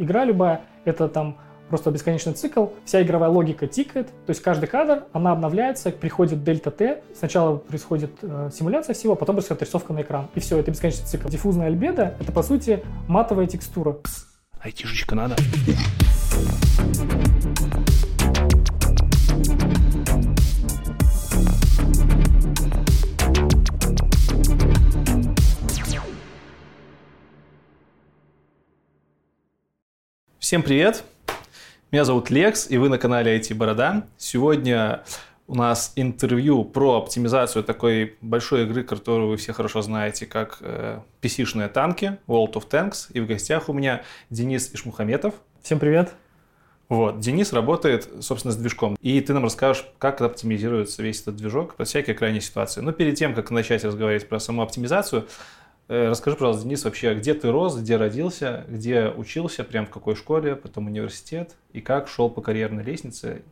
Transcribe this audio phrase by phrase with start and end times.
[0.00, 1.38] Игра любая— это там
[1.68, 6.70] просто бесконечный цикл, вся игровая логика тикает, то есть каждый кадр, она обновляется, приходит дельта
[6.70, 11.04] Т, сначала происходит э, симуляция всего, потом происходит рисовка на экран, и все, это бесконечный
[11.04, 11.26] цикл.
[11.28, 13.96] Диффузная альбедо— это, по сути, матовая текстура.
[14.60, 15.34] Айтишечка надо.
[30.48, 31.04] Всем привет!
[31.92, 34.06] Меня зовут Лекс, и вы на канале IT Борода.
[34.16, 35.02] Сегодня
[35.46, 41.00] у нас интервью про оптимизацию такой большой игры, которую вы все хорошо знаете, как э,
[41.20, 43.12] PC-шные танки, World of Tanks.
[43.12, 45.34] И в гостях у меня Денис Ишмухаметов.
[45.62, 46.14] Всем привет!
[46.88, 48.96] Вот, Денис работает, собственно, с движком.
[49.02, 52.80] И ты нам расскажешь, как оптимизируется весь этот движок под всякие крайние ситуации.
[52.80, 55.26] Но перед тем, как начать разговаривать про саму оптимизацию,
[55.88, 60.54] расскажи, пожалуйста, Денис, вообще, где ты рос, где родился, где учился, прям в какой школе,
[60.56, 63.42] потом университет, и как шел по карьерной лестнице,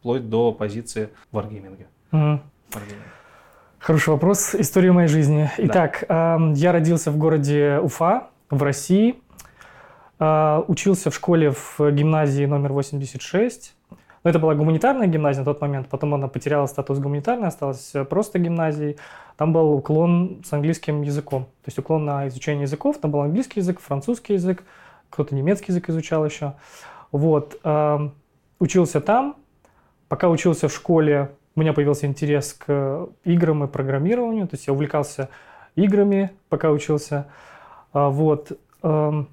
[0.00, 1.86] вплоть до позиции в варгейминге?
[2.12, 2.40] Угу.
[3.78, 4.54] Хороший вопрос.
[4.54, 5.50] История моей жизни.
[5.58, 5.64] Да.
[5.66, 9.16] Итак, э, я родился в городе Уфа, в России.
[10.18, 13.74] Э, учился в школе в гимназии номер 86.
[14.22, 18.38] Но это была гуманитарная гимназия на тот момент, потом она потеряла статус гуманитарной, осталась просто
[18.38, 18.96] гимназией.
[19.36, 22.98] Там был уклон с английским языком, то есть уклон на изучение языков.
[22.98, 24.62] Там был английский язык, французский язык,
[25.10, 26.54] кто-то немецкий язык изучал еще.
[27.10, 27.58] Вот.
[27.64, 28.10] Э,
[28.58, 29.36] учился там.
[30.08, 34.72] Пока учился в школе, у меня появился интерес к играм и программированию, то есть я
[34.72, 35.28] увлекался
[35.76, 37.26] играми, пока учился.
[37.92, 38.52] А, вот.
[38.82, 39.28] Эм,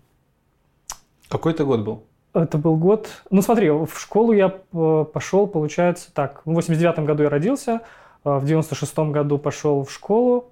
[1.30, 2.04] Какой это год был?
[2.34, 3.10] Это был год...
[3.30, 7.82] Ну, смотри, в школу я э, пошел, получается, так, в 89 году я родился,
[8.24, 10.50] в 96 году пошел в школу,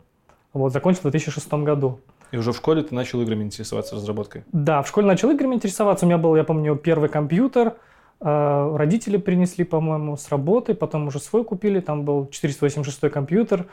[0.53, 1.99] вот, закончил в 2006 году.
[2.31, 4.43] И уже в школе ты начал играми интересоваться разработкой?
[4.51, 6.05] Да, в школе начал играми интересоваться.
[6.05, 7.75] У меня был, я помню, первый компьютер.
[8.21, 11.79] Э, родители принесли, по-моему, с работы, потом уже свой купили.
[11.79, 13.65] Там был 486 компьютер.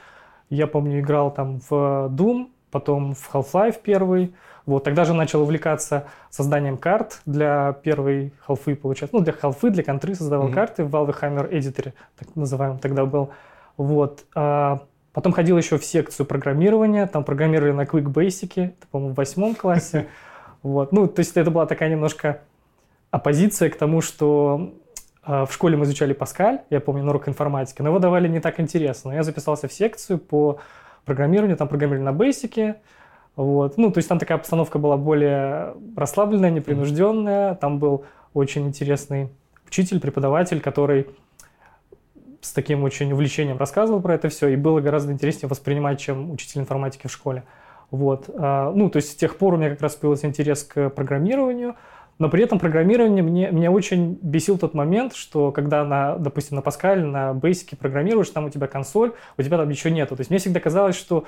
[0.49, 4.35] Я помню, играл там в Doom, потом в Half-Life первый.
[4.65, 9.17] Вот, тогда же начал увлекаться созданием карт для первой халфы, получается.
[9.17, 10.55] Ну, для халфы, для контры создавал mm-hmm.
[10.55, 13.31] карты в Valve Hammer Editor, так называемый тогда был.
[13.77, 14.25] Вот.
[14.35, 14.83] А
[15.13, 19.55] потом ходил еще в секцию программирования, там программировали на Quick Basic, это, по-моему, в восьмом
[19.55, 20.07] классе.
[20.63, 20.91] Вот.
[20.91, 22.41] Ну, то есть это была такая немножко
[23.13, 24.75] оппозиция к тому, что
[25.23, 28.41] а, в школе мы изучали Паскаль, я помню, на урок информатики, но его давали не
[28.41, 29.13] так интересно.
[29.13, 30.59] Я записался в секцию по
[31.05, 32.77] программированию, там программировали на Basic,
[33.37, 33.77] вот.
[33.77, 37.55] Ну, то есть там такая обстановка была более расслабленная, непринужденная.
[37.55, 39.29] Там был очень интересный
[39.67, 41.07] учитель, преподаватель, который
[42.47, 46.61] с таким очень увлечением рассказывал про это все, и было гораздо интереснее воспринимать, чем учитель
[46.61, 47.45] информатики в школе.
[47.91, 48.31] Вот.
[48.35, 51.77] А, ну, то есть с тех пор у меня как раз появился интерес к программированию,
[52.19, 56.61] но при этом программирование мне, меня очень бесил тот момент, что когда, на, допустим, на
[56.61, 60.17] Pascal, на Basic программируешь, там у тебя консоль, у тебя там ничего нету.
[60.17, 61.25] То есть мне всегда казалось, что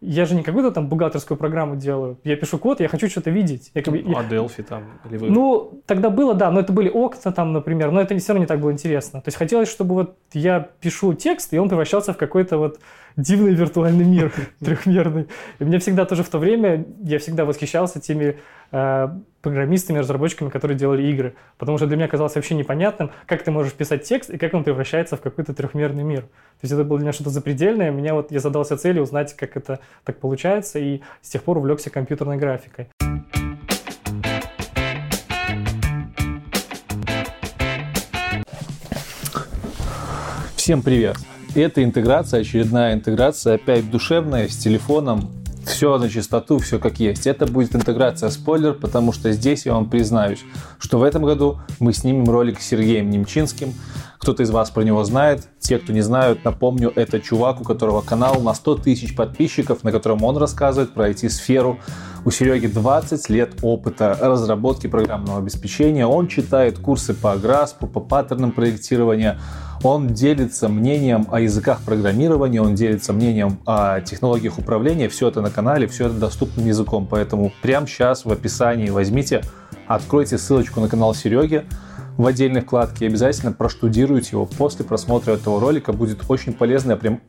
[0.00, 2.18] я же не какую-то там бухгалтерскую программу делаю.
[2.22, 3.72] Я пишу код, я хочу что-то видеть.
[3.74, 4.84] Я, как бы, а Delphi там?
[5.08, 5.30] Или вы...
[5.30, 8.46] Ну, тогда было, да, но это были окна там, например, но это все равно не
[8.46, 9.20] так было интересно.
[9.20, 12.78] То есть хотелось, чтобы вот я пишу текст, и он превращался в какой-то вот
[13.16, 15.26] дивный виртуальный мир трехмерный.
[15.58, 18.38] И мне всегда тоже в то время, я всегда восхищался теми
[18.70, 21.34] программистами, разработчиками, которые делали игры.
[21.56, 24.64] Потому что для меня казалось вообще непонятным, как ты можешь писать текст и как он
[24.64, 26.22] превращается в какой-то трехмерный мир.
[26.22, 27.90] То есть это было для меня что-то запредельное.
[27.90, 31.90] Меня вот, я задался целью узнать, как это так получается, и с тех пор увлекся
[31.90, 32.88] компьютерной графикой.
[40.56, 41.16] Всем привет!
[41.54, 45.30] Это интеграция, очередная интеграция, опять душевная, с телефоном,
[45.68, 47.26] все на чистоту, все как есть.
[47.26, 50.40] Это будет интеграция спойлер, потому что здесь я вам признаюсь,
[50.78, 53.74] что в этом году мы снимем ролик с Сергеем Немчинским.
[54.18, 55.48] Кто-то из вас про него знает.
[55.60, 59.92] Те, кто не знают, напомню, это чувак, у которого канал на 100 тысяч подписчиков, на
[59.92, 61.78] котором он рассказывает про IT-сферу.
[62.24, 66.06] У Сереги 20 лет опыта разработки программного обеспечения.
[66.06, 69.38] Он читает курсы по Граспу, по паттернам проектирования.
[69.84, 75.08] Он делится мнением о языках программирования, он делится мнением о технологиях управления.
[75.08, 77.06] Все это на канале, все это доступным языком.
[77.08, 79.42] Поэтому прямо сейчас в описании возьмите,
[79.86, 81.64] откройте ссылочку на канал Сереги
[82.18, 84.44] в отдельной вкладке обязательно проштудируйте его.
[84.44, 86.90] После просмотра этого ролика будет очень полезно.
[86.92, 87.20] Я прям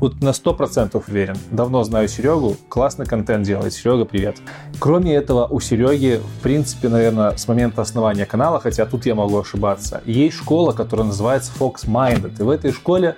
[0.00, 1.36] вот на 100% уверен.
[1.50, 3.74] Давно знаю Серегу, классный контент делает.
[3.74, 4.38] Серега, привет.
[4.78, 9.38] Кроме этого, у Сереги, в принципе, наверное, с момента основания канала, хотя тут я могу
[9.38, 12.40] ошибаться, есть школа, которая называется Fox Minded.
[12.40, 13.16] И в этой школе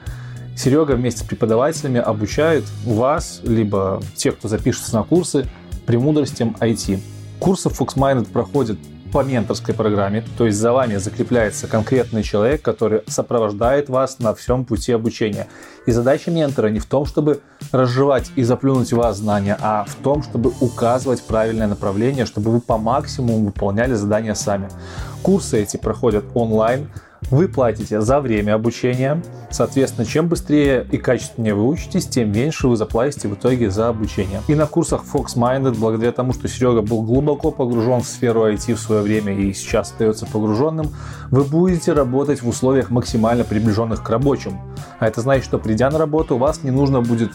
[0.56, 5.46] Серега вместе с преподавателями обучает вас, либо тех, кто запишется на курсы,
[5.86, 6.98] премудростям IT.
[7.38, 8.78] Курсы Fox Minded проходят
[9.12, 14.64] по менторской программе, то есть за вами закрепляется конкретный человек, который сопровождает вас на всем
[14.64, 15.46] пути обучения.
[15.86, 17.40] И задача ментора не в том, чтобы
[17.72, 22.78] разжевать и заплюнуть вас знания, а в том, чтобы указывать правильное направление, чтобы вы по
[22.78, 24.68] максимуму выполняли задания сами.
[25.22, 26.88] Курсы эти проходят онлайн,
[27.30, 29.22] вы платите за время обучения.
[29.50, 34.40] Соответственно, чем быстрее и качественнее вы учитесь, тем меньше вы заплатите в итоге за обучение.
[34.48, 38.74] И на курсах Fox Minded, благодаря тому, что Серега был глубоко погружен в сферу IT
[38.74, 40.90] в свое время и сейчас остается погруженным,
[41.30, 44.58] вы будете работать в условиях максимально приближенных к рабочим.
[44.98, 47.32] А это значит, что придя на работу, вас не нужно будет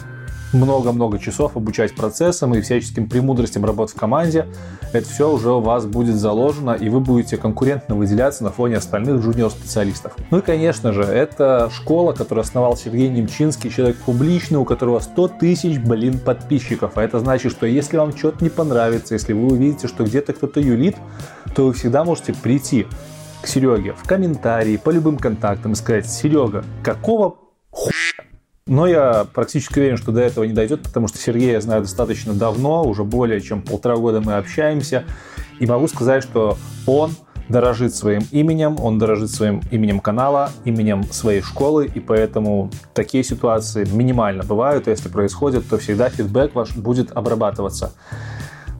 [0.52, 4.46] много-много часов обучать процессам и всяческим премудростям работы в команде,
[4.92, 9.22] это все уже у вас будет заложено, и вы будете конкурентно выделяться на фоне остальных
[9.22, 10.16] джуниор-специалистов.
[10.30, 15.28] Ну и, конечно же, это школа, которую основал Сергей Немчинский, человек публичный, у которого 100
[15.28, 16.92] тысяч, блин, подписчиков.
[16.96, 20.60] А это значит, что если вам что-то не понравится, если вы увидите, что где-то кто-то
[20.60, 20.96] юлит,
[21.54, 22.86] то вы всегда можете прийти
[23.42, 27.36] к Сереге в комментарии по любым контактам и сказать, Серега, какого
[27.70, 28.26] хуя
[28.66, 32.34] но я практически уверен, что до этого не дойдет, потому что Сергея я знаю достаточно
[32.34, 35.04] давно, уже более чем полтора года мы общаемся.
[35.60, 37.12] И могу сказать, что он
[37.48, 43.88] дорожит своим именем, он дорожит своим именем канала, именем своей школы, и поэтому такие ситуации
[43.88, 47.92] минимально бывают, если происходят, то всегда фидбэк ваш будет обрабатываться.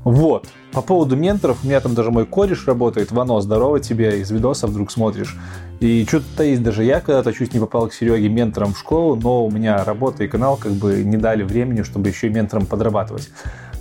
[0.02, 0.48] Вот.
[0.76, 4.66] По поводу менторов, у меня там даже мой кореш работает, Вано, здорово тебе, из видоса
[4.66, 5.34] вдруг смотришь.
[5.80, 9.46] И что-то есть даже я когда-то чуть не попал к Сереге ментором в школу, но
[9.46, 13.30] у меня работа и канал как бы не дали времени, чтобы еще и ментором подрабатывать.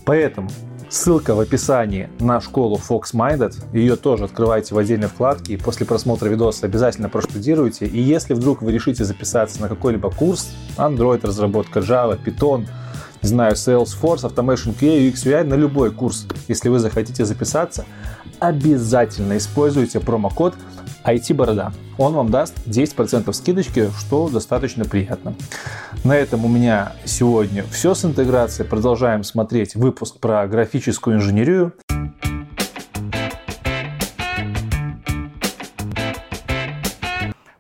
[0.05, 0.49] Поэтому
[0.87, 5.85] ссылка в описании на школу Fox Minded, ее тоже открывайте в отдельной вкладке и после
[5.85, 7.87] просмотра видоса обязательно проштудируйте.
[7.87, 12.67] И если вдруг вы решите записаться на какой-либо курс, Android, разработка Java, Python,
[13.27, 17.85] знаю, Salesforce, Automation QA, UX, на любой курс, если вы захотите записаться,
[18.39, 20.55] обязательно используйте промокод
[21.05, 21.71] IT-борода.
[21.97, 25.35] Он вам даст 10% скидочки, что достаточно приятно.
[26.03, 28.67] На этом у меня сегодня все с интеграцией.
[28.67, 31.73] Продолжаем смотреть выпуск про графическую инженерию.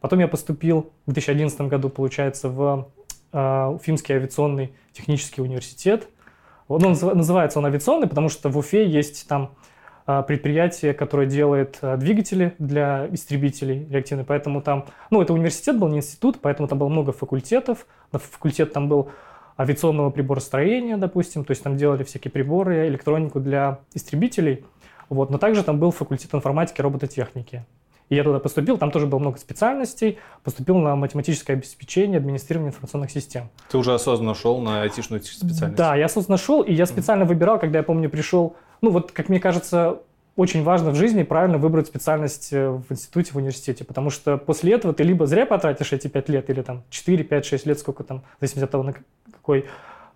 [0.01, 2.89] Потом я поступил в 2011 году, получается, в
[3.35, 6.07] Уфимский авиационный технический университет.
[6.67, 9.55] Он называется он авиационный, потому что в Уфе есть там
[10.07, 14.25] а, предприятие, которое делает а, двигатели для истребителей реактивные.
[14.25, 17.87] Поэтому там, ну, это университет был, не институт, поэтому там было много факультетов.
[18.11, 19.09] Факультет там был
[19.57, 24.63] авиационного приборостроения, допустим, то есть там делали всякие приборы, электронику для истребителей.
[25.09, 25.31] Вот.
[25.31, 27.65] Но также там был факультет информатики, робототехники.
[28.09, 33.09] И я туда поступил, там тоже было много специальностей, поступил на математическое обеспечение, администрирование информационных
[33.09, 33.49] систем.
[33.69, 35.75] Ты уже осознанно шел на айтишную специальность?
[35.75, 39.29] Да, я осознанно шел, и я специально выбирал, когда я помню, пришел, ну вот, как
[39.29, 40.01] мне кажется,
[40.35, 44.73] очень важно в жизни правильно выбрать специальность э, в институте, в университете, потому что после
[44.73, 48.03] этого ты либо зря потратишь эти 5 лет, или там 4, 5, 6 лет, сколько
[48.03, 48.93] там, в зависимости от того, на
[49.31, 49.65] какой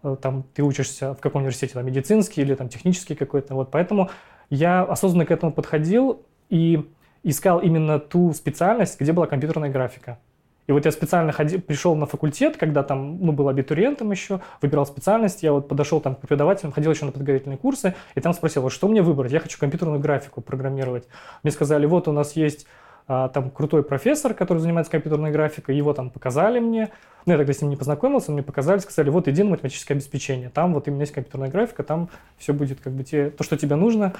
[0.04, 4.10] э, там ты учишься, в каком университете, там, медицинский или там технический какой-то, вот, поэтому
[4.50, 6.86] я осознанно к этому подходил, и
[7.24, 10.20] искал именно ту специальность, где была компьютерная графика.
[10.68, 14.86] И вот я специально ходил, пришел на факультет, когда там, ну, был абитуриентом еще, выбирал
[14.86, 18.62] специальность, я вот подошел там к преподавателям, ходил еще на подготовительные курсы, и там спросил,
[18.62, 19.32] вот что мне выбрать?
[19.32, 21.08] Я хочу компьютерную графику программировать.
[21.42, 22.68] Мне сказали, вот у нас есть
[23.08, 26.92] а, там крутой профессор, который занимается компьютерной графикой, его там показали мне,
[27.26, 30.52] ну, я тогда с ним не познакомился, мне показали, сказали, вот иди на математическое обеспечение,
[30.52, 33.76] там вот именно есть компьютерная графика, там все будет как бы те, то, что тебе
[33.76, 34.14] нужно,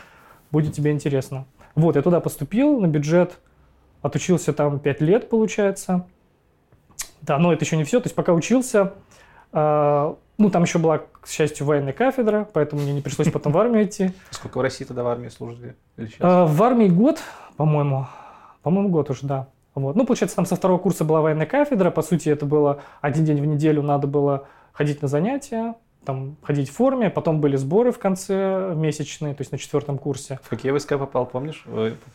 [0.52, 1.46] будет тебе интересно.
[1.76, 3.40] Вот, я туда поступил на бюджет,
[4.02, 6.08] отучился там 5 лет, получается.
[7.22, 8.00] Да, но это еще не все.
[8.00, 8.94] То есть пока учился,
[9.52, 13.58] э, ну, там еще была, к счастью, военная кафедра, поэтому мне не пришлось потом в
[13.60, 14.12] армию идти.
[14.32, 15.76] Сколько в России тогда в армии служили?
[15.98, 17.20] Э, в армии год,
[17.58, 18.08] по-моему.
[18.62, 19.48] По-моему, год уже, да.
[19.76, 19.96] Вот.
[19.96, 21.92] Ну, получается, там со второго курса была военная кафедра.
[21.92, 25.76] По сути, это было один день в неделю, надо было ходить на занятия
[26.10, 30.40] там ходить в форме, потом были сборы в конце месячные, то есть на четвертом курсе.
[30.42, 31.64] В какие войска попал, помнишь,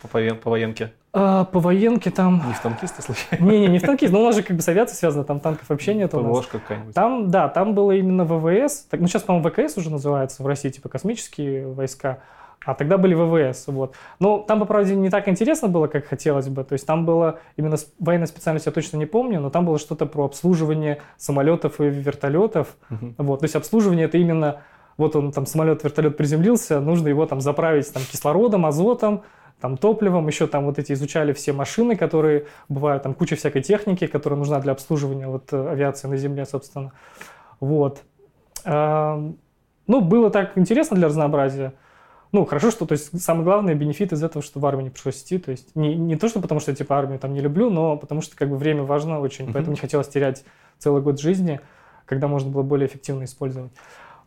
[0.03, 0.93] по, по, по военке?
[1.13, 2.43] А, по военке там...
[2.45, 3.45] Не в танкисты, случайно?
[3.45, 5.69] Не-не, не в танкист, но у нас же как бы с авиацией связано, там танков
[5.69, 6.47] вообще нет у нас.
[6.47, 6.93] какая-нибудь?
[6.93, 10.71] Там, да, там было именно ВВС, так, ну сейчас, по-моему, ВКС уже называется в России,
[10.71, 12.19] типа космические войска.
[12.65, 13.95] А тогда были ВВС, вот.
[14.19, 16.65] Но там, по правде, не так интересно было, как хотелось бы.
[16.65, 20.07] То есть там было, именно военная специальность я точно не помню, но там было что-то
[20.07, 22.77] про обслуживание самолетов и вертолетов.
[22.91, 23.15] Uh-huh.
[23.19, 23.41] Вот.
[23.41, 24.63] То есть обслуживание это именно,
[24.97, 29.25] вот он там самолет, вертолет приземлился, нужно его там заправить там кислородом, азотом,
[29.61, 34.07] там топливом, еще там вот эти изучали все машины, которые бывают, там куча всякой техники,
[34.07, 36.93] которая нужна для обслуживания вот э, авиации на земле, собственно.
[37.61, 38.03] Вот.
[38.67, 41.75] Ну, было так интересно для разнообразия.
[42.35, 45.23] Ну, хорошо, что, то есть, самый главный бенефит из этого, что в армию не пришлось
[45.23, 47.97] идти, то есть, не, не то, что потому что, типа, армию там не люблю, но
[47.97, 50.45] потому что, как бы, время важно очень, поэтому не хотелось терять
[50.79, 51.61] целый год жизни,
[52.07, 53.71] когда можно было более эффективно использовать.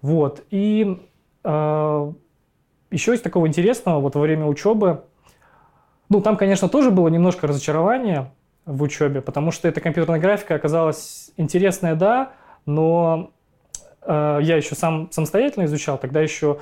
[0.01, 1.05] Вот, и
[1.43, 2.13] э,
[2.91, 5.03] еще из такого интересного, вот во время учебы,
[6.07, 8.31] ну, там, конечно, тоже было немножко разочарование
[8.65, 12.31] в учебе, потому что эта компьютерная графика оказалась интересная, да,
[12.65, 13.31] но
[14.03, 16.59] э, я еще сам самостоятельно изучал, тогда еще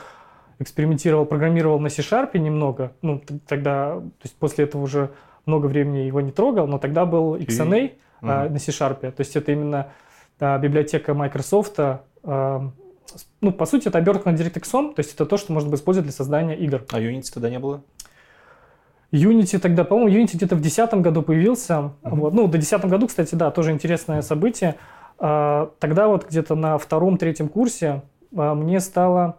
[0.59, 2.93] экспериментировал, программировал на C-Sharp немного.
[3.01, 5.11] Ну, тогда, то есть после этого уже
[5.45, 7.93] много времени его не трогал, но тогда был XNA и...
[8.21, 9.11] а, на C-Sharp.
[9.11, 9.91] То есть это именно
[10.39, 11.79] а, библиотека Microsoft.
[11.79, 12.71] А,
[13.41, 16.07] ну, по сути, это обертка на DirectX, то есть это то, что можно было использовать
[16.07, 16.83] для создания игр.
[16.91, 17.83] А Unity тогда не было?
[19.11, 21.73] Unity тогда, по-моему, Unity где-то в 2010 году появился.
[21.73, 21.91] Uh-huh.
[22.15, 22.33] Вот.
[22.33, 24.75] Ну, до 2010 году, кстати, да, тоже интересное событие.
[25.17, 28.01] А, тогда вот где-то на втором-третьем курсе
[28.35, 29.37] а, мне стало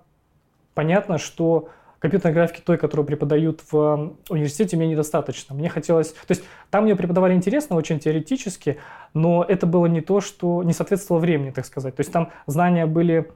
[0.76, 5.54] понятно, что компьютерной графики той, которую преподают в университете, мне недостаточно.
[5.54, 6.12] Мне хотелось...
[6.12, 8.78] То есть там мне преподавали интересно, очень теоретически,
[9.14, 11.96] но это было не то, что не соответствовало времени, так сказать.
[11.96, 13.32] То есть там знания были...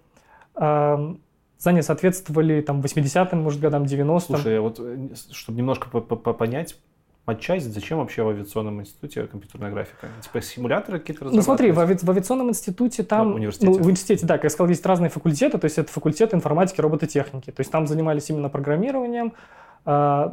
[0.55, 1.15] Э,
[1.59, 4.21] знания соответствовали там 80-м, может, годам 90-м.
[4.21, 6.77] Слушай, вот э, чтобы немножко понять,
[7.27, 10.09] Матчасть, зачем вообще в авиационном институте компьютерная графика?
[10.23, 13.33] Типа симуляторы какие-то Ну смотри, в, ави- в авиационном институте там...
[13.33, 13.71] В университете.
[13.71, 16.81] Ну, в университете, да, как я сказал, есть разные факультеты, то есть это факультет информатики,
[16.81, 17.51] робототехники.
[17.51, 19.35] То есть там занимались именно программированием,
[19.85, 20.31] э,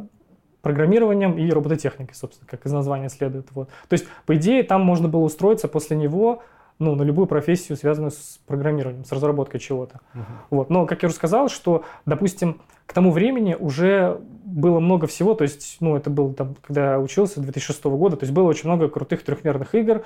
[0.62, 3.48] программированием и робототехникой, собственно, как из названия следует.
[3.52, 3.68] Вот.
[3.88, 6.42] То есть, по идее, там можно было устроиться после него
[6.78, 10.00] ну, на любую профессию, связанную с программированием, с разработкой чего-то.
[10.14, 10.22] Uh-huh.
[10.50, 10.70] Вот.
[10.70, 15.42] Но, как я уже сказал, что, допустим, к тому времени уже было много всего, то
[15.42, 18.88] есть, ну, это был там, когда я учился, 2006 года, то есть было очень много
[18.88, 20.04] крутых трехмерных игр,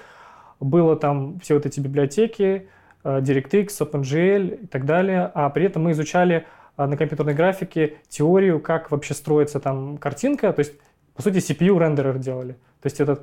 [0.60, 2.68] было там все вот эти библиотеки,
[3.04, 7.96] э, DirectX, OpenGL и так далее, а при этом мы изучали э, на компьютерной графике
[8.08, 10.72] теорию, как вообще строится там картинка, то есть,
[11.14, 12.56] по сути, CPU рендерер делали.
[12.82, 13.20] То есть это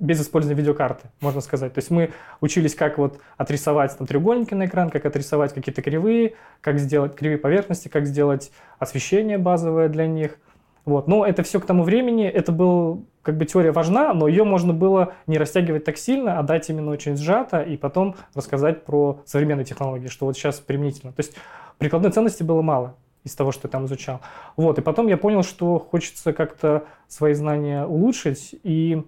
[0.00, 1.74] без использования видеокарты, можно сказать.
[1.74, 6.34] То есть мы учились, как вот отрисовать там, треугольники на экран, как отрисовать какие-то кривые,
[6.62, 10.38] как сделать кривые поверхности, как сделать освещение базовое для них.
[10.86, 11.08] Вот.
[11.08, 14.72] Но это все к тому времени, это был, как бы теория важна, но ее можно
[14.72, 19.64] было не растягивать так сильно, а дать именно очень сжато, и потом рассказать про современные
[19.64, 21.12] технологии, что вот сейчас применительно.
[21.12, 21.36] То есть
[21.78, 22.94] прикладной ценности было мало
[23.26, 24.20] из того, что я там изучал.
[24.56, 29.02] Вот, и потом я понял, что хочется как-то свои знания улучшить, и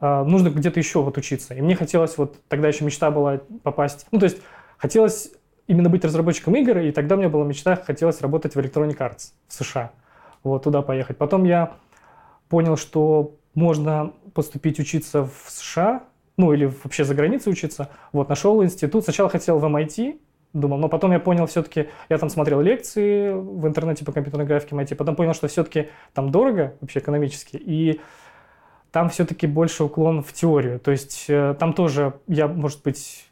[0.00, 1.54] э, нужно где-то еще вот учиться.
[1.54, 4.38] И мне хотелось, вот тогда еще мечта была попасть, ну, то есть
[4.78, 5.32] хотелось
[5.66, 9.32] именно быть разработчиком игр, и тогда у меня была мечта, хотелось работать в Electronic Arts
[9.48, 9.90] в США,
[10.44, 11.18] вот, туда поехать.
[11.18, 11.74] Потом я
[12.48, 16.04] понял, что можно поступить учиться в США,
[16.36, 17.90] ну, или вообще за границей учиться.
[18.12, 19.04] Вот, нашел институт.
[19.04, 20.18] Сначала хотел в MIT,
[20.54, 20.78] думал.
[20.78, 24.94] Но потом я понял все-таки, я там смотрел лекции в интернете по компьютерной графике MIT,
[24.94, 28.00] потом понял, что все-таки там дорого вообще экономически, и
[28.90, 30.80] там все-таки больше уклон в теорию.
[30.80, 33.28] То есть э, там тоже я, может быть,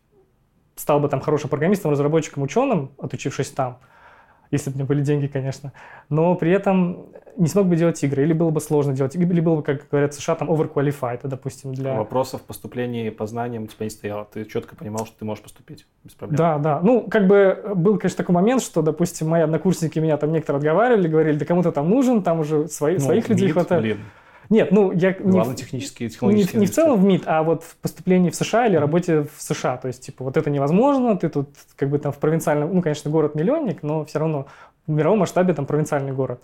[0.77, 3.79] стал бы там хорошим программистом, разработчиком, ученым, отучившись там–
[4.53, 5.73] если бы у меня были деньги, конечно.
[6.09, 7.07] Но при этом
[7.37, 9.89] не смог бы делать игры, или было бы сложно делать игры, или было бы, как
[9.91, 11.95] говорят США, там overqualified, допустим, для...
[11.95, 15.87] Вопросов поступления по знаниям у тебя не стояло, ты четко понимал, что ты можешь поступить
[16.05, 16.37] без проблем.
[16.37, 16.81] Да, да.
[16.83, 21.09] Ну, как бы был, конечно, такой момент, что, допустим, мои однокурсники меня там некоторые отговаривали,
[21.09, 23.83] говорили, да кому-то там нужен, там уже свои, ну, своих людей хватает.
[23.83, 23.99] Блин.
[24.53, 27.63] Нет, ну я Главный не, технический, технологический не, не в целом в МИД, а вот
[27.65, 29.79] в поступлении в США или работе в США.
[29.79, 33.11] То есть, типа, вот это невозможно, ты тут как бы там в провинциальном, ну, конечно,
[33.11, 34.47] город-миллионник, но все равно
[34.87, 36.43] в мировом масштабе там провинциальный город.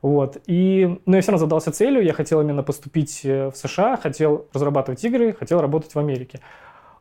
[0.00, 0.36] Вот.
[0.46, 4.46] И, но я все равно задался целью, я хотел именно поступить э, в США, хотел
[4.52, 6.38] разрабатывать игры, хотел работать в Америке.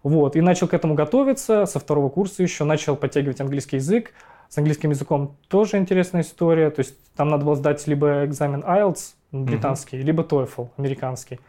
[0.02, 0.36] Вот.
[0.36, 4.14] И начал к этому готовиться со второго курса еще, начал подтягивать английский язык.
[4.50, 6.72] С английским языком тоже интересная история.
[6.72, 10.04] То есть там надо было сдать либо экзамен IELTS британский, mm-hmm.
[10.04, 11.40] либо TOEFL американский.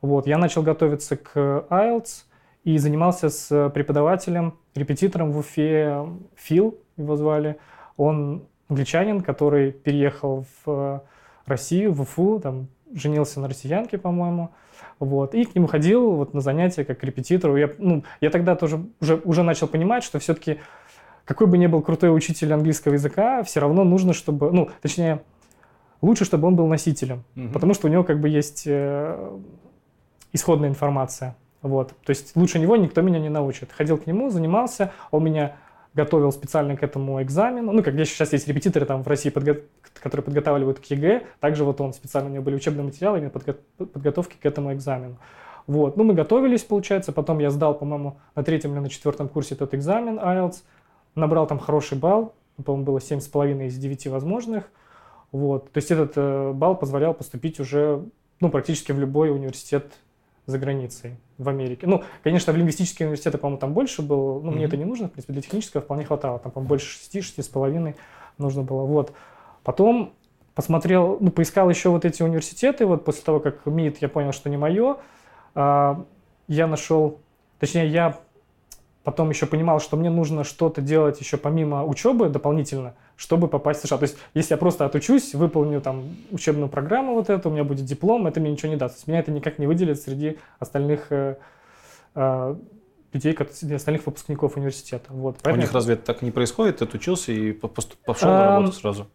[0.00, 0.26] Вот.
[0.26, 2.24] Я начал готовиться к IELTS
[2.64, 7.56] и занимался с преподавателем, репетитором в Уфе, Фил его звали.
[7.96, 11.00] Он англичанин, который переехал в э,
[11.46, 14.50] Россию, в Уфу, там женился на россиянке, по-моему,
[14.98, 17.56] вот, и к нему ходил вот на занятия как к репетитору.
[17.56, 20.58] Я, ну, я тогда тоже уже, уже начал понимать, что все-таки
[21.24, 25.22] какой бы ни был крутой учитель английского языка, все равно нужно, чтобы, ну, точнее,
[26.02, 27.48] лучше, чтобы он был носителем, угу.
[27.52, 29.38] потому что у него как бы есть э,
[30.32, 31.36] исходная информация.
[31.62, 31.94] Вот.
[32.04, 33.72] То есть лучше него никто меня не научит.
[33.72, 35.56] Ходил к нему, занимался, он меня
[35.96, 37.72] готовил специально к этому экзамену.
[37.72, 39.62] Ну, как сейчас есть репетиторы там в России, подго...
[39.94, 41.22] которые подготавливают к ЕГЭ.
[41.40, 43.56] Также вот он специально, у него были учебные материалы именно подго...
[43.78, 45.16] подготовки к этому экзамену.
[45.66, 45.96] Вот.
[45.96, 47.12] Ну, мы готовились, получается.
[47.12, 50.56] Потом я сдал, по-моему, на третьем или на четвертом курсе этот экзамен IELTS.
[51.14, 52.34] Набрал там хороший балл.
[52.62, 54.70] По-моему, было 7,5 из 9 возможных.
[55.32, 55.70] Вот.
[55.72, 58.04] То есть этот э, балл позволял поступить уже
[58.40, 59.92] ну, практически в любой университет
[60.46, 61.86] за границей, в Америке.
[61.86, 64.54] Ну, конечно, в лингвистические университеты, по-моему, там больше было, ну, mm-hmm.
[64.54, 67.44] мне это не нужно, в принципе, для технического вполне хватало, там, по-моему, больше 6, 6
[67.44, 67.96] с половиной
[68.38, 69.12] нужно было, вот.
[69.64, 70.14] Потом
[70.54, 74.48] посмотрел, ну, поискал еще вот эти университеты, вот после того, как МИД, я понял, что
[74.48, 74.98] не мое,
[75.54, 76.04] а,
[76.46, 77.20] я нашел,
[77.58, 78.18] точнее, я
[79.02, 83.86] потом еще понимал, что мне нужно что-то делать еще помимо учебы дополнительно, чтобы попасть в
[83.86, 83.98] США.
[83.98, 87.84] То есть, если я просто отучусь, выполню там учебную программу вот эту, у меня будет
[87.84, 88.94] диплом, это мне ничего не даст.
[88.94, 91.36] То есть, меня это никак не выделит среди остальных э,
[92.14, 92.56] э,
[93.12, 93.34] людей,
[93.74, 95.12] остальных выпускников университета.
[95.12, 95.54] Вот, поэтому...
[95.54, 96.78] А у них разве это так не происходит?
[96.78, 99.06] Ты отучился и пошел на работу сразу?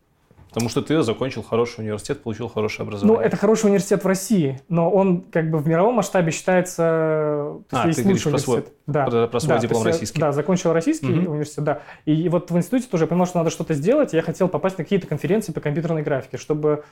[0.52, 3.18] Потому что ты закончил хороший университет, получил хорошее образование.
[3.18, 7.62] Ну, это хороший университет в России, но он как бы в мировом масштабе считается...
[7.86, 10.20] Есть а, ты лучший про свой, да, про, про свой да, диплом российский.
[10.20, 11.32] Да, закончил российский угу.
[11.32, 11.82] университет, да.
[12.06, 14.12] И вот в институте тоже я понял, что надо что-то сделать.
[14.12, 16.84] Я хотел попасть на какие-то конференции по компьютерной графике, чтобы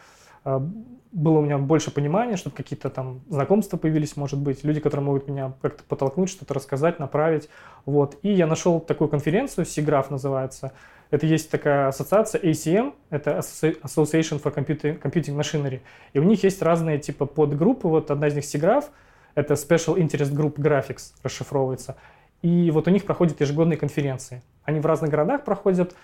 [0.45, 0.65] а,
[1.11, 5.27] было у меня больше понимания, чтобы какие-то там знакомства появились, может быть, люди, которые могут
[5.27, 7.49] меня как-то подтолкнуть, что-то рассказать, направить.
[7.85, 8.17] Вот.
[8.21, 10.71] И я нашел такую конференцию, SIGGRAPH называется,
[11.11, 15.81] это есть такая ассоциация ACM, это Association for Computing, Machinery.
[16.13, 17.87] И у них есть разные типа подгруппы.
[17.87, 18.85] Вот одна из них SIGGRAPH,
[19.33, 21.95] это Special Interest Group Graphics расшифровывается.
[22.41, 24.43] И вот у них проходят ежегодные конференции.
[24.63, 25.95] Они в разных городах проходят,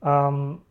[0.00, 0.62] эм,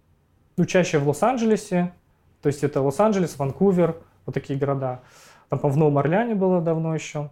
[0.57, 1.93] ну, чаще в Лос-Анджелесе,
[2.41, 3.95] то есть это Лос-Анджелес, Ванкувер,
[4.25, 5.01] вот такие города.
[5.49, 7.29] Там, по в Новом Орлеане было давно еще.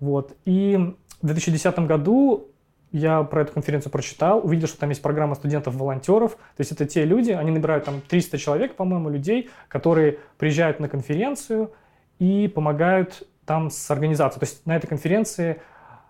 [0.00, 0.36] Вот.
[0.44, 2.48] И в 2010 году
[2.92, 6.32] я про эту конференцию прочитал, увидел, что там есть программа студентов-волонтеров.
[6.32, 10.88] То есть это те люди, они набирают там 300 человек, по-моему, людей, которые приезжают на
[10.88, 11.72] конференцию
[12.18, 14.40] и помогают там с организацией.
[14.40, 15.60] То есть на этой конференции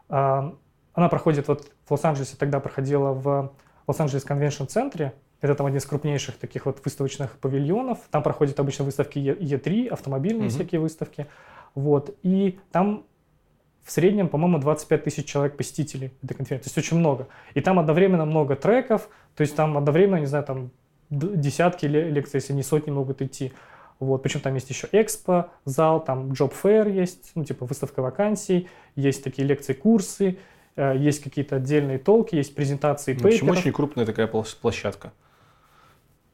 [0.08, 0.52] э,
[0.94, 3.52] она проходит вот в Лос-Анджелесе, тогда проходила в
[3.86, 5.14] Лос-Анджелес конвеншн центре.
[5.40, 7.98] Это там один из крупнейших таких вот выставочных павильонов.
[8.10, 10.50] Там проходят обычно выставки Е3, автомобильные mm-hmm.
[10.50, 11.26] всякие выставки.
[11.74, 12.14] Вот.
[12.22, 13.04] И там
[13.84, 16.64] в среднем, по-моему, 25 тысяч человек посетителей этой конференции.
[16.64, 17.28] То есть очень много.
[17.54, 20.70] И там одновременно много треков, то есть там одновременно, не знаю, там
[21.10, 23.52] десятки лекций, если не сотни могут идти.
[23.98, 28.68] Вот, причем там есть еще экспо, зал, там job fair есть, ну, типа выставка вакансий,
[28.96, 30.38] есть такие лекции, курсы,
[30.74, 35.12] э, есть какие-то отдельные толки, есть презентации ну, Почему очень крупная такая площадка?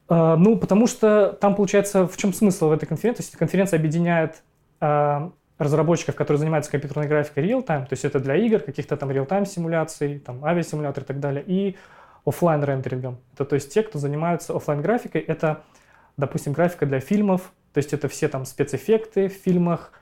[0.09, 3.23] Uh, ну, потому что там, получается, в чем смысл в этой конференции?
[3.23, 4.43] То есть конференция объединяет
[4.81, 9.45] uh, разработчиков, которые занимаются компьютерной графикой real-time, то есть это для игр, каких-то там real-time
[9.45, 11.77] симуляций, там авиасимулятор и так далее, и
[12.25, 13.19] офлайн рендерингом.
[13.35, 15.63] Это то есть те, кто занимаются офлайн графикой, это,
[16.17, 19.93] допустим, графика для фильмов, то есть это все там спецэффекты в фильмах,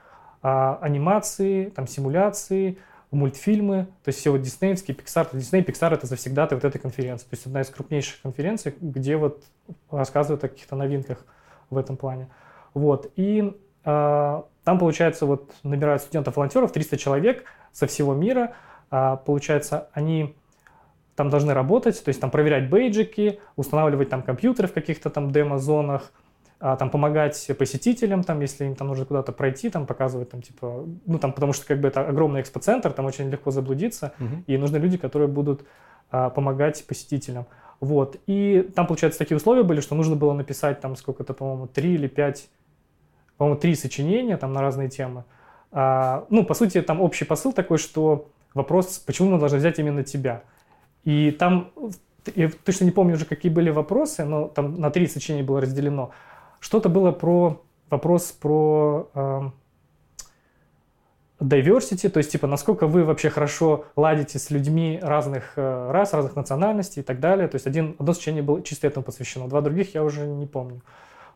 [0.42, 2.78] а, анимации, там симуляции,
[3.10, 5.28] мультфильмы, то есть все вот диснеевские, Pixar.
[5.32, 7.24] Дисней, Pixar это завсегда вот этой конференции.
[7.24, 9.42] То есть одна из крупнейших конференций, где вот
[9.90, 11.24] рассказывают о каких-то новинках
[11.70, 12.28] в этом плане.
[12.74, 13.10] Вот.
[13.16, 18.55] И а, там, получается, вот набирают студентов-волонтеров, 300 человек со всего мира.
[18.90, 20.35] А, получается, они
[21.14, 26.11] там должны работать, то есть там проверять бейджики, устанавливать там компьютеры в каких-то там демо-зонах,
[26.59, 30.85] а, там помогать посетителям, там, если им там нужно куда-то пройти, там показывать там типа,
[31.07, 34.42] ну там, потому что как бы это огромный экспоцентр, там очень легко заблудиться, угу.
[34.48, 35.64] и нужны люди, которые будут
[36.11, 37.46] а, помогать посетителям.
[37.79, 38.16] Вот.
[38.26, 42.09] И там, получается, такие условия были, что нужно было написать там сколько-то, по-моему, три или
[42.09, 42.48] пять
[43.37, 45.25] по-моему, три сочинения там на разные темы.
[45.72, 50.03] А, ну, по сути, там общий посыл такой, что вопрос, почему мы должны взять именно
[50.03, 50.42] тебя.
[51.05, 51.70] И там,
[52.35, 56.11] я точно не помню уже, какие были вопросы, но там на три сочинения было разделено.
[56.61, 59.40] Что-то было про вопрос про э,
[61.40, 66.37] diversity, то есть, типа, насколько вы вообще хорошо ладите с людьми разных э, рас, разных
[66.37, 67.49] национальностей и так далее.
[67.49, 70.81] То есть, один, одно сочинение было чисто этому посвящено, два других я уже не помню.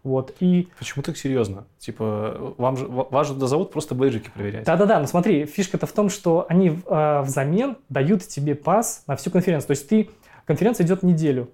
[0.03, 0.69] Вот, и...
[0.79, 1.67] Почему так серьезно?
[1.79, 4.65] Типа, вам же, вас же зовут просто бейджики проверять.
[4.65, 9.31] Да-да-да, но смотри, фишка-то в том, что они э, взамен дают тебе пас на всю
[9.31, 9.69] конференцию.
[9.69, 10.09] То есть ты,
[10.47, 11.51] конференция идет неделю.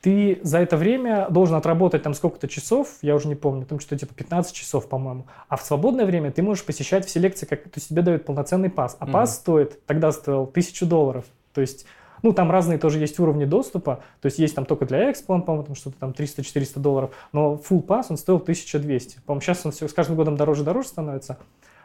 [0.00, 3.98] Ты за это время должен отработать там сколько-то часов, я уже не помню, там что-то
[3.98, 5.26] типа 15 часов, по-моему.
[5.48, 8.70] А в свободное время ты можешь посещать все лекции, как, то есть тебе дают полноценный
[8.70, 8.96] пас.
[8.98, 9.10] А mm-hmm.
[9.10, 11.26] пас стоит, тогда стоил тысячу долларов.
[11.52, 11.84] То есть
[12.22, 15.64] ну, там разные тоже есть уровни доступа, то есть есть там только для Expo, по-моему,
[15.64, 19.20] там что-то там 300-400 долларов, но Full Pass он стоил 1200.
[19.26, 21.38] По-моему, сейчас он все, с каждым годом дороже и дороже становится.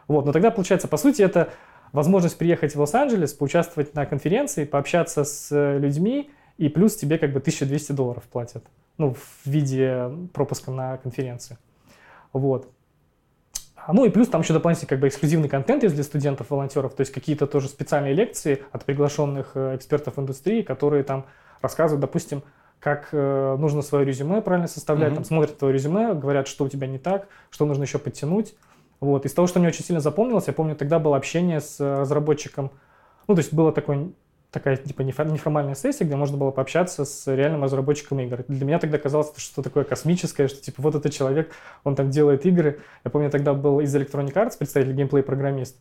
[0.08, 1.50] Вот, но тогда, получается, по сути, это
[1.92, 7.32] возможность приехать в Лос-Анджелес, поучаствовать на конференции, пообщаться с э, людьми, и плюс тебе как
[7.32, 8.64] бы 1200 долларов платят,
[8.98, 11.58] ну, в виде пропуска на конференцию.
[12.32, 12.68] Вот.
[13.92, 17.02] Ну и плюс там еще дополнительный как бы эксклюзивный контент есть для студентов, волонтеров, то
[17.02, 21.26] есть какие-то тоже специальные лекции от приглашенных э, экспертов индустрии, которые там
[21.62, 22.42] рассказывают, допустим,
[22.80, 25.16] как э, нужно свое резюме правильно составлять, Мгм.
[25.16, 28.54] там смотрят твое резюме, говорят, что у тебя не так, что нужно еще подтянуть.
[29.00, 29.24] Вот.
[29.26, 32.70] Из того, что мне очень сильно запомнилось, я помню, тогда было общение с э, разработчиком.
[33.28, 34.08] Ну, то есть было такое,
[34.56, 38.42] такая типа нефо- неформальная сессия, где можно было пообщаться с реальным разработчиком игр.
[38.48, 41.52] Для меня тогда казалось, что такое космическое, что типа вот этот человек,
[41.84, 42.80] он там делает игры.
[43.04, 45.76] Я помню, тогда был из Electronic Arts представитель геймплей-программист.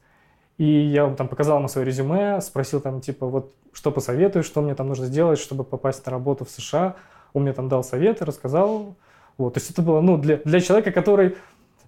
[0.58, 4.76] И я там показал ему свое резюме, спросил там, типа, вот что посоветуешь, что мне
[4.76, 6.98] там нужно сделать, чтобы попасть на работу в США.
[7.32, 8.96] Он мне там дал советы, рассказал.
[9.38, 11.38] Вот, то есть это было, ну, для, для человека, который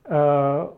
[0.06, 0.70] э,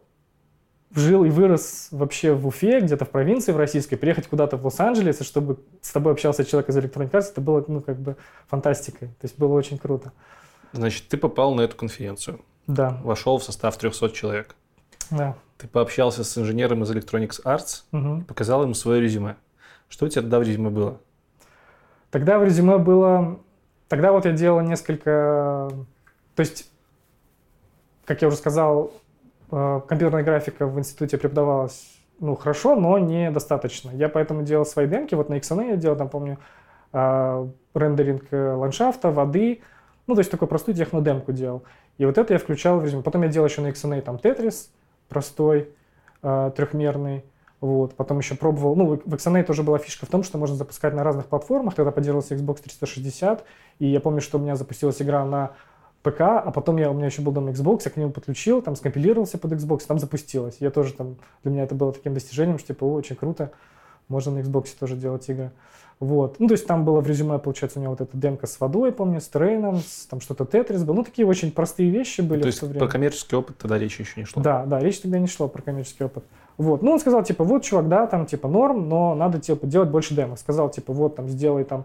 [0.96, 5.22] жил и вырос вообще в Уфе, где-то в провинции в российской, приехать куда-то в Лос-Анджелес,
[5.22, 8.16] и чтобы с тобой общался человек из Electronic Arts, это было, ну, как бы
[8.48, 9.10] фантастикой.
[9.10, 10.12] То есть было очень круто.
[10.74, 14.56] Значит, ты попал на эту конференцию, Да, вошел в состав 300 человек.
[15.12, 15.36] да.
[15.58, 18.24] Ты пообщался с инженером из Electronics Arts, Мгм.
[18.24, 19.36] показал ему свое резюме.
[19.90, 21.00] Что у тебя тогда в резюме было?
[22.12, 23.40] Тогда в резюме было...
[23.90, 25.70] Тогда вот я делал несколько...
[26.36, 26.72] То есть,
[28.06, 28.94] как я уже сказал,
[29.50, 33.92] компьютерная графика в институте преподавалась ну, хорошо, но недостаточно.
[33.92, 35.16] Я поэтому делал свои демки.
[35.16, 36.38] Вот на XNA я делал, там, помню,
[36.92, 39.62] э, рендеринг э, ландшафта, воды.
[40.08, 41.64] Ну, то есть такую простую технодемку делал.
[41.98, 43.04] И вот это я включал в резюме.
[43.04, 44.68] Потом я делал еще на XNA там Tetris
[45.08, 45.70] простой,
[46.22, 47.24] э, трехмерный.
[47.62, 47.96] Вот.
[47.96, 51.04] Потом еще пробовал, ну, в XNA тоже была фишка в том, что можно запускать на
[51.04, 51.76] разных платформах.
[51.76, 53.46] Тогда поддерживался Xbox 360.
[53.80, 55.52] И я помню, что у меня запустилась игра на
[56.02, 58.76] ПК, а потом я, у меня еще был дома Xbox, я к нему подключил, там
[58.76, 60.58] скомпилировался под Xbox, там запустилось.
[60.60, 63.52] Я тоже там, для меня это было таким достижением, что типа, о, очень круто,
[64.08, 65.52] можно на Xbox тоже делать игры.
[66.00, 66.40] Вот.
[66.40, 68.94] Ну, то есть там было в резюме, получается, у меня вот эта демка с водой,
[68.94, 70.94] помню, с трейном, с, там что-то Тетрис был.
[70.94, 72.88] Ну, такие очень простые вещи были То есть то про время.
[72.88, 74.42] коммерческий опыт тогда речи еще не шло?
[74.42, 76.24] Да, да, речь тогда не шла про коммерческий опыт.
[76.58, 79.90] Вот, ну он сказал, типа, вот, чувак, да, там, типа, норм, но надо, типа, делать
[79.90, 80.40] больше демок.
[80.40, 81.84] Сказал, типа, вот, там, сделай, там,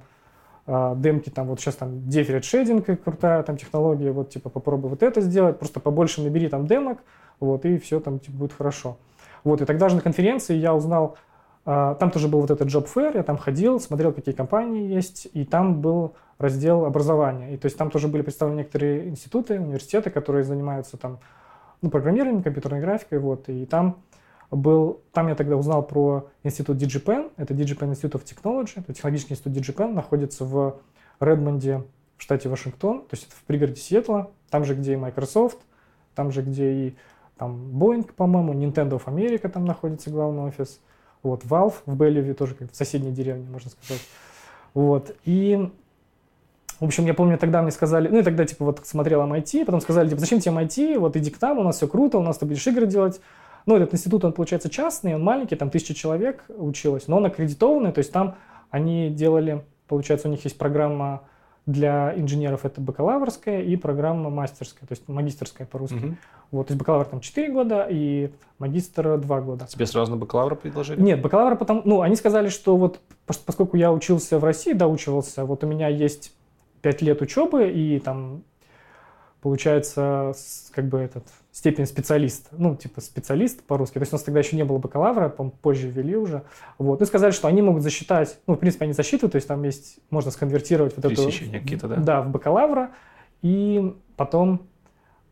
[0.66, 5.20] демки, там, вот сейчас, там, Deferred Shading, крутая, там, технология, вот, типа, попробуй вот это
[5.20, 6.98] сделать, просто побольше набери, там, демок,
[7.38, 8.96] вот, и все, там, типа, будет хорошо.
[9.44, 11.16] Вот, и тогда же на конференции я узнал,
[11.66, 15.29] а, там тоже был вот этот job fair, я там ходил, смотрел, какие компании есть,
[15.33, 17.55] и там был раздел образования.
[17.55, 21.18] И то есть там тоже были представлены некоторые институты, университеты, которые занимаются там,
[21.83, 23.98] ну, программированием, компьютерной графикой, вот, и там
[24.50, 29.35] был, там я тогда узнал про институт DigiPen, это DigiPen Institute of Technology, это технологический
[29.35, 30.80] институт DigiPen, находится в
[31.20, 31.85] Редмонде,
[32.16, 35.59] в штате Вашингтон, то есть это в пригороде Сиэтла, там же, где и Microsoft,
[36.14, 36.96] там же, где и
[37.37, 40.80] там Boeing, по-моему, Nintendo of America там находится главный офис,
[41.22, 44.02] вот, Valve в Белливе тоже как в соседней деревне, можно сказать.
[44.74, 45.70] Вот, и
[46.80, 49.80] в общем, я помню, тогда мне сказали, ну, и тогда, типа, вот смотрел MIT, потом
[49.80, 52.38] сказали, типа, зачем тебе MIT, вот иди к нам, у нас все круто, у нас
[52.38, 53.20] ты будешь игры делать.
[53.66, 57.92] Ну, этот институт, он, получается, частный, он маленький, там тысяча человек училось, но он аккредитованный,
[57.92, 58.37] то есть там
[58.70, 61.22] они делали, получается, у них есть программа
[61.66, 65.94] для инженеров, это бакалаврская, и программа мастерская, то есть магистерская по-русски.
[65.94, 66.18] Мгм.
[66.50, 69.66] Вот, то есть бакалавр там 4 года, и магистр 2 года.
[69.66, 71.00] Тебе сразу на бакалавра предложили?
[71.00, 75.46] Нет, бакалавра потом, ну, они сказали, что вот, пос- поскольку я учился в России, доучивался,
[75.46, 76.35] вот у меня есть
[76.83, 78.42] 5 лет учебы, и там,
[79.40, 80.35] получается,
[80.72, 81.24] как бы этот,
[81.55, 85.29] степень специалиста, ну, типа специалист по-русски, то есть у нас тогда еще не было бакалавра,
[85.29, 86.43] по позже ввели уже,
[86.79, 89.62] вот, и сказали, что они могут засчитать, ну, в принципе, они засчитывают, то есть там
[89.62, 91.14] есть, можно сконвертировать вот эту...
[91.14, 91.97] Пересечения какие-то, да?
[91.97, 92.90] Да, в бакалавра,
[93.43, 94.67] и потом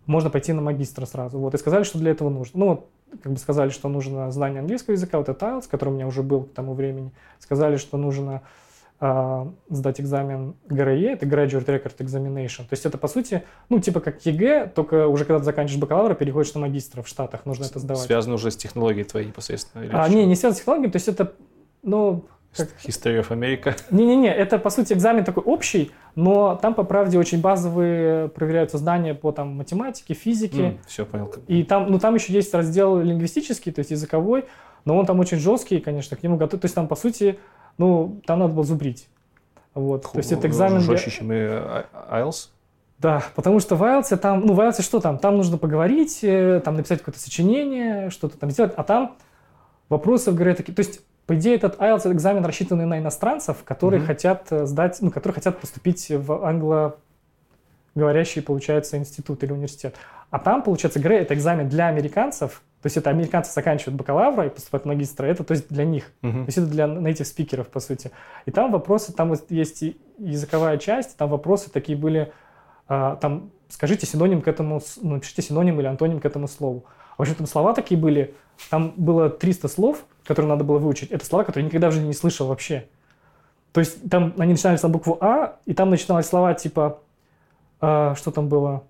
[0.07, 1.39] можно пойти на магистра сразу.
[1.39, 2.61] Вот, и сказали, что для этого нужно.
[2.61, 2.89] Ну, вот,
[3.23, 6.23] как бы сказали, что нужно знание английского языка, вот это IELTS, который у меня уже
[6.23, 7.11] был к тому времени.
[7.41, 8.43] Сказали, что нужно
[9.69, 12.59] сдать экзамен GRE, это Graduate Record Examination.
[12.59, 16.15] То есть это, по сути, ну, типа как ЕГЭ, только уже когда ты заканчиваешь бакалавра,
[16.15, 18.05] переходишь на магистра в Штатах, нужно это сдавать.
[18.05, 19.85] Связано уже с технологией твоей непосредственно?
[19.93, 20.15] А, что?
[20.15, 21.33] не, не связано с технологией, то есть это,
[21.83, 23.75] ну, как- History of America.
[23.91, 29.15] не-не-не, это по сути экзамен такой общий, но там по правде очень базовые проверяются знания
[29.15, 30.79] по там математике, физике.
[30.87, 31.35] Все, понял.
[31.49, 34.45] И там, ну там еще есть раздел лингвистический, то есть языковой,
[34.85, 36.61] но он там очень жесткий, конечно, к нему готов.
[36.61, 37.39] То есть там по сути,
[37.79, 39.09] ну там надо было зубрить.
[39.75, 40.79] Вот, то есть это экзамен.
[40.81, 42.49] для- Жестче, чем и IELTS?
[42.99, 45.19] Да, потому что в IELTS там, ну в IELTS что там?
[45.19, 49.17] Там нужно поговорить, э, там написать какое-то сочинение, что-то там сделать, а там
[49.89, 54.07] вопросы говорят такие, то есть по идее этот IELTS экзамен рассчитанный на иностранцев, которые Мгм.
[54.09, 56.45] хотят э, сдать, ну которые хотят поступить в
[57.95, 59.97] англоговорящий, получается, институт или университет.
[60.31, 64.51] А там, получается, ГРЭ это экзамен для американцев, то есть это американцы заканчивают бакалавра и
[64.51, 66.11] поступают в магистра, это то есть для них.
[66.21, 66.45] Мгм.
[66.45, 68.11] То есть это для native спикеров, по сути.
[68.45, 69.85] И там вопросы, там есть
[70.19, 72.33] языковая часть, там вопросы такие были,
[72.89, 76.85] а, там, скажите синоним к этому, ну, напишите синоним или антоним к этому слову.
[77.17, 78.35] В общем, там слова такие были,
[78.69, 81.13] там было 300 слов, которые надо было выучить.
[81.13, 82.89] Это слова, которые я никогда в жизни не слышал вообще.
[83.73, 87.01] То есть там они начинались на букву А, и там начинались слова типа
[87.81, 88.83] А, что там было?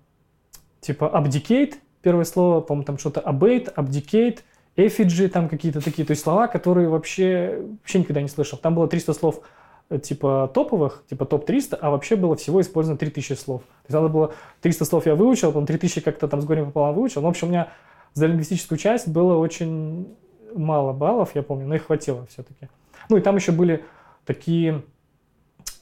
[0.81, 4.39] Типа abdicate, первое слово, по-моему, там что-то abate, abdicate,
[4.75, 8.59] effigy, там какие-то такие, то есть слова, которые вообще, вообще никогда не слышал.
[8.59, 9.41] Там было 300 слов
[9.89, 13.61] э, типа топовых, типа топ-300, а вообще было всего использовано 3000 слов.
[13.61, 16.93] То есть надо было 300 слов я выучил, потом 3000 как-то там с горем пополам
[16.93, 17.21] выучил.
[17.21, 17.69] Ну, в общем, у меня
[18.13, 20.07] за лингвистическую часть было очень
[20.53, 22.69] мало баллов, я помню, но их хватило все-таки.
[23.09, 23.83] Ну и там еще были
[24.25, 24.83] такие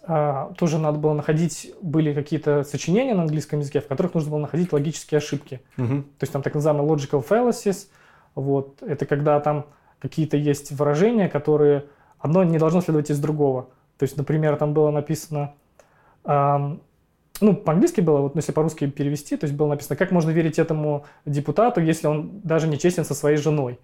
[0.06, 4.74] тоже надо было находить, были какие-то сочинения на английском языке, в которых нужно было находить
[4.74, 5.62] логические ошибки.
[5.78, 5.88] Угу.
[5.88, 7.88] То есть там так называемый logical fallacies.
[8.34, 8.82] Вот.
[8.82, 9.68] Это когда там
[10.00, 11.86] какие-то есть выражения, которые
[12.18, 13.70] одно не должно следовать из другого.
[13.98, 15.54] То есть, например, там было написано,
[16.26, 16.82] эм,
[17.40, 21.06] ну, по-английски было, вот если по-русски перевести, то есть было написано, как можно верить этому
[21.26, 23.80] депутату, если он даже не честен со своей женой.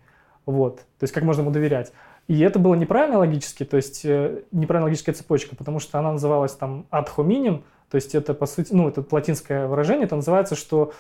[0.46, 0.78] Вот.
[0.78, 1.92] То есть, как можно ему доверять.
[2.28, 6.52] И это было неправильно логически, то есть э, неправильно логическая цепочка, потому что она называлась
[6.54, 10.92] там ad hominem, то есть это по сути, ну это латинское выражение, это называется, что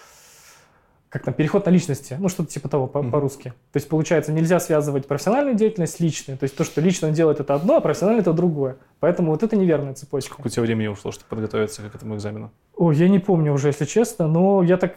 [1.09, 3.11] как там, переход на личности, ну, что-то типа того по- Мгм.
[3.11, 3.49] по-русски.
[3.71, 6.35] То есть, получается, нельзя связывать профессиональную деятельность с личной.
[6.35, 8.75] То есть, то, что лично он делает, это одно, а профессионально это другое.
[8.99, 10.33] Поэтому вот это неверная цепочка.
[10.33, 12.51] Сколько у тебя времени ушло, чтобы подготовиться к этому экзамену?
[12.75, 14.95] Ой, я не помню уже, если честно, но я так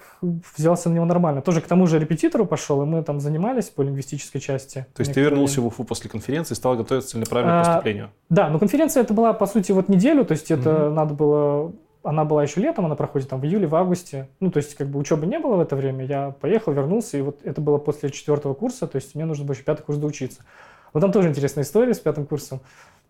[0.56, 1.42] взялся на него нормально.
[1.42, 4.86] Тоже к тому же репетитору пошел, и мы там занимались по лингвистической части.
[4.94, 5.64] То есть ты вернулся время.
[5.70, 8.10] в Уфу после конференции и стал готовиться целенаправленно к А, поступлению?
[8.30, 10.94] Да, но конференция это была, по сути, вот неделю, то есть это Мгм.
[10.94, 11.72] надо было...
[12.02, 14.28] Она была еще летом, она проходит там в июле, в августе.
[14.40, 16.04] Ну, то есть, как бы учебы не было в это время.
[16.04, 19.54] Я поехал, вернулся, и вот это было после четвертого курса, то есть мне нужно было
[19.54, 20.44] еще пятый курс доучиться.
[20.92, 22.60] Вот там тоже интересная история с пятым курсом,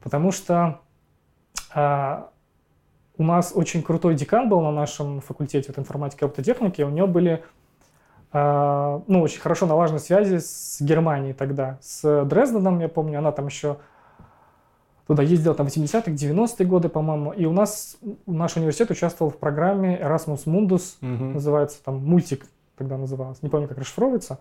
[0.02, 0.80] потому что
[1.72, 2.30] а,
[3.16, 6.82] у нас очень крутой декан был на нашем факультете вот, информатики и робототехники.
[6.82, 7.42] У него были
[8.32, 11.78] а, ну, очень хорошо налажены связи с Германией тогда.
[11.80, 13.78] С Дрезденом, я помню, она там еще
[15.10, 17.32] туда ездила там в 80-х, 90-е годы, по-моему.
[17.32, 17.96] И у нас,
[18.26, 21.32] наш университет участвовал в программе Erasmus Mundus, Мгм.
[21.32, 22.46] называется там мультик
[22.76, 24.38] тогда называлось, не помню, как расшифровывается.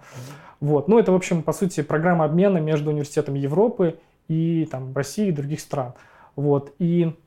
[0.60, 0.88] Вот.
[0.88, 5.32] Ну, это, в общем, по сути, программа обмена между университетами Европы и там России и
[5.32, 5.93] других стран.
[6.36, 6.71] Вот.
[6.77, 7.17] И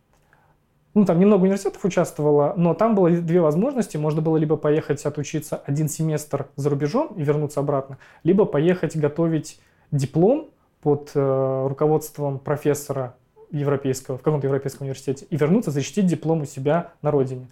[0.95, 3.97] ну, там немного университетов участвовало, но там было две возможности.
[3.97, 9.61] Можно было либо поехать отучиться один семестр за рубежом и вернуться обратно, либо поехать готовить
[9.91, 10.51] диплом
[10.81, 13.17] под э, руководством профессора
[13.53, 17.47] европейского, в каком-то европейском университете, и вернуться защитить диплом у себя на родине.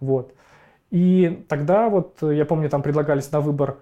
[0.00, 0.32] Вот.
[0.90, 3.78] И тогда вот, э, я помню, там предлагались на выбор,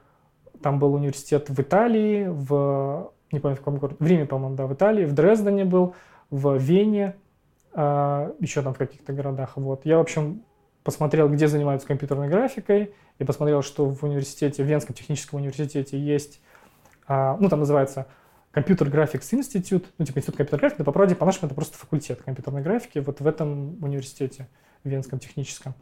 [0.62, 4.66] там был университет в Италии, в, не помню, в каком городе, в Риме, по-моему, да,
[4.66, 5.94] в Италии, в Дрездене был,
[6.30, 7.16] в Вене,
[7.74, 9.52] а, еще там в каких-то городах.
[9.56, 9.84] Вот.
[9.84, 10.42] Я, в общем,
[10.84, 16.40] посмотрел, где занимаются компьютерной графикой, и посмотрел, что в университете, в Венском техническом университете есть,
[17.06, 18.06] а, ну, там называется
[18.54, 22.22] Computer Graphics Institute, ну, типа институт компьютерной графики, но по правде, по-нашему, это просто факультет
[22.22, 24.48] компьютерной графики, вот в этом университете,
[24.84, 25.74] Венском техническом.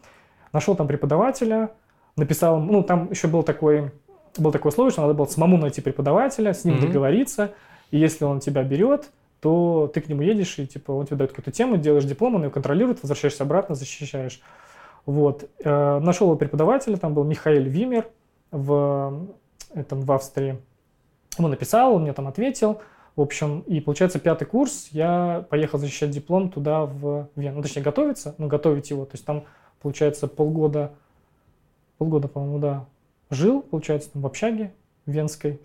[0.53, 1.71] Нашел там преподавателя,
[2.17, 3.91] написал, ну, там еще был такой,
[4.39, 6.87] был такое условие, что надо было самому найти преподавателя, с ним Мгм.
[6.87, 7.55] договориться,
[7.91, 11.31] и если он тебя берет, то ты к нему едешь, и типа он тебе дает
[11.31, 14.41] какую-то тему, делаешь диплом, он ее контролирует, возвращаешься обратно, защищаешь.
[15.07, 15.49] Вот.
[15.65, 18.07] Э, Нашел его преподавателя, там был Михаил Вимер
[18.51, 19.29] в,
[19.73, 20.59] этом, в Австрии.
[21.39, 22.81] Ему написал, он мне там ответил.
[23.17, 27.57] В общем, и получается пятый курс, я поехал защищать диплом туда, в Вену.
[27.57, 29.05] Ну, точнее, готовиться, ну, готовить его.
[29.05, 29.45] То есть там,
[29.83, 30.93] получается, полгода,
[31.99, 32.87] полгода, по-моему, да,
[33.31, 34.73] жил, получается, там в общаге
[35.07, 35.61] венской.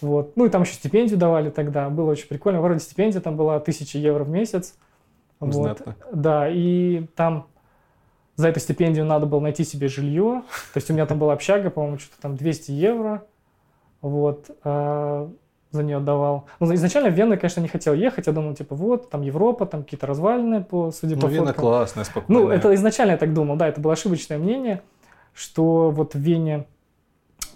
[0.00, 0.36] Вот.
[0.36, 2.60] Ну и там еще стипендию давали тогда, было очень прикольно.
[2.60, 4.76] Вроде стипендия там была 1000 евро в месяц.
[5.40, 5.54] Вот.
[5.54, 5.96] Знатно.
[6.12, 7.46] Да, и там
[8.36, 10.42] за эту стипендию надо было найти себе жилье.
[10.72, 13.24] То есть у меня там была общага, по-моему, что-то там 200 евро.
[14.02, 14.50] Вот.
[14.64, 15.30] а,
[15.70, 16.46] за нее отдавал.
[16.60, 18.26] Ну, изначально в Вену конечно, не хотел ехать.
[18.26, 21.62] Я думал, типа, вот, там Европа, там какие-то развалины, по, судя Ну, по Вена фоткам.
[21.62, 22.42] классная, спокойная.
[22.42, 24.80] Ну, это изначально я так думал, да, это было ошибочное мнение,
[25.34, 26.64] что вот в Вене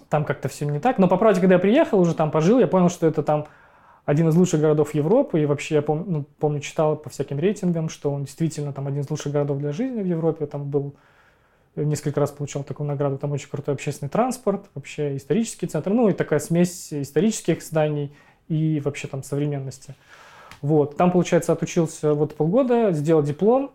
[0.09, 0.99] там как-то все не так.
[0.99, 3.47] Но по правде, когда я приехал, уже там пожил, я понял, что это там
[4.05, 5.41] один из лучших городов Европы.
[5.41, 9.01] И вообще я пом- ну, помню, читал по всяким рейтингам, что он действительно там один
[9.01, 10.45] из лучших городов для жизни в Европе.
[10.45, 10.93] Там был
[11.75, 13.17] несколько раз получал такую награду.
[13.17, 15.91] Там очень крутой общественный транспорт, вообще исторический центр.
[15.91, 18.15] Ну и такая смесь исторических зданий
[18.47, 19.95] и вообще там современности.
[20.61, 20.97] Вот.
[20.97, 23.71] Там, получается, отучился вот полгода, сделал диплом,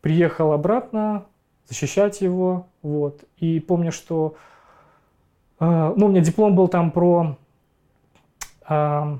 [0.00, 1.26] приехал обратно
[1.68, 2.66] защищать его.
[2.82, 3.24] Вот.
[3.38, 4.36] И помню, что
[5.60, 7.36] э, ну, у меня диплом был там про
[8.68, 9.18] а,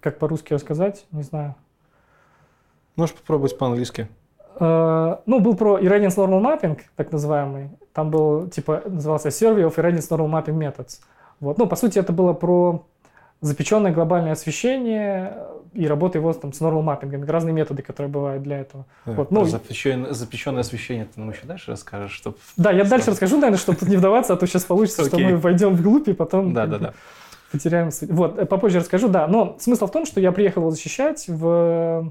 [0.00, 1.54] как по-русски рассказать, не знаю.
[2.96, 4.08] Можешь попробовать по-английски.
[4.60, 7.70] Э, ну, был про Irradiance Normal Mapping, так называемый.
[7.92, 11.00] Там был, типа, назывался Survey of Irradiance Normal Mapping Methods.
[11.40, 11.58] Вот.
[11.58, 12.86] Ну, по сути, это было про
[13.40, 15.36] запеченное глобальное освещение
[15.74, 18.86] и работа его там с normal маппингом, разные методы, которые бывают для этого.
[19.06, 22.36] Да, Вот, про ну, запрещенное, запрещенное освещение ты нам еще дальше расскажешь, чтоб...
[22.56, 25.36] Да, я дальше расскажу, наверное, чтобы тут не вдаваться, а то сейчас получится, что мы
[25.36, 26.94] войдем вглубь и потом Да, да, да.
[27.50, 27.90] потеряем.
[28.02, 29.26] Вот, э, попозже расскажу, да.
[29.26, 32.10] Но смысл в том, что я приехал его защищать в э,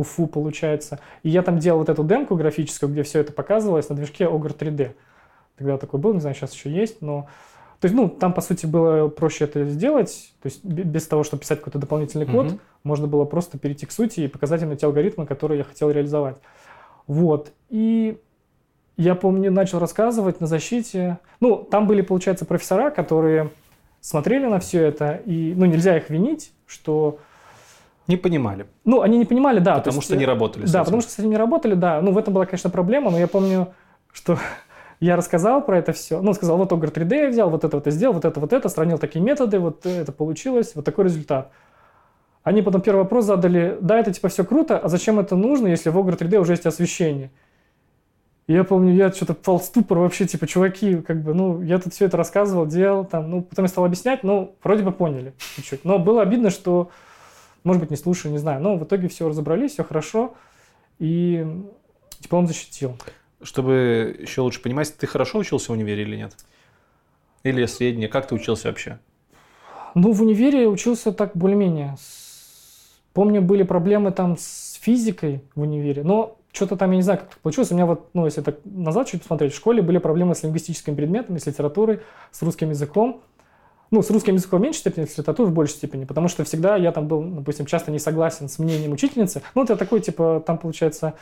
[0.00, 0.98] Уфу, получается.
[1.22, 4.56] И я там делал вот эту демку графическую, где все это показывалось на движке Ogre
[4.56, 4.92] 3D.
[5.58, 7.26] Тогда такой был, не знаю, сейчас еще есть, но...
[7.80, 11.22] То есть, ну, там, по сути, было проще это сделать, то есть бе- без того,
[11.22, 12.60] чтобы писать какой-то дополнительный код, Мгм.
[12.82, 16.36] можно было просто перейти к сути и показать им те алгоритмы, которые я хотел реализовать.
[17.06, 17.52] Вот.
[17.68, 18.18] И
[18.96, 21.18] я помню, начал рассказывать на защите.
[21.40, 23.50] Ну, там были, получается, профессора, которые
[24.00, 27.18] смотрели на все это, и, ну, нельзя их винить, что...
[28.10, 29.74] Не понимали, Ну, они не понимали, да.
[29.74, 32.00] то потому есть, что не работали Да, потому что с этим не работали, да.
[32.00, 33.68] Ну, в этом была, конечно, проблема, но я помню,
[34.12, 34.36] что
[35.00, 36.20] я рассказал про это все.
[36.20, 38.52] Ну, сказал, вот Ogre 3D я взял, вот это вот я сделал, вот это вот
[38.52, 41.52] это, сравнил такие методы, вот это получилось, вот такой результат.
[42.42, 45.90] Они потом первый вопрос задали, да, это типа все круто, а зачем это нужно, если
[45.90, 47.30] в Ogre 3D уже есть освещение?
[48.48, 51.78] И я помню, я что-то впал в ступор вообще, типа, чуваки, как бы, ну, я
[51.78, 55.34] тут все это рассказывал, делал, там, ну, потом я стал объяснять, ну, вроде бы поняли
[55.54, 55.84] чуть-чуть.
[55.84, 56.90] Но было обидно, что,
[57.64, 58.62] может быть, не слушали, не знаю.
[58.62, 60.34] Но в итоге все разобрались, все хорошо,
[60.98, 61.46] и
[62.20, 62.96] диплом защитил.
[63.42, 66.36] Чтобы еще лучше понимать, ты хорошо учился в универе или нет?
[67.42, 68.06] Или средний?
[68.06, 68.98] Как ты учился вообще?
[69.94, 71.96] Ну, в универе учился так более-менее.
[73.12, 77.38] Помню, были проблемы там с физикой в универе, но что-то там, я не знаю, как
[77.38, 77.70] получилось.
[77.70, 80.94] У меня вот, ну, если так назад чуть посмотреть, в школе были проблемы с лингвистическими
[80.94, 83.22] предметами, с литературой, с русским языком.
[83.90, 86.76] Ну, с русским языком в меньшей степени, с литературой в большей степени, потому что всегда
[86.76, 89.42] я там был, допустим, часто не согласен с мнением учительницы.
[89.54, 91.14] Ну, это такой, типа, там, получается,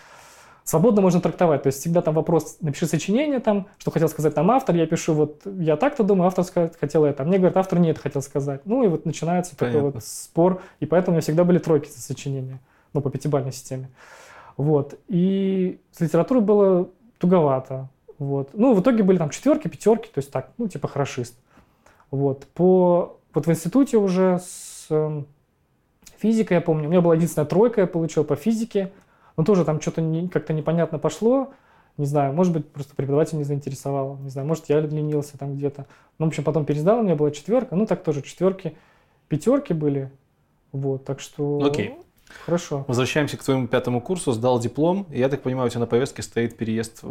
[0.69, 1.63] свободно можно трактовать.
[1.63, 5.15] То есть всегда там вопрос, напиши сочинение там, что хотел сказать там автор, я пишу
[5.15, 6.45] вот, я так-то думаю, автор
[6.79, 7.23] хотел это.
[7.23, 8.61] А мне говорят, автор не это хотел сказать.
[8.67, 9.91] Ну, и вот начинается такой Понятно.
[9.93, 12.59] вот спор, и поэтому у меня всегда были тройки за сочинение,
[12.93, 13.89] ну, по пятибалльной системе.
[14.59, 14.99] Вот.
[15.09, 17.89] И с литературой было туговато.
[18.19, 18.51] Вот.
[18.53, 21.35] Ну, в итоге были там четверки, пятерки, то есть так, ну, типа хорошист.
[22.11, 22.47] Вот.
[22.55, 25.27] По, вот в институте уже с эм,
[26.19, 28.93] физикой, я помню, у меня была единственная тройка, я получил по физике,
[29.37, 31.53] но тоже там что-то не- как-то непонятно пошло,
[31.97, 35.87] не знаю, может быть, просто преподаватель не заинтересовал, не знаю, может, я ленился там где-то.
[36.19, 38.77] Ну, в общем, потом пересдал, у меня была четверка, ну, так тоже четверки,
[39.29, 40.11] пятерки были,
[40.73, 41.61] вот, так что...
[41.65, 41.95] Окей.
[42.45, 42.85] Хорошо.
[42.89, 45.07] Возвращаемся к твоему пятому курсу, сдал диплом.
[45.11, 47.09] И я так понимаю, у тебя на повестке стоит переезд в,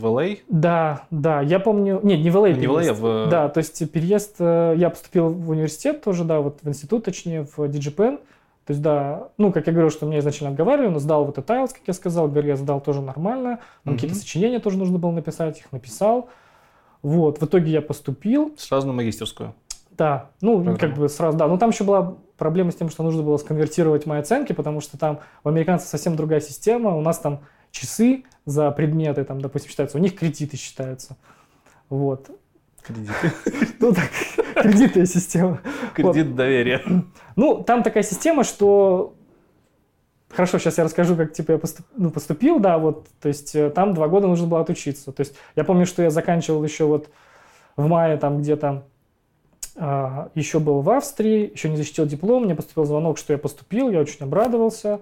[0.00, 0.40] в LA.
[0.48, 3.58] Да, да, я помню, нет, не в LA Не в LA, а в- Да, то
[3.58, 8.18] есть переезд, э, я поступил в университет тоже, да, вот в институт, точнее, в DGPN.
[8.66, 11.50] То есть, да, ну, как я говорил, что меня изначально отговаривали, но сдал вот этот
[11.50, 13.94] IELTS, как я сказал, говорю, я сдал тоже нормально, там Мгм.
[13.96, 16.28] какие-то сочинения тоже нужно было написать, их написал.
[17.02, 19.54] Вот, в итоге я поступил, Сразу на магистерскую.
[19.96, 20.78] да, ну, Программа.
[20.78, 21.48] как бы сразу, да.
[21.48, 24.98] Но там еще была проблема с тем, что нужно было сконвертировать мои оценки, потому что
[24.98, 26.96] там у американцев совсем другая система.
[26.96, 31.16] У нас там часы за предметы, там, допустим, считаются, у них кредиты считаются.
[31.88, 32.30] Вот.
[32.82, 33.10] Кредит.
[33.78, 34.10] Ну, так,
[34.62, 35.60] кредитная система.
[35.94, 36.82] Кредит доверия.
[37.36, 39.14] Ну, там такая система, что...
[40.30, 43.68] Хорошо, сейчас я расскажу, как типа я поступ- ну, поступил, да, вот, то есть э,
[43.70, 45.10] там два года нужно было отучиться.
[45.10, 47.10] То есть я помню, что я заканчивал еще вот
[47.76, 48.84] в мае там где-то
[50.34, 54.00] еще был в Австрии, еще не защитил диплом, мне поступил звонок, что я поступил, я
[54.00, 55.00] очень обрадовался.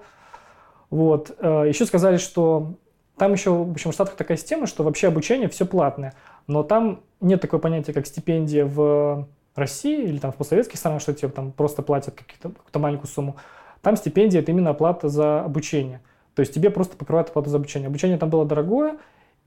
[0.90, 1.36] Вот.
[1.38, 2.74] э, Еще сказали, что
[3.16, 6.14] там еще, в общем, в Штатах такая система, что вообще обучение все платное,
[6.46, 11.12] но там нет такого понятия, как стипендия в России или там в постсоветских странах, что
[11.12, 13.36] тебе там просто платят какую-то маленькую сумму.
[13.82, 16.00] Там стипендия– это именно оплата за обучение.
[16.34, 17.88] То есть тебе просто покрывают оплату за обучение.
[17.88, 18.98] Обучение там было дорогое,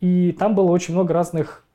[0.01, 1.65] и там было очень много разных,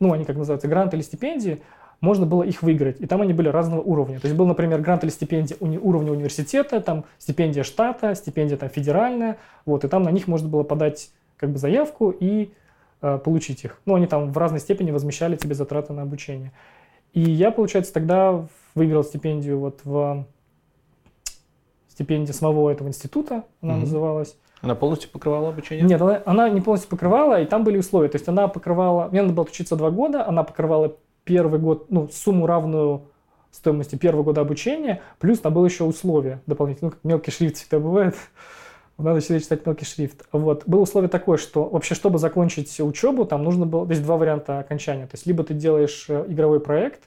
[0.00, 1.62] ну, они как называются, гранты или стипендии,
[2.00, 3.00] можно было их выиграть.
[3.00, 4.20] И там они были разного уровня.
[4.20, 8.68] То есть был, например, грант или стипендия уни- уровня университета, там стипендия штата, стипендия там
[8.68, 12.52] федеральная, вот, и там на них можно было подать как бы заявку и
[13.02, 13.80] э, получить их.
[13.84, 16.52] Ну, они там в разной степени возмещали тебе затраты на обучение.
[17.14, 20.24] И я, получается, тогда выиграл стипендию вот в
[21.88, 23.80] стипендии самого этого института, она Мгм.
[23.80, 24.36] называлась.
[24.60, 25.84] Она полностью покрывала обучение?
[25.84, 28.08] Нет, она, она не полностью покрывала, и там были условия.
[28.08, 30.96] То есть она покрывала, мне надо было учиться два года, она покрывала
[31.28, 33.02] первый год, ну, сумму равную
[33.50, 37.78] стоимости первого года обучения, плюс там было еще условия дополнительные, ну, как мелкий шрифт всегда
[37.78, 38.16] бывает.
[38.98, 40.26] Надо всегда читать мелкий шрифт.
[40.32, 40.64] Вот.
[40.66, 43.84] Было условие такое, что вообще, чтобы закончить учебу, там нужно было...
[43.84, 45.06] Здесь два варианта окончания.
[45.06, 47.02] То есть, либо ты делаешь э, игровой проект,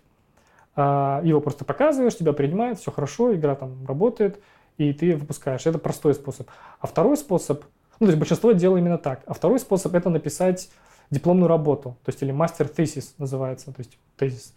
[0.76, 4.39] а, его просто показываешь, тебя принимают, все хорошо, игра там работает,
[4.78, 5.65] и ты выпускаешь.
[5.65, 6.47] Это простой способ.
[6.80, 7.63] А второй способ,
[7.99, 9.22] ну, то есть большинство делает именно так.
[9.26, 10.69] А второй способ– это написать
[11.12, 14.53] дипломную работу, то есть или мастер тезис называется, то есть тезис.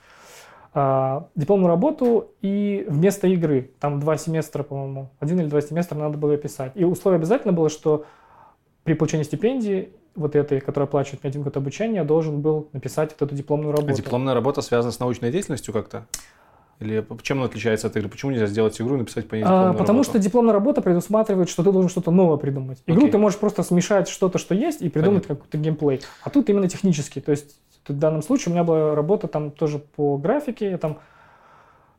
[0.73, 6.17] а, дипломную работу и вместо игры, там два семестра, по-моему, один или два семестра надо
[6.17, 6.73] было писать.
[6.75, 8.07] И условие обязательно было, что
[8.85, 13.11] при получении стипендии вот этой, которая оплачивает мне один год обучения, я должен был написать
[13.13, 13.93] вот эту дипломную работу.
[13.93, 16.07] А дипломная работа связана с научной деятельностью как-то?
[16.81, 18.09] Или чем она отличается от игры?
[18.09, 20.11] Почему нельзя сделать игру и написать по ней а, Потому работу?
[20.11, 22.83] что дипломная работа предусматривает, что ты должен что-то новое придумать.
[22.87, 23.13] Игру Окей.
[23.13, 26.01] ты можешь просто смешать что-то, что есть, и придумать какой-то геймплей.
[26.23, 27.21] А тут именно технический.
[27.21, 27.57] То есть
[27.87, 30.71] в данном случае у меня была работа там тоже по графике.
[30.71, 30.99] Я там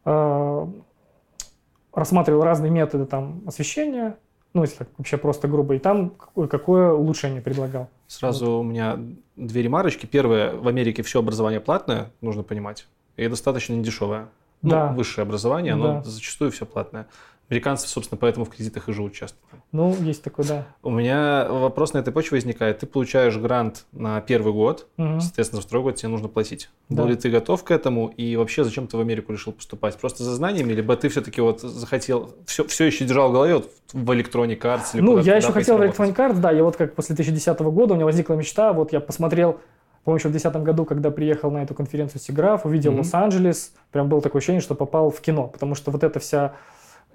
[0.06, 0.68] э,
[1.94, 4.18] рассматривал разные методы там освещения,
[4.54, 7.90] ну, если так вообще просто грубо, и там какое, какое улучшение предлагал.
[8.08, 8.60] Сразу вот.
[8.60, 8.98] у меня
[9.36, 10.06] две ремарочки.
[10.06, 14.28] Первое, в Америке все образование платное, нужно понимать, и достаточно недешевое.
[14.66, 14.88] Ну, да.
[14.88, 16.04] высшее образование, оно да.
[16.04, 17.08] зачастую все платное.
[17.48, 19.38] Американцы, собственно, поэтому в кредитах и живут часто.
[19.72, 20.66] Ну, есть такой, да.
[20.82, 22.80] У меня вопрос на этой почве возникает.
[22.80, 25.20] Ты получаешь грант на первый год, угу.
[25.20, 26.72] соответственно, за второй год тебе нужу платить.
[26.90, 27.04] Да.
[27.04, 28.08] Был ли ты готов к этому?
[28.08, 29.96] И вообще, зачем ты в Америку решил поступать?
[30.00, 30.74] Просто за знаниями?
[30.74, 34.96] Либо ты все-таки вот захотел, все, все еще держал в голове вот в Electronic Arts?
[34.96, 36.52] Или ну, я еще хотел в Electronic Arts, да.
[36.52, 39.60] Я вот как после 2010 года у меня возникла мечта, вот я посмотрел
[40.06, 43.00] Помню, еще в 2010 году, когда приехал на эту конференцию Сиграф, увидел mm-hmm.
[43.00, 46.54] Лос-Анджелес, прям было такое ощущение, что попал в кино, потому что вот эта вся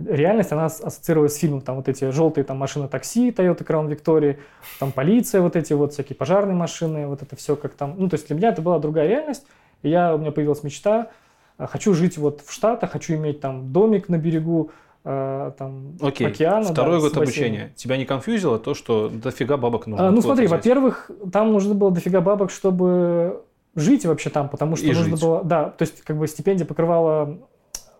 [0.04, 1.60] реальность, она ассоциировалась с фильмом.
[1.60, 4.38] Там вот эти желтые там машины такси Toyota Crown Victoria,
[4.80, 7.94] там полиция, вот эти вот всякие пожарные машины, вот это все как там.
[7.96, 9.46] Ну, то есть для меня это была другая реальность.
[9.82, 11.10] И я, у меня появилась мечта,
[11.58, 14.72] а, хочу жить вот в Штатах, хочу иметь там домик на берегу,
[15.02, 16.26] там, Окей.
[16.26, 16.66] океана.
[16.66, 17.72] Второй да, год обучения.
[17.76, 20.08] Тебя не конфьюзило то, что дофига бабок нужно?
[20.08, 23.42] А, ну смотри, во-первых, там нужно было дофига бабок, чтобы
[23.74, 25.20] жить вообще там, потому что и нужно жить.
[25.20, 25.42] было...
[25.44, 27.38] Да, то есть как бы стипендия покрывала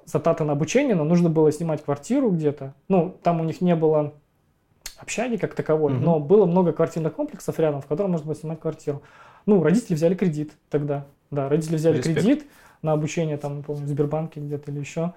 [0.05, 2.75] затраты на обучение, но нужно было снимать квартиру где-то.
[2.89, 4.13] Ну, там у них не было
[4.99, 6.03] общаги как таковой, угу.
[6.03, 9.03] но было много квартирных комплексов рядом, в котором можно было снимать квартиру.
[9.47, 11.07] Ну, родители взяли кредит тогда.
[11.31, 12.21] Да, родители взяли Респект.
[12.21, 12.47] кредит
[12.83, 15.15] на обучение, там, помню, в Сбербанке где-то или еще.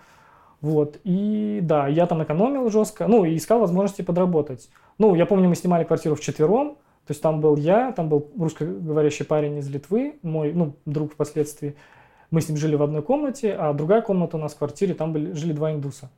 [0.64, 4.70] Вот, и да, я там экономил жестко, ну, и искал возможности подработать.
[4.97, 9.26] Ну, я помню, мы снимали квартиру вчетвером, то есть там был я, там был русскоговорящий
[9.26, 11.76] парень из Литвы, мой, ну, друг впоследствии.
[12.32, 15.11] Мы с ним жили в одной комнате, а другая комната у нас в квартире, там
[15.11, 16.09] были, жили два индуса.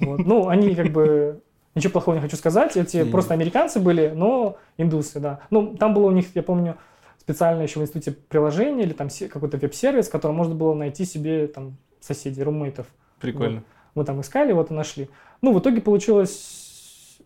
[0.00, 0.18] Вот.
[0.26, 1.40] Ну, они как бы...
[1.76, 3.10] Ничего плохого не хочу сказать, эти mm.
[3.12, 5.42] просто американцы были, но индусы, да.
[5.50, 6.76] Ну, там было у них, я помню,
[7.20, 11.46] специально еще в институте приложение или там какой-то веб-сервис, в котором можно было найти себе
[11.46, 12.88] там соседей, румейтов.
[13.20, 13.58] Прикольно.
[13.58, 15.10] Вот мы там искали, вот и нашли.
[15.42, 17.18] Ну, в итоге получилось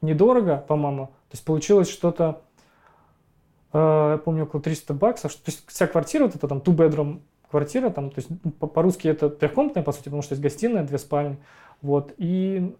[0.00, 1.06] недорого, по-моему.
[1.06, 2.42] То есть получилось что-то,
[3.72, 5.34] э, я помню, около 300 баксов.
[5.34, 7.20] То есть вся квартира, вот это там two-bedroom
[7.50, 10.98] квартира, там, то есть ну, по-русски это трехкомнатная, по сути, потому что есть гостиная, две
[10.98, 11.36] спальни.
[11.82, 12.74] Вот, и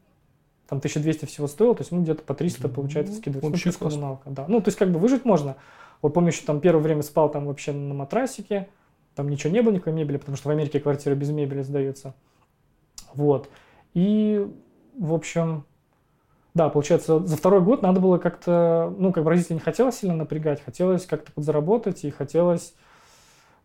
[0.69, 3.45] там 1200 всего стоило, то есть, ну, где-то по 300, получается, скидывать.
[3.45, 4.47] Вообще ну, коммуналка, да.
[4.49, 5.57] Ну, то есть, как бы выжить можно.
[6.01, 8.69] Вот помню, еще там первое время спал там вообще на матрасике,
[9.15, 12.15] там ничего не было, никакой мебели, потому что в Америке квартира без мебели сдается.
[13.15, 13.49] Вот.
[13.95, 14.47] И,
[14.99, 15.65] в общем,
[16.55, 20.17] да, получается, за второй год надо было как-то, ну, как бы родители не хотелось сильно
[20.17, 22.75] напрягать, хотелось как-то подзаработать и хотелось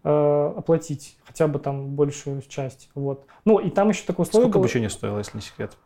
[0.04, 2.90] э, оплатить хотя бы там большую часть.
[2.96, 3.26] Вот.
[3.44, 4.66] Ну, и там еще такое условие Сколько было...
[4.66, 5.78] обучение стоило, если не секрет?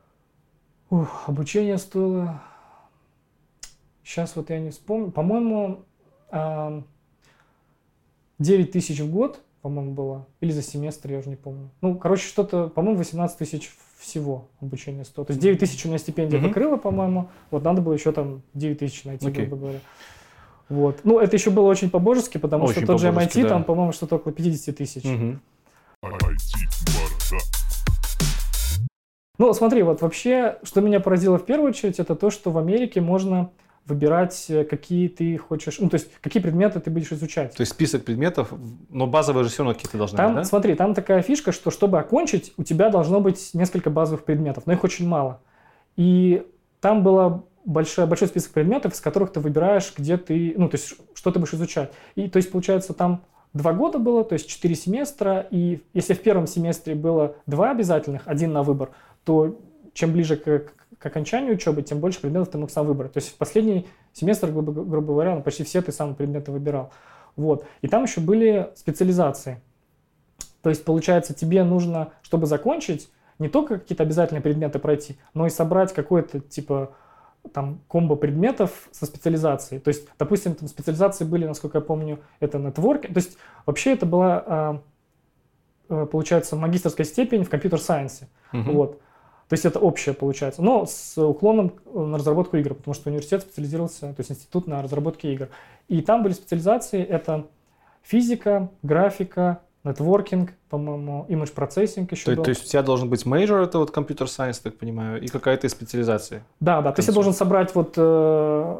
[0.90, 2.42] Ух, обучение стоило...
[4.04, 5.12] Сейчас вот я не вспомню.
[5.12, 5.86] По-моему,
[6.32, 6.82] э,
[8.40, 10.28] 9 тысяч в год по-моему, было.
[10.40, 11.70] Или за семестр, я уже не помню.
[11.82, 15.28] Ну, короче, что-то, по-моему, 18 тысяч всего обучения стоило.
[15.28, 16.48] То есть 9 тысяч у меня стипендия mm-hmm.
[16.48, 17.30] покрыла, по-моему.
[17.52, 19.46] Вот надо было еще там 9 тысяч найти, okay.
[19.46, 19.80] грубо говоря.
[20.70, 21.02] Вот.
[21.04, 23.50] Ну, это еще было очень по-божески, потому очень что тот же MIT, да.
[23.50, 25.04] там, по-моему, что-то около 50 тысяч.
[25.04, 25.38] Mm-hmm.
[29.38, 33.02] Ну, смотри, вот вообще, что меня поразило в первую очередь, это то, что в Америке
[33.02, 33.52] можно
[33.92, 37.54] выбирать, э, какие ты хочешь, ну, то есть, какие предметы ты будешь изучать.
[37.54, 38.54] То есть, список предметов,
[38.90, 40.44] но базовые же все равно какие-то должны там, быть, да?
[40.46, 44.74] Смотри, там такая фишка, что чтобы окончить, у тебя должно быть несколько базовых предметов, но
[44.74, 45.42] их очень мало.
[45.98, 46.48] И
[46.80, 50.96] там было большой, большой список предметов, из которых ты выбираешь, где ты, ну, то есть,
[51.14, 51.92] что ты будешь изучать.
[52.16, 53.24] И, то есть, получается, там
[53.54, 58.24] два года было, то есть, четыре семестра, и если в первом семестре было два обязательных,
[58.26, 58.92] один на выбор,
[59.26, 59.60] то
[59.94, 63.14] чем ближе к, к окончанию учебы, тем больше предметов ты мог сам выбрать.
[63.14, 66.92] То есть в последний семестр, грубо, грубо говоря, ну, почти все ты сам предметы выбирал.
[67.36, 67.66] Вот.
[67.82, 69.62] И там еще были специализации.
[70.62, 75.50] То есть, получается, тебе нужно, чтобы закончить, не только какие-то обязательные предметы пройти, но и
[75.50, 76.94] собрать какой-то, типа,
[77.54, 79.82] там, комбо предметов со специализацией.
[79.82, 83.02] То есть, допустим, там специализации были, насколько я помню, это нетворк.
[83.02, 84.82] То есть, вообще это была, а,
[85.90, 88.28] э, получается, магистрская степень в computer science е.
[88.54, 88.72] Угу.
[88.72, 89.02] Вот.
[89.52, 94.14] То есть это общее получается, но с уклоном на разработку игр, потому что университет специализировался,
[94.14, 95.50] то есть институт на разработке игр.
[95.90, 97.48] И там были специализации, это
[98.02, 102.44] физика, графика, networking, по-моему, image processing еще то, был.
[102.46, 105.68] То есть у тебя должен быть major, это вот computer science, так понимаю, и какая-то
[105.68, 106.46] специализация.
[106.62, 108.78] Да, да, то есть я должен собрать вот э,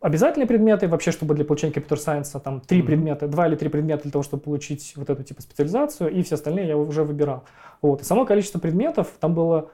[0.00, 2.86] обязательные предметы, вообще, чтобы для получения computer science а там три mm-hmm.
[2.86, 6.34] предмета, два или три предмета для того, чтобы получить вот эту типа специализацию, и все
[6.36, 7.44] остальные я уже выбирал.
[7.82, 8.00] Вот.
[8.00, 9.70] И само количество предметов, там было,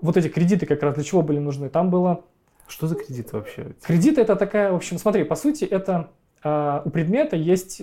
[0.00, 2.24] вот эти кредиты как раз для чего были нужны, там было...
[2.68, 3.74] Что за кредит вообще?
[3.82, 6.10] Кредит это такая, в общем, смотри, по сути, это
[6.42, 7.82] э, у предмета есть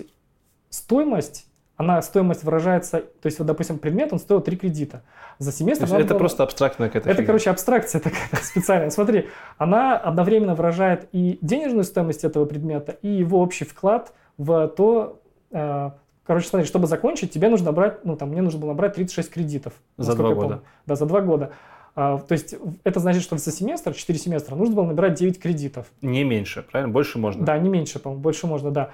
[0.68, 1.46] стоимость
[1.76, 5.02] она стоимость выражается, то есть вот, допустим, предмет, он стоил 3 кредита.
[5.38, 5.84] За семестр...
[5.84, 6.18] это было...
[6.18, 7.26] просто абстрактная какая-то Это, фигня.
[7.26, 8.90] короче, абстракция такая специальная.
[8.90, 15.20] Смотри, она одновременно выражает и денежную стоимость этого предмета, и его общий вклад в то...
[15.50, 15.90] Э,
[16.24, 19.72] короче, смотри, чтобы закончить, тебе нужно брать, ну, там, мне нужно было набрать 36 кредитов.
[19.96, 20.62] За два года.
[20.86, 21.52] Да, за два года.
[21.96, 25.86] А, то есть это значит, что за семестр, 4 семестра, нужно было набирать 9 кредитов.
[26.02, 26.92] Не меньше, правильно?
[26.92, 27.44] Больше можно?
[27.44, 28.90] Да, не меньше, по-моему, больше можно, да.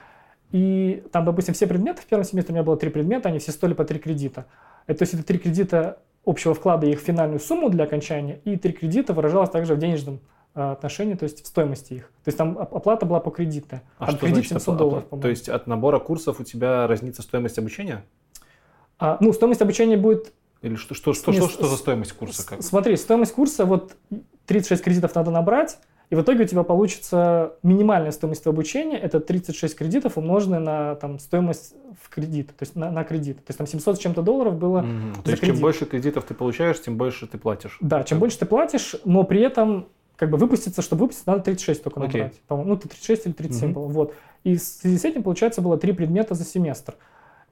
[0.53, 3.53] И там, допустим, все предметы в первом семестре, у меня было три предмета, они все
[3.53, 4.47] стоили по три кредита.
[4.87, 8.57] Это, то есть это три кредита общего вклада и их финальную сумму для окончания, и
[8.57, 10.21] три кредита выражалось также в денежном
[10.55, 12.03] э, отношении, то есть в стоимости их.
[12.25, 13.81] То есть там оплата была по кредитной.
[13.99, 15.23] А там что кредит значит 700 долларов, по-моему.
[15.23, 18.05] То есть от набора курсов у тебя разнится стоимость обучения?
[18.99, 20.33] А, ну, стоимость обучения будет...
[20.63, 22.47] Или что, что, что, Нет, что, что за стоимость курса?
[22.47, 22.63] Как?
[22.63, 23.97] Смотри, стоимость курса, вот
[24.45, 25.79] 36 кредитов надо набрать,
[26.11, 31.21] и в итоге у тебя получится минимальная стоимость обучения, это 36 кредитов, умноженное на там,
[31.21, 33.37] стоимость в кредит, то есть на, на кредит.
[33.39, 35.17] То есть там 700 с чем-то долларов было mm-hmm.
[35.17, 35.55] за То есть кредит.
[35.55, 37.79] чем больше кредитов ты получаешь, тем больше ты платишь.
[37.81, 39.87] Да, чем больше ты платишь, но при этом
[40.17, 42.33] как бы выпуститься, чтобы выпуститься, надо 36 только набрать.
[42.33, 42.41] Okay.
[42.49, 43.73] По-моему, ну, 36 или 37 mm-hmm.
[43.73, 43.87] было.
[43.87, 44.15] Вот.
[44.43, 46.97] И в связи с этим, получается, было три предмета за семестр.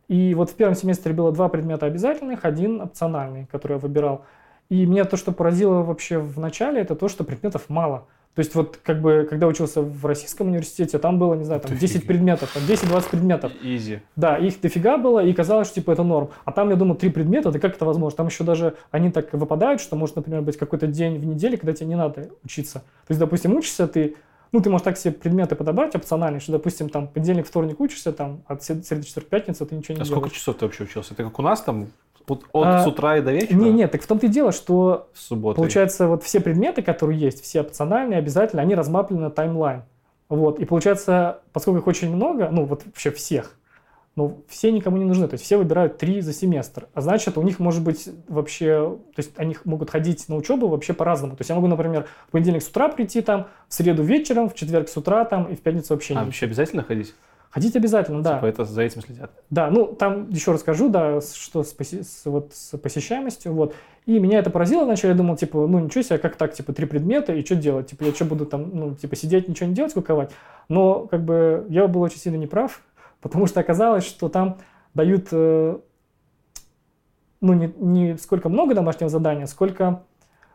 [0.09, 4.24] И вот в первом семестре было два предмета обязательных, один опциональный, который я выбирал.
[4.70, 8.06] И меня то, что поразило вообще в начале, это то, что предметов мало.
[8.38, 11.76] То есть вот как бы, когда учился в российском университете, там было, не знаю, там
[11.80, 13.52] 10 предметов, там 10-20 предметов.
[13.62, 14.00] Изи.
[14.14, 16.30] Да, их дофига было, и казалось, что типа это норм.
[16.44, 18.16] А там, я думаю, три предмета, да как это возможно?
[18.16, 21.72] Там еще даже они так выпадают, что может, например, быть какой-то день в неделе, когда
[21.72, 22.78] тебе не надо учиться.
[22.78, 24.14] То есть, допустим, учишься ты,
[24.52, 28.42] ну, ты можешь так себе предметы подобрать опциональные, что, допустим, там, понедельник, вторник учишься, там,
[28.46, 30.16] от среды, четверг, пятница ты ничего не а делаешь.
[30.16, 31.14] А сколько часов ты вообще учился?
[31.14, 31.88] Это как у нас там
[32.31, 33.57] от, а, с утра и до вечера?
[33.57, 37.61] Не, нет, так в том-то и дело, что получается вот все предметы, которые есть, все
[37.61, 39.83] опциональные, обязательно, они размаплены на таймлайн.
[40.29, 43.55] Вот, и получается, поскольку их очень много, ну вот вообще всех,
[44.18, 47.43] но все никому не нужны, то есть все выбирают три за семестр, а значит у
[47.43, 51.37] них может быть вообще, то есть они могут ходить на учебу вообще по-разному.
[51.37, 54.55] То есть я могу, например, в понедельник с утра прийти там, в среду вечером, в
[54.55, 56.24] четверг с утра там и в пятницу вообще а, не.
[56.26, 57.14] вообще обязательно ходить?
[57.59, 58.36] Ходить обязательно, да.
[58.36, 59.30] Типа это за этим следят.
[59.50, 63.74] Да, ну там еще расскажу, да, что с, поси, с, вот, с посещаемостью, вот.
[64.06, 66.86] И меня это поразило, вначале я думал, типа, ну ничего себе, как так, типа, три
[66.86, 67.88] предмета, и что делать?
[67.88, 70.30] Типа, я что буду там, ну, типа, сидеть, ничего не делать, скуковать?
[70.68, 72.80] Но, как бы, я был очень сильно неправ,
[73.20, 74.59] потому что оказалось, что там
[74.94, 75.78] дают, э,
[77.40, 80.04] ну, не, не сколько много домашнего задания, сколько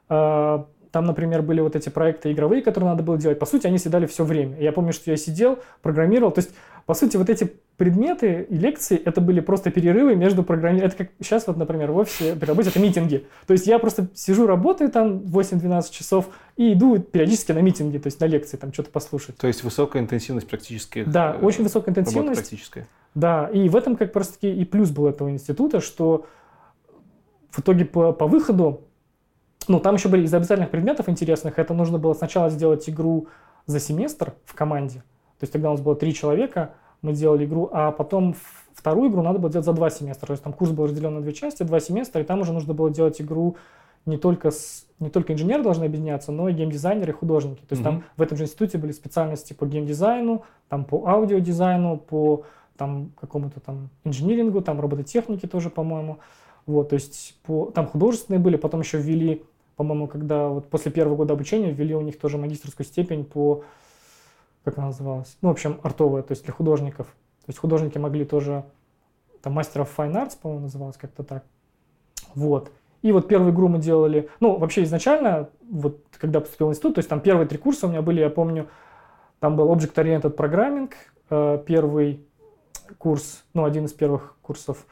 [0.09, 0.63] э,
[0.93, 3.39] там, например, были вот эти проекты игровые, которые надо было делать.
[3.39, 4.59] По сути, они съедали все время.
[4.59, 6.31] Я помню, что я сидел, программировал.
[6.31, 6.51] То есть,
[6.85, 10.93] по сути, вот эти предметы и лекции, это были просто перерывы между программированием.
[10.93, 13.25] Это как сейчас вот, например, в офисе при работе, это митинги.
[13.47, 18.05] То есть я просто сижу, работаю там 8-12 часов и иду периодически на митинги, то
[18.05, 19.35] есть на лекции, там что-то послушать.
[19.37, 21.05] То есть высокая интенсивность практически.
[21.05, 22.39] Да, очень высокая интенсивность.
[22.39, 22.87] Практическая.
[23.15, 26.27] Да, и в этом как раз таки и плюс был этого института, что
[27.49, 28.81] в итоге по, по выходу
[29.67, 31.59] ну, там еще были из обязательных предметов интересных.
[31.59, 33.27] Это нужно было сначала сделать игру
[33.65, 34.99] за семестр в команде.
[35.39, 38.35] То есть тогда у нас было три человека, мы делали игру, а потом
[38.73, 40.27] вторую игру надо было делать за два семестра.
[40.27, 42.73] То есть там курс был разделен на две части, два семестра, и там уже нужно
[42.73, 43.57] было делать игру
[44.05, 47.61] не только, с, не только инженеры должны объединяться, но и геймдизайнеры и художники.
[47.61, 47.85] То есть mm-hmm.
[47.85, 52.43] там в этом же институте были специальности по геймдизайну, там по аудиодизайну, по
[52.77, 56.19] там какому-то там инжинирингу, там робототехнике тоже, по-моему.
[56.65, 59.43] Вот, то есть по, там художественные были, потом еще ввели
[59.75, 63.63] по-моему, когда вот после первого года обучения ввели у них тоже магистрскую степень по,
[64.63, 67.07] как она называлась, ну, в общем, артовая, то есть для художников.
[67.07, 68.63] То есть художники могли тоже,
[69.41, 71.43] там, мастеров Fine Arts, по-моему, называлось как-то так.
[72.35, 72.71] Вот.
[73.01, 76.99] И вот первую игру мы делали, ну, вообще изначально, вот когда поступил в институт, то
[76.99, 78.69] есть там первые три курса у меня были, я помню,
[79.39, 80.91] там был Object Oriented Programming,
[81.29, 82.25] э, первый
[82.97, 84.85] курс, ну, один из первых курсов.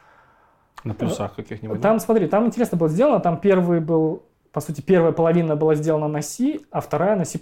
[0.84, 1.80] На плюсах каких-нибудь?
[1.80, 6.08] Там, смотри, там интересно было сделано, там первый был по сути, первая половина была сделана
[6.08, 7.38] на C, а вторая на C++.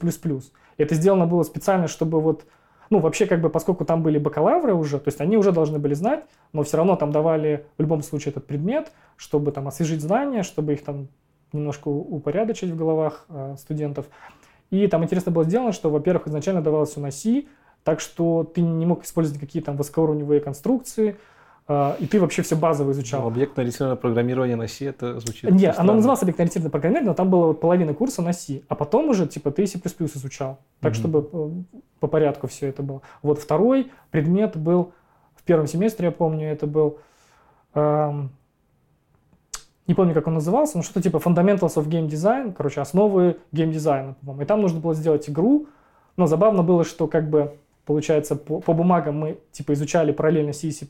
[0.78, 2.44] Это сделано было специально, чтобы вот,
[2.88, 5.94] ну, вообще, как бы, поскольку там были бакалавры уже, то есть они уже должны были
[5.94, 10.42] знать, но все равно там давали в любом случае этот предмет, чтобы там освежить знания,
[10.42, 11.08] чтобы их там
[11.52, 14.06] немножко упорядочить в головах э, студентов.
[14.70, 17.46] И там интересно было сделано, что, во-первых, изначально давалось все на C,
[17.82, 21.16] так что ты не мог использовать какие-то там высокоуровневые конструкции,
[22.00, 23.20] и ты вообще все базово изучал.
[23.22, 27.46] Ну, объектно-ориентированное программирование на C, это звучит Нет, оно называлось объектно-ориентированное программирование, но там было
[27.46, 30.58] вот половина курса на C, а потом уже, типа, ты C++ изучал.
[30.80, 30.96] Так, mm-hmm.
[30.96, 33.02] чтобы э, по порядку все это было.
[33.22, 34.92] Вот второй предмет был
[35.36, 36.98] в первом семестре, я помню, это был...
[37.74, 38.30] Эм,
[39.86, 44.14] не помню, как он назывался, но что-то типа Fundamentals of Game Design, короче, основы геймдизайна,
[44.20, 44.42] по-моему.
[44.42, 45.66] И там нужно было сделать игру,
[46.16, 47.56] но забавно было, что как бы,
[47.86, 50.86] получается, по, по бумагам мы типа изучали параллельно C и C++,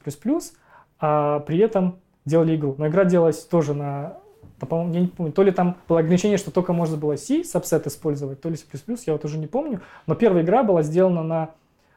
[1.01, 2.75] а при этом делали игру.
[2.79, 4.19] Но игра делалась тоже на,
[4.59, 7.87] по-моему, я не помню, то ли там было ограничение, что только можно было C, сабсет
[7.87, 8.67] использовать, то ли C++,
[9.07, 9.81] я вот уже не помню.
[10.07, 11.51] Но первая игра была сделана на,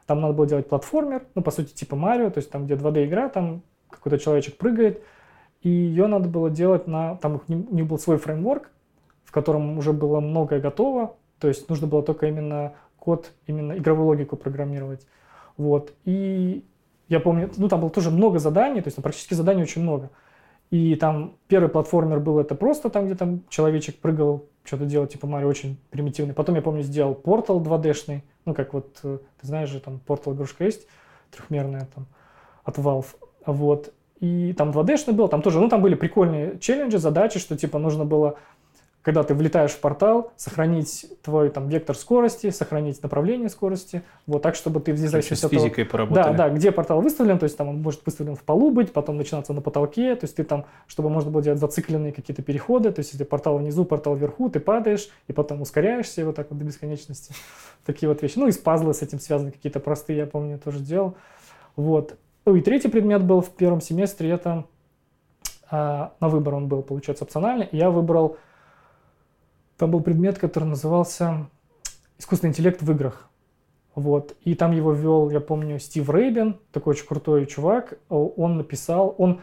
[0.06, 3.06] там надо было делать платформер, ну, по сути, типа Марио, то есть там, где 2D
[3.06, 5.04] игра, там какой-то человечек прыгает,
[5.62, 8.70] и ее надо было делать на, там у них был свой фреймворк,
[9.26, 14.08] в котором уже было многое готово, то есть нужно было только именно код, именно игровую
[14.08, 15.06] логику программировать.
[15.58, 15.91] Вот.
[16.06, 16.64] И
[17.10, 20.10] я помню, ну там было тоже много заданий, то есть ну, практически заданий очень много.
[20.72, 25.28] И там первый платформер был это просто там, где там человечек прыгал, что-то делал, типа
[25.28, 26.34] Марио, очень примитивный.
[26.34, 30.34] Потом я помню, сделал портал 2D-шный, ну как вот, э, ты знаешь же, там портал
[30.34, 30.88] игрушка есть,
[31.32, 32.08] трехмерная там,
[32.64, 33.06] от Valve.
[33.45, 33.93] Вот.
[34.20, 38.06] И там 2D-шный был, там тоже, ну там были прикольные челленджи, задачи, что типа нужно
[38.06, 38.39] было
[39.04, 44.56] когда ты влетаешь в портал, сохранить твой там вектор скорости, сохранить направление скорости, вот так,
[44.56, 45.62] чтобы ты вне зависимости от того...
[45.62, 46.24] физикой поработали.
[46.24, 49.18] Да, да, где портал выставлен, то есть там он может выставлен в полу быть, потом
[49.18, 52.99] начинаться на потолке, то есть ты там, чтобы можно было делать зацикленные какие-то переходы, то
[52.99, 56.58] есть если портал внизу, портал вверху, ты падаешь и потом ускоряешься и вот так вот
[56.58, 57.36] до бесконечности.
[57.86, 58.38] Такие вот вещи.
[58.38, 61.16] Ну и с пазлы с этим связаны какие-то простые, я помню, тоже делал.
[61.76, 62.16] Вот.
[62.45, 64.64] Ну и третий предмет был в первом семестре, это
[65.70, 68.38] а, на выбор он был, получается, опциональный, и я выбрал
[69.84, 71.49] там был предмет, который назывался
[72.17, 73.29] «Искусственный интеллект в играх».
[73.95, 74.34] Вот.
[74.45, 77.99] И там его вел, я помню, Стив Рейбен, такой очень крутой чувак.
[78.07, 79.41] Он написал, он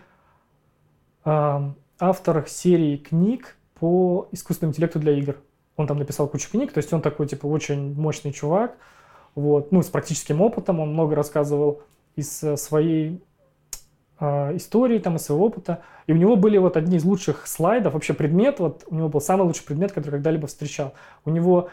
[1.27, 5.37] э, автор серии книг по искусственному интеллекту для игр.
[5.77, 8.79] Он там написал кучу книг, то есть он такой, типа, очень мощный чувак.
[9.35, 9.73] Вот.
[9.73, 11.83] Ну, с практическим опытом, он много рассказывал
[12.17, 13.23] из э, своей
[14.21, 15.83] истории, там, из своего опыта.
[16.07, 19.21] И у него были вот одни из лучших слайдов, вообще предмет, вот у него был
[19.21, 20.93] самый лучший предмет, который когда-либо встречал.
[21.25, 21.71] У него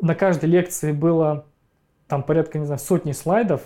[0.00, 1.44] на каждой лекции было
[2.08, 3.62] там порядка, не знаю, сотни слайдов.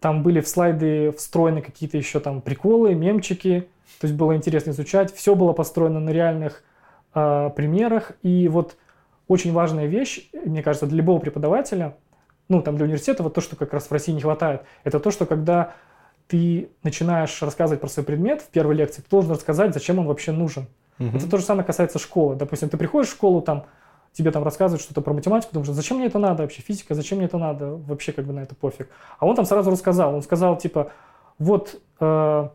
[0.00, 3.68] Там были в слайды встроены какие-то еще там приколы, мемчики.
[4.00, 5.12] То есть было интересно изучать.
[5.14, 6.62] Все было построено на реальных
[7.14, 8.12] э, примерах.
[8.22, 8.76] И вот
[9.28, 11.96] очень важная вещь, мне кажется, для любого преподавателя,
[12.48, 15.10] ну, там, для университета, вот то, что как раз в России не хватает, это то,
[15.10, 15.74] что когда
[16.28, 20.30] ты начинаешь рассказывать про свой предмет в первой лекции, ты должен рассказать, зачем он вообще
[20.30, 20.66] нужен.
[20.98, 21.16] Угу.
[21.16, 22.36] Это то же самое касается школы.
[22.36, 23.64] Допустим, ты приходишь в школу, там
[24.12, 27.26] тебе там рассказывают что-то про математику, думаешь, зачем мне это надо вообще, физика, зачем мне
[27.26, 28.88] это надо, вообще как бы на это пофиг.
[29.18, 30.92] А он там сразу рассказал, он сказал типа,
[31.38, 32.48] вот э,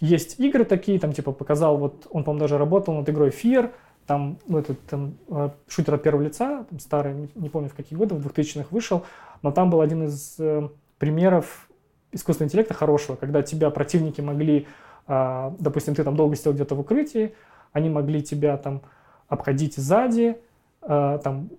[0.00, 3.70] есть игры такие, там типа показал, вот он, по-моему, даже работал над игрой Fear,
[4.06, 7.74] там, ну, этот там, э, шутер от первого лица, там, старый, не, не помню в
[7.74, 9.04] какие годы, в 2000-х вышел,
[9.42, 10.68] но там был один из э,
[10.98, 11.68] примеров
[12.12, 14.66] искусственного интеллекта хорошего, когда тебя противники могли,
[15.06, 17.34] а, допустим, ты там долго сидел где-то в укрытии,
[17.72, 18.82] они могли тебя там
[19.28, 20.36] обходить сзади,
[20.82, 21.50] а, там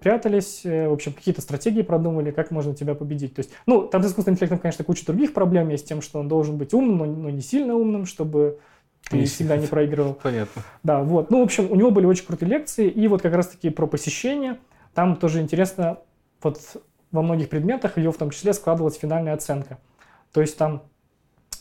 [0.00, 3.34] прятались, э, в общем, какие-то стратегии продумали, как можно тебя победить.
[3.34, 6.28] То есть, ну, там с искусственным интеллектом, конечно, куча других проблем есть, тем, что он
[6.28, 8.58] должен быть умным, но, но не сильно умным, чтобы
[9.08, 10.14] ты не всегда не проигрывал.
[10.14, 10.62] Понятно.
[10.82, 11.30] Да, вот.
[11.30, 14.58] Ну, в общем, у него были очень крутые лекции, и вот как раз-таки про посещение.
[14.94, 15.98] Там тоже интересно,
[16.42, 16.60] вот
[17.12, 19.78] во многих предметах ее в том числе складывалась финальная оценка.
[20.32, 20.82] То есть там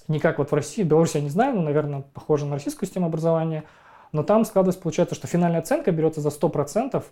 [0.08, 3.08] не как вот в России, Беларусь я не знаю, но, наверное, похоже на российскую систему
[3.08, 3.64] образования,
[4.12, 7.04] но там складывается, получается, что финальная оценка берется за 100%,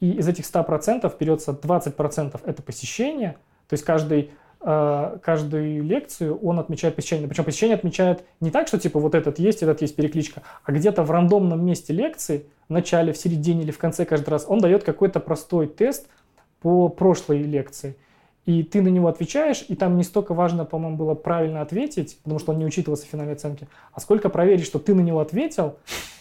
[0.00, 3.36] и из этих 100% берется 20% это посещение,
[3.68, 7.28] то есть каждый э, каждую лекцию он отмечает посещение.
[7.28, 11.02] Причем посещение отмечает не так, что типа вот этот есть, этот есть перекличка, а где-то
[11.02, 14.84] в рандомном месте лекции, в начале, в середине или в конце каждый раз, он дает
[14.84, 16.08] какой-то простой тест,
[16.64, 17.94] по прошлой лекции.
[18.46, 22.38] И ты на него отвечаешь, и там не столько важно, по-моему, было правильно ответить, потому
[22.38, 25.76] что он не учитывался в финальной оценке, а сколько проверить, что ты на него ответил,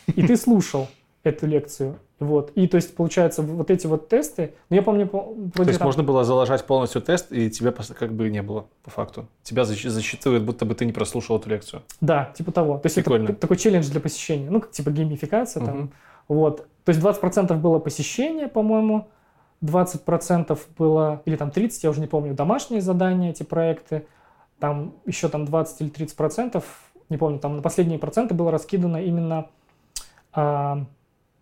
[0.08, 0.90] и ты слушал
[1.24, 1.98] эту лекцию.
[2.20, 2.52] Вот.
[2.56, 5.08] И то есть, получается, вот эти вот тесты, ну, я помню...
[5.08, 5.86] То есть, там...
[5.86, 9.26] можно было заложать полностью тест, и тебя как бы не было, по факту.
[9.44, 11.84] Тебя засчитывают, будто бы ты не прослушал эту лекцию.
[12.02, 12.80] Да, типа того.
[12.80, 13.30] То есть, Прикольно.
[13.30, 14.50] это такой челлендж для посещения.
[14.50, 15.72] Ну, типа геймификация угу.
[15.72, 15.92] там.
[16.28, 16.68] Вот.
[16.84, 19.08] То есть, 20% было посещение, по-моему,
[19.64, 24.06] 20% было, или там 30, я уже не помню, домашние задания, эти проекты,
[24.60, 26.64] там еще там 20 или 30 процентов,
[27.10, 29.48] не помню, там на последние проценты было раскидано именно
[30.34, 30.86] а,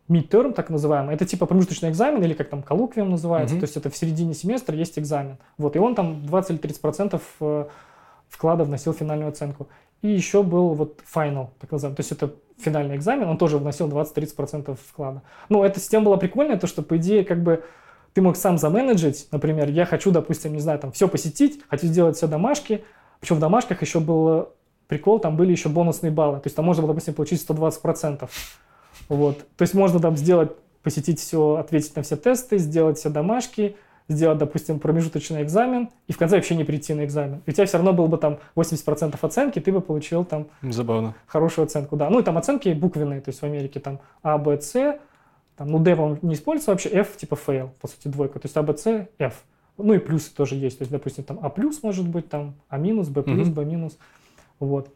[0.08, 1.16] midterm, так называемый.
[1.16, 3.60] Это типа промежуточный экзамен, или как там коллоквиум называется, mm-hmm.
[3.60, 5.38] то есть это в середине семестра есть экзамен.
[5.58, 7.66] Вот, и он там 20 или 30 процентов э,
[8.30, 9.68] вклада вносил финальную оценку.
[10.02, 11.96] И еще был вот final, так называемый.
[11.96, 15.22] То есть это финальный экзамен, он тоже вносил 20-30% вклада.
[15.50, 17.64] Ну, эта система была прикольная, то что, по идее, как бы
[18.14, 22.18] ты мог сам заменеджить, например, я хочу, допустим, не знаю, там все посетить, хочу сделать
[22.18, 22.84] все домашки,
[23.20, 24.50] причем в домашках еще был
[24.88, 28.30] прикол, там были еще бонусные баллы, то есть там можно было, допустим, получить 120%.
[29.10, 29.40] Вот.
[29.56, 30.52] То есть можно там сделать,
[30.84, 33.76] посетить все, ответить на все тесты, сделать все домашки,
[34.10, 37.42] сделать, допустим, промежуточный экзамен и в конце вообще не прийти на экзамен.
[37.46, 41.16] И у тебя все равно было бы там 80% оценки, ты бы получил там Забавно.
[41.28, 41.96] хорошую оценку.
[41.96, 42.10] Да.
[42.10, 45.00] Ну и там оценки буквенные, то есть в Америке там А, Б, С,
[45.56, 48.58] там, ну D, по не используется вообще, F типа fail, по сути двойка, то есть
[48.58, 49.44] А, Б, С, F.
[49.78, 52.78] Ну и плюсы тоже есть, то есть, допустим, там А плюс может быть, там А
[52.78, 53.98] минус, Б плюс, Б минус.
[54.60, 54.90] Вот.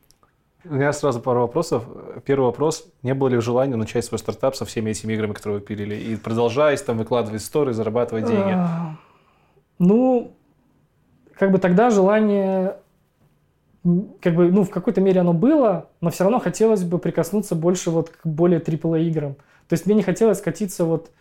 [0.67, 1.85] У меня сразу пару вопросов.
[2.25, 2.87] Первый вопрос.
[3.03, 6.15] Не было ли желания начать свой стартап со всеми этими играми, которые вы пилили, и
[6.15, 8.53] продолжать там выкладывать истории, зарабатывать деньги?
[8.55, 8.95] А,
[9.77, 10.33] ну,
[11.33, 12.77] как бы тогда желание,
[14.21, 17.91] как бы, ну, в какой-то мере оно было, но все равно хотелось бы прикоснуться больше
[17.91, 19.35] вот к более AAA играм.
[19.67, 21.11] То есть мне не хотелось скатиться вот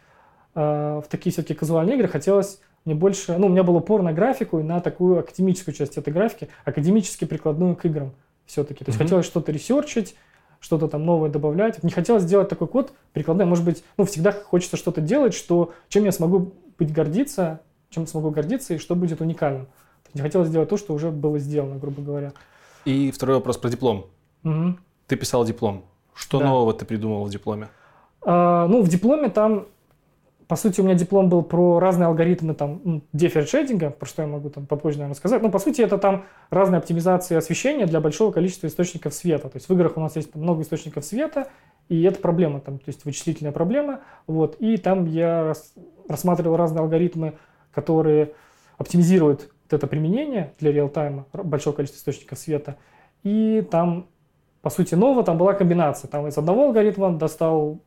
[0.55, 4.13] э, в такие все-таки казуальные игры, хотелось мне больше, ну, у меня был упор на
[4.13, 8.13] графику и на такую академическую часть этой графики, академически прикладную к играм
[8.45, 8.85] все-таки.
[8.85, 9.05] То есть mm-hmm.
[9.05, 10.17] хотелось что-то ресерчить,
[10.61, 11.83] что-то там новое добавлять.
[11.83, 13.47] Не хотелось сделать такой код прикладной.
[13.47, 18.31] Может быть, ну, всегда хочется что-то делать, что, чем я смогу быть гордиться, чем смогу
[18.31, 19.67] гордиться и что будет уникальным.
[20.13, 22.33] Не хотелось сделать то, что уже было сделано, грубо говоря.
[22.85, 24.07] И второй вопрос про диплом.
[24.45, 24.77] Угу.
[25.07, 25.85] Ты писал диплом.
[26.15, 26.47] Что да.
[26.47, 27.69] нового ты придумал в дипломе?
[28.25, 29.67] А, ну, в дипломе там
[30.47, 34.51] по сути, у меня диплом был про разные алгоритмы там диффершейдинга, про что я могу
[34.51, 35.43] там попозже, наверное, сказать.
[35.43, 39.49] Ну, по сути, это там разные оптимизации освещения для большого количества источников света.
[39.49, 41.49] То есть в играх у нас есть много источников света,
[41.89, 44.01] и это проблема, там, то есть вычислительная проблема.
[44.27, 45.73] Вот, и там я рас,
[46.09, 47.35] рассматривал разные алгоритмы,
[47.73, 48.33] которые
[48.77, 52.77] оптимизируют вот это применение для реал-тайма, большого количества источников света.
[53.23, 54.09] И там,
[54.61, 56.09] по сути, нового там была комбинация.
[56.09, 57.81] Там из одного алгоритма достал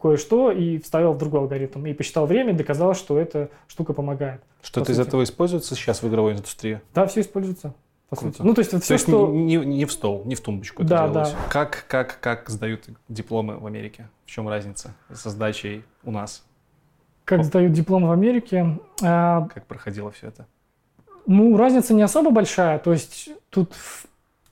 [0.00, 1.86] кое-что и вставил в другой алгоритм.
[1.86, 4.40] И посчитал время, и доказал, что эта штука помогает.
[4.62, 6.80] Что-то из этого используется сейчас в игровой индустрии?
[6.94, 7.74] Да, все используется.
[8.08, 8.36] По Круто.
[8.36, 8.46] сути.
[8.46, 9.28] Ну, то есть, вот все, то есть что...
[9.28, 11.32] не, не в стол, не в тумбочку да, это делалось.
[11.32, 11.38] Да.
[11.50, 14.08] Как, как, как сдают дипломы в Америке?
[14.24, 16.44] В чем разница со сдачей у нас?
[17.24, 18.78] Как сдают дипломы в Америке?
[19.02, 20.46] А, как проходило все это?
[21.26, 22.78] Ну, разница не особо большая.
[22.78, 23.74] То есть тут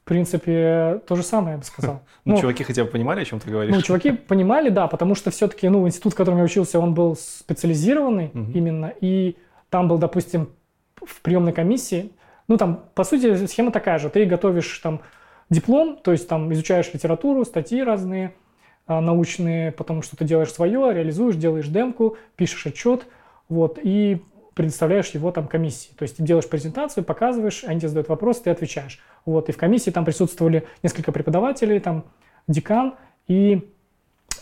[0.05, 2.03] в принципе, то же самое, я бы сказал.
[2.27, 3.75] Ну, ну, чуваки хотя бы понимали, о чем ты говоришь?
[3.75, 7.17] Ну, чуваки понимали, да, потому что все-таки, ну, институт, в котором я учился, он был
[7.17, 8.51] специализированный угу.
[8.55, 9.37] именно, и
[9.69, 10.49] там был, допустим,
[10.97, 12.13] в приемной комиссии,
[12.49, 14.11] ну, там, по сути, схема такая же.
[14.11, 15.01] Ты готовишь там
[15.51, 18.35] диплом, то есть там изучаешь литературу, статьи разные,
[18.87, 23.07] а, научные, потом что-то делаешь свое, реализуешь, делаешь демку, пишешь отчет,
[23.49, 24.23] вот, и
[24.55, 25.93] предоставляешь его там комиссии.
[25.97, 29.01] То есть ты делаешь презентацию, показываешь, они тебе задают вопрос, ты отвечаешь.
[29.25, 32.05] Вот, и в комиссии там присутствовали несколько преподавателей, там
[32.47, 32.95] декан
[33.27, 33.71] и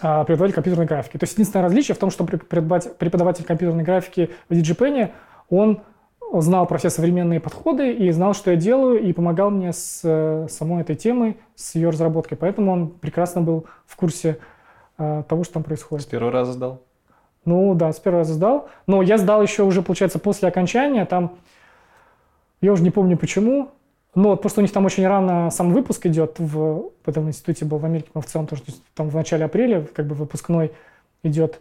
[0.00, 1.16] а, преподаватель компьютерной графики.
[1.16, 5.12] То есть единственное различие в том, что преподаватель, компьютерной графики в DigiPen,
[5.48, 5.82] он
[6.40, 10.82] знал про все современные подходы и знал, что я делаю, и помогал мне с самой
[10.82, 12.38] этой темой, с ее разработкой.
[12.38, 14.38] Поэтому он прекрасно был в курсе
[14.98, 16.06] э, того, что там происходит.
[16.06, 16.82] С первого раза сдал?
[17.44, 18.68] Ну да, с первого раза сдал.
[18.86, 21.04] Но я сдал еще уже, получается, после окончания.
[21.04, 21.36] Там,
[22.60, 23.70] я уже не помню почему.
[24.14, 26.38] Но вот просто у них там очень рано сам выпуск идет.
[26.38, 28.62] В, в этом институте был в Америке, в целом тоже.
[28.94, 30.72] Там в начале апреля как бы выпускной
[31.22, 31.60] идет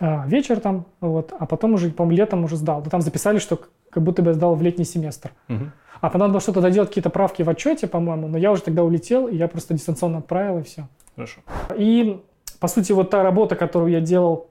[0.00, 0.84] а, вечер там.
[1.00, 2.82] Вот, а потом уже, по-моему, летом уже сдал.
[2.84, 3.60] Но там записали, что
[3.90, 5.30] как будто бы я сдал в летний семестр.
[5.48, 5.64] Угу.
[6.00, 8.28] А потом надо было что-то доделать, какие-то правки в отчете, по-моему.
[8.28, 10.88] Но я уже тогда улетел, и я просто дистанционно отправил, и все.
[11.14, 11.40] Хорошо.
[11.76, 12.20] И,
[12.58, 14.48] по сути, вот та работа, которую я делал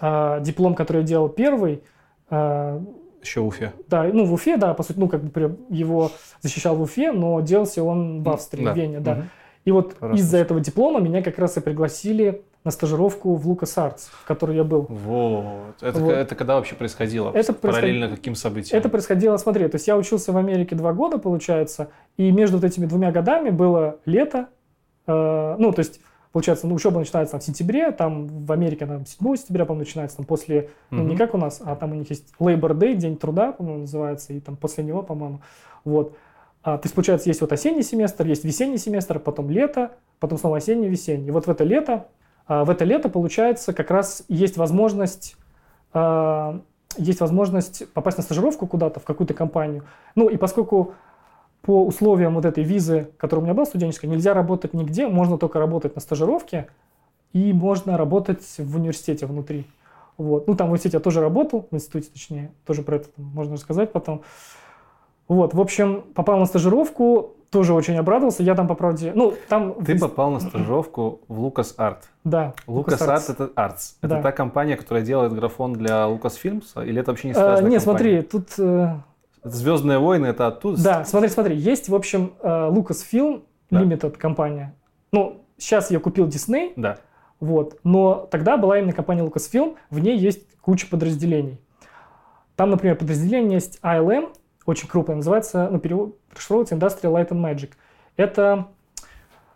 [0.00, 1.82] а, диплом, который я делал первый...
[2.30, 2.82] А,
[3.22, 3.72] Еще в Уфе.
[3.88, 7.40] Да, ну в Уфе, да, по сути, ну как бы его защищал в Уфе, но
[7.40, 8.72] делался он в Австрии, да.
[8.72, 9.12] в Вене, да.
[9.12, 9.22] Угу.
[9.64, 14.08] И вот из-за этого диплома меня как раз и пригласили на стажировку в Лукас Артс,
[14.08, 14.86] в которой я был.
[14.88, 15.74] Вот.
[15.80, 16.12] Это, вот.
[16.12, 17.30] это когда вообще происходило?
[17.32, 18.18] Это Параллельно происход...
[18.18, 18.78] каким событиям?
[18.78, 22.64] Это происходило, смотри, то есть я учился в Америке два года, получается, и между вот
[22.64, 24.48] этими двумя годами было лето,
[25.06, 26.00] э, ну, то есть
[26.32, 30.18] Получается, ну, учеба начинается там, в сентябре, там в Америке там 7 сентября, по-моему, начинается,
[30.18, 33.16] там после, ну, не как у нас, а там у них есть Labor Day, День
[33.16, 35.40] труда, по-моему, называется, и там после него, по-моему,
[35.84, 36.16] вот.
[36.62, 40.58] А, то есть, получается, есть вот осенний семестр, есть весенний семестр, потом лето, потом снова
[40.58, 41.28] осенний, весенний.
[41.28, 42.08] И вот в это лето,
[42.46, 45.36] а, в это лето, получается, как раз есть возможность
[45.94, 46.60] а,
[46.96, 49.84] есть возможность попасть на стажировку куда-то, в какую-то компанию.
[50.14, 50.94] Ну, и поскольку
[51.62, 55.58] по условиям вот этой визы, которая у меня была студенческая, нельзя работать нигде, можно только
[55.58, 56.68] работать на стажировке
[57.32, 59.66] и можно работать в университете внутри.
[60.16, 60.48] Вот.
[60.48, 63.92] Ну, там в университете я тоже работал, в институте точнее, тоже про это можно рассказать
[63.92, 64.22] потом.
[65.28, 68.42] Вот, в общем, попал на стажировку, тоже очень обрадовался.
[68.42, 69.12] Я там, по правде...
[69.14, 69.74] Ну, там...
[69.84, 71.98] Ты попал на стажировку в Lucas Art.
[72.24, 72.54] Да.
[72.66, 73.96] Lucas Art это Arts.
[74.00, 74.22] Это да.
[74.22, 76.84] та компания, которая делает графон для Lucasfilms?
[76.86, 77.66] Или это вообще не связано?
[77.66, 78.48] А, нет, смотри, тут...
[78.58, 78.96] Э...
[79.44, 80.82] Звездные войны это оттуда?
[80.82, 81.56] Да, смотри, смотри.
[81.56, 83.82] Есть, в общем, э, Lucasfilm да.
[83.82, 84.74] Limited компания.
[85.12, 86.72] Ну, сейчас я купил Disney.
[86.76, 86.98] Да.
[87.40, 87.78] Вот.
[87.84, 89.76] Но тогда была именно компания Lucasfilm.
[89.90, 91.60] В ней есть куча подразделений.
[92.56, 94.32] Там, например, подразделение есть ILM,
[94.66, 97.70] очень крупное, называется, ну, перевод, расшифровывается Industrial Light and Magic.
[98.16, 98.66] Это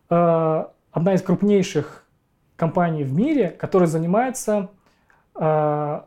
[0.09, 2.05] э, одна из крупнейших
[2.57, 4.70] компаний в мире, которая занимается
[5.35, 6.01] э,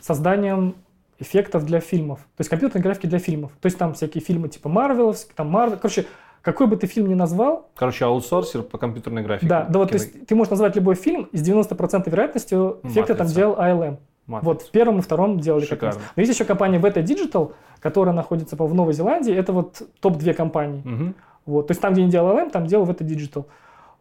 [0.00, 0.76] созданием
[1.22, 2.20] эффектов для фильмов.
[2.36, 3.52] То есть компьютерной графики для фильмов.
[3.60, 5.78] То есть там всякие фильмы типа Марвеловские, там Марвел.
[5.78, 6.06] Короче,
[6.42, 7.70] какой бы ты фильм ни назвал...
[7.76, 9.46] Короче, аутсорсер по компьютерной графике.
[9.46, 13.12] Да, да вот то есть ты можешь назвать любой фильм, и с 90% вероятностью эффекты
[13.12, 13.14] Матрица.
[13.14, 13.98] там делал ALM.
[14.26, 14.46] Матрица.
[14.46, 15.92] Вот в первом и втором делали Шикарно.
[15.92, 16.12] как раз.
[16.16, 19.34] Но есть еще компания VT Digital, которая находится в Новой Зеландии.
[19.34, 20.82] Это вот топ-2 компании.
[20.84, 21.14] Угу.
[21.46, 21.66] Вот.
[21.68, 23.44] То есть там, где не делал LM, там делал VT Digital.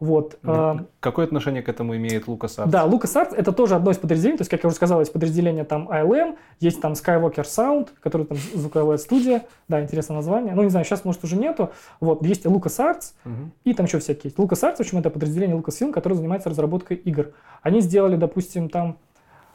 [0.02, 0.40] Вот.
[1.00, 2.68] Какое отношение к этому имеет LucasArts?
[2.68, 5.64] Да, LucasArts это тоже одно из подразделений, то есть, как я уже сказал, есть подразделение
[5.64, 10.70] там ILM, есть там Skywalker Sound, который там звуковая студия, да, интересное название, ну, не
[10.70, 13.52] знаю, сейчас, может, уже нету, вот, есть LucasArts, угу.
[13.64, 14.38] и там еще всякие есть.
[14.38, 17.34] LucasArts, в общем, это подразделение Lucasfilm, которое занимается разработкой игр.
[17.62, 18.98] Они сделали, допустим, там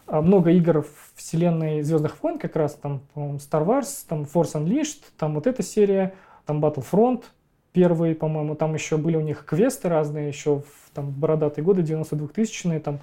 [0.06, 5.02] а, много игр в вселенной Звездных войн, как раз там, Star Wars, там Force Unleashed,
[5.18, 7.24] там вот эта серия, там Battlefront
[7.76, 12.80] первый, по-моему, там еще были у них квесты разные, еще в там, бородатые годы, 92-тысячные,
[12.80, 13.00] там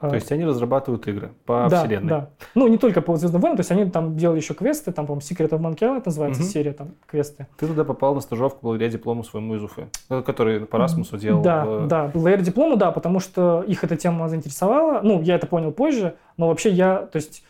[0.00, 2.08] а, то есть они разрабатывают игры по да, вселенной?
[2.08, 5.06] Да, Ну, не только по Звездным войнам, то есть они там делали еще квесты, там,
[5.06, 6.48] по-моему, Secret of Monkey Island называется угу.
[6.48, 7.46] серия, там, квесты.
[7.56, 11.42] Ты туда попал на стажировку благодаря диплому своему из Уфы, э, который по Расмусу делал.
[11.42, 11.86] Да, в...
[11.86, 15.00] да, благодаря диплому, да, потому что их эта тема заинтересовала.
[15.04, 17.44] Ну, я это понял позже, но вообще я, то есть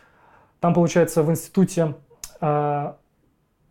[0.61, 1.95] там, получается, в институте
[2.43, 2.97] а,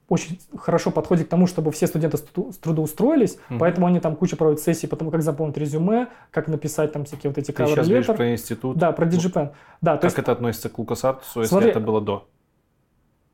[0.10, 2.18] очень хорошо подходит к тому, чтобы все студенты
[2.62, 3.60] трудоустроились, угу.
[3.60, 7.38] поэтому они там куча проводят сессий потому как заполнить резюме, как написать там всякие вот
[7.38, 8.78] эти Ты сейчас говоришь про институт?
[8.78, 9.52] Да, про DigiPen.
[9.82, 10.20] Да, то как есть...
[10.20, 12.28] это относится к LucasArts, если Смотри, это было до?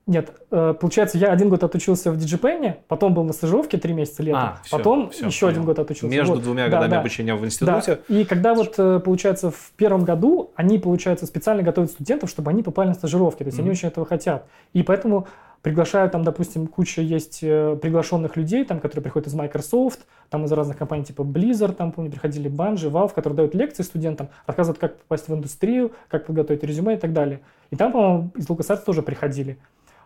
[0.10, 4.24] Нет, э, получается, я один год отучился в DigiPen, потом был на стажировке три месяца
[4.24, 5.52] летом, а, все, потом все, еще понял.
[5.52, 6.08] один год отучился.
[6.08, 6.44] Между вот.
[6.44, 7.00] двумя годами да.
[7.02, 8.00] обучения в институте?
[8.08, 8.16] Да.
[8.16, 12.64] И когда вот, э, получается, в первом году они, получается, специально готовят студентов, чтобы они
[12.64, 13.62] попали на стажировки, то есть mm-hmm.
[13.62, 14.48] они очень этого хотят.
[14.74, 15.28] И поэтому
[15.62, 20.52] приглашают там, допустим, куча есть э, приглашенных людей, там, которые приходят из Microsoft, там из
[20.52, 24.98] разных компаний типа Blizzard, там, помню, приходили Bungie, Valve, которые дают лекции студентам, рассказывают, как
[24.98, 27.42] попасть в индустрию, как подготовить резюме и так далее.
[27.72, 29.58] И там, по-моему, из LucasArts тоже приходили.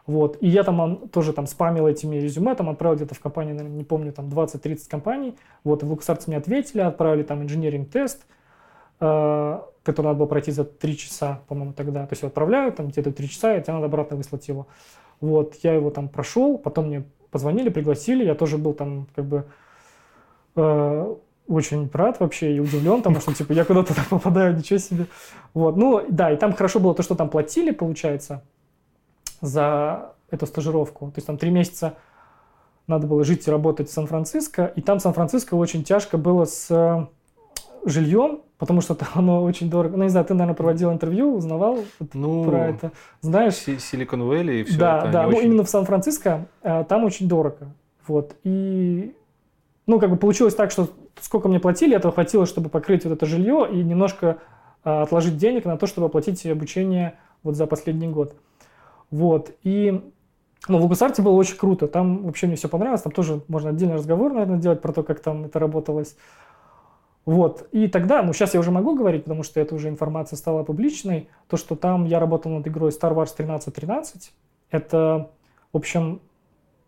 [0.05, 0.37] Вот.
[0.41, 3.83] И я там тоже там спамил этими резюме, там отправил где-то в компании, наверное, не
[3.83, 5.35] помню, там 20-30 компаний.
[5.63, 8.25] Вот, и в LucasArts мне ответили, отправили там инженеринг-тест,
[8.99, 12.05] э, который надо было пройти за 3 часа, по-моему, тогда.
[12.05, 14.67] То есть я отправляю, там где-то 3 часа, и тебе надо обратно выслать его.
[15.23, 19.45] Вот, я его там прошел, потом мне позвонили, пригласили, я тоже был там как бы
[20.57, 21.15] э,
[21.47, 25.05] очень рад вообще и удивлен, потому что типа я куда-то там попадаю, ничего себе.
[25.53, 28.43] Вот, ну да, и там хорошо было то, что там платили, получается,
[29.39, 31.05] за эту стажировку.
[31.05, 31.95] То есть там три месяца
[32.87, 37.07] надо было жить и работать в Сан-Франциско, и там Сан-Франциско очень тяжко было с
[37.85, 39.97] жильем, потому что там оно очень дорого.
[39.97, 41.79] Ну, не знаю, ты, наверное, проводил интервью, узнавал
[42.13, 42.91] ну, про это.
[43.19, 43.55] Знаешь?
[43.55, 45.11] Силикон Вэлли и все да, это.
[45.11, 45.47] Да, ну очень...
[45.47, 47.73] именно в Сан-Франциско э, там очень дорого.
[48.07, 48.37] Вот.
[48.45, 49.13] И,
[49.85, 50.87] ну, как бы получилось так, что
[51.19, 54.37] сколько мне платили, этого хватило, чтобы покрыть вот это жилье и немножко
[54.85, 58.33] э, отложить денег на то, чтобы оплатить обучение вот за последний год.
[59.11, 59.51] Вот.
[59.63, 60.09] И
[60.69, 61.89] ну, в Лукасарте было очень круто.
[61.89, 63.01] Там вообще мне все понравилось.
[63.01, 66.15] Там тоже можно отдельный разговор, наверное, делать про то, как там это работалось.
[67.25, 67.67] Вот.
[67.71, 71.29] И тогда, ну сейчас я уже могу говорить, потому что эта уже информация стала публичной,
[71.47, 74.33] то, что там я работал над игрой Star Wars 1313.
[74.71, 75.29] Это,
[75.71, 76.19] в общем,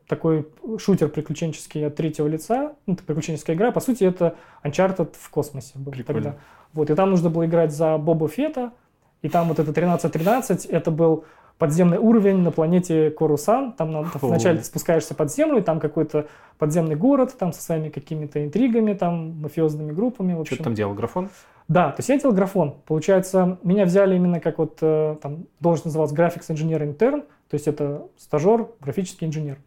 [0.07, 5.29] такой шутер приключенческий от третьего лица, ну, это приключенческая игра, по сути, это Uncharted в
[5.29, 6.21] космосе был Прикольно.
[6.21, 6.38] тогда.
[6.73, 8.73] Вот, и там нужно было играть за Боба Фета,
[9.21, 11.25] и там вот это 1313, это был
[11.57, 13.73] подземный уровень на планете Корусан.
[13.73, 16.27] Там надо, вначале ты спускаешься под землю, и там какой-то
[16.57, 20.33] подземный город, там со своими какими-то интригами, там мафиозными группами.
[20.33, 20.55] В общем.
[20.55, 21.29] Что ты там делал, графон?
[21.67, 22.75] Да, то есть я делал графон.
[22.85, 27.67] Получается, меня взяли именно как вот, э, там, должность называлась Graphics Engineer Intern, то есть
[27.67, 29.57] это стажер, графический инженер.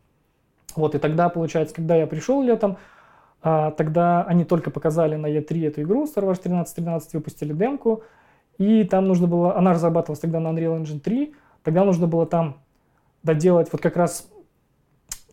[0.76, 2.76] Вот, и тогда, получается, когда я пришел летом,
[3.42, 8.02] а, тогда они только показали на E3 эту игру Star Wars 13.13, выпустили демку,
[8.58, 12.60] и там нужно было, она разрабатывалась тогда на Unreal Engine 3, Тогда нужно было там
[13.22, 14.28] доделать вот как раз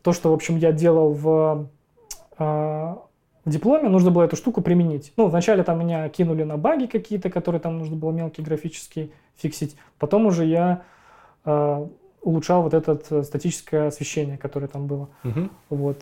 [0.01, 1.69] то, что, в общем, я делал в,
[2.37, 5.13] э, в дипломе, нужно было эту штуку применить.
[5.17, 9.75] Ну, вначале там меня кинули на баги какие-то, которые там нужно было мелкие графические фиксить.
[9.97, 10.83] Потом уже я
[11.45, 11.87] э,
[12.21, 15.09] улучшал вот это статическое освещение, которое там было.
[15.23, 15.49] Угу.
[15.69, 16.01] Вот.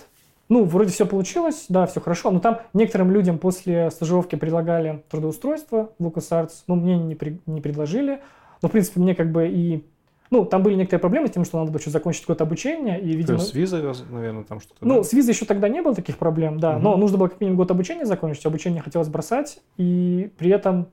[0.49, 5.91] Ну, вроде все получилось, да, все хорошо, но там некоторым людям после стажировки предлагали трудоустройство
[5.97, 8.21] в LucasArts, но мне не, при, не предложили.
[8.61, 9.85] Но, в принципе, мне как бы и...
[10.33, 13.15] Ну, там были некоторые проблемы с тем, что надо было еще закончить какое-то обучение, и,
[13.15, 13.37] видимо...
[13.37, 14.83] То есть с визой, наверное, там что-то...
[14.83, 15.03] Ну, да?
[15.03, 16.79] с визой еще тогда не было таких проблем, да, угу.
[16.79, 20.87] но нужно было как минимум год обучения закончить, обучение хотелось бросать, и при этом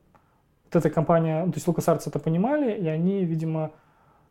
[0.67, 3.71] вот эта компания, ну, то есть LucasArts это понимали, и они, видимо,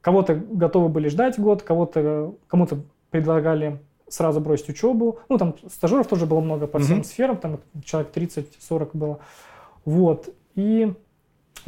[0.02, 2.78] кого-то готовы были ждать год, кого-то, кому-то
[3.10, 3.80] предлагали
[4.10, 5.18] сразу бросить учебу.
[5.28, 7.04] Ну, там стажеров тоже было много по всем mm-hmm.
[7.04, 9.20] сферам, там человек 30-40 было.
[9.86, 10.30] Вот.
[10.54, 10.94] И...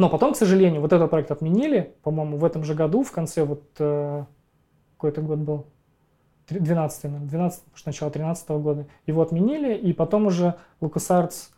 [0.02, 3.44] Но потом, к сожалению, вот этот проект отменили, по-моему, в этом же году, в конце
[3.44, 3.62] вот...
[3.78, 4.26] Э,
[4.98, 5.66] какой-то год был?
[6.50, 8.88] 12 наверное, 12 может, начало 13 года.
[9.06, 11.50] Его отменили, и потом уже LucasArts,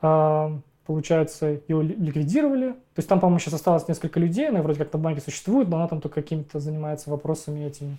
[0.00, 2.72] э, получается, его ликвидировали.
[2.72, 5.76] То есть там, по-моему, сейчас осталось несколько людей, она вроде как на банке существует, но
[5.76, 7.98] она там только какими-то занимается вопросами этими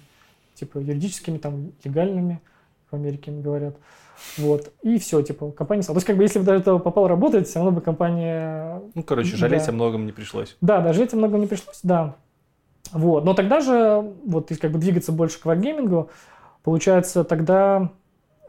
[0.55, 2.41] типа юридическими, там, легальными,
[2.89, 3.75] в Америке говорят.
[4.37, 4.71] Вот.
[4.81, 5.83] И все, типа, компания...
[5.83, 8.81] То есть, как бы, если бы до этого попал работать, все равно бы компания...
[8.93, 9.71] Ну, короче, жалеть да.
[9.71, 10.57] о многом не пришлось.
[10.61, 12.15] Да, да, жалеть о многом не пришлось, да.
[12.91, 13.25] Вот.
[13.25, 16.09] Но тогда же, вот, если как бы двигаться больше к варгеймингу,
[16.63, 17.91] получается, тогда,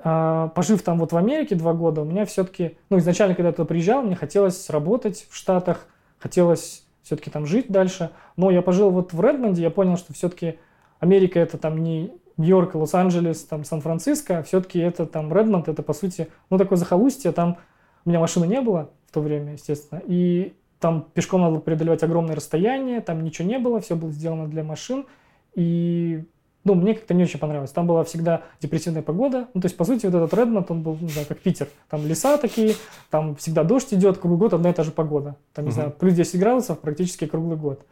[0.03, 3.53] э, пожив там вот в Америке два года, у меня все-таки, ну, изначально, когда я
[3.53, 5.87] туда приезжал, мне хотелось работать в Штатах,
[6.19, 8.11] хотелось все-таки там жить дальше.
[8.37, 10.59] Но я пожил вот в Редмонде, я понял, что все-таки
[11.01, 15.93] Америка это там не Нью-Йорк, Лос-Анджелес, там Сан-Франциско, а все-таки это там Редмонд, это по
[15.93, 17.59] сути, ну такое захолустье, там
[18.05, 22.03] у меня машины не было в то время, естественно, и там пешком надо было преодолевать
[22.03, 25.07] огромное расстояние, там ничего не было, все было сделано для машин,
[25.55, 26.25] и
[26.65, 27.71] ну, мне как-то не очень понравилось.
[27.71, 29.49] Там была всегда депрессивная погода.
[29.55, 31.69] Ну, то есть, по сути, вот этот Редмонд, он был, не знаю, как Питер.
[31.89, 32.75] Там леса такие,
[33.11, 35.37] там всегда дождь идет, круглый год одна и та же погода.
[35.55, 35.75] Там, не uh-huh.
[35.75, 37.87] знаю, плюс 10 градусов практически круглый год.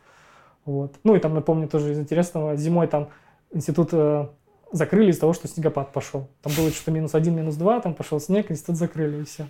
[0.67, 0.95] Вот.
[1.05, 3.09] Ну и там, напомню, тоже из интересного, зимой там
[3.53, 4.29] институт э,
[4.73, 6.29] закрыли из-за того, что снегопад пошел.
[6.43, 9.49] Там было что-то минус один, минус два, там пошел снег, институт закрыли и все.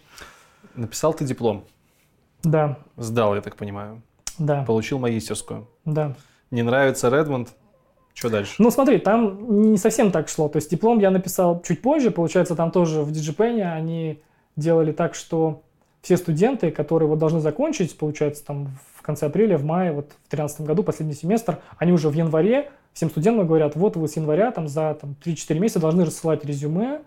[0.75, 1.65] Написал ты диплом?
[2.43, 2.79] Да.
[2.97, 4.03] Сдал, я так понимаю?
[4.39, 4.63] Да.
[4.65, 5.69] Получил магистерскую?
[5.85, 6.15] Да.
[6.51, 7.49] Не нравится Редмонд?
[8.15, 8.55] Что дальше?
[8.59, 10.49] Ну, смотри, там не совсем так шло.
[10.49, 12.11] То есть диплом я написал чуть позже.
[12.11, 14.23] Получается, там тоже в DigiPen они
[14.57, 15.63] делали так, что
[16.01, 20.31] все студенты, которые вот должны закончить, получается, там в конце апреля, в мае, вот в
[20.31, 24.51] 2013 году, последний семестр, они уже в январе всем студентам говорят, вот вы с января
[24.51, 27.03] там за там, 3-4 месяца должны рассылать резюме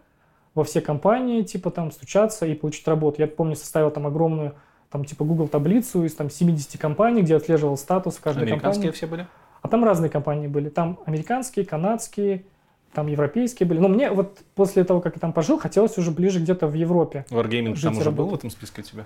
[0.53, 3.19] во все компании, типа там стучаться и получить работу.
[3.19, 4.53] Я помню, составил там огромную
[4.91, 8.91] там типа Google таблицу из там 70 компаний, где отслеживал статус каждой Американские компании.
[8.91, 9.27] все были?
[9.63, 10.69] А там разные компании были.
[10.69, 12.45] Там американские, канадские,
[12.93, 13.79] там европейские были.
[13.79, 17.25] Но мне вот после того, как я там пожил, хотелось уже ближе где-то в Европе.
[17.31, 19.05] Wargaming там уже был в этом списке у тебя?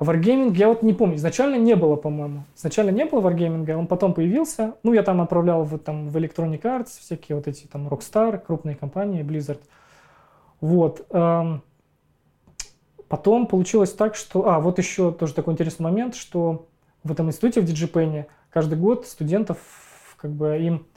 [0.00, 1.16] Wargaming я вот не помню.
[1.16, 2.44] Изначально не было, по-моему.
[2.56, 4.74] Изначально не было Wargaming, он потом появился.
[4.82, 8.74] Ну, я там отправлял в, там, в Electronic Arts всякие вот эти там Rockstar, крупные
[8.74, 9.60] компании, Blizzard.
[10.60, 11.06] Вот.
[11.10, 11.62] Эм,
[13.08, 14.48] потом получилось так, что...
[14.48, 16.66] А, вот еще тоже такой интересный момент, что
[17.04, 19.58] в этом институте, в DigiPen, каждый год студентов,
[20.16, 20.91] как бы им а,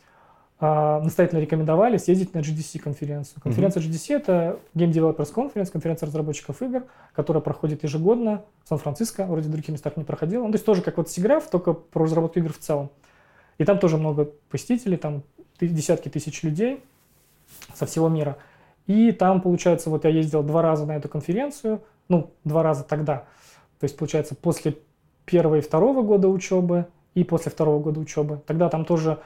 [0.59, 3.41] настоятельно рекомендовали съездить на GDC-конференцию.
[3.41, 3.89] Конференция mm-hmm.
[3.89, 6.83] GDC– это Game Developers Conference, конференция разработчиков игр,
[7.13, 10.43] которая проходит ежегодно в Сан-Франциско, вроде в других местах не проходила.
[10.43, 12.89] Ну, то есть тоже как вот Сиграф, только про разработку игр в целом.
[13.57, 15.23] И там тоже много посетителей, там
[15.59, 16.81] десятки тысяч людей
[17.73, 18.37] со всего мира.
[18.87, 23.25] И там, получается, вот я ездил два раза на эту конференцию, ну, два раза тогда.
[23.79, 24.77] То есть, получается, после
[25.25, 28.41] первого и второго года учебы и после второго года учебы.
[28.45, 29.19] Тогда там тоже а,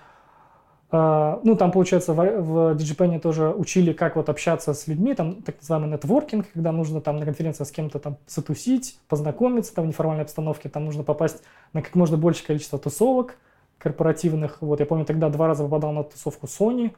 [0.92, 5.58] ну, там, получается, в, в DigiPen тоже учили, как вот общаться с людьми, там так
[5.62, 10.24] называемый нетворкинг, когда нужно там на конференции с кем-то там затусить, познакомиться там в неформальной
[10.24, 13.36] обстановке, там нужно попасть на как можно большее количество тусовок
[13.78, 14.58] корпоративных.
[14.62, 16.92] Вот, я помню, тогда два раза попадал на тусовку Sony,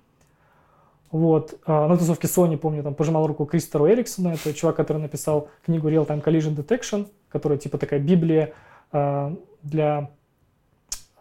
[1.11, 5.49] вот, а, на тусовке Sony, помню, там пожимал руку Кристору Эриксону, это чувак, который написал
[5.65, 8.53] книгу Real Time Collision Detection, которая типа такая библия
[8.91, 10.09] а, для а,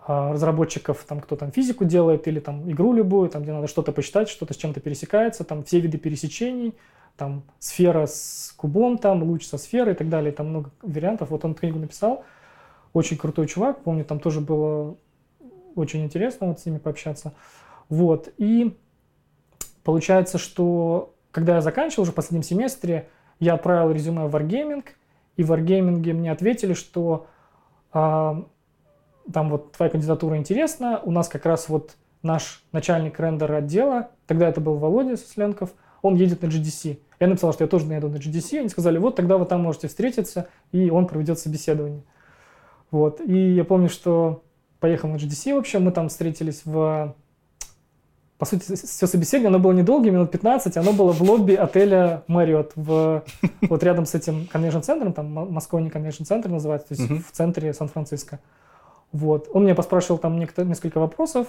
[0.07, 4.29] разработчиков, там, кто там физику делает или там игру любую, там, где надо что-то посчитать,
[4.29, 6.75] что-то с чем-то пересекается, там все виды пересечений,
[7.17, 11.31] там сфера с кубом, там луч со сферой и так далее, там много вариантов.
[11.31, 12.25] Вот он книгу написал,
[12.93, 14.97] очень крутой чувак, помню, там тоже было
[15.77, 17.33] очень интересно вот с ними пообщаться.
[17.89, 18.77] Вот, и
[19.85, 24.85] получается, что когда я заканчивал уже в последнем семестре, я отправил резюме в Wargaming,
[25.37, 27.27] и в Wargaming мне ответили, что
[27.93, 28.45] а,
[29.33, 34.49] там вот твоя кандидатура интересна, у нас как раз вот наш начальник рендера отдела, тогда
[34.49, 35.71] это был Володя Сусленков,
[36.03, 36.99] он едет на GDC.
[37.19, 39.89] Я написал, что я тоже наеду на GDC, они сказали, вот тогда вы там можете
[39.89, 42.03] встретиться, и он проведет собеседование.
[42.91, 44.43] Вот, и я помню, что
[44.81, 47.15] поехал на GDC, в общем, мы там встретились в
[48.41, 52.73] по сути, все собеседование, оно было недолгим, минут 15, оно было в лобби отеля Marriott,
[52.75, 53.23] в,
[53.69, 57.23] вот рядом с этим конвеншн-центром, там Московский конвеншн-центр называется, то есть uh-huh.
[57.23, 58.41] в центре Сан-Франциско.
[59.13, 59.49] Вот.
[59.53, 61.49] Он меня поспрашивал там несколько вопросов,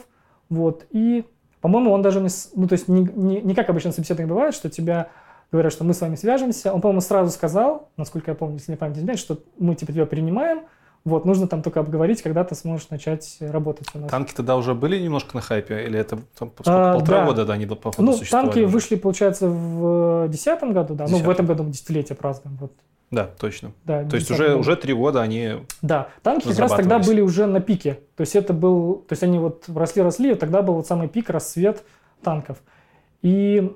[0.50, 1.26] вот, и,
[1.62, 4.70] по-моему, он даже не, ну, то есть не, не, не как обычно собеседование бывает, что
[4.70, 5.10] тебя
[5.52, 6.74] говорят, что мы с вами свяжемся.
[6.74, 10.06] Он, по-моему, сразу сказал, насколько я помню, если не память изменяет, что мы типа тебя
[10.06, 10.62] принимаем,
[11.04, 14.12] вот, нужно там только обговорить, когда ты сможешь начать работать у нас.
[14.12, 15.86] Танки тогда уже были немножко на хайпе?
[15.86, 17.26] Или это там, а, полтора да.
[17.26, 21.06] года, да, они по ходу Ну, танки вышли, получается, в 2010 году, да.
[21.06, 21.18] 10.
[21.18, 22.58] Ну, в этом году мы десятилетие празднуем.
[22.58, 22.74] Вот.
[23.12, 23.74] Да, точно.
[23.84, 27.46] Да, То есть уже, уже три года они Да, танки как раз тогда были уже
[27.46, 28.00] на пике.
[28.16, 31.30] То есть это был, то есть они вот росли-росли, и тогда был вот самый пик,
[31.30, 31.84] расцвет
[32.24, 32.58] танков.
[33.22, 33.76] И,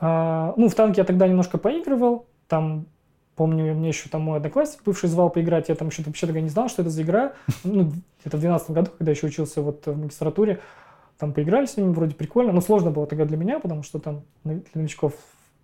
[0.00, 2.86] а, ну, в танке я тогда немножко поигрывал, там
[3.36, 6.48] Помню, мне еще там мой одноклассник бывший звал поиграть, я там еще вообще тогда не
[6.48, 7.32] знал, что это за игра.
[7.64, 7.90] Ну,
[8.24, 10.60] это в 12 году, когда еще учился вот в магистратуре,
[11.18, 14.22] там поиграли с ними, вроде прикольно, но сложно было тогда для меня, потому что там
[14.44, 15.14] для новичков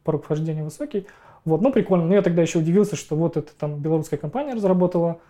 [0.02, 1.06] порог вхождения высокий.
[1.44, 2.06] Вот, ну прикольно.
[2.06, 5.20] Но я тогда еще удивился, что вот это там белорусская компания разработала.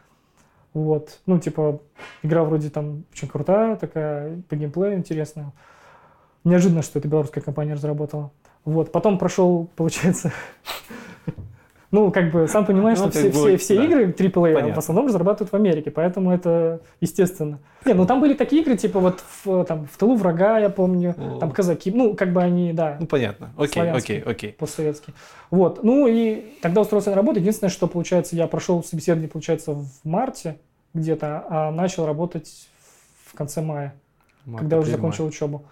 [0.72, 1.80] Вот, ну типа
[2.22, 5.52] игра вроде там очень крутая такая, по геймплею интересная.
[6.44, 8.30] Неожиданно, что это белорусская компания разработала.
[8.64, 10.32] Вот, потом прошел, получается,
[11.90, 13.84] ну, как бы, сам понимаешь, ну, что все, все, все да.
[13.84, 14.74] игры AAA Понятно.
[14.74, 17.58] в основном разрабатывают в Америке, поэтому это естественно.
[17.84, 21.16] Не, ну там были такие игры, типа вот в, там, в тылу врага, я помню,
[21.18, 21.38] О.
[21.40, 22.96] там казаки, ну, как бы они, да.
[23.00, 23.52] Ну, понятно.
[23.56, 24.52] Окей, окей, окей.
[24.52, 25.14] Постсоветские.
[25.50, 27.40] Вот, ну и тогда устроился на работу.
[27.40, 30.58] Единственное, что, получается, я прошел собеседование, получается, в марте
[30.94, 32.68] где-то, а начал работать
[33.26, 33.94] в конце мая,
[34.44, 35.30] Март, когда уже закончил май.
[35.30, 35.64] учебу.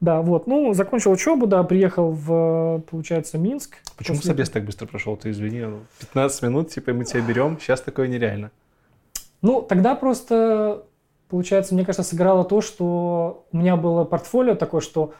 [0.00, 0.46] Да, вот.
[0.46, 3.76] Ну, закончил учебу, да, приехал в, получается, Минск.
[3.96, 4.32] Почему после...
[4.32, 5.16] собес так быстро прошел?
[5.16, 5.64] Ты извини,
[6.00, 8.50] 15 минут, типа, мы тебя берем, сейчас такое нереально.
[9.40, 10.84] Ну, тогда просто,
[11.28, 15.14] получается, мне кажется, сыграло то, что у меня было портфолио такое, что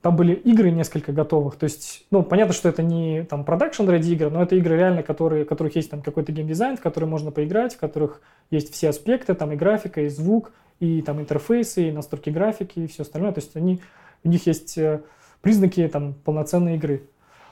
[0.00, 1.56] там были игры несколько готовых.
[1.56, 5.02] То есть, ну, понятно, что это не там продакшн ради игр, но это игры реально,
[5.02, 8.90] которые, в которых есть там какой-то геймдизайн, в которые можно поиграть, в которых есть все
[8.90, 13.32] аспекты, там и графика, и звук, и там интерфейсы, и настройки графики, и все остальное.
[13.32, 13.80] То есть они,
[14.24, 15.02] у них есть э,
[15.40, 17.02] признаки там полноценной игры.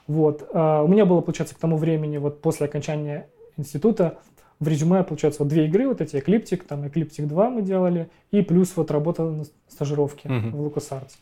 [0.06, 0.48] Вот.
[0.52, 4.18] А у меня было, получается, к тому времени, вот после окончания института,
[4.58, 8.42] в резюме, получается, вот две игры, вот эти Эклиптик, там Эклиптик 2 мы делали, и
[8.42, 10.50] плюс вот работа на стажировке uh-huh.
[10.50, 11.12] в LucasArts.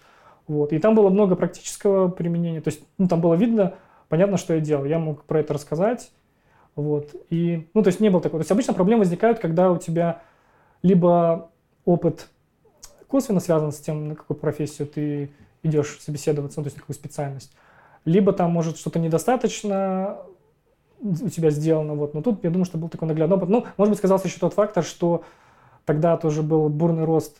[0.46, 0.72] Вот.
[0.72, 3.74] И там было много практического применения, то есть ну, там было видно,
[4.08, 6.12] понятно, что я делал, я мог про это рассказать,
[6.76, 7.14] вот.
[7.30, 8.40] И, ну, то есть не было такого.
[8.40, 10.22] То есть обычно проблемы возникают, когда у тебя
[10.82, 11.50] либо
[11.84, 12.28] опыт
[13.14, 15.30] косвенно связан с тем, на какую профессию ты
[15.62, 17.52] идешь собеседоваться, ну, то есть на какую специальность.
[18.04, 20.18] Либо там, может, что-то недостаточно
[21.00, 21.94] у тебя сделано.
[21.94, 22.12] Вот.
[22.12, 23.48] Но тут, я думаю, что был такой наглядный опыт.
[23.48, 25.22] Ну, может быть, сказался еще тот фактор, что
[25.84, 27.36] тогда тоже был бурный рост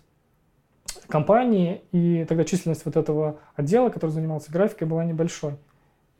[1.09, 5.57] компании, и тогда численность вот этого отдела, который занимался графикой, была небольшой.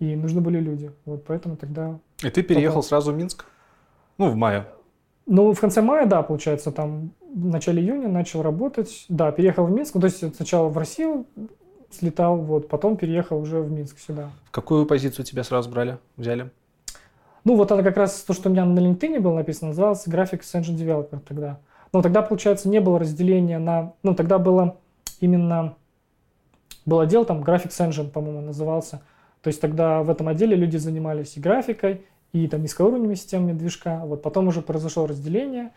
[0.01, 0.91] И нужны были люди.
[1.05, 2.01] Вот поэтому тогда...
[2.25, 2.89] И ты переехал попал.
[2.89, 3.45] сразу в Минск?
[4.19, 4.67] Ну, в мае.
[5.27, 9.07] Ну, в конце мая, да, получается, там в начале июня начал работать.
[9.09, 9.95] Да, переехал в Минск.
[9.95, 11.27] Ну, то есть сначала в Россию
[11.91, 14.31] слетал, вот, потом переехал уже в Минск сюда.
[14.51, 16.51] Какую позицию тебя сразу брали, взяли?
[17.45, 20.53] Ну, вот это как раз то, что у меня на LinkedIn было написано, называлось Graphics
[20.55, 21.59] Engine Developer тогда.
[21.93, 23.93] Но тогда, получается, не было разделения на...
[24.03, 24.79] Ну, тогда было
[25.21, 25.77] именно...
[26.87, 29.03] Был отдел там Graphics Engine, по-моему, назывался.
[29.43, 32.05] То есть тогда в этом отделе люди занимались и графикой,
[32.35, 34.01] и там низкоуровневыми системами движка.
[34.05, 35.71] Вот потом уже произошло разделение.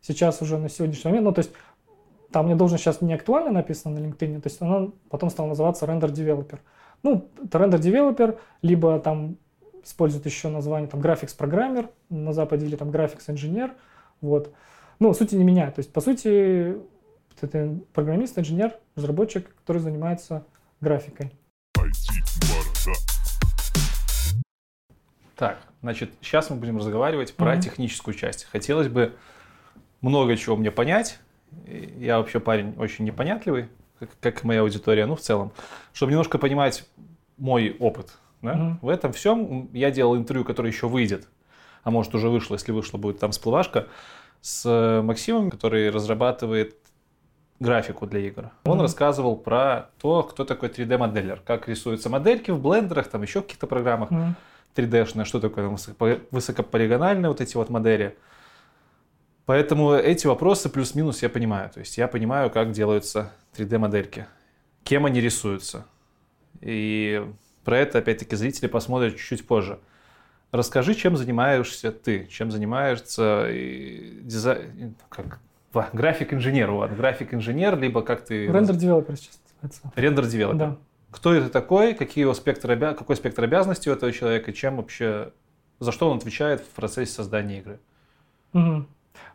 [0.00, 1.50] Сейчас уже на сегодняшний момент, ну, то есть
[2.30, 5.86] там мне должность сейчас не актуально написано на LinkedIn, то есть она потом стала называться
[5.86, 6.60] Render Developer.
[7.02, 9.38] Ну, это Render Developer, либо там
[9.82, 13.72] используют еще название там Graphics Programmer на Западе, или там Graphics Engineer,
[14.20, 14.54] вот.
[15.00, 15.74] Ну, сути не меняет.
[15.74, 16.76] То есть, по сути,
[17.40, 20.46] это программист, инженер, разработчик, который занимается
[20.80, 21.32] графикой.
[25.34, 27.36] Так, значит, сейчас мы будем разговаривать mm-hmm.
[27.36, 28.44] про техническую часть.
[28.44, 29.12] Хотелось бы
[30.00, 31.18] много чего мне понять,
[31.98, 35.52] я вообще парень очень непонятливый, как, как моя аудитория, ну, в целом.
[35.92, 36.86] Чтобы немножко понимать
[37.36, 38.16] мой опыт.
[38.40, 38.54] Да?
[38.54, 38.76] Mm-hmm.
[38.80, 41.28] В этом всем я делал интервью, которое еще выйдет,
[41.82, 43.88] а может уже вышло, если вышло, будет там всплывашка,
[44.40, 46.76] с Максимом, который разрабатывает
[47.60, 48.44] графику для игр.
[48.44, 48.70] Mm-hmm.
[48.70, 53.42] Он рассказывал про то, кто такой 3D-моделлер, как рисуются модельки в блендерах, там еще в
[53.42, 54.32] каких-то программах mm-hmm.
[54.74, 55.76] 3D-шные, что такое
[56.30, 58.16] высокополигональные вот эти вот модели.
[59.46, 61.70] Поэтому эти вопросы плюс-минус я понимаю.
[61.70, 64.24] То есть я понимаю, как делаются 3D-модельки,
[64.82, 65.84] кем они рисуются.
[66.60, 67.24] И
[67.62, 69.78] про это, опять-таки, зрители посмотрят чуть-чуть позже.
[70.50, 73.48] Расскажи, чем занимаешься ты, чем занимаешься
[74.22, 75.40] дизайн, как
[75.92, 78.46] graphics engineer, вот, graphics engineer, либо как ты...
[78.46, 79.40] Render developer сейчас.
[79.64, 80.00] называется.
[80.00, 80.58] Render developer.
[80.58, 80.76] Да.
[81.14, 82.92] Кто это такой, какие его спектр, обя...
[82.92, 85.30] какой спектр обязанностей у этого человека, чем вообще,
[85.78, 87.78] за что он отвечает в процессе создания игры?
[88.52, 88.84] Угу.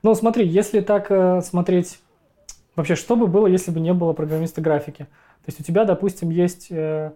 [0.03, 1.99] Ну, смотри, если так э, смотреть,
[2.75, 5.03] вообще, что бы было, если бы не было программиста графики?
[5.03, 7.13] То есть у тебя, допустим, есть, э,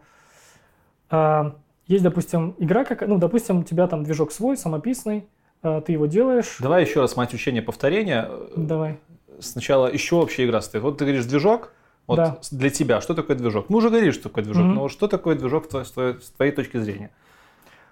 [1.11, 1.51] э,
[1.87, 5.27] есть, допустим, игра, как, ну, допустим, у тебя там движок свой, самописный,
[5.61, 6.55] э, ты его делаешь.
[6.61, 8.29] Давай еще раз мать учения повторения.
[8.55, 8.97] Давай.
[9.41, 10.83] Сначала еще общая игра стоит.
[10.83, 11.73] Вот ты говоришь движок,
[12.07, 12.37] вот Да.
[12.51, 13.69] для тебя что такое движок?
[13.69, 14.75] Мы уже говорили, что такое движок, Мгм.
[14.75, 17.09] но что такое движок с твоей- с твоей, точки зрения?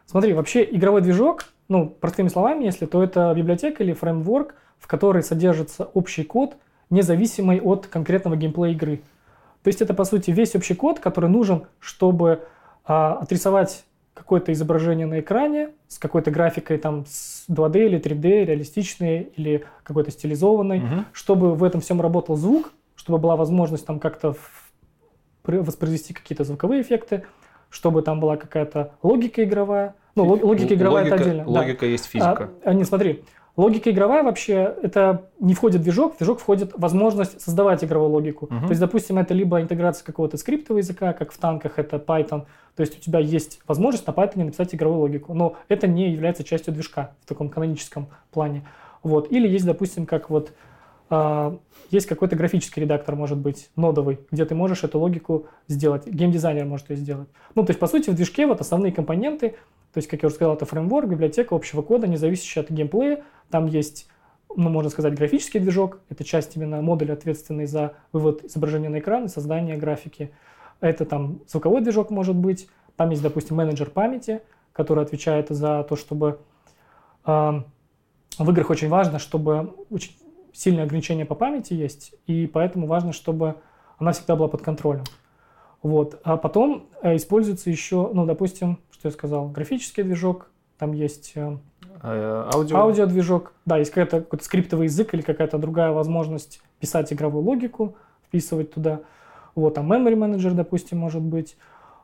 [0.06, 5.24] Смотри, вообще игровой движок, ну, простыми словами, если, то это библиотека или фреймворк, в которой
[5.24, 6.56] содержится общий код,
[6.90, 9.02] независимый от конкретного геймплея игры.
[9.64, 12.42] То есть это, по сути, весь общий код, который нужен, чтобы
[12.84, 13.86] а, отрисовать
[14.16, 20.10] какое-то изображение на экране с какой-то графикой там с 2D или 3D, реалистичной или какой-то
[20.12, 21.06] стилизованной, Мгм.
[21.14, 24.36] чтобы в этом всем работал звук, чтобы была возможность там как-то
[25.44, 27.24] воспроизвести какие-то звуковые эффекты,
[27.72, 29.96] чтобы там была какая-то логика игровая.
[30.14, 31.44] Ну, лог- логика игровая логика, это отдельно.
[31.46, 31.50] да.
[31.50, 32.50] Логика есть физика.
[32.64, 33.24] А, а, не, смотри,
[33.58, 38.48] логика игровая вообще, это не входит в движок, в движок входит возможность создавать игровую логику.
[38.52, 38.66] Мгм.
[38.66, 42.46] То есть, допустим, это либо интеграция какого-то скриптового языка, как в танках это Python,
[42.76, 46.44] то есть у тебя есть возможность на Python написать игровую логику, но это не является
[46.44, 48.64] частью движка в таком каноническом плане.
[49.02, 49.32] Вот.
[49.32, 50.52] Или есть, допустим, как вот
[51.90, 56.08] есть какой-то графический редактор, может быть, нодовый, где ты можешь эту логику сделать.
[56.08, 57.28] Геймдизайнер может ее сделать.
[57.54, 59.56] Ну, то есть, по сути, в движке вот основные компоненты,
[59.94, 63.24] то есть, как я уже сказал, это фреймворк, библиотека общего кода, не зависящая от геймплея.
[63.50, 64.08] Там есть,
[64.56, 66.00] ну, можно сказать, графический движок.
[66.10, 70.32] Это часть именно модуля, ответственный за вывод изображения на экран и создание графики.
[70.80, 72.70] Это там звуковой движок может быть.
[72.96, 76.40] Там есть, допустим, менеджер памяти, который отвечает за то, чтобы
[77.26, 77.66] а,
[78.38, 80.14] в играх очень важно, чтобы очень
[80.54, 83.56] сильные ограничения по памяти есть, и поэтому важно, чтобы
[83.98, 85.04] она всегда была под контролем.
[85.82, 86.20] Вот.
[86.24, 91.58] А потом э, используется еще, ну, допустим, что я сказал, графический движок, там есть э,
[92.04, 92.78] Э, Аудио.
[92.78, 97.96] аудиодвижок, да, есть какой-то, какой-то скриптовый язык или какая-то другая возможность писать игровую логику,
[98.28, 99.02] вписывать туда.
[99.54, 101.58] Вот, там memory менеджер, допустим, может быть.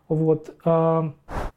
[0.08, 0.56] Вот.
[0.66, 1.14] а,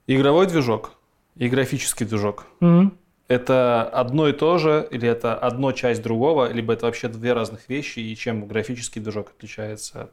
[0.06, 0.92] Игровой движок
[1.36, 2.46] и графический движок.
[2.60, 2.94] мгм.
[3.30, 7.68] Это одно и то же, или это одно часть другого, либо это вообще две разных
[7.68, 10.10] вещи, и чем графический движок отличается от...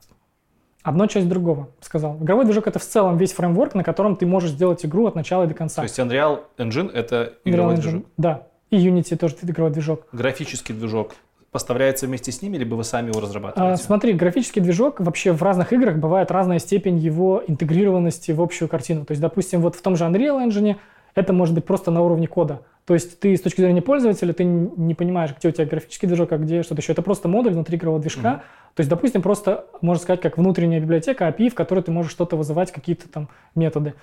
[0.83, 2.17] Одно часть другого, сказал.
[2.17, 5.45] Игровой движок это в целом весь фреймворк, на котором ты можешь сделать игру от начала
[5.45, 5.81] и до конца.
[5.81, 8.05] То есть Unreal Engine— это Unreal игровой Engine, движок.
[8.17, 8.47] Да.
[8.69, 10.05] И Unity тоже игровой движок.
[10.11, 11.15] Графический движок
[11.49, 13.81] поставляется вместе с ними, либо вы сами его А, разрабатываете?
[13.81, 19.05] смотри, графический движок вообще в разных играх бывает разная степень его интегрированности в общую картину.
[19.05, 20.75] То есть, допустим, вот в том же Unreal Engine
[21.15, 22.61] это может быть просто на уровне кода.
[22.87, 26.31] То есть ты с точки зрения пользователя, ты не понимаешь, где у тебя графический движок,
[26.31, 26.93] а где что-то еще.
[26.93, 28.31] Это просто модуль внутри игрового движка.
[28.31, 28.39] Мгм.
[28.75, 32.37] То есть, допустим, просто, можно сказать, как внутренняя библиотека API, в которой ты можешь что-то
[32.37, 33.93] вызывать, какие-то там методы.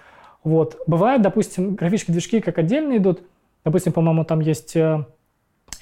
[0.43, 0.83] Вот.
[0.87, 3.23] Бывает, допустим, графические движки как отдельно идут.
[3.65, 5.07] Допустим, по-моему, там есть э,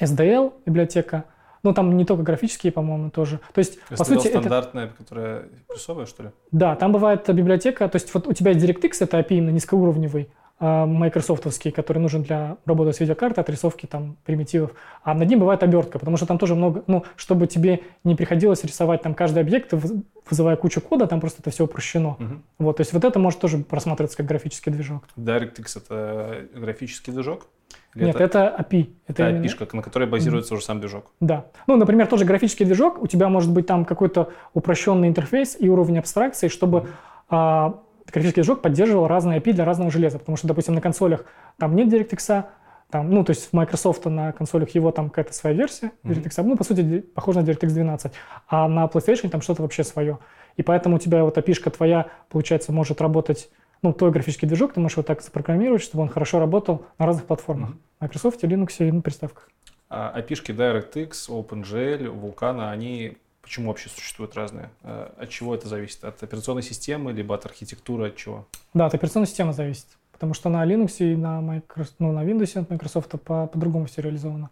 [0.00, 1.24] SDL библиотека.
[1.64, 3.40] Ну, там не только графические, по-моему, тоже.
[3.52, 4.38] То есть, по SDL сути, это...
[4.38, 6.28] стандартная, которая плюсовая, что ли?
[6.52, 10.28] Да, там бывает библиотека, то есть вот у тебя есть DirectX, это API именно низкоуровневый,
[10.66, 14.70] майкрософтовский, который нужен для работы с видеокартой, отрисовки там примитивов.
[15.02, 18.62] А над ним бывает обертка, потому что там тоже много, ну, чтобы тебе не приходилось
[18.64, 22.16] рисовать там каждый объект, выз- вызывая кучу кода, там просто это все упрощено.
[22.18, 22.42] Мгм.
[22.58, 25.02] Вот, то есть вот это может тоже просматриваться как графический движок.
[25.16, 27.46] DirectX— это графический движок?
[27.94, 28.88] Или Нет, это, API.
[29.06, 31.10] Это это именно- API, на которой базируется уже сам движок?
[31.20, 31.46] Да.
[31.66, 35.98] Ну, например, тоже графический движок, у тебя может быть там какой-то упрощенный интерфейс и уровень
[35.98, 36.86] абстракции, чтобы
[37.28, 37.80] а,
[38.12, 40.18] графический движок поддерживал разные API для разного железа.
[40.18, 41.24] Потому что, допустим, на консолях
[41.58, 42.44] там нет DirectX,
[42.90, 45.92] там, ну, то есть в Microsoft на консолях его там какая-то своя версия.
[46.04, 48.12] DirectX, ну, по сути, похоже на DirectX 12,
[48.48, 50.18] а на PlayStation там что-то вообще свое.
[50.56, 54.80] И поэтому у тебя вот API твоя, получается, может работать, ну, твой графический движок, ты
[54.80, 57.70] можешь его так запрограммировать, чтобы он хорошо работал на разных платформах.
[57.70, 57.80] Мгм.
[58.00, 59.48] Microsoft, Linux и на приставках.
[59.88, 64.70] А API DirectX, OpenGL, Vulkan, они почему вообще существуют разные?
[64.82, 66.02] Э, От чего это зависит?
[66.04, 68.46] От операционной системы, либо от архитектуры, от чего?
[68.74, 69.86] Да, от операционной системы зависит.
[70.12, 74.02] Потому что на Linux и на, Microsoft, ну, на Windows от Microsoft по- по-другому все
[74.02, 74.50] реализовано.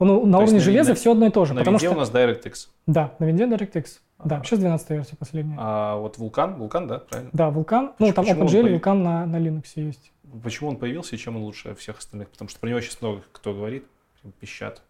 [0.00, 1.54] Ну, на То есть уровне на- железа на- все одно и то же.
[1.54, 1.96] На потому винде что...
[1.96, 2.68] у нас DirectX.
[2.86, 3.86] Да, на винде DirectX.
[4.24, 4.44] Да, Ага.
[4.44, 5.56] сейчас 12 версия последняя.
[5.58, 7.30] А вот Vulkan, Vulkan, да, правильно?
[7.32, 7.92] Да, Vulkan.
[7.98, 10.12] Ну, там почему он OpenGL, появ- Vulkan на, на Linux есть.
[10.42, 12.28] Почему он появился и чем он лучше всех остальных?
[12.30, 13.84] Потому что про него сейчас много кто говорит,
[14.20, 14.82] прям пищат.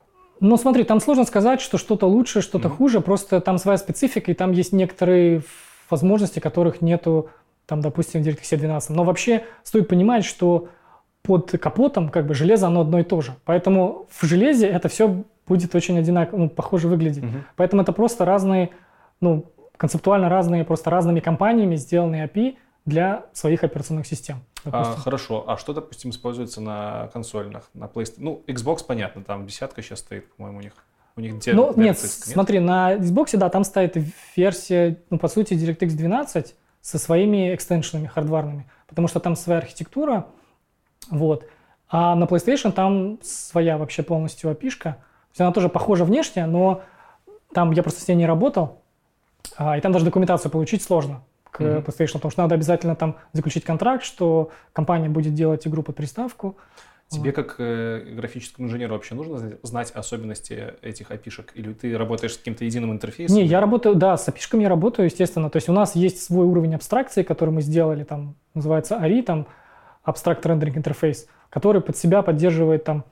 [0.47, 2.77] Ну, смотри, там сложно сказать, что что-то лучше, что-то Мгм.
[2.77, 3.01] хуже.
[3.01, 5.41] Просто там своя специфика, и там есть некоторые
[5.89, 7.31] возможности, которых нету,
[7.65, 8.91] там, допустим, в DirectX 12.
[8.91, 10.69] Но вообще стоит понимать, что
[11.23, 13.33] под капотом как бы железо, оно одно и то же.
[13.47, 17.23] Поэтому в железе это все будет очень одинаково, ну, похоже выглядеть.
[17.23, 17.45] Мгм.
[17.57, 18.69] Поэтому это просто разные,
[19.23, 19.47] ну,
[19.79, 24.44] концептуально разные, просто разными компаниями сделанные API для своих операционных систем.
[24.65, 25.44] А, хорошо.
[25.47, 28.19] А что, допустим, используется на консольных, на PlayStation?
[28.19, 30.73] Ну, Xbox, понятно, там десятка сейчас стоит, по-моему, у них.
[31.16, 33.97] У них те ну, нет, нет, смотри, на Xbox, да, там стоит
[34.36, 40.27] версия, ну, по сути, DirectX 12 со своими экстеншенами хардварными, потому что там своя архитектура,
[41.11, 41.47] вот.
[41.89, 44.94] А на PlayStation там своя вообще полностью опишка.
[44.94, 46.82] То есть она тоже похожа внешне, но
[47.52, 48.82] там я просто с ней не работал,
[49.56, 51.23] а, и там даже документацию получить сложно
[51.55, 51.85] к mm-hmm.
[51.85, 56.56] PlayStation, потому что надо обязательно там заключить контракт, что компания будет делать игру под приставку.
[57.09, 61.52] Тебе как э, графическому инженеру вообще нужно знать особенности этих опишек?
[61.55, 63.36] Или ты работаешь с каким-то единым интерфейсом?
[63.36, 65.48] Не, я работаю, да, с опишками я работаю, естественно.
[65.48, 69.47] То есть у нас есть свой уровень абстракции, который мы сделали, там называется ARI, там
[70.05, 73.05] Abstract Rendering Interface, который под себя поддерживает там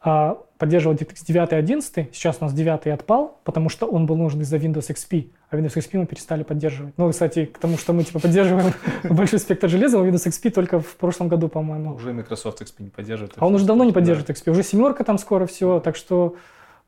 [0.00, 4.40] поддерживал DirectX 9 и 11, сейчас у нас 9 отпал, потому что он был нужен
[4.42, 6.94] из-за Windows XP, а Windows XP мы перестали поддерживать.
[6.96, 8.72] Ну, кстати, к тому, что мы типа поддерживаем
[9.04, 11.94] большой спектр железа, но Windows XP только в прошлом году, по-моему.
[11.94, 13.34] Уже Microsoft XP не поддерживает.
[13.36, 16.36] А он уже давно не поддерживает XP, уже семерка там скоро все, так что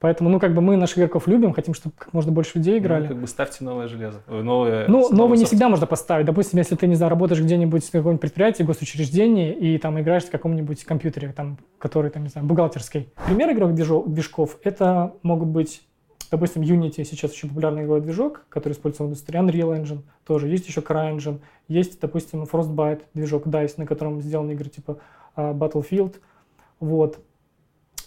[0.02, 2.78] Поэтому, ну, как бы мы наших игроков любим, хотим, чтобы как можно больше людей ну,
[2.80, 3.02] играли.
[3.04, 4.20] Ну, как бы ставьте новое железо.
[4.26, 6.26] Э, новое, ну, новое не всегда можно поставить.
[6.26, 10.30] Допустим, если ты, не знаю, работаешь где-нибудь в каком-нибудь предприятии, госучреждении, и там играешь в
[10.32, 13.12] каком-нибудь компьютере, там, который, там, не знаю, бухгалтерский.
[13.26, 15.82] Пример игровых движков— это могут быть
[16.32, 19.38] Допустим, Unity сейчас очень популярный игровой движок, который используется в индустрии.
[19.38, 20.48] Unreal Engine тоже.
[20.48, 21.40] Есть еще CryEngine.
[21.68, 24.98] Есть, допустим, Frostbite, движок DICE, на котором сделаны игры типа
[25.36, 26.14] uh, Battlefield.
[26.80, 27.18] Вот.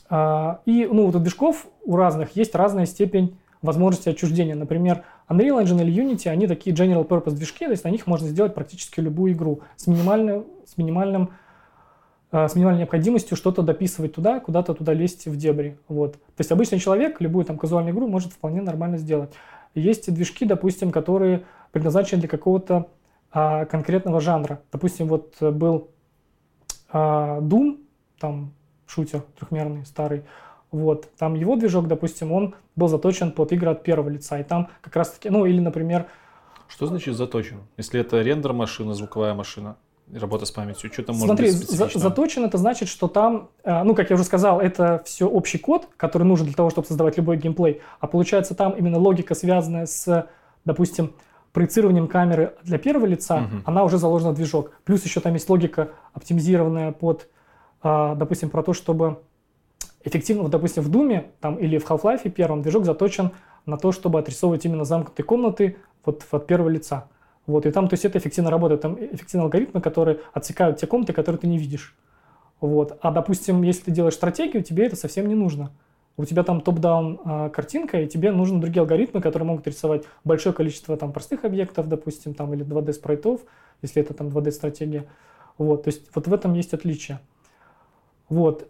[0.10, 4.56] А, и ну, вот у движков у разных есть разная степень возможности отчуждения.
[4.56, 8.28] Например, Unreal Engine или Unity, они такие general purpose движки, то есть на них можно
[8.28, 11.32] сделать практически любую игру с, минимальным, с, минимальным,
[12.32, 15.80] а, с минимальной необходимостью что-то дописывать туда, куда-то туда лезть в дебри.
[15.88, 16.14] Вот.
[16.14, 19.32] То есть обычный человек любую там казуальную игру может вполне нормально сделать.
[19.74, 22.88] Есть движки, допустим, которые предназначены для какого-то
[23.32, 24.62] а, конкретного жанра.
[24.72, 25.90] Допустим, вот был
[26.92, 27.80] а, Doom,
[28.20, 28.54] там
[28.96, 30.24] шутер трехмерный, старый.
[30.72, 34.40] Вот, там его движок, допустим, он был заточен под игры от первого лица.
[34.40, 36.08] И там как раз таки, ну или, например...
[36.68, 37.60] Что значит заточен?
[37.78, 39.78] Если это рендер машина, звуковая машина,
[40.14, 43.84] работа с памятью, что там Смотри, может быть за, заточен это значит, что там, э,
[43.84, 47.18] ну, как я уже сказал, это все общий код, который нужен для того, чтобы создавать
[47.18, 47.82] любой геймплей.
[48.00, 50.28] А получается там именно логика, связанная с,
[50.66, 51.14] допустим,
[51.54, 53.62] проецированием камеры для первого лица, угу.
[53.66, 54.72] она уже заложена в движок.
[54.84, 57.30] Плюс еще там есть логика, оптимизированная под
[57.86, 59.20] допустим, про то, чтобы
[60.04, 63.32] эффективно, допустим, в Думе там, или в Half-Life первом движок заточен
[63.66, 67.08] на то, чтобы отрисовывать именно замкнутые комнаты вот от первого лица.
[67.46, 68.82] Вот, и там, то есть это эффективно работает.
[68.82, 71.96] Там эффективные алгоритмы, которые отсекают те комнаты, которые ты не видишь.
[72.60, 72.98] Вот.
[73.02, 75.72] А, допустим, если ты делаешь стратегию, тебе это совсем не нужно.
[76.18, 80.56] У тебя там топ-даун э, картинка, и тебе нужны другие алгоритмы, которые могут рисовать большое
[80.56, 83.42] количество там простых объектов, допустим, там, или 2D спрайтов,
[83.82, 85.06] если это там 2D стратегия.
[85.58, 87.20] Вот, то есть вот в этом есть отличие.
[88.30, 88.70] Вот.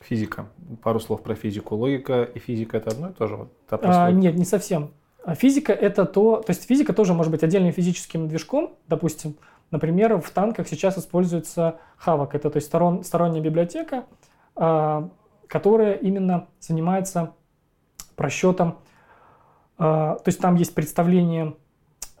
[0.00, 0.46] Физика.
[0.82, 1.74] Пару слов про физику.
[1.76, 3.36] Логика и физика это одно и то же?
[3.36, 4.90] Вот, а, нет, не совсем.
[5.24, 9.36] А физика это то, то есть физика тоже может быть отдельным физическим движком, допустим,
[9.70, 14.06] например, в танках сейчас используется Havok, это то есть сторон, сторонняя библиотека,
[14.56, 15.10] а,
[15.46, 17.34] которая именно занимается
[18.16, 18.78] просчетом,
[19.76, 21.54] а, то есть там есть представление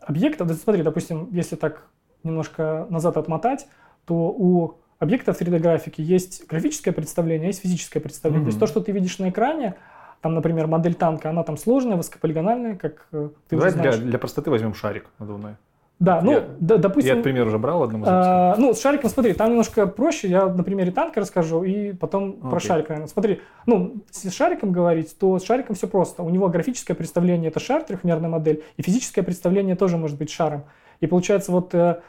[0.02, 1.86] объекта, да, смотри, допустим, если так
[2.24, 3.68] немножко назад отмотать,
[4.04, 8.42] то у объектов 3D-графики есть графическое представление, есть физическое представление.
[8.42, 8.44] Mm-hmm.
[8.44, 9.76] То есть то, что ты видишь на экране,
[10.20, 13.96] там, например, модель танка, она там сложная, высокополигональная, как э, ты Давай уже знаешь.
[13.96, 15.56] Для, для простоты возьмем шарик надувной.
[16.00, 17.16] Да, ну, я, да, допустим...
[17.16, 20.28] Я, пример, уже брал одному из а, Ну, с шариком, смотри, там немножко проще.
[20.28, 22.50] Я на примере танка расскажу и потом okay.
[22.50, 23.08] про шарик, наверное.
[23.08, 26.22] Смотри, ну, с шариком говорить, то с шариком все просто.
[26.22, 30.64] У него графическое представление– это шар, трехмерная модель, и физическое представление тоже может быть шаром.
[31.00, 32.00] И получается, вот, э,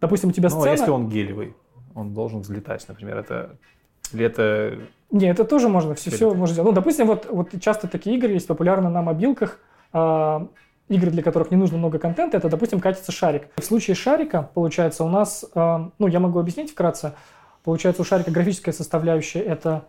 [0.00, 0.64] допустим, у тебя сцена...
[0.64, 1.54] Ну, а если он гелевый?
[1.96, 3.56] Он должен взлетать, например, это
[4.12, 4.78] или это...
[5.10, 6.70] Не, это тоже можно, все, все можно сделать.
[6.70, 9.58] Ну, допустим, вот, вот часто такие игры есть популярны на мобилках,
[9.92, 10.46] э,
[10.88, 13.48] игры, для которых не нужно много контента, это, допустим, катится шарик.
[13.56, 17.14] В случае шарика, получается, у нас, э, ну, я могу объяснить вкратце,
[17.64, 19.84] получается, у шарика графическая составляющая– это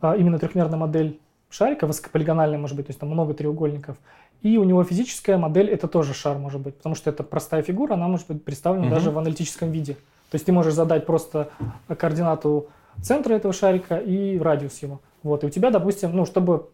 [0.00, 1.20] э, именно трехмерная модель
[1.50, 3.96] шарика, высокополигональная, может быть, то есть там много треугольников.
[4.40, 7.94] И у него физическая модель– это тоже шар, может быть, потому что это простая фигура,
[7.94, 8.94] она может быть представлена угу.
[8.94, 9.96] даже в аналитическом виде.
[10.32, 11.50] То есть ты можешь задать просто
[11.86, 12.70] координату
[13.02, 15.02] центра этого шарика и радиус его.
[15.22, 15.44] Вот.
[15.44, 16.70] И у тебя, допустим, ну, чтобы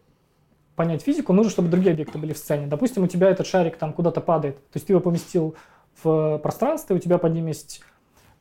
[0.77, 2.67] понять физику, нужно, чтобы другие объекты были в сцене.
[2.67, 4.55] Допустим, у тебя этот шарик там куда-то падает.
[4.55, 5.55] То есть ты его поместил
[6.01, 7.81] в пространстве, у тебя под ним есть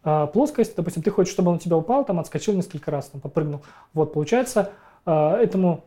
[0.05, 0.77] э, плоскость.
[0.77, 3.63] Допустим, ты хочешь, чтобы он у тебя упал, там отскочил несколько раз, там подпрыгнул.
[3.95, 4.71] Вот, получается,
[5.05, 5.83] э, этому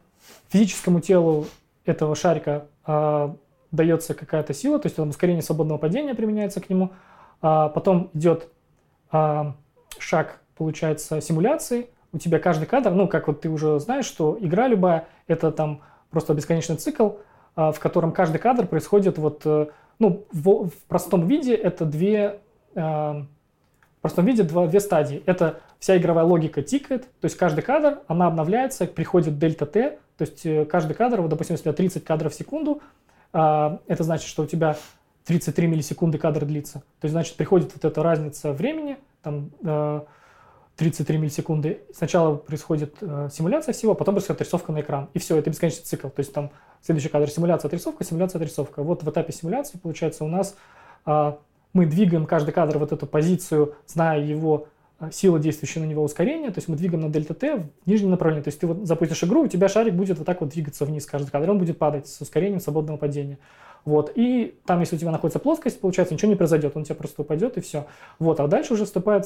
[0.49, 1.45] физическому телу
[1.86, 3.34] этого шарика э,
[3.72, 6.91] дается какая-то сила, то есть там ускорение свободного падения применяется к нему.
[7.41, 8.49] А, потом идет
[9.12, 9.56] а,
[9.98, 11.90] шаг, получается, симуляции.
[12.14, 15.82] У тебя каждый кадр, ну, как вот ты уже знаешь, что игра любая, это там
[16.10, 17.12] просто бесконечный цикл,
[17.56, 19.68] а, в котором каждый кадр происходит вот, э,
[20.00, 22.40] ну, в, в простом виде это две,
[22.76, 23.26] а,
[23.98, 25.24] в простом виде два, две стадии.
[25.26, 30.22] Это вся игровая логика тикает, то есть каждый кадр, она обновляется, приходит дельта t, то
[30.24, 32.82] есть э, каждый кадр, вот, допустим, если у тебя 30 кадров в секунду,
[33.34, 34.76] а, это значит, что у тебя
[35.26, 36.80] 33 миллисекунды кадр длится.
[36.99, 39.52] То есть, значит, приходит вот эта разница времени, там
[40.81, 41.81] 33 миллисекунды.
[41.93, 45.10] Сначала происходит э, симуляция всего, потом происходит отрисовка на экран.
[45.14, 46.07] И все, это бесконечный цикл.
[46.07, 46.49] То есть там
[46.81, 48.81] следующий кадр симуляция, отрисовка, симуляция, отрисовка.
[48.81, 50.56] Вот в этапе симуляции, получается, у нас
[51.06, 51.34] э,
[51.73, 54.68] мы двигаем каждый кадр вот эту позицию, зная его э,
[55.11, 58.44] сила, действующая на него ускорение, то есть мы двигаем на дельта t в нижнем направлении.
[58.44, 61.06] То есть ты вот запустишь игру, у тебя шарик будет вот так вот двигаться вниз
[61.06, 63.38] каждый кадр, он будет падать с ускорением свободного падения.
[63.84, 64.11] Вот.
[64.15, 67.22] И там, если у тебя находится плоскость, получается, ничего не произойдет, он у тебя просто
[67.23, 67.88] упадет и все.
[68.19, 68.40] Вот.
[68.40, 69.26] А дальше уже вступает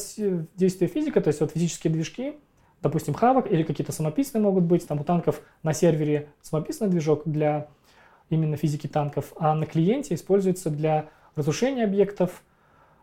[0.56, 2.36] действие физика, то есть вот физические движки,
[2.82, 4.88] допустим, хавок или какие-то самописные могут быть.
[4.88, 7.68] Там у танков на сервере самописный движок для
[8.30, 12.55] именно физики танков, а на клиенте используется для разрушения объектов э,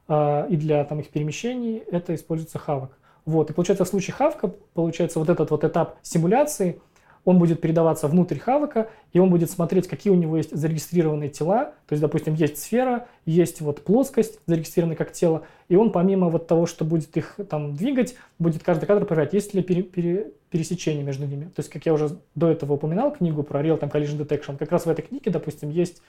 [0.08, 2.98] и для там, их перемещений, это используется хавок.
[3.24, 3.50] Вот.
[3.50, 6.80] И получается в случае хавка, получается вот этот вот этап симуляции–
[7.24, 11.66] он будет передаваться внутрь хавока, и он будет смотреть, какие у него есть зарегистрированные тела.
[11.86, 16.48] То есть, допустим, есть сфера, есть вот плоскость, зарегистрированная как тело, и он помимо вот
[16.48, 21.04] того, что будет их там двигать, будет каждый кадр проверять, есть ли пере, пере, пересечение
[21.04, 21.44] между ними.
[21.44, 24.72] То есть, как я уже до этого упоминал книгу про Real Time Collision Detection, как
[24.72, 26.02] раз в этой книге, допустим, есть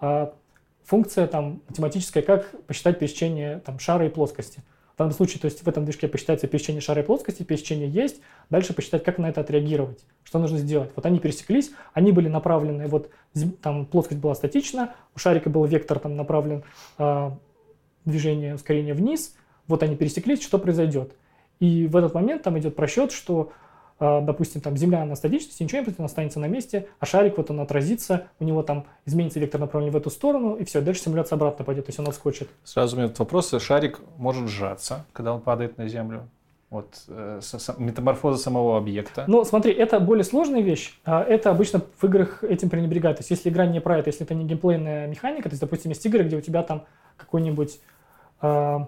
[0.00, 0.34] а,
[0.88, 4.62] функция там математическая, как посчитать пересечение там шара и плоскости.
[4.94, 8.20] В данном случае, то есть в этом движке посчитается пересечение шара и плоскости, пересечение есть,
[8.48, 10.90] дальше посчитать, как на это отреагировать, что нужно сделать.
[10.96, 13.10] Вот они пересеклись, они были направлены, вот
[13.62, 16.64] там плоскость была статична, у шарика был вектор там направлен
[16.96, 17.30] э,
[18.06, 19.36] движение, ускорение вниз,
[19.66, 21.12] вот они пересеклись, что произойдет.
[21.60, 23.52] И в этот момент там идет просчет, что
[23.98, 27.50] допустим, там Земля на статичности, ничего не произойдет, она останется на месте, а шарик вот
[27.50, 31.36] он отразится, у него там изменится вектор направления в эту сторону, и все, дальше симуляция
[31.36, 32.48] обратно пойдет, то есть он отскочит.
[32.64, 36.28] Сразу у меня вопрос, шарик может сжаться, когда он падает на Землю?
[36.70, 37.40] Вот э,
[37.78, 39.24] метаморфоза самого объекта.
[39.26, 41.00] Ну, смотри, это более сложная вещь.
[41.06, 43.16] А, это обычно в играх этим пренебрегают.
[43.16, 45.92] То есть, если игра не про это, если это не геймплейная механика, то есть, допустим,
[45.92, 46.84] есть игры, где у тебя там
[47.16, 47.80] какой-нибудь
[48.42, 48.78] э,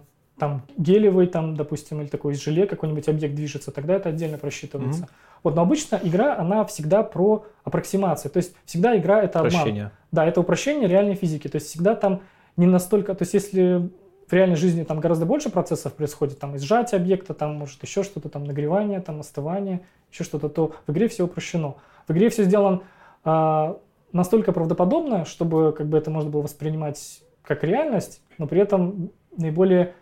[0.41, 5.03] там гелевый, там, допустим, или такой из желе какой-нибудь объект движется, тогда это отдельно просчитывается.
[5.03, 5.41] Mm-hmm.
[5.43, 8.33] Вот, но обычно игра, она всегда про аппроксимацию.
[8.33, 9.53] То есть всегда игра это обман.
[9.55, 9.91] Упрощение.
[10.11, 11.47] Да, это упрощение реальной физики.
[11.47, 12.23] То есть всегда там
[12.57, 13.15] не настолько...
[13.15, 13.91] То есть если
[14.27, 18.31] в реальной жизни там гораздо больше процессов происходит, там изжатие объекта, там может еще что-то,
[18.31, 21.75] там нагревание, там остывание, еще что-то, то в игре все упрощено.
[22.09, 22.81] В игре все сделано
[23.25, 23.79] а,
[24.13, 29.95] настолько правдоподобно, чтобы как бы это можно было воспринимать как реальность, но при этом наиболее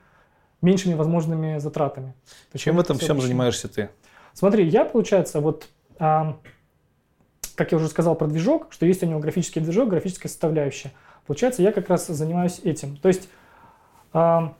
[0.60, 2.14] меньшими возможными затратами.
[2.55, 3.90] Чем в этом всем занимаешься ты?
[4.32, 5.68] Смотри, я, получается, вот,
[5.98, 6.39] а,
[7.55, 10.93] как я уже сказал про движок, что есть у него графический движок, графическая составляющая.
[11.26, 12.97] Получается, я как раз занимаюсь этим.
[12.97, 13.28] То есть,
[14.12, 14.55] а,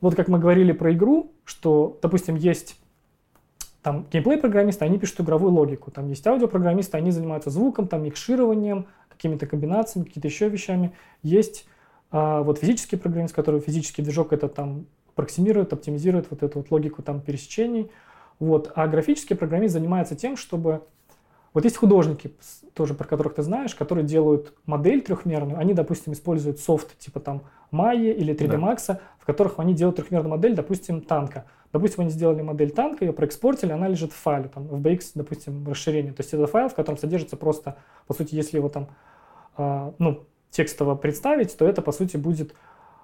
[0.00, 2.76] вот как мы говорили про игру, что, допустим, есть
[3.82, 5.90] там геймплей-программисты, они пишут игровую логику.
[5.90, 10.92] Там есть аудиопрограммисты, они занимаются звуком, там микшированием, какими-то комбинациями, какими-то еще вещами.
[11.22, 11.66] Есть
[12.10, 14.86] а, вот физический программист, который физический движок, это там
[15.18, 17.90] проксимирует, оптимизирует вот эту вот логику там пересечений.
[18.38, 18.70] Вот.
[18.76, 20.84] А графический программист занимается тем, чтобы...
[21.52, 22.32] Вот есть художники,
[22.72, 25.58] тоже про которых ты знаешь, которые делают модель трехмерную.
[25.58, 27.42] Они, допустим, используют софт типа там
[27.72, 29.00] Maya или 3D Max, да.
[29.18, 31.46] в которых они делают трехмерную модель, допустим, танка.
[31.72, 35.66] Допустим, они сделали модель танка, ее проэкспортили, она лежит в файле, там, в BX, допустим,
[35.66, 36.12] расширение.
[36.12, 37.76] То есть это файл, в котором содержится просто,
[38.06, 38.86] по сути, если его там,
[39.56, 42.54] э, ну, текстово представить, то это, по сути, будет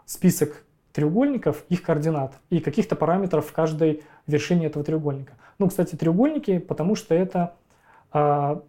[0.06, 0.64] список
[0.94, 5.34] треугольников, их координат и каких-то параметров в каждой вершине этого треугольника.
[5.58, 7.54] Ну, кстати, треугольники, потому что это,
[8.12, 8.60] э,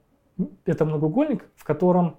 [0.66, 2.18] это многоугольник, в котором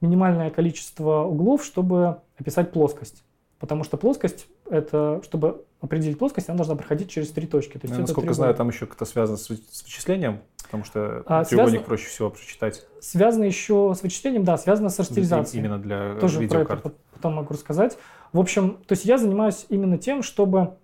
[0.00, 3.22] минимальное количество углов, чтобы описать плоскость.
[3.58, 7.78] Потому что плоскость, это, чтобы определить плоскость, она должна проходить через три точки.
[7.78, 11.44] То есть Я, насколько знаю, там еще как-то связано с, с вычислением, потому что а,
[11.44, 12.86] треугольник связано, проще всего прочитать.
[13.00, 15.60] Связано еще с вычислением, да, связано с растеризацией.
[15.60, 16.82] Именно для Тоже видеокарт.
[16.82, 17.96] Про это потом могу рассказать.
[18.32, 20.74] В общем, то есть я занимаюсь именно тем, чтобы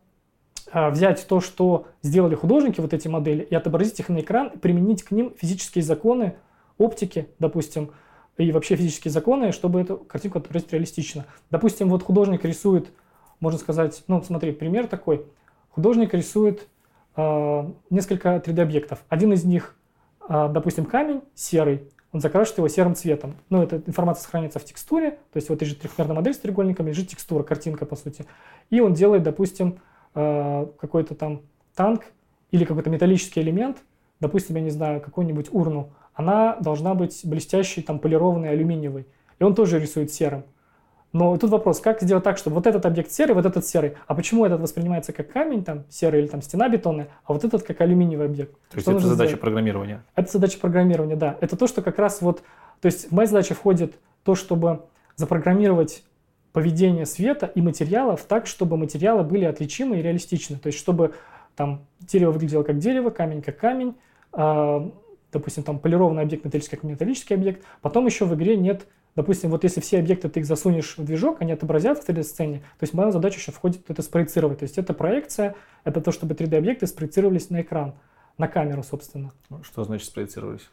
[0.73, 4.59] а, взять то, что сделали художники, вот эти модели, и отобразить их на экран, и
[4.59, 6.37] применить к ним физические законы
[6.79, 7.91] оптики, допустим,
[8.39, 11.27] и вообще физические законы, чтобы эту картинку отобразить реалистично.
[11.51, 12.91] Допустим, вот художник рисует,
[13.41, 15.27] можно сказать, ну смотри, пример такой.
[15.71, 16.69] Художник рисует
[17.17, 19.01] э, несколько 3D-объектов.
[19.09, 19.77] Один из них,
[20.29, 23.37] э, допустим, камень серый, он закрашивает его серым цветом.
[23.51, 27.09] Ну, эта информация сохраняется в текстуре, то есть вот лежит трехмерная модель с треугольниками, лежит
[27.09, 28.27] текстура, картинка, по сути.
[28.69, 29.81] И он делает, допустим,
[30.15, 31.43] э, какой-то там
[31.75, 32.05] танк
[32.51, 33.79] или какой-то металлический элемент,
[34.19, 39.07] допустим, я не знаю, какую-нибудь урну, она должна быть блестящей, там, полированной, алюминиевой.
[39.39, 40.45] И он тоже рисует серым.
[41.13, 44.15] Но тут вопрос, как сделать так, чтобы вот этот объект серый, вот этот серый, а
[44.15, 47.81] почему этот воспринимается как камень, там, серый или там стена бетонная, а вот этот как
[47.81, 48.53] алюминиевый объект?
[48.71, 49.41] То есть это задача сделать?
[49.41, 50.05] программирования?
[50.15, 51.37] Это задача программирования, да.
[51.41, 52.43] Это то, что как раз вот,
[52.81, 54.83] то есть в мои задачи входит то, чтобы
[55.17, 56.05] запрограммировать
[56.53, 60.59] поведение света и материалов так, чтобы материалы были отличимы и реалистичны.
[60.59, 61.15] То есть чтобы
[61.57, 63.95] там дерево выглядело как дерево, камень как камень,
[64.33, 64.91] э,
[65.33, 67.65] допустим, там полированный объект металлический как металлический объект.
[67.83, 71.41] Потом еще в игре нет Допустим, вот если все объекты ты их засунешь в движок,
[71.41, 74.61] они отобразят в 3D-сцене, то есть моя задача еще входит это спроецировать.
[74.61, 77.95] То есть это проекция, это то, чтобы 3D-объекты спроецировались на экран,
[78.39, 79.33] на камеру, собственно.
[79.63, 80.71] Что значит спроецировались?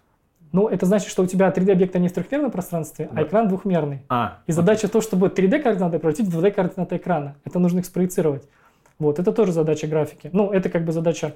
[0.51, 3.21] Ну, это значит, что у тебя 3D-объекты не в трехмерном пространстве, а да.
[3.21, 4.03] а экран двухмерный.
[4.07, 7.35] А, И задача то, чтобы 3D-координаты превратить в 2D-координаты экрана.
[7.43, 8.47] Это нужно их спроецировать.
[8.99, 10.29] Вот, это тоже задача графики.
[10.31, 11.35] Ну, это как бы задача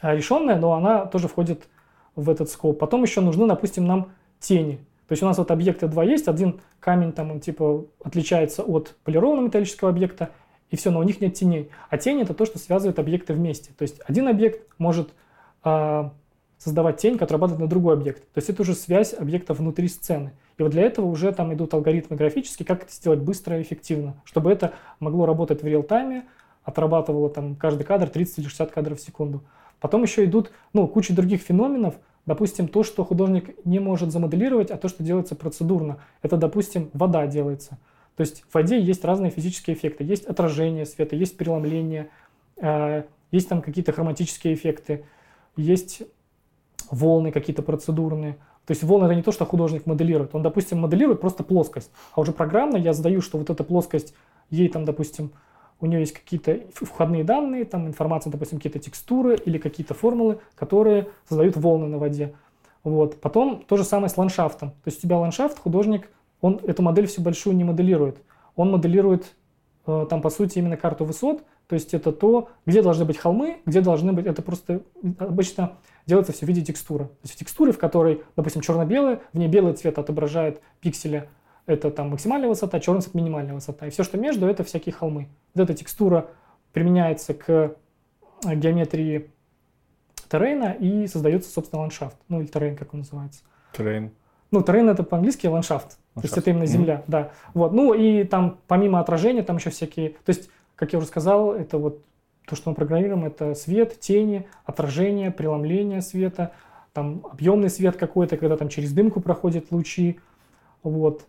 [0.00, 1.66] а, решенная, но она тоже входит
[2.14, 2.78] в этот скоп.
[2.78, 4.80] Потом еще нужны, допустим, нам тени.
[5.12, 8.96] То есть у нас вот объекты два есть, один камень там он типа отличается от
[9.04, 10.30] полированного металлического объекта,
[10.70, 11.68] и все, но у них нет теней.
[11.90, 13.72] А тень это то, что связывает объекты вместе.
[13.76, 15.10] То есть один объект может
[15.64, 16.10] э,
[16.56, 18.22] создавать тень, которая падает на другой объект.
[18.32, 20.32] То есть это уже связь объекта внутри сцены.
[20.56, 24.14] И вот для этого уже там идут алгоритмы графические, как это сделать быстро и эффективно,
[24.24, 26.24] чтобы это могло работать в реал-тайме,
[26.64, 29.44] отрабатывало там каждый кадр 30 или 60 кадров в секунду.
[29.78, 34.76] Потом еще идут ну, куча других феноменов, Допустим, то, что художник не может замоделировать, а
[34.76, 35.98] то, что делается процедурно.
[36.22, 37.78] Это, допустим, вода делается.
[38.16, 40.04] То есть в воде есть разные физические эффекты.
[40.04, 42.10] Есть отражение света, есть преломление,
[42.58, 45.04] э, есть там какие-то хроматические эффекты,
[45.56, 46.02] есть
[46.90, 48.34] волны какие-то процедурные.
[48.66, 50.34] То есть волны это не то, что художник моделирует.
[50.34, 51.90] Он, допустим, моделирует просто плоскость.
[52.14, 54.14] А уже программно я задаю, что вот эта плоскость,
[54.50, 55.32] ей там, допустим,
[55.82, 61.08] у нее есть какие-то входные данные, там информация, допустим, какие-то текстуры или какие-то формулы, которые
[61.28, 62.34] создают волны на воде.
[62.84, 63.20] Вот.
[63.20, 64.70] Потом то же самое с ландшафтом.
[64.70, 66.08] То есть у тебя ландшафт, художник,
[66.40, 68.18] он эту модель всю большую не моделирует.
[68.54, 69.34] Он моделирует
[69.86, 73.58] э, там, по сути, именно карту высот, то есть это то, где должны быть холмы,
[73.66, 74.82] где должны быть, это просто
[75.18, 75.72] обычно
[76.06, 77.06] делается все в виде текстуры.
[77.06, 81.28] То есть в текстуре, в которой, допустим, черно-белое, в ней белый цвет отображает пиксели
[81.66, 83.86] это там максимальная высота, черный цвет минимальная высота.
[83.86, 85.28] И все, что между, это всякие холмы.
[85.54, 86.28] Вот эта текстура
[86.72, 87.50] применяется к
[88.44, 89.30] э, геометрии
[90.28, 92.16] террейна и создается, собственно, ландшафт.
[92.28, 93.42] Ну, или террейн, как он называется.
[93.72, 94.10] Террейн.
[94.50, 95.98] Ну, террейн это по-английски ландшафт.
[96.14, 96.14] ландшафт.
[96.14, 97.04] То есть это именно земля, mm-hmm.
[97.06, 97.32] да.
[97.54, 97.72] Вот.
[97.72, 100.10] Ну, и там помимо отражения, там еще всякие...
[100.10, 102.02] То есть, как я уже сказал, это вот
[102.46, 106.52] то, что мы программируем, это свет, тени, отражение, преломление света,
[106.92, 110.18] там объемный свет какой-то, когда там через дымку проходят лучи.
[110.82, 111.26] Вот.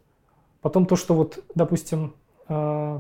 [0.64, 2.14] Потом то, что вот, допустим,
[2.48, 3.00] э,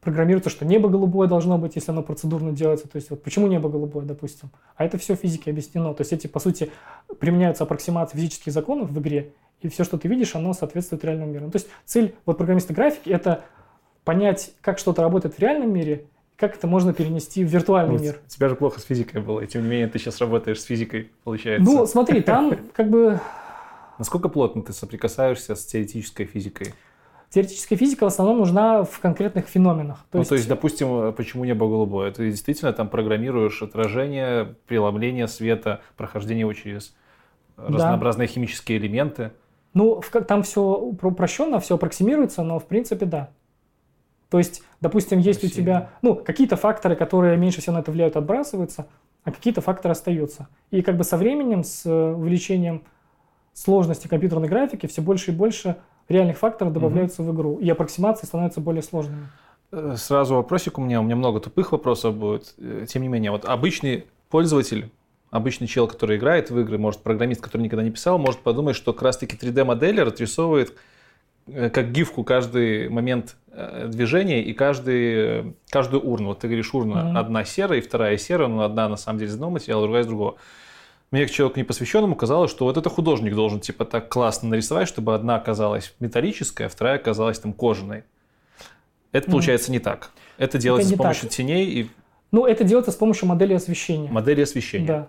[0.00, 2.88] программируется, что небо голубое должно быть, если оно процедурно делается.
[2.88, 4.50] То есть вот почему небо голубое, допустим.
[4.76, 5.94] А это все физике объяснено.
[5.94, 6.70] То есть эти, по сути,
[7.20, 11.50] применяются аппроксимации физических законов в игре, и все, что ты видишь, оно соответствует реальному миру.
[11.50, 13.44] То есть цель вот программиста графики– это
[14.04, 16.06] понять, как что-то работает в реальном мире,
[16.36, 18.20] как это можно перенести в виртуальный вот, мир.
[18.26, 20.64] У тебя же плохо с физикой было, и тем не менее ты сейчас работаешь с
[20.64, 21.70] физикой, получается.
[21.70, 23.20] Ну, смотри, там как бы...
[23.98, 26.74] Насколько плотно ты соприкасаешься с теоретической физикой?
[27.34, 29.98] Теоретическая физика в основном нужна в конкретных феноменах.
[30.12, 30.28] То, ну, есть...
[30.28, 32.12] то есть, допустим, почему небо голубое?
[32.12, 36.94] Ты действительно там программируешь отражение, преломление света, прохождение его через
[37.56, 37.64] да.
[37.64, 39.32] разнообразные химические элементы.
[39.72, 43.30] Ну, там все упрощенно, все аппроксимируется, но в принципе да.
[44.30, 45.60] То есть, допустим, есть Спасибо.
[45.60, 48.86] у тебя, ну, какие-то факторы, которые меньше всего на это влияют, отбрасываются,
[49.24, 50.46] а какие-то факторы остаются.
[50.70, 52.84] И как бы со временем, с увеличением
[53.54, 55.78] сложности компьютерной графики, все больше и больше
[56.08, 57.30] реальных факторов добавляются угу.
[57.30, 59.28] в игру, и аппроксимации становятся более сложными.
[59.72, 62.54] Э, сразу вопросик у меня, у меня много тупых вопросов будет.
[62.58, 64.90] Э, тем не менее, вот обычный пользователь,
[65.30, 68.92] обычный чел, который играет в игры, может, программист, который никогда не писал, может подумать, что
[68.92, 70.74] как раз-таки 3D-моделер отрисовывает
[71.46, 73.36] э, как гифку каждый момент
[73.86, 76.30] движения и каждый, каждую урну.
[76.30, 77.18] Вот ты говоришь, урна mm-hmm.
[77.18, 80.06] одна серая и вторая серая, но одна на самом деле из одного материала, другая из
[80.08, 80.34] другого
[81.14, 85.14] мне как человеку непосвященному казалось, что вот это художник должен типа так классно нарисовать, чтобы
[85.14, 88.02] одна оказалась металлическая, а вторая оказалась там кожаной.
[89.12, 89.72] Это получается mm.
[89.74, 90.10] не так.
[90.38, 91.36] Это делается это с помощью так.
[91.36, 91.90] теней и...
[92.32, 94.10] Ну, это делается с помощью модели освещения.
[94.10, 94.86] Модели освещения.
[94.88, 95.08] Да.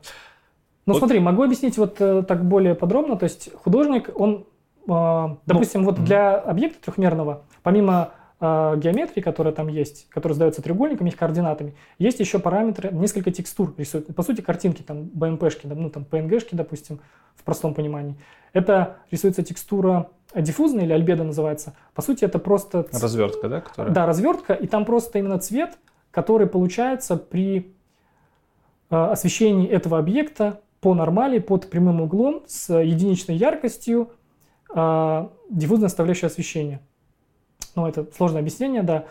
[0.85, 0.99] Ну, вот.
[0.99, 3.17] смотри, могу объяснить вот э, так более подробно.
[3.17, 4.45] То есть художник, он,
[4.87, 6.03] э, допустим, ну, вот mm.
[6.03, 8.11] для объекта трехмерного, помимо
[8.41, 14.13] геометрии, которая там есть, которая задается треугольниками, их координатами, есть еще параметры, несколько текстур рисуют.
[14.13, 16.99] По сути, картинки, там, BMP-шки, ну, там, PNG-шки, допустим,
[17.35, 18.15] в простом понимании.
[18.51, 21.75] Это рисуется текстура диффузная или альбедо называется.
[21.93, 22.85] По сути, это просто...
[22.91, 23.61] Развертка, да?
[23.61, 23.93] Которая...
[23.93, 25.77] Да, развертка, и там просто именно цвет,
[26.11, 27.73] который получается при
[28.89, 34.11] э, освещении этого объекта по нормали, под прямым углом, с единичной яркостью,
[34.73, 36.81] э, диффузное составляющее освещения.
[37.75, 39.05] Ну, это сложное объяснение, да.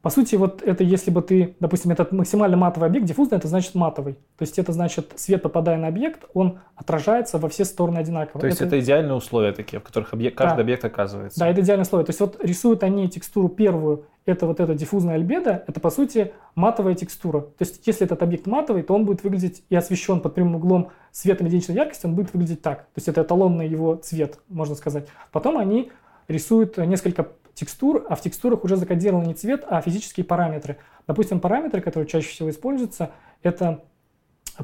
[0.00, 3.74] По сути, вот это если бы ты, допустим, этот максимально матовый объект, диффузный, это значит
[3.74, 4.14] матовый.
[4.36, 8.40] То есть это значит, свет, попадая на объект, он отражается во все стороны одинаково.
[8.40, 10.62] То есть это, это идеальные условия такие, в которых объект, каждый да.
[10.62, 11.40] объект оказывается.
[11.40, 12.04] Да, это идеальные условия.
[12.04, 16.32] То есть вот рисуют они текстуру первую, это вот эта диффузная альбедо, это по сути
[16.54, 17.40] матовая текстура.
[17.40, 20.90] То есть если этот объект матовый, то он будет выглядеть и освещен под прямым углом
[21.10, 22.82] светом единичной яркости, он будет выглядеть так.
[22.82, 25.08] То есть это эталонный его цвет, можно сказать.
[25.32, 25.90] Потом они
[26.28, 27.26] рисуют несколько
[27.58, 30.78] текстур, а в текстурах уже закодирован не цвет, а физические параметры.
[31.06, 33.10] Допустим, параметры, которые чаще всего используются,
[33.42, 33.84] это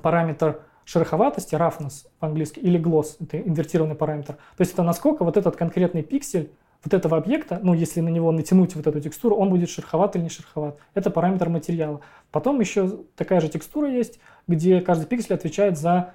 [0.00, 4.34] параметр шероховатости, roughness по-английски, или gloss, это инвертированный параметр.
[4.34, 6.50] То есть это насколько вот этот конкретный пиксель
[6.84, 10.24] вот этого объекта, ну, если на него натянуть вот эту текстуру, он будет шероховат или
[10.24, 10.78] не шероховат.
[10.92, 12.00] Это параметр материала.
[12.30, 16.12] Потом еще такая же текстура есть, где каждый пиксель отвечает за,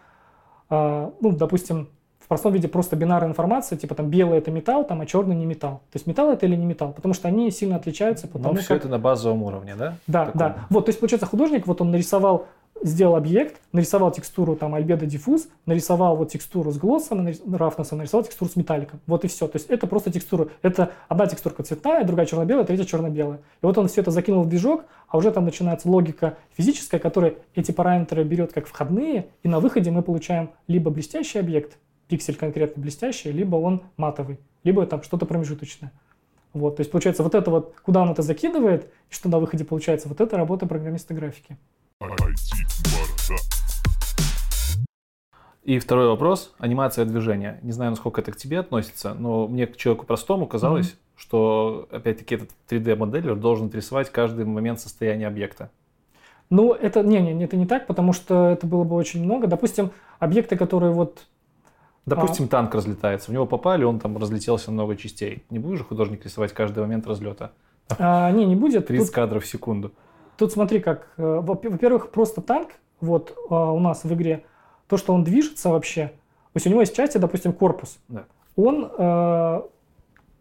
[0.70, 1.90] э, ну, допустим,
[2.30, 5.82] простом виде просто бинарная информация, типа там белый это металл, там, а черный не металл.
[5.92, 8.28] То есть металл это или не металл, потому что они сильно отличаются.
[8.28, 8.78] Потому Но все как...
[8.78, 9.96] это на базовом уровне, да?
[10.08, 10.40] Да, Таком...
[10.40, 10.56] да.
[10.70, 12.46] Вот, то есть получается художник, вот он нарисовал
[12.82, 18.50] сделал объект, нарисовал текстуру там альбедо диффуз, нарисовал вот текстуру с глоссом, рафнесом, нарисовал текстуру
[18.50, 19.00] с металликом.
[19.06, 19.48] Вот и все.
[19.48, 20.48] То есть это просто текстура.
[20.62, 23.38] Это одна текстурка цветная, другая черно-белая, третья черно-белая.
[23.38, 27.36] И вот он все это закинул в движок, а уже там начинается логика физическая, которая
[27.56, 31.78] эти параметры берет как входные, и на выходе мы получаем либо блестящий объект,
[32.10, 35.94] пиксель конкретно блестящий, либо он матовый, либо там что-то промежуточное.
[36.54, 39.64] Вот, то есть получается вот это вот, куда он это закидывает, и что на выходе
[39.64, 41.58] получается, вот это работа программиста графики.
[45.64, 47.60] И второй вопрос, анимация движения.
[47.62, 51.16] Не знаю, насколько это к тебе относится, но мне, к человеку простому, казалось, mm-hmm.
[51.16, 55.70] что, опять-таки, этот 3D-моделер должен рисовать каждый момент состояния объекта.
[56.50, 59.46] Ну, это не, не, это не так, потому что это было бы очень много.
[59.46, 61.28] Допустим, объекты, которые вот
[62.10, 62.48] Допустим, а...
[62.48, 65.44] танк разлетается, в него попали, он там разлетелся на много частей.
[65.50, 67.52] Не будешь же художник рисовать каждый момент разлета?
[67.98, 68.88] А, не, не будет.
[68.88, 69.92] 30 тут, кадров в секунду.
[70.38, 72.70] Тут смотри, как, э, во-первых, просто танк,
[73.02, 74.46] вот а, у нас в игре,
[74.88, 78.00] то, что он движется вообще, то есть у него есть части, допустим, корпус.
[78.08, 78.26] Да.
[78.56, 79.62] Он э,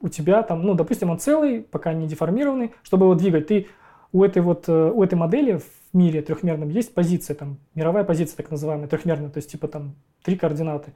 [0.00, 3.66] у тебя там, ну, допустим, он целый, пока не деформированный, чтобы его двигать, ты
[4.12, 8.36] у этой вот, э, у этой модели в мире трехмерном есть позиция, там, мировая позиция
[8.36, 10.92] так называемая, трехмерная, то есть типа там три координаты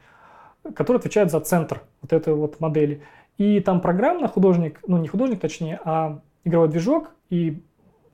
[0.75, 3.03] который отвечает за центр вот этой вот модели.
[3.39, 7.63] И там программно художник, ну не художник точнее, а игровой движок и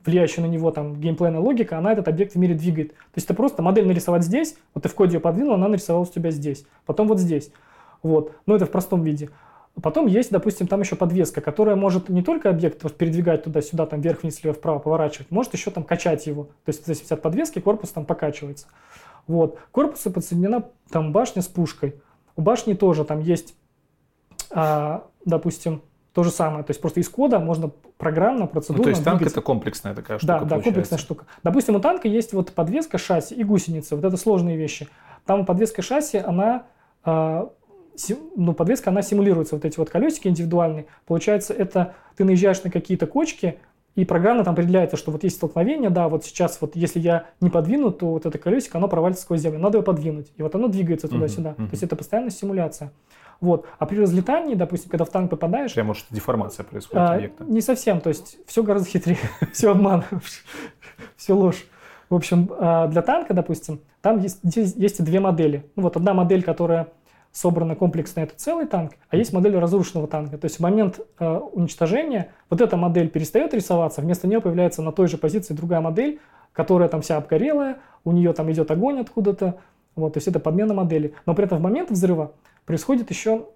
[0.05, 2.91] влияющая на него там геймплейная логика, она этот объект в мире двигает.
[2.93, 6.11] То есть это просто модель нарисовать здесь, вот ты в коде ее подвинул, она нарисовалась
[6.11, 7.51] у тебя здесь, потом вот здесь.
[8.03, 8.33] Вот.
[8.47, 9.31] Но это в простом виде.
[9.83, 14.01] Потом есть, допустим, там еще подвеска, которая может не только объект вот, передвигать туда-сюда, там
[14.01, 16.45] вверх, вниз, лево, вправо, поворачивать, может еще там качать его.
[16.65, 18.67] То есть в зависимости от подвески корпус там покачивается.
[19.27, 19.59] Вот.
[19.71, 21.95] Корпусу подсоединена там башня с пушкой.
[22.39, 23.57] У башни тоже там есть,
[24.53, 25.83] а, допустим,
[26.13, 26.63] то же самое.
[26.63, 28.79] То есть просто из кода можно программно, процедурно...
[28.79, 31.27] Ну, то есть танк это комплексная такая штука, Да, да, комплексная штука.
[31.43, 33.97] Допустим, у танка есть вот подвеска шасси и гусеница.
[33.97, 34.87] Вот это сложные вещи.
[35.27, 36.67] Там подвеска шасси, она...
[37.03, 37.51] А,
[38.37, 40.87] ну, подвеска, она симулируется, вот эти вот колесики индивидуальные.
[41.07, 43.59] Получается, это ты наезжаешь на какие-то кочки,
[43.99, 47.51] и программа там определяется, что вот есть столкновение, да, вот сейчас вот если я не
[47.51, 50.31] подвину, то вот это колесико, оно провалится сквозь землю, надо его подвинуть.
[50.37, 51.51] И вот оно двигается туда-сюда.
[51.51, 51.67] Uh-huh, uh-huh.
[51.67, 52.93] То есть это постоянная симуляция.
[53.41, 53.67] Вот.
[53.77, 55.75] А при разлетании, допустим, когда в танк попадаешь...
[55.75, 57.43] Прямо может деформация происходит а, объекта.
[57.43, 59.19] Не совсем, то есть все гораздо хитрее,
[59.53, 60.05] все обман,
[61.17, 61.67] все ложь.
[62.09, 65.65] В общем, а, для танка, допустим, там есть, есть две модели.
[65.75, 66.87] Ну вот одна модель, которая
[67.33, 70.39] собрано комплексно это целый танк, а есть модель разрушенного танка.
[70.39, 74.93] То есть в момент э, уничтожения вот эта модель перестает рисоваться, вместо нее появляется на
[74.93, 76.21] той же позиции другая модель,
[76.53, 79.59] которая там вся обгорелая, у нее там идет огонь откуда-то.
[79.95, 81.15] Вот, то есть это подмена модели.
[81.27, 82.33] Но при этом в момент взрыва
[82.65, 83.47] происходит еще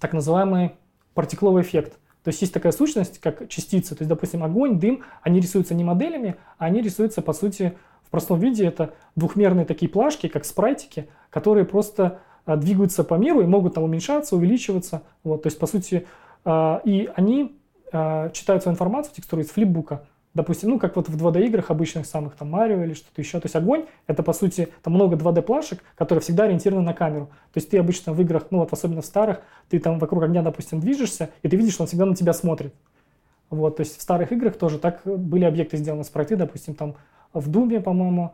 [0.00, 0.72] так называемый
[1.14, 1.98] партикловый эффект.
[2.24, 3.94] То есть есть такая сущность, как частицы.
[3.96, 7.74] То есть, допустим, огонь, дым, они рисуются не моделями, а они рисуются, по сути,
[8.06, 8.64] в простом виде.
[8.64, 14.36] Это двухмерные такие плашки, как спрайтики, которые просто двигаются по миру и могут там уменьшаться,
[14.36, 15.02] увеличиваться.
[15.24, 16.06] Вот, то есть, по сути,
[16.44, 17.58] а, и они
[17.92, 20.04] а, читают свою информацию, текстуру из флипбука.
[20.34, 23.38] Допустим, ну, как вот в 2D-играх обычных самых, там, Марио или что-то еще.
[23.38, 27.26] То есть огонь— это, по сути, там много 2D-плашек, которые всегда ориентированы на камеру.
[27.52, 30.40] То есть ты обычно в играх, ну, вот особенно в старых, ты там вокруг огня,
[30.42, 32.74] допустим, движешься, и ты видишь, что он всегда на тебя смотрит.
[33.50, 36.94] Вот, то есть в старых играх тоже так были объекты сделаны, спрайты, допустим, там
[37.34, 38.32] в Думе, по-моему,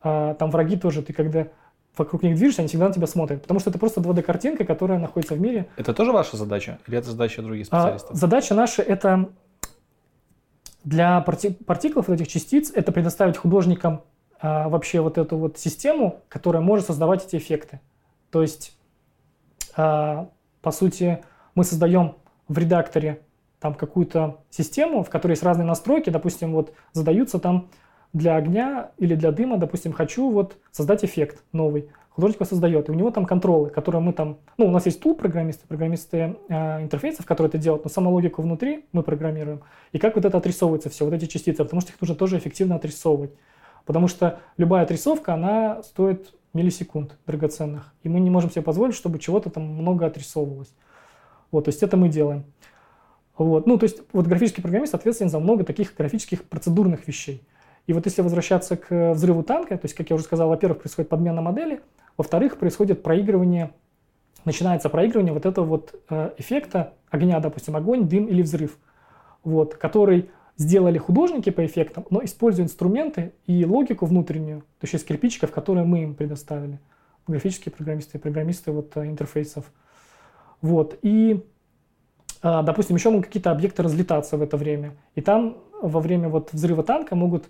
[0.00, 1.48] а, там враги тоже, ты когда
[1.96, 3.42] вокруг них движешься, они всегда на тебя смотрят.
[3.42, 5.68] Потому что это просто 2D-картинка, которая находится в мире.
[5.76, 6.78] Это тоже ваша задача?
[6.86, 8.10] Или это задача других а, специалистов?
[8.10, 9.28] А, задача наша– это
[10.82, 14.02] для парти- партиклов, этих частиц, это предоставить художникам
[14.40, 17.80] а, вообще вот эту вот систему, которая может создавать эти эффекты.
[18.30, 18.76] То есть,
[19.76, 20.28] а,
[20.60, 22.16] по сути, мы создаем
[22.48, 23.22] в редакторе
[23.60, 27.70] там какую-то систему, в которой есть разные настройки, допустим, вот задаются там
[28.14, 31.90] для огня или для дыма, допустим, хочу вот создать эффект новый.
[32.10, 34.38] Художник его создает, и у него там контролы, которые мы там...
[34.56, 38.40] Ну, у нас есть тул программисты, программисты э, интерфейсов, которые это делают, но саму логику
[38.40, 39.62] внутри мы программируем.
[39.90, 42.76] И как вот это отрисовывается все, вот эти частицы, потому что их нужно тоже эффективно
[42.76, 43.32] отрисовывать.
[43.84, 47.92] Потому что любая отрисовка, она стоит миллисекунд драгоценных.
[48.04, 50.72] И мы не можем себе позволить, чтобы чего-то там много отрисовывалось.
[51.50, 52.44] Вот, то есть это мы делаем.
[53.36, 53.66] Вот.
[53.66, 57.42] Ну, то есть вот графический программист ответственен за много таких графических процедурных вещей.
[57.86, 61.08] И вот если возвращаться к взрыву танка, то есть, как я уже сказал, во-первых, происходит
[61.10, 61.80] подмена модели,
[62.16, 63.72] во-вторых, происходит проигрывание,
[64.44, 68.78] начинается проигрывание вот этого вот э, эффекта огня, допустим, огонь, дым или взрыв,
[69.42, 75.04] вот, который сделали художники по эффектам, но используя инструменты и логику внутреннюю, то есть из
[75.04, 76.78] кирпичиков, которые мы им предоставили,
[77.26, 79.70] графические программисты и программисты вот э, интерфейсов.
[80.62, 81.44] Вот, и
[82.44, 84.92] а, допустим, еще могут какие-то объекты разлетаться в это время.
[85.14, 87.46] И там во время вот взрыва танка могут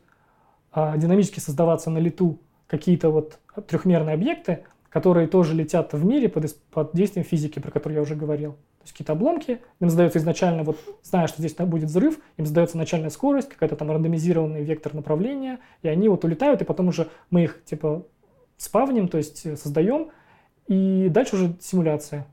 [0.75, 3.39] динамически создаваться на лету какие-то вот
[3.69, 8.15] трехмерные объекты, которые тоже летят в мире под, под действием физики, про которую я уже
[8.15, 8.53] говорил.
[8.53, 12.77] То есть какие-то обломки, им задается изначально, вот зная, что здесь будет взрыв, им задается
[12.77, 17.45] начальная скорость, какая-то там рандомизированный вектор направления, и они вот улетают, и потом уже мы
[17.45, 18.07] их типа
[18.57, 20.11] спавним, то есть э, создаем,
[20.67, 22.27] и дальше уже симуляция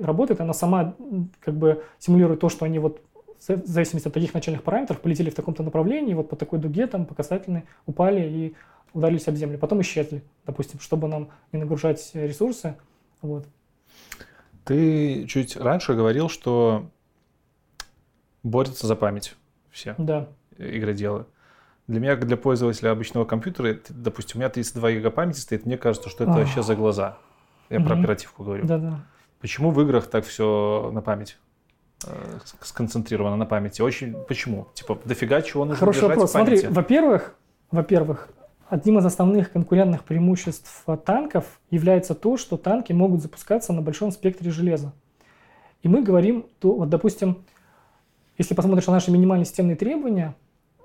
[0.00, 0.94] работает, она сама
[1.40, 3.00] как бы симулирует то, что они вот
[3.48, 7.06] в зависимости от таких начальных параметров, полетели в таком-то направлении, вот по такой дуге там
[7.06, 8.54] по касательной упали и
[8.92, 9.58] ударились об землю.
[9.58, 12.76] Потом исчезли, допустим, чтобы нам не нагружать ресурсы.
[13.20, 13.46] Вот.
[14.64, 16.90] Ты чуть раньше говорил, что
[18.42, 19.36] борются за память
[19.70, 20.28] все да.
[20.56, 21.26] игроделы.
[21.86, 25.76] Для меня, как для пользователя обычного компьютера, допустим, у меня 32 гига памяти стоит, мне
[25.76, 27.18] кажется, что это вообще за глаза.
[27.68, 27.86] Я угу.
[27.86, 28.66] про оперативку говорю.
[28.66, 29.04] Да-да.
[29.40, 31.36] Почему в играх так все на память?
[32.06, 33.82] Э, сконцентрировано на памяти.
[33.82, 34.68] Очень почему?
[34.74, 36.32] Типа дофига чего нужно Хороший вопрос.
[36.32, 37.34] Смотри, во-первых,
[37.70, 38.28] во-первых,
[38.68, 44.50] одним из основных конкурентных преимуществ танков является то, что танки могут запускаться на большом спектре
[44.50, 44.92] железа.
[45.82, 47.44] И мы говорим, то, вот, допустим,
[48.38, 50.34] если посмотришь на наши минимальные системные требования,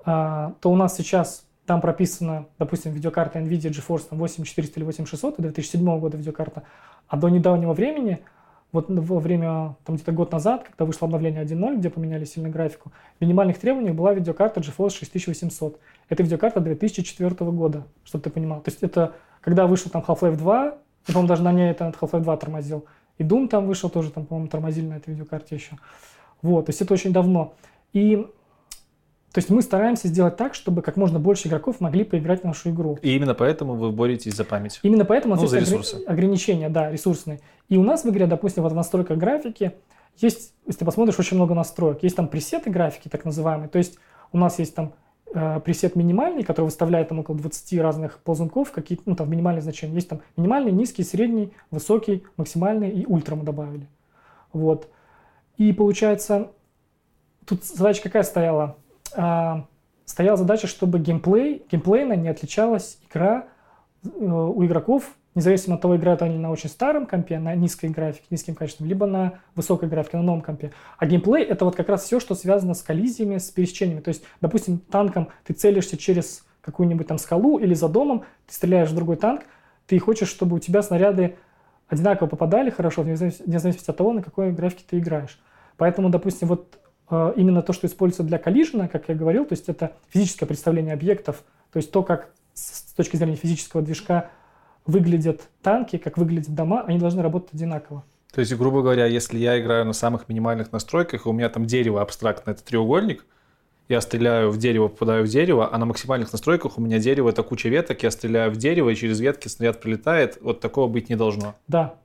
[0.04, 6.00] а, то у нас сейчас там прописано, допустим, видеокарта NVIDIA GeForce 8400 или 8600, 2007
[6.00, 6.64] года видеокарта,
[7.08, 8.20] а до недавнего времени–
[8.72, 12.92] вот во время, там где-то год назад, когда вышло обновление 1.0, где поменяли сильно графику,
[13.18, 15.80] в минимальных требованиях была видеокарта GeForce 6800.
[16.08, 18.60] Это видеокарта 2004 года, чтобы ты понимал.
[18.60, 20.74] То есть это когда вышел там Half-Life 2, я,
[21.06, 22.84] по-моему, даже на ней этот Half-Life 2 тормозил.
[23.18, 25.76] И Doom там вышел тоже, там, по-моему, тормозили на этой видеокарте еще.
[26.42, 27.54] Вот, то есть это очень давно.
[27.92, 28.26] И
[29.32, 32.70] то есть мы стараемся сделать так, чтобы как можно больше игроков могли поиграть в нашу
[32.70, 32.98] игру.
[33.00, 34.80] И именно поэтому вы боретесь за память.
[34.82, 35.84] Именно поэтому ну, нас есть огр...
[36.08, 37.38] ограничения, да, ресурсные.
[37.68, 39.72] И у нас в игре, допустим, вот в настройках графики
[40.16, 42.02] есть, если ты посмотришь, очень много настроек.
[42.02, 43.68] Есть там пресеты графики, так называемые.
[43.68, 43.98] То есть
[44.32, 44.94] у нас есть там
[45.32, 49.94] э, пресет минимальный, который выставляет там около 20 разных ползунков, какие ну там минимальные значения.
[49.94, 53.86] Есть там минимальный, низкий, средний, высокий, максимальный и ультра мы добавили.
[54.52, 54.88] Вот.
[55.56, 56.50] И получается,
[57.46, 58.76] тут задача какая стояла?
[59.16, 59.66] А,
[60.04, 63.46] стояла задача, чтобы геймплей, геймплейно не отличалась игра
[64.04, 68.26] э, у игроков, независимо от того, играют они на очень старом компе, на низкой графике,
[68.30, 70.72] низким качеством, либо на высокой графике, на новом компе.
[70.98, 74.00] А геймплей— это вот как раз все, что связано с коллизиями, с пересечениями.
[74.00, 78.90] То есть, допустим, танком ты целишься через какую-нибудь там скалу или за домом, ты стреляешь
[78.90, 79.42] в другой танк,
[79.86, 81.36] ты хочешь, чтобы у тебя снаряды
[81.88, 85.40] одинаково попадали хорошо, вне зависимости от того, на какой графике ты играешь.
[85.76, 86.79] Поэтому, допустим, вот
[87.10, 91.42] именно то, что используется для коллижена, как я говорил, то есть это физическое представление объектов,
[91.72, 94.30] то есть то, как с точки зрения физического движка
[94.86, 98.04] выглядят танки, как выглядят дома, они должны работать одинаково.
[98.32, 101.66] То есть, грубо говоря, если я играю на самых минимальных настройках, и у меня там
[101.66, 103.24] дерево абстрактно, это треугольник,
[103.88, 107.42] я стреляю в дерево, попадаю в дерево, а на максимальных настройках у меня дерево это
[107.42, 110.38] куча веток, я стреляю в дерево, и через ветки снаряд прилетает.
[110.40, 111.56] Вот такого быть не должно.
[111.66, 111.96] Да.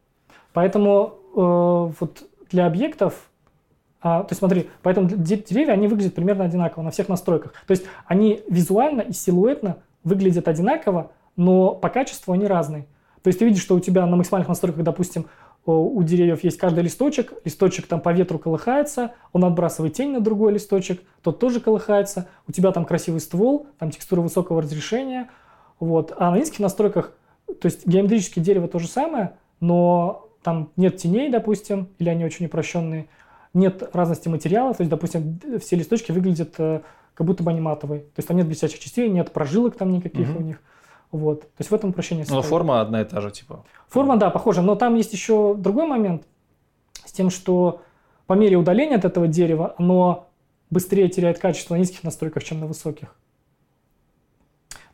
[0.54, 3.30] Поэтому э, вот для объектов
[4.08, 7.54] а, то есть смотри, поэтому деревья, они выглядят примерно одинаково на всех настройках.
[7.66, 12.86] То есть они визуально и силуэтно выглядят одинаково, но по качеству они разные.
[13.24, 15.26] То есть ты видишь, что у тебя на максимальных настройках, допустим,
[15.66, 20.54] у деревьев есть каждый листочек, листочек там по ветру колыхается, он отбрасывает тень на другой
[20.54, 25.32] листочек, тот тоже колыхается, у тебя там красивый ствол, там текстура высокого разрешения,
[25.80, 26.14] вот.
[26.20, 27.14] А на низких настройках,
[27.48, 32.46] то есть геометрические дерево то же самое, но там нет теней, допустим, или они очень
[32.46, 33.08] упрощенные,
[33.56, 36.82] нет разности материала, то есть, допустим, все листочки выглядят э,
[37.14, 40.30] как будто бы они матовые, то есть там нет блестящих частей, нет прожилок там никаких
[40.30, 40.40] угу.
[40.40, 40.62] у них.
[41.12, 41.42] Вот.
[41.42, 43.64] То есть в этом упрощение Но форма одна и та же, типа.
[43.88, 44.62] Форма, да, похожа.
[44.62, 46.24] Но там есть еще другой момент
[47.06, 47.82] с тем, что
[48.28, 50.28] по мере удаления от этого дерева оно
[50.70, 53.16] быстрее теряет качество на низких настройках, чем на высоких.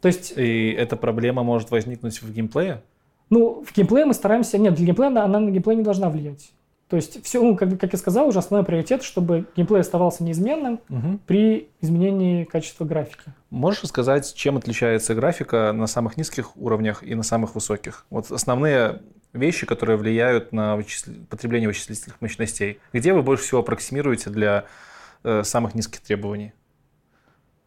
[0.01, 0.33] То есть...
[0.35, 2.83] И эта проблема может возникнуть в геймплее?
[3.29, 4.57] Ну, в геймплее мы стараемся...
[4.57, 6.51] Нет, для геймплея она на геймплей не должна влиять.
[6.91, 10.81] То есть все, ну, как, как я сказал, уже основной приоритет, чтобы геймплей оставался неизменным
[10.89, 11.19] угу.
[11.25, 13.31] при изменении качества графики.
[13.49, 18.05] Можешь сказать, чем отличается графика на самых низких уровнях и на самых высоких?
[18.09, 21.11] Вот основные вещи, которые влияют на вычисл...
[21.29, 22.81] потребление вычислительных мощностей.
[22.91, 24.65] Где вы больше всего аппроксимируете для
[25.23, 26.51] э, самых низких требований?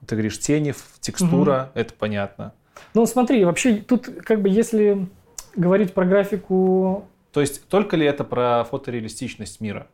[0.07, 1.81] Ты говоришь тени, текстура, угу.
[1.81, 2.53] это понятно.
[2.93, 5.09] Ну смотри, вообще тут как бы если
[5.57, 9.89] говорить про графику то есть только ли это про фотореалистичность мира?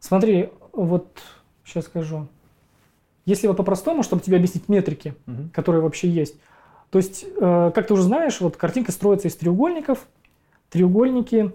[0.00, 1.20] Смотри, вот
[1.64, 2.26] сейчас скажу.
[3.26, 5.48] Если вот по-простому, чтобы тебе объяснить метрики, угу.
[5.52, 6.34] которые вообще есть.
[6.90, 10.08] То есть, э, как ты уже знаешь, вот картинка строится из треугольников.
[10.68, 11.52] Треугольники,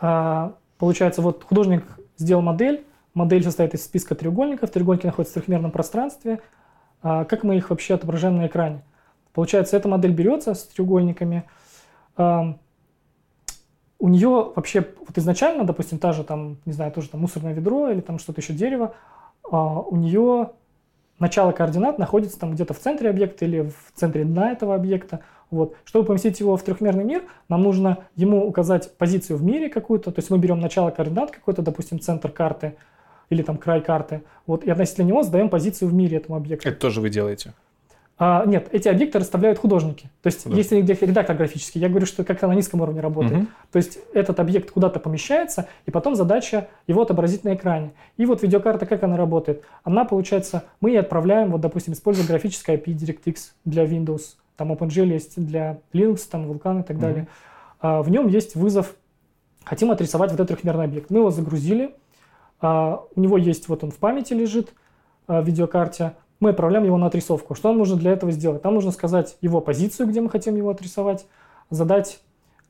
[0.00, 1.84] э, получается, вот художник
[2.16, 2.86] сделал модель.
[3.12, 4.70] Модель состоит из списка треугольников.
[4.70, 6.42] Треугольники находятся в трехмерном пространстве.
[7.02, 8.84] А как мы их вообще отображаем на экране?
[9.32, 11.42] Получается, эта модель берется с треугольниками,
[13.98, 17.90] у нее вообще вот изначально, допустим, та же там, не знаю, тоже там мусорное ведро
[17.90, 18.94] или там что-то еще дерево,
[19.50, 20.50] а, у нее
[21.18, 25.20] начало координат находится там где-то в центре объекта или в центре дна этого объекта.
[25.50, 25.74] Вот.
[25.84, 30.12] Чтобы поместить его в трехмерный мир, нам нужно ему указать позицию в мире какую-то.
[30.12, 32.76] То есть мы берем начало координат какой-то, допустим, центр карты
[33.30, 36.66] или там край карты, вот, и относительно него задаем позицию в мире этому объекту.
[36.68, 37.52] Это тоже вы делаете?
[38.20, 40.10] А, нет, эти объекты расставляют художники.
[40.22, 43.42] То есть, если редактор графический, я говорю, что как-то на низком уровне работает.
[43.42, 43.46] Угу.
[43.70, 47.92] То есть, этот объект куда-то помещается, и потом задача его отобразить на экране.
[48.16, 49.62] И вот видеокарта, как она работает?
[49.84, 54.22] Она, получается, мы ей отправляем, вот, допустим, используя графическое IP DirectX для Windows,
[54.56, 57.00] там OpenGL есть для Linux, там Vulkan и так угу.
[57.02, 57.28] далее.
[57.80, 58.96] А, в нем есть вызов,
[59.62, 61.10] хотим отрисовать вот этот трехмерный объект.
[61.10, 61.94] Мы его загрузили,
[62.60, 64.74] а, у него есть, вот он в памяти лежит,
[65.28, 67.54] а, в видеокарте, мы отправляем его на отрисовку.
[67.54, 68.64] Что нам нужно для этого сделать?
[68.64, 71.26] Нам нужно сказать его позицию, где мы хотим его отрисовать,
[71.70, 72.20] задать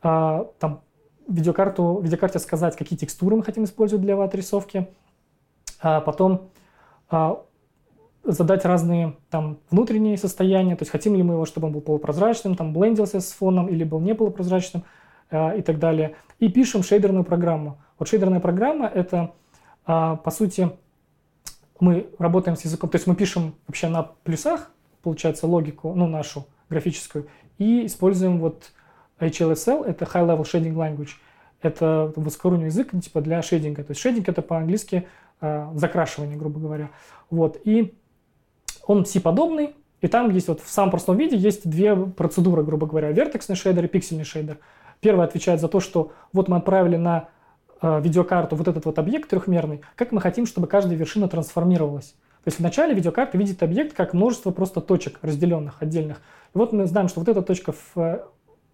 [0.03, 0.81] а, там
[1.29, 4.89] видеокарту, видеокарте сказать, какие текстуры мы хотим использовать для его отрисовки,
[5.81, 6.49] а потом
[7.11, 7.43] а,
[8.25, 12.57] задать разные там внутренние состояния, то есть хотим ли мы его, чтобы он был полупрозрачным,
[12.57, 14.85] там блендился с фоном или был не полупрозрачным
[15.31, 16.17] а, и так далее.
[16.39, 17.79] И пишем шейдерную программу.
[17.99, 19.33] Вот шейдерная программа это
[19.85, 20.71] а, по сути
[21.81, 24.71] мы работаем с языком, то есть мы пишем вообще на плюсах,
[25.03, 27.29] получается, логику, ну, нашу графическую,
[27.59, 28.73] и используем вот
[29.21, 31.11] HLSL, это High Level Shading Language,
[31.61, 33.83] это высокоуровневый язык типа для шейдинга.
[33.83, 35.09] То есть шейдинг это по-английски
[35.41, 36.91] э, закрашивание, грубо говоря.
[37.31, 37.61] Вот.
[37.65, 37.95] И
[38.87, 43.11] он C-подобный, и там есть вот в самом простом виде есть две процедуры, грубо говоря,
[43.11, 44.59] вертексный шейдер и пиксельный шейдер.
[45.01, 47.29] Первый отвечает за то, что вот мы отправили на
[47.81, 52.15] видеокарту вот этот вот объект трехмерный, как мы хотим, чтобы каждая вершина трансформировалась.
[52.45, 56.19] То есть вначале видеокарта видит объект как множество просто точек разделенных, отдельных.
[56.55, 58.25] И вот мы знаем, что вот эта точка в, э,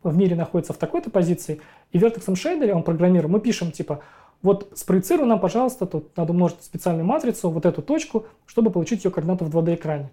[0.02, 1.60] в мире находится в такой-то позиции,
[1.93, 4.01] и в вертексом шейдере он программирует, мы пишем типа,
[4.43, 9.10] вот спроецируй нам, пожалуйста, тут надо умножить специальную матрицу, вот эту точку, чтобы получить ее
[9.10, 10.10] координаты в 2D экране.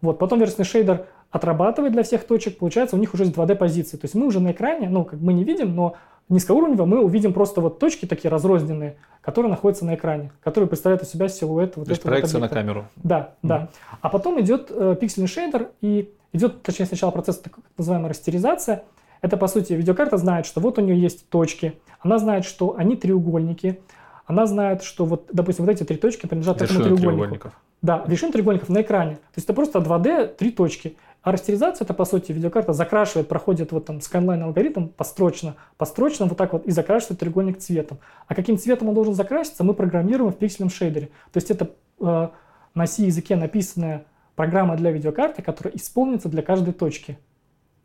[0.00, 3.96] Вот, потом вертексный шейдер отрабатывает для всех точек, получается у них уже есть 2D позиции.
[3.96, 5.96] То есть мы уже на экране, ну, как мы не видим, но
[6.28, 11.10] низкоуровневого мы увидим просто вот точки такие разрозненные, которые находятся на экране, которые представляют из
[11.10, 12.86] себя силуэт вот То есть проекция вот на камеру.
[12.96, 13.48] Да, mm-hmm.
[13.48, 13.68] да.
[14.00, 18.84] А потом идет э, пиксельный шейдер и идет, точнее, сначала процесс так называемая растеризация.
[19.20, 22.96] Это, по сути, видеокарта знает, что вот у нее есть точки, она знает, что они
[22.96, 23.80] треугольники,
[24.26, 27.52] она знает, что вот, допустим, вот эти три точки принадлежат этому треугольнику.
[27.80, 29.14] Да, вершина треугольников на экране.
[29.14, 30.96] То есть это просто 2D, три точки.
[31.22, 36.38] А растеризация это, по сути, видеокарта закрашивает, проходит вот там сканлайн алгоритм построчно, построчно вот
[36.38, 37.98] так вот и закрашивает треугольник цветом.
[38.26, 41.06] А каким цветом он должен закраситься, мы программируем в пиксельном шейдере.
[41.32, 41.70] То есть это
[42.00, 42.28] э,
[42.74, 44.04] на C-языке написанная
[44.36, 47.18] программа для видеокарты, которая исполнится для каждой точки.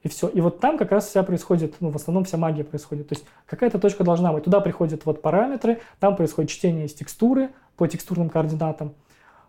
[0.04, 0.28] И все.
[0.28, 3.08] И вот там как раз вся происходит, ну, в основном вся магия происходит.
[3.08, 4.44] То есть какая-то точка должна быть.
[4.44, 8.94] Туда приходят вот параметры, там происходит чтение из текстуры по текстурным координатам.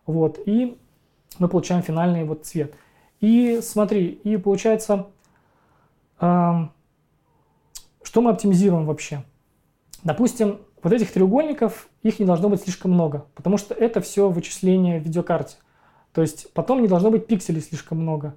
[0.06, 0.38] Вот.
[0.46, 0.78] И
[1.38, 2.74] мы получаем финальный вот цвет.
[3.20, 5.06] И смотри, и получается,
[6.20, 6.52] э,
[8.02, 9.24] что мы оптимизируем вообще?
[10.02, 15.00] Допустим, вот этих треугольников, их не должно быть слишком много, потому что это все вычисление
[15.00, 15.56] в видеокарте.
[16.12, 18.36] То есть потом не должно быть пикселей слишком много.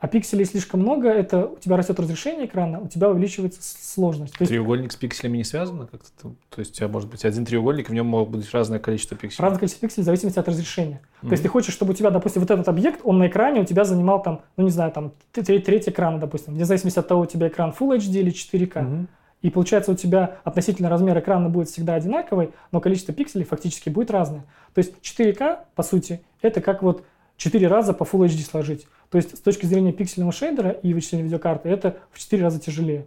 [0.00, 4.32] А пикселей слишком много, это у тебя растет разрешение экрана, у тебя увеличивается сложность.
[4.34, 6.34] То есть, треугольник с пикселями не связано как-то?
[6.50, 9.42] То есть у тебя может быть один треугольник, в нем может быть разное количество пикселей?
[9.42, 11.00] Разное количество пикселей в зависимости от разрешения.
[11.00, 11.26] Mm-hmm.
[11.26, 13.64] То есть ты хочешь, чтобы у тебя, допустим, вот этот объект, он на экране у
[13.64, 17.22] тебя занимал там, ну не знаю, там треть, треть экрана, допустим, вне зависимости от того,
[17.22, 18.72] у тебя экран Full HD или 4K.
[18.72, 19.06] Mm-hmm.
[19.42, 24.12] И получается у тебя относительно размер экрана будет всегда одинаковый, но количество пикселей фактически будет
[24.12, 24.44] разное.
[24.74, 27.04] То есть 4К, по сути, это как вот
[27.36, 28.86] 4 раза по Full HD сложить.
[29.10, 33.06] То есть с точки зрения пиксельного шейдера и вычисления видеокарты это в 4 раза тяжелее.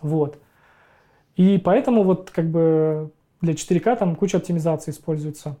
[0.00, 0.40] Вот.
[1.36, 3.10] И поэтому вот как бы
[3.40, 5.56] для 4К там куча оптимизации используется.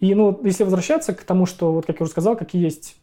[0.00, 2.96] И ну, если возвращаться к тому, что, вот как я уже сказал, какие есть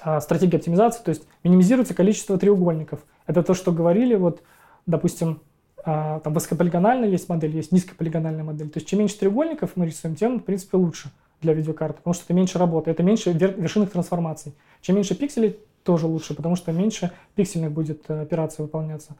[0.00, 3.00] а, стратегии оптимизации, то есть минимизируется количество треугольников.
[3.26, 4.42] Это то, что говорили, вот,
[4.86, 5.40] допустим,
[5.82, 8.68] а, там высокополигональная есть модель, есть низкополигональная модель.
[8.68, 11.10] То есть чем меньше треугольников мы рисуем, тем, в принципе, лучше
[11.44, 14.54] для видеокарты, потому что это меньше работы, это меньше вершинных трансформаций.
[14.80, 19.14] Чем меньше пикселей, тоже лучше, потому что меньше пиксельных будет э, операций выполняться.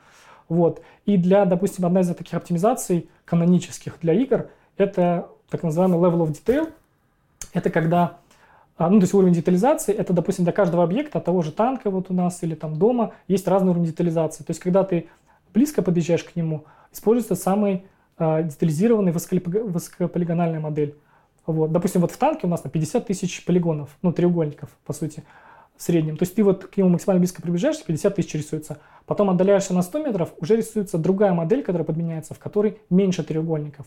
[0.48, 0.82] Вот.
[1.04, 6.32] И для, допустим, одна из таких оптимизаций канонических для игр, это так называемый level of
[6.32, 6.72] detail.
[7.52, 8.18] Это когда,
[8.76, 12.10] а, ну, то есть уровень детализации, это, допустим, для каждого объекта, того же танка вот
[12.10, 14.42] у нас или там дома, есть разный уровень детализации.
[14.42, 15.08] То есть, когда ты
[15.52, 17.84] близко подъезжаешь к нему, используется самый
[18.18, 20.96] э, детализированный высокополигональная модель.
[21.46, 21.72] Вот.
[21.72, 25.24] Допустим, вот в танке у нас на 50 тысяч полигонов, ну, треугольников, по сути,
[25.76, 26.16] в среднем.
[26.16, 28.78] То есть ты вот к нему максимально близко приближаешься, 50 тысяч рисуется.
[29.06, 33.86] Потом отдаляешься на 100 метров, уже рисуется другая модель, которая подменяется, в которой меньше треугольников.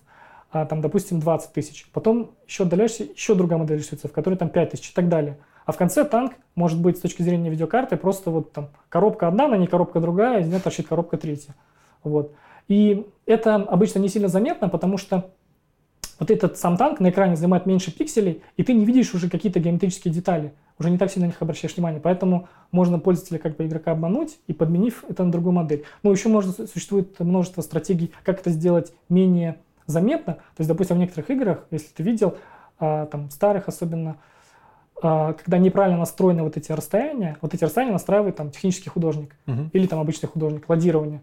[0.51, 1.89] А, там, допустим, 20 тысяч.
[1.91, 5.37] Потом еще отдаляешься, еще другая модель рисуется, в которой там 5 тысяч и так далее.
[5.65, 9.47] А в конце танк может быть с точки зрения видеокарты просто вот там коробка одна,
[9.47, 11.55] на ней коробка другая, из нее торчит коробка третья.
[12.03, 12.33] Вот.
[12.69, 15.31] И это обычно не сильно заметно, потому что
[16.19, 19.59] вот этот сам танк на экране занимает меньше пикселей, и ты не видишь уже какие-то
[19.59, 21.99] геометрические детали, уже не так сильно на них обращаешь внимание.
[22.01, 25.83] Поэтому можно пользователя как бы игрока обмануть и подменив это на другую модель.
[26.03, 30.33] Ну, еще можно, существует множество стратегий, как это сделать менее заметно.
[30.35, 32.37] То есть, допустим, в некоторых играх, если ты видел,
[32.79, 34.17] а, там старых особенно,
[35.01, 39.69] а, когда неправильно настроены вот эти расстояния, вот эти расстояния настраивает там технический художник угу.
[39.73, 41.21] или там обычный художник, ладирование.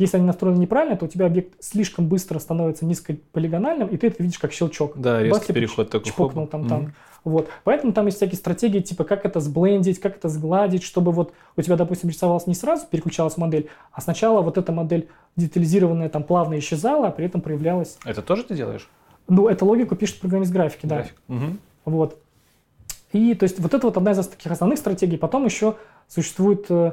[0.00, 4.22] Если они настроены неправильно, то у тебя объект слишком быстро становится низкополигональным, и ты это
[4.22, 4.96] видишь как щелчок.
[4.96, 6.10] Да, резкий Бас, переход такой.
[6.10, 6.88] Чпокнул там танк.
[6.88, 6.92] Mm-hmm.
[7.24, 7.48] Вот.
[7.64, 11.60] Поэтому там есть всякие стратегии, типа как это сблендить, как это сгладить, чтобы вот у
[11.60, 15.06] тебя, допустим, рисовалась не сразу, переключалась модель, а сначала вот эта модель
[15.36, 17.98] детализированная там плавно исчезала, а при этом проявлялась.
[18.06, 18.88] Это тоже ты делаешь?
[19.28, 20.94] Ну, эту логику пишет программист графики, да.
[20.94, 21.16] График.
[21.28, 21.56] Угу.
[21.84, 22.18] Вот.
[23.12, 25.18] И то есть вот это вот одна из таких основных стратегий.
[25.18, 25.76] Потом еще
[26.08, 26.92] существует э,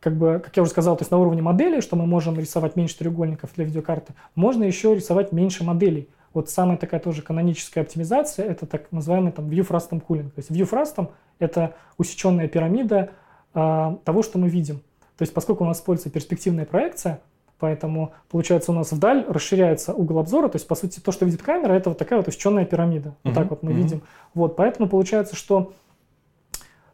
[0.00, 2.74] как бы, как я уже сказал, то есть на уровне модели, что мы можем рисовать
[2.74, 6.08] меньше треугольников для видеокарты, можно еще рисовать меньше моделей.
[6.32, 10.30] Вот самая такая тоже каноническая оптимизация, это так называемый там view frustum cooling.
[10.30, 11.08] То есть view frustum–
[11.38, 13.10] это усеченная пирамида
[13.52, 14.78] э, того, что мы видим.
[15.18, 17.20] То есть поскольку у нас используется перспективная проекция,
[17.58, 21.42] поэтому получается у нас вдаль расширяется угол обзора, то есть по сути то, что видит
[21.42, 23.16] камера, это вот такая вот усеченная пирамида.
[23.22, 23.74] Вот uh-huh, так вот мы uh-huh.
[23.74, 24.02] видим.
[24.32, 25.74] Вот, поэтому получается, что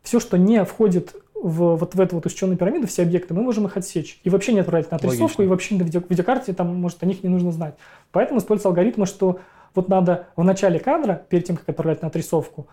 [0.03, 3.67] все, что не входит в, вот в эту вот усеченную пирамиду все объекты, мы можем
[3.67, 4.21] их отсечь.
[4.25, 5.43] И вообще не отправить на отрисовку, Логично.
[5.43, 7.75] и вообще на видео, видеокарте, там, может, о них не нужно знать.
[8.13, 9.41] Поэтому используются алгоритмы, что
[9.75, 12.69] вот надо в начале кадра, перед тем, как отправлять на отрисовку,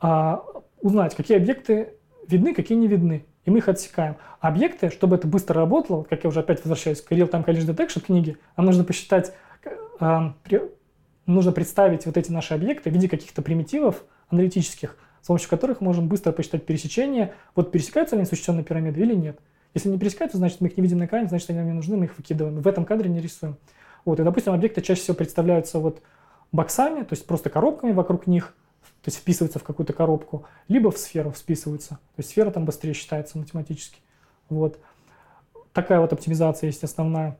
[0.00, 0.42] а,
[0.80, 1.94] узнать, какие объекты
[2.26, 3.24] видны, какие не видны.
[3.44, 4.16] И мы их отсекаем.
[4.40, 7.44] А объекты, чтобы это быстро работало, вот как я уже опять возвращаюсь к Real Time
[7.44, 9.32] College Detection книги, нам нужно посчитать,
[9.98, 10.60] а, при,
[11.26, 16.08] нужно представить вот эти наши объекты в виде каких-то примитивов аналитических, с помощью которых можем
[16.08, 19.38] быстро посчитать пересечение, вот пересекаются ли они с усеченной пирамидой или нет.
[19.74, 21.96] Если не пересекаются, значит мы их не видим на экране, значит они нам не нужны,
[21.96, 22.60] мы их выкидываем.
[22.60, 23.56] В этом кадре не рисуем.
[24.04, 26.02] Вот, и, допустим, объекты чаще всего представляются вот
[26.52, 28.54] боксами, то есть просто коробками вокруг них,
[29.02, 31.90] то есть вписываются в какую-то коробку, либо в сферу вписываются.
[31.90, 33.98] То есть сфера там быстрее считается математически.
[34.48, 34.78] Вот.
[35.72, 37.38] Такая вот оптимизация есть основная.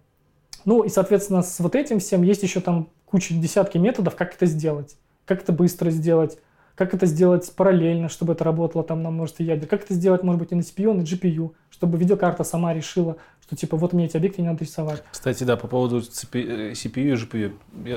[0.64, 4.46] Ну и, соответственно, с вот этим всем есть еще там куча, десятки методов, как это
[4.46, 4.96] сделать.
[5.24, 6.38] Как это быстро сделать,
[6.80, 10.38] как это сделать параллельно, чтобы это работало там на множестве ядер, как это сделать, может
[10.38, 14.06] быть, и на CPU, и на GPU, чтобы видеокарта сама решила, что типа вот мне
[14.06, 15.04] эти объекты не надо рисовать.
[15.10, 17.52] Кстати, да, по поводу CPU и GPU.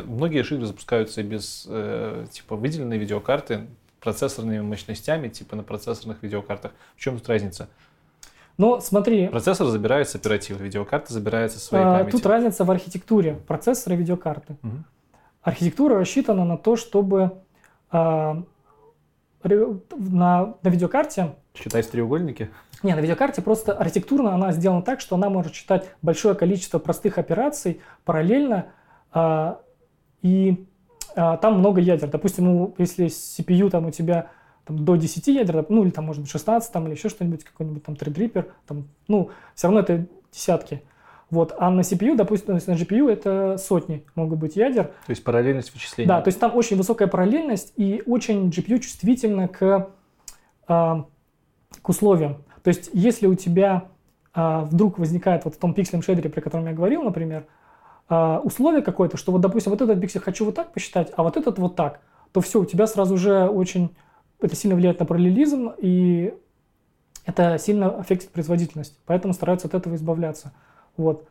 [0.05, 3.67] Многие игры запускаются без э, типа выделенной видеокарты
[4.01, 6.73] процессорными мощностями, типа на процессорных видеокартах.
[6.97, 7.69] В чем тут разница?
[8.57, 9.29] Но смотри...
[9.29, 12.11] Процессор забирается оперативы, видеокарта забирается своей а, памятью.
[12.11, 14.57] Тут разница в архитектуре процессора и видеокарты.
[14.61, 14.77] Угу.
[15.43, 17.31] Архитектура рассчитана на то, чтобы
[17.89, 18.43] а,
[19.43, 21.35] на, на видеокарте...
[21.55, 22.49] Считать треугольники?
[22.81, 27.17] Не, на видеокарте просто архитектурно она сделана так, что она может читать большое количество простых
[27.17, 28.67] операций параллельно,
[29.11, 29.61] а,
[30.21, 30.65] и
[31.15, 32.09] а, там много ядер.
[32.09, 34.31] Допустим, ну, если CPU там у тебя
[34.65, 37.83] там, до 10 ядер, ну или там может быть 16 там, или еще что-нибудь, какой-нибудь
[37.83, 40.83] там Threadripper, там, ну все равно это десятки.
[41.33, 41.51] Вот.
[41.57, 44.91] А на CPU, допустим, на GPU это сотни могут быть ядер.
[45.07, 46.07] То есть параллельность вычисления.
[46.07, 49.89] Да, то есть там очень высокая параллельность и очень GPU чувствительна к,
[50.67, 51.03] э,
[51.81, 52.43] к условиям.
[52.61, 53.85] То есть если у тебя
[54.35, 57.47] э, вдруг возникает вот в том пиксельном шейдере, про котором я говорил, например,
[58.11, 61.35] э, условие какое-то, что вот, допустим, вот этот пиксель хочу вот так посчитать, а вот
[61.35, 62.01] этот вот так,
[62.31, 63.95] то все, у тебя сразу же очень...
[64.39, 66.31] Это сильно влияет на параллелизм, и
[67.25, 68.99] это сильно аффектит производительность.
[69.07, 70.53] Поэтому стараются от этого избавляться.
[70.97, 71.27] Вот.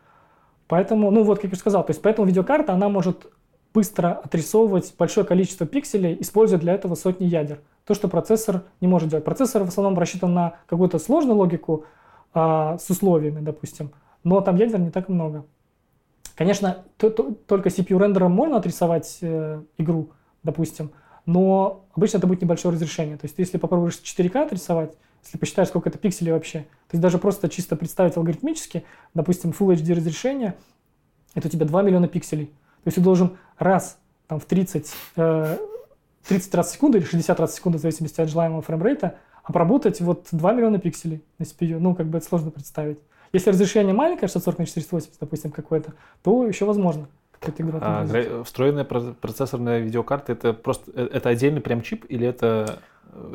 [0.69, 3.27] Поэтому, ну вот, как я сказал, то есть поэтому видеокарта, она может
[3.75, 7.61] быстро отрисовывать большое количество пикселей, используя для этого сотни ядер.
[7.85, 9.25] То, что процессор не может делать.
[9.25, 11.85] Процессор в основном рассчитан на какую-то сложную логику
[12.33, 13.93] а, с условиями, допустим,
[14.25, 15.45] но там ядер не так много.
[16.35, 20.11] Конечно, то, то, только CPU-рендером можно отрисовать э, игру,
[20.43, 20.91] допустим,
[21.27, 23.19] но обычно это будет небольшое разрешение.
[23.19, 26.61] То есть если попробуешь 4К отрисовать, если посчитаешь, сколько это пикселей вообще.
[26.61, 28.85] То есть даже просто чисто представить алгоритмически,
[29.15, 30.55] допустим, Full HD разрешение,
[31.35, 32.47] это у тебя 2 миллиона пикселей.
[32.47, 35.59] То есть ты должен раз там, в 30, э,
[36.27, 40.01] 30 раз в секунду или 60 раз в секунду, в зависимости от желаемого фреймрейта, обработать
[40.01, 41.79] вот 2 миллиона пикселей на CPU.
[41.79, 42.99] Ну, как бы это сложно представить.
[43.33, 47.09] Если разрешение маленькое, 640 на 480, допустим, какое-то, то еще возможно.
[47.83, 52.79] А, встроенная процессорная видеокарта это просто э, это отдельный прям чип или это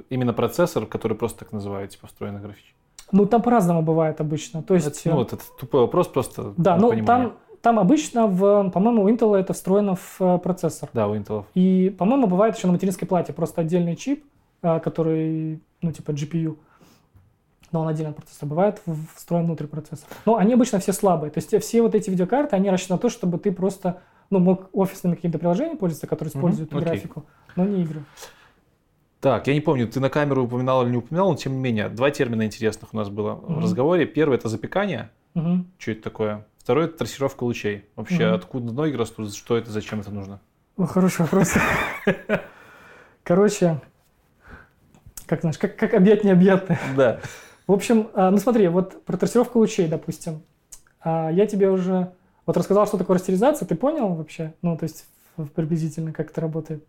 [0.10, 2.76] именно процессор, который просто так называют, типа встроенный графический?
[3.12, 4.62] Ну, там по-разному бывает обычно.
[4.64, 6.54] То есть, это, ну, вот это тупой вопрос просто.
[6.58, 10.90] Да, ну там, там обычно, в, по-моему, у Intel это встроено в э, процессор.
[10.94, 11.46] Да, у Intel.
[11.54, 14.26] И, по-моему, бывает еще на материнской плате просто отдельный чип,
[14.62, 16.58] э, который, ну, типа GPU.
[17.72, 18.48] Но он отдельно процессор.
[18.48, 18.82] Бывает
[19.16, 20.10] встроен внутрь процессора.
[20.26, 21.32] Но они обычно все слабые.
[21.32, 24.70] То есть все вот эти видеокарты, они рассчитаны на то, чтобы ты просто ну, мог
[24.74, 26.80] офисными какими-то приложениями пользоваться, которые используют mm-hmm.
[26.82, 27.26] графику,
[27.56, 28.04] но не игры.
[29.20, 31.90] Так, я не помню, ты на камеру упоминал или не упоминал, но тем не менее,
[31.90, 33.54] два термина интересных у нас было угу.
[33.56, 34.06] в разговоре.
[34.06, 35.10] Первый это запекание.
[35.34, 35.66] Угу.
[35.78, 36.46] Что это такое?
[36.60, 37.86] Второй это трассировка лучей.
[37.96, 38.36] Вообще, угу.
[38.36, 40.40] откуда ноги растут, что это, зачем это нужно?
[40.78, 41.54] О, хороший вопрос.
[43.24, 43.82] Короче,
[45.26, 46.80] как знаешь, как, как объять необъятное.
[46.96, 47.20] Да.
[47.66, 50.42] В общем, а, ну смотри, вот про трассировку лучей, допустим.
[51.02, 52.14] А, я тебе уже
[52.46, 54.54] вот рассказал, что такое растеризация, ты понял вообще?
[54.62, 55.06] Ну, то есть
[55.56, 56.86] приблизительно, как это работает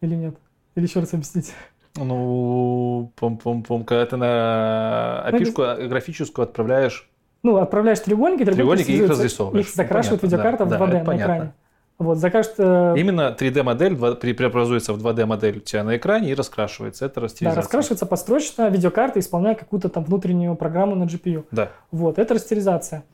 [0.00, 0.36] или нет?
[0.74, 1.52] Или еще раз объяснить?
[1.96, 7.08] Ну, пом-пом-пом, когда ты на опишку ну, графическую отправляешь...
[7.44, 9.66] Ну, отправляешь треугольники, треугольники, их разрисовываешь.
[9.66, 11.32] Их закрашивает ну, видеокарта да, в 2D да, на понятно.
[11.32, 11.52] экране.
[11.98, 12.54] Вот, закажет...
[12.58, 12.94] Э...
[12.96, 13.96] Именно 3D-модель
[14.34, 17.06] преобразуется в 2D-модель у тебя на экране и раскрашивается.
[17.06, 17.54] Это растеризация.
[17.54, 21.44] Да, раскрашивается построчно, видеокарта исполняет какую-то там внутреннюю программу на GPU.
[21.52, 21.70] Да.
[21.92, 23.04] Вот, это растеризация.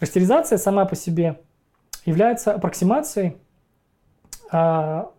[0.00, 1.40] Растеризация сама по себе
[2.04, 3.36] является аппроксимацией
[4.50, 5.10] а,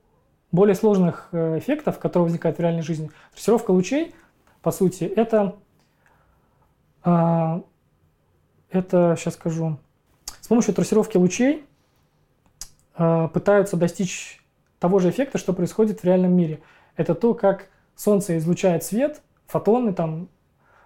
[0.52, 3.12] более сложных э, эффектов, которые возникают в реальной жизни.
[3.34, 4.14] Трассировка лучей,
[4.62, 5.56] по сути, это,
[7.04, 7.62] а,
[8.70, 9.78] это, сейчас скажу,
[10.42, 11.66] с помощью трассировки лучей
[12.96, 14.44] а, пытаются достичь
[14.80, 16.62] того же эффекта, что происходит в реальном мире.
[16.96, 20.28] Это то, как Солнце излучает свет, фотоны, там,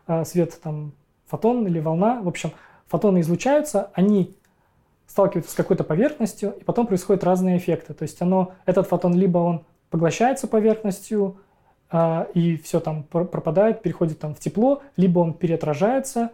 [0.05, 0.93] а, свет, там,
[1.27, 2.51] фотон или волна, в общем,
[2.87, 4.35] фотоны излучаются, они
[5.07, 7.93] сталкиваются с какой-то поверхностью, и потом происходят разные эффекты.
[7.93, 11.37] То есть оно, этот фотон либо он поглощается поверхностью,
[11.91, 16.31] а, и все там пропадает, переходит там в тепло, либо он переотражается,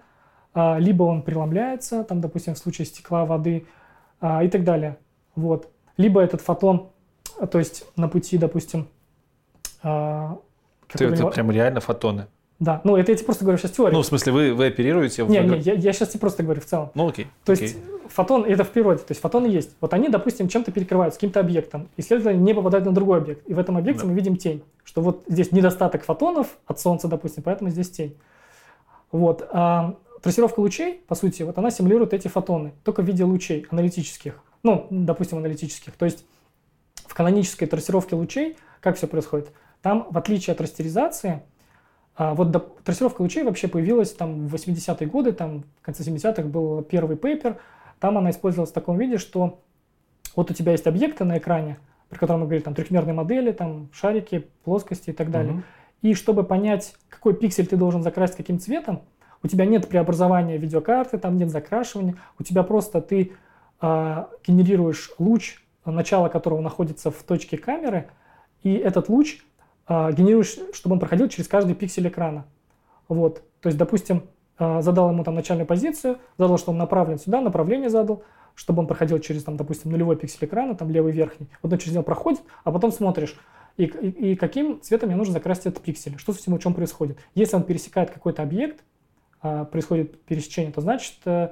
[0.53, 3.65] а, либо он преломляется, там, допустим, в случае стекла, воды
[4.21, 4.97] а, и так далее.
[5.35, 5.69] Вот.
[5.97, 6.89] Либо этот фотон,
[7.51, 8.87] то есть на пути, допустим...
[9.83, 10.37] А,
[10.93, 12.27] это, это прям реально фотоны?
[12.59, 13.95] Да, ну это я тебе просто говорю сейчас теорию.
[13.95, 15.23] Ну, в смысле, вы, вы оперируете?
[15.25, 16.91] Не, не, я, я сейчас тебе просто говорю в целом.
[16.93, 17.27] Ну, окей.
[17.45, 17.67] То окей.
[17.67, 17.77] есть
[18.09, 19.75] фотон, это в природе, то есть фотоны есть.
[19.81, 23.47] Вот они, допустим, чем-то перекрываются, каким-то объектом, и, следовательно, не попадают на другой объект.
[23.47, 24.09] И в этом объекте да.
[24.09, 28.15] мы видим тень, что вот здесь недостаток фотонов от Солнца, допустим, поэтому здесь тень.
[29.11, 29.47] Вот.
[29.51, 34.41] А трассировка лучей, по сути, вот она симулирует эти фотоны, только в виде лучей аналитических.
[34.63, 35.93] Ну, допустим, аналитических.
[35.93, 36.25] То есть
[37.07, 39.51] в канонической трассировке лучей как все происходит?
[39.81, 41.41] Там, в отличие от растеризации,
[42.15, 46.43] а вот до, трассировка лучей вообще появилась там в 80-е годы, там в конце 70-х
[46.43, 47.57] был первый пейпер,
[47.99, 49.61] там она использовалась в таком виде, что
[50.35, 51.77] вот у тебя есть объекты на экране,
[52.09, 55.53] при котором мы говорим там трехмерные модели, там шарики, плоскости и так далее.
[55.53, 55.63] Mm-hmm.
[56.01, 59.01] И чтобы понять, какой пиксель ты должен закрасить каким цветом,
[59.43, 63.33] у тебя нет преобразования видеокарты, там нет закрашивания, у тебя просто ты
[63.81, 68.09] э, генерируешь луч, начало которого находится в точке камеры,
[68.63, 69.39] и этот луч
[69.87, 72.45] э, генерируешь, чтобы он проходил через каждый пиксель экрана.
[73.07, 73.43] Вот.
[73.61, 74.23] То есть, допустим,
[74.59, 78.23] задал ему там начальную позицию, задал, что он направлен сюда, направление задал,
[78.55, 81.47] чтобы он проходил через, там, допустим, нулевой пиксель экрана, там левый верхний.
[81.61, 83.35] Вот он через него проходит, а потом смотришь,
[83.77, 87.17] и, и, и каким цветом мне нужно закрасить этот пиксель, что с этим чем происходит.
[87.35, 88.83] Если он пересекает какой-то объект,
[89.41, 91.51] э, происходит пересечение, то значит э,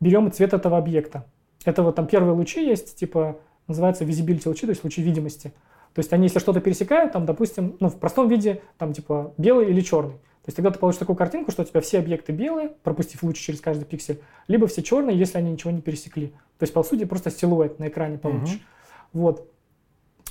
[0.00, 1.26] берем цвет этого объекта.
[1.64, 3.38] Это вот там первые лучи есть, типа
[3.68, 5.54] называется visibility лучи, то есть лучи видимости.
[5.94, 9.70] То есть они, если что-то пересекают, там, допустим, ну, в простом виде, там, типа, белый
[9.70, 10.16] или черный.
[10.42, 13.38] То есть тогда ты получишь такую картинку, что у тебя все объекты белые, пропустив луч
[13.38, 16.28] через каждый пиксель, либо все черные, если они ничего не пересекли.
[16.58, 18.54] То есть, по сути, просто силуэт на экране получишь.
[18.54, 19.22] Угу.
[19.22, 19.48] Вот.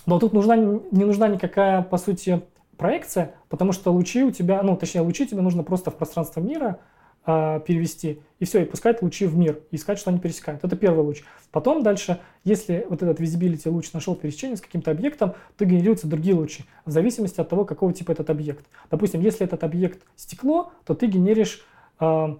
[0.05, 2.41] Но тут нужна, не нужна никакая, по сути,
[2.75, 6.79] проекция, потому что лучи у тебя, ну, точнее, лучи тебе нужно просто в пространство мира
[7.23, 10.63] перевести, и все, и пускать лучи в мир, и искать, что они пересекают.
[10.63, 11.23] Это первый луч.
[11.51, 16.33] Потом дальше, если вот этот visibility луч нашел пересечение с каким-то объектом, то генерируются другие
[16.33, 18.65] лучи, в зависимости от того, какого типа этот объект.
[18.89, 21.63] Допустим, если этот объект стекло, то ты генеришь
[21.99, 22.35] э,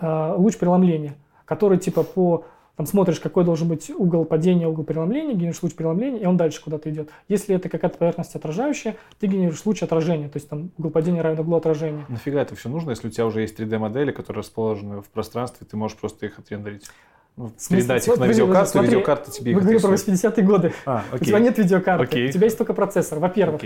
[0.00, 2.44] э, луч преломления, который типа по
[2.76, 6.62] там смотришь, какой должен быть угол падения, угол преломления, генерируешь луч преломления, и он дальше
[6.62, 7.10] куда-то идет.
[7.28, 11.38] Если это какая-то поверхность отражающая, ты генерируешь луч отражения, то есть там угол падения равен
[11.38, 12.04] углу отражения.
[12.08, 15.76] Нафига это все нужно, если у тебя уже есть 3D-модели, которые расположены в пространстве, ты
[15.76, 16.86] можешь просто их отрендерить?
[17.36, 20.72] Ну, передать их на видеокарту, смотри, видеокарта тебе их Вы говорите про 80-е годы.
[20.86, 21.20] А, окей.
[21.20, 22.28] У тебя нет видеокарты, окей.
[22.28, 23.60] у тебя есть только процессор, во-первых.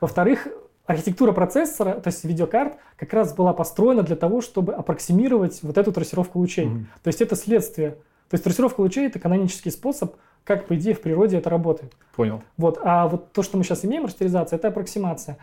[0.00, 0.48] Во-вторых,
[0.86, 5.92] архитектура процессора, то есть видеокарт, как раз была построена для того, чтобы аппроксимировать вот эту
[5.92, 6.66] трассировку лучей.
[6.66, 6.84] Mm-hmm.
[7.02, 7.96] То есть это следствие
[8.34, 11.92] то есть трассировка лучей– это канонический способ, как, по идее, в природе это работает.
[12.16, 12.42] Понял.
[12.56, 12.80] Вот.
[12.82, 15.38] А вот то, что мы сейчас имеем, растеризация, это аппроксимация.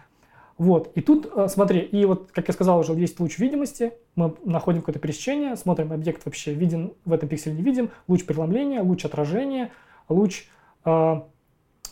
[0.57, 0.91] Вот.
[0.95, 4.81] И тут, э, смотри, и вот, как я сказал уже, есть луч видимости, мы находим
[4.81, 9.71] какое-то пересечение, смотрим, объект вообще виден, в этом пикселе не видим, луч преломления, луч отражения,
[10.09, 10.49] луч
[10.83, 11.21] э,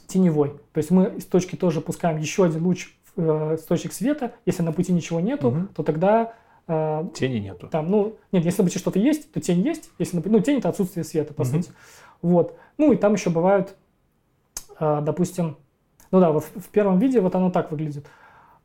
[0.07, 0.49] теневой.
[0.73, 4.63] То есть мы из точки тоже пускаем еще один луч э, с точек света, если
[4.63, 5.67] на пути ничего нету, угу.
[5.73, 6.33] то тогда
[7.15, 7.67] Тени нету.
[7.67, 9.89] Там, ну, нет, если на что-то есть, то тень есть.
[9.97, 11.49] Если, ну, тень это отсутствие света, по угу.
[11.49, 11.71] сути.
[12.21, 12.55] Вот.
[12.77, 13.75] Ну, и там еще бывают,
[14.77, 15.57] а, допустим,
[16.11, 18.05] ну да, вот в первом виде вот оно так выглядит.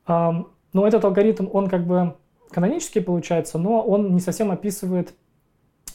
[0.06, 2.14] Но этот алгоритм, он как бы
[2.50, 5.14] канонический получается, но он не совсем описывает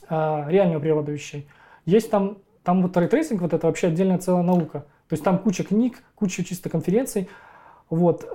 [0.08, 1.48] а, реальную природу вещей.
[1.86, 4.86] Есть там, там вот ray tracing, вот это вообще отдельная целая наука.
[5.10, 7.30] То есть там куча книг, куча чисто конференций.
[7.90, 8.28] Вот.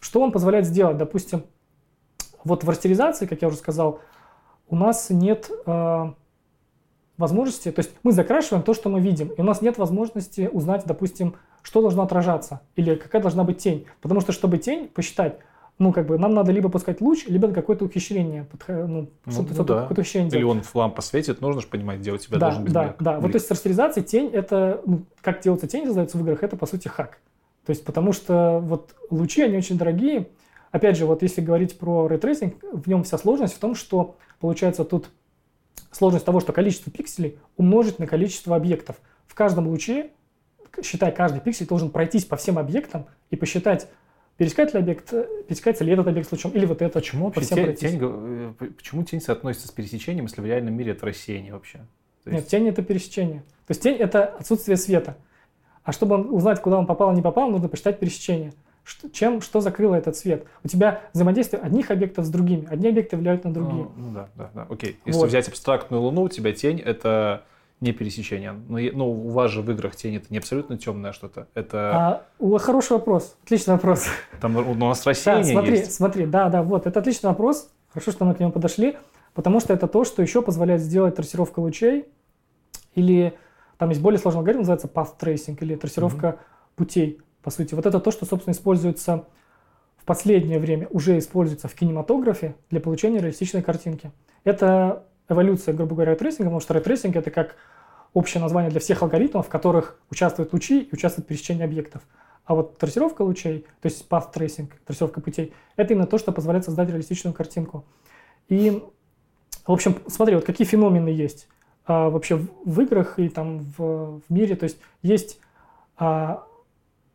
[0.00, 0.96] Что он позволяет сделать?
[0.98, 1.44] Допустим,
[2.44, 4.00] вот в растеризации, как я уже сказал,
[4.68, 6.12] у нас нет э,
[7.18, 10.84] возможности, то есть мы закрашиваем то, что мы видим, и у нас нет возможности узнать,
[10.86, 13.86] допустим, что должно отражаться или какая должна быть тень.
[14.00, 15.38] Потому что, чтобы тень посчитать,
[15.78, 18.46] ну, как бы, нам надо либо пускать луч, либо какое-то ухищрение.
[18.68, 19.82] Ну, ну, ну да.
[19.82, 22.64] какое-то ухищрение Или он в лампу светит, нужно же понимать, где у тебя да, должен
[22.64, 22.96] быть Да, блик.
[23.00, 23.20] да.
[23.20, 26.56] Вот то есть с растеризацией тень, это, ну, как делается тень, создается в играх, это,
[26.56, 27.18] по сути, хак.
[27.64, 30.28] То есть, потому что вот лучи, они очень дорогие,
[30.72, 34.16] Опять же, вот если говорить про ray tracing, в нем вся сложность в том, что
[34.40, 35.10] получается тут
[35.92, 38.96] сложность того, что количество пикселей умножить на количество объектов.
[39.26, 40.10] В каждом луче,
[40.82, 43.88] считай, каждый пиксель должен пройтись по всем объектам и посчитать,
[44.38, 45.10] пересекает ли объект,
[45.46, 47.00] пересекается ли этот объект с лучом, или вот это.
[47.00, 51.04] Почему вообще тень, тень, э, почему тень соотносится с пересечением, если в реальном мире это
[51.04, 51.80] рассеяние вообще?
[52.24, 52.34] есть...
[52.34, 53.40] Нет, тень это пересечение.
[53.66, 55.16] То есть тень это отсутствие света.
[55.84, 58.52] А чтобы узнать, куда он попал не попал, нужно посчитать пересечение.
[58.84, 60.44] Что, чем, что закрыло этот свет?
[60.64, 62.66] У тебя взаимодействие одних объектов с другими.
[62.68, 63.84] Одни объекты влияют на другие.
[63.84, 64.66] Ну, ну да, да, да.
[64.68, 64.98] Окей.
[65.04, 65.28] Если вот.
[65.28, 67.44] взять абстрактную Луну, у тебя тень— это
[67.80, 68.52] не пересечение.
[68.52, 71.46] Но ну, у вас же в играх тень это не абсолютно темное что-то.
[71.54, 72.24] Это...
[72.40, 73.36] А, хороший вопрос.
[73.44, 74.06] Отличный вопрос.
[74.40, 75.94] Там у нас рассеяние да, смотри, есть.
[75.94, 76.86] Смотри, да, да, вот.
[76.86, 77.70] Это отличный вопрос.
[77.92, 78.96] Хорошо, что мы к нему подошли.
[79.34, 82.06] Потому что это то, что еще позволяет сделать трассировка лучей.
[82.94, 83.34] Или
[83.78, 86.74] там есть более сложный алгоритм, называется path tracing, или трассировка mm-hmm.
[86.76, 87.74] путей по сути.
[87.74, 89.26] Вот это то, что, собственно, используется
[89.96, 94.10] в последнее время, уже используется в кинематографе для получения реалистичной картинки.
[94.44, 97.56] Это эволюция, грубо говоря, ray tracing а, потому что рейтрейсинг— это как
[98.12, 102.02] общее название для всех алгоритмов, в которых участвуют лучи и участвует пересечение объектов.
[102.44, 106.64] А вот трассировка лучей, то есть path tracing, трассировка путей, это именно то, что позволяет
[106.64, 107.84] создать реалистичную картинку.
[108.48, 108.82] И,
[109.66, 111.48] в общем, смотри, вот какие феномены есть
[111.86, 114.56] а, вообще в, в играх и там в, в мире.
[114.56, 115.38] То есть есть
[115.96, 116.44] а,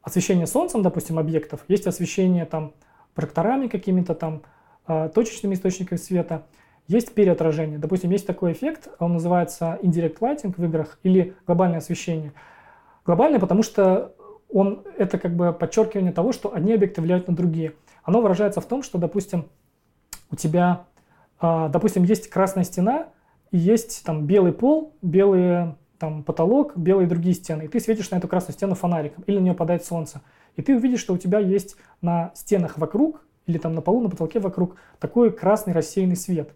[0.07, 2.73] освещение солнцем, допустим, объектов, есть освещение там
[3.13, 4.41] прожекторами какими-то там,
[4.87, 6.45] э, точечными источниками света,
[6.87, 7.77] есть переотражение.
[7.77, 12.31] Допустим, есть такой эффект, он называется indirect lighting в играх или глобальное освещение.
[13.05, 14.15] Глобальное, потому что
[14.49, 17.73] он, это как бы подчеркивание того, что одни объекты влияют на другие.
[18.03, 19.49] Оно выражается в том, что, допустим,
[20.31, 20.85] у тебя,
[21.41, 23.07] э, допустим, есть красная стена
[23.51, 28.17] и есть там белый пол, белые там потолок, белые другие стены, и ты светишь на
[28.17, 30.21] эту красную стену фонариком, или на нее падает солнце.
[30.55, 34.09] и ты увидишь, что у тебя есть на стенах вокруг или там на полу, на
[34.09, 36.51] потолке вокруг такой красный рассеянный свет.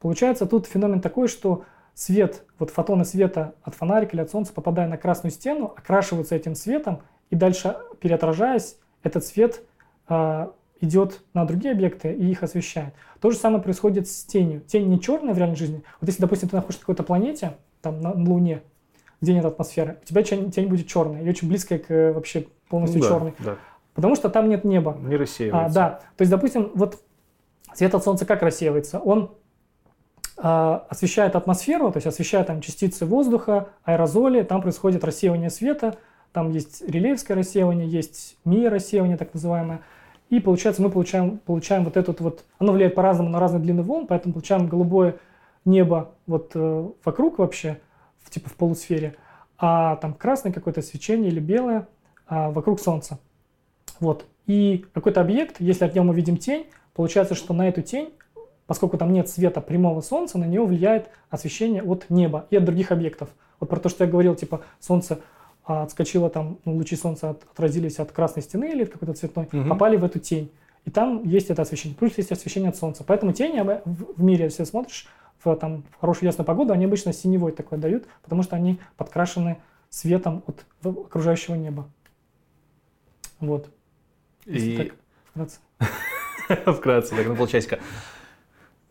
[0.00, 1.64] Получается тут феномен такой, что
[1.94, 6.54] свет, вот фотоны света от фонарика или от солнца, попадая на красную стену, окрашиваются этим
[6.54, 9.62] светом, и дальше, переотражаясь, этот свет
[10.08, 10.48] э,
[10.80, 12.94] идет на другие объекты и их освещает.
[13.20, 14.60] То же самое происходит с тенью.
[14.60, 15.82] Тень не черная в реальной жизни.
[16.00, 18.62] Вот если, допустим, ты находишься на какой-то планете, там на Луне,
[19.22, 23.00] где нет атмосферы, у тебя тень, будет черная и очень близкая к э, вообще полностью
[23.00, 23.34] ну, да, черной.
[23.38, 23.56] Да.
[23.94, 24.96] Потому что там нет неба.
[25.00, 25.66] Не рассеивается.
[25.66, 26.00] А, да.
[26.16, 27.00] То есть, допустим, вот
[27.72, 28.98] свет от Солнца как рассеивается?
[28.98, 29.30] Он
[30.36, 35.96] а, освещает атмосферу, то есть освещает там частицы воздуха, аэрозоли, там происходит рассеивание света,
[36.32, 39.82] там есть релеевское рассеивание, есть мия-рассеивание так называемое.
[40.30, 44.06] И получается, мы получаем, получаем вот этот вот, оно влияет по-разному на разные длины волн,
[44.06, 45.16] поэтому получаем голубое
[45.64, 47.78] небо вот э, вокруг вообще,
[48.24, 49.16] в, типа в полусфере,
[49.58, 51.88] а там красное какое-то свечение или белое
[52.26, 53.18] а, вокруг Солнца.
[54.00, 54.26] Вот.
[54.46, 58.12] И какой-то объект, если от него мы видим тень, получается, что на эту тень
[58.72, 62.90] поскольку там нет света прямого солнца, на нее влияет освещение от неба и от других
[62.90, 63.28] объектов.
[63.60, 65.18] Вот про то, что я говорил, типа солнце
[65.64, 69.48] а, отскочило там, ну, лучи солнца от, отразились от красной стены или от какой-то цветной,
[69.52, 69.68] угу.
[69.68, 70.50] попали в эту тень.
[70.84, 71.96] И там есть это освещение.
[71.96, 73.04] Плюс есть освещение от солнца.
[73.06, 73.82] Поэтому тени в,
[74.16, 75.06] в мире, если смотришь
[75.44, 79.60] в, там, в хорошую ясную погоду, они обычно синевой такой дают, потому что они подкрашены
[79.90, 81.88] светом от окружающего неба.
[83.40, 83.68] Вот.
[84.46, 84.76] И...
[84.76, 84.94] Так,
[85.30, 85.58] вкратце.
[86.76, 87.80] вкратце, так, на полчасика.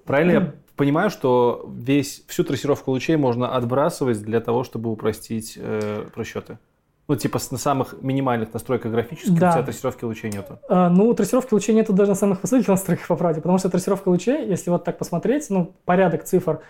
[0.05, 6.07] Правильно я понимаю, что весь, всю трассировку лучей можно отбрасывать для того, чтобы упростить э,
[6.13, 6.57] просчеты?
[7.11, 9.49] Ну, типа на самых минимальных настройках графических да.
[9.49, 10.59] у тебя трассировки лучей нету.
[10.69, 14.07] А, ну, трассировки лучей нету даже на самых высоких настройках по правде, потому что трассировка
[14.07, 16.61] лучей, если вот так посмотреть, ну, порядок цифр,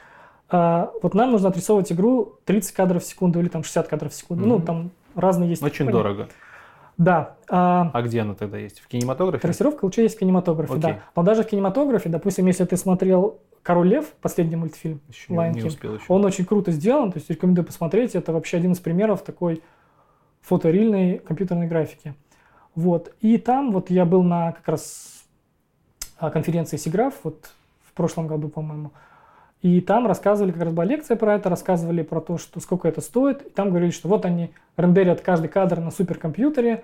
[0.49, 4.15] а, вот нам нужно отрисовывать игру 30 кадров в секунду или там 60 кадров в
[4.15, 4.45] секунду.
[4.45, 4.47] Mm-hmm.
[4.47, 5.61] Ну, там разные есть.
[5.61, 6.03] Очень понятия.
[6.03, 6.27] дорого.
[6.97, 7.35] Да.
[7.47, 8.79] А, а где она тогда есть?
[8.79, 9.43] В кинематографе?
[9.43, 10.81] Трассировка лучей есть в кинематографе, Окей.
[10.81, 10.99] да.
[11.15, 15.63] Но даже в кинематографе, допустим, если ты смотрел «Король лев», последний мультфильм, еще Lion не
[15.65, 16.05] успел еще.
[16.07, 18.15] он очень круто сделан, то есть рекомендую посмотреть.
[18.15, 19.61] Это вообще один из примеров такой
[20.41, 22.13] фоторильной компьютерной графики.
[22.75, 23.13] Вот.
[23.21, 25.23] И там вот я был на как раз
[26.17, 27.51] а, конференции Сиграф, вот
[27.83, 28.91] в прошлом году, по-моему.
[29.61, 33.01] И там рассказывали, как раз была лекция про это, рассказывали про то, что сколько это
[33.01, 33.43] стоит.
[33.43, 36.83] И там говорили, что вот они рендерят каждый кадр на суперкомпьютере,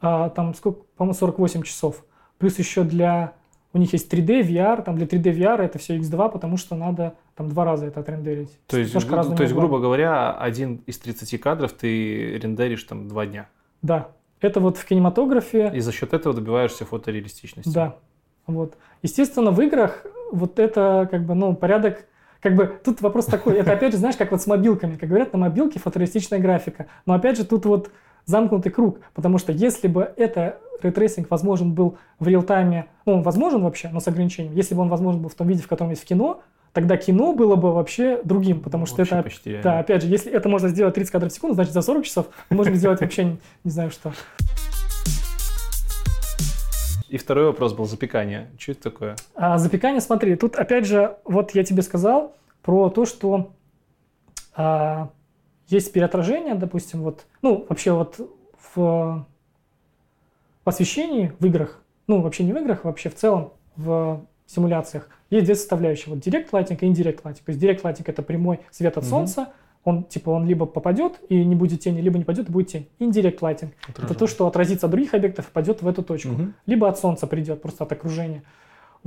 [0.00, 2.04] а, там сколько, по-моему, 48 часов.
[2.38, 3.32] Плюс еще для,
[3.72, 7.14] у них есть 3D, VR, там для 3D VR это все X2, потому что надо
[7.36, 8.50] там два раза это отрендерить.
[8.66, 13.48] То есть, то есть грубо говоря, один из 30 кадров ты рендеришь там два дня.
[13.82, 14.08] Да.
[14.40, 15.72] Это вот в кинематографе.
[15.74, 17.72] И за счет этого добиваешься фотореалистичности.
[17.72, 17.96] Да.
[18.46, 18.76] Вот.
[19.02, 22.06] Естественно, в играх вот это как бы, ну, порядок
[22.40, 25.32] как бы тут вопрос такой, это опять же, знаешь, как вот с мобилками, как говорят,
[25.32, 26.86] на мобилке фотореалистичная графика.
[27.04, 27.90] Но опять же, тут вот
[28.28, 33.14] замкнутый круг, потому что если бы это ray tracing возможен был в real-time е, ну,
[33.14, 35.66] он возможен вообще, но с ограничением, если бы он возможен был в том виде, в
[35.66, 36.42] котором есть в кино,
[36.74, 40.30] тогда кино было бы вообще другим, потому что вообще это, почти да, опять же, если
[40.30, 43.24] это можно сделать 30 кадров в секунду, значит за 40 часов мы можем сделать вообще
[43.24, 44.12] не, не знаю что.
[47.08, 48.50] И второй вопрос был запекание.
[48.58, 49.16] Что это такое?
[49.34, 53.52] А, запекание, смотри, тут опять же, вот я тебе сказал про то, что
[54.54, 55.08] а,
[55.68, 58.18] есть переотражение, допустим, вот, ну, вообще вот
[58.74, 65.08] в, в освещении в играх, ну, вообще не в играх, вообще в целом в симуляциях
[65.30, 66.14] есть две составляющие.
[66.14, 67.42] Вот Direct Lighting и Indirect Lighting.
[67.44, 69.08] То есть Direct Lighting– это прямой свет от mm-hmm.
[69.08, 69.52] солнца,
[69.84, 72.88] он типа он либо попадет и не будет тени, либо не пойдет и будет тень.
[72.98, 76.32] Indirect lighting– это то, что отразится от других объектов и пойдет в эту точку.
[76.32, 76.42] Угу.
[76.66, 78.42] Либо от солнца придет, просто от окружения.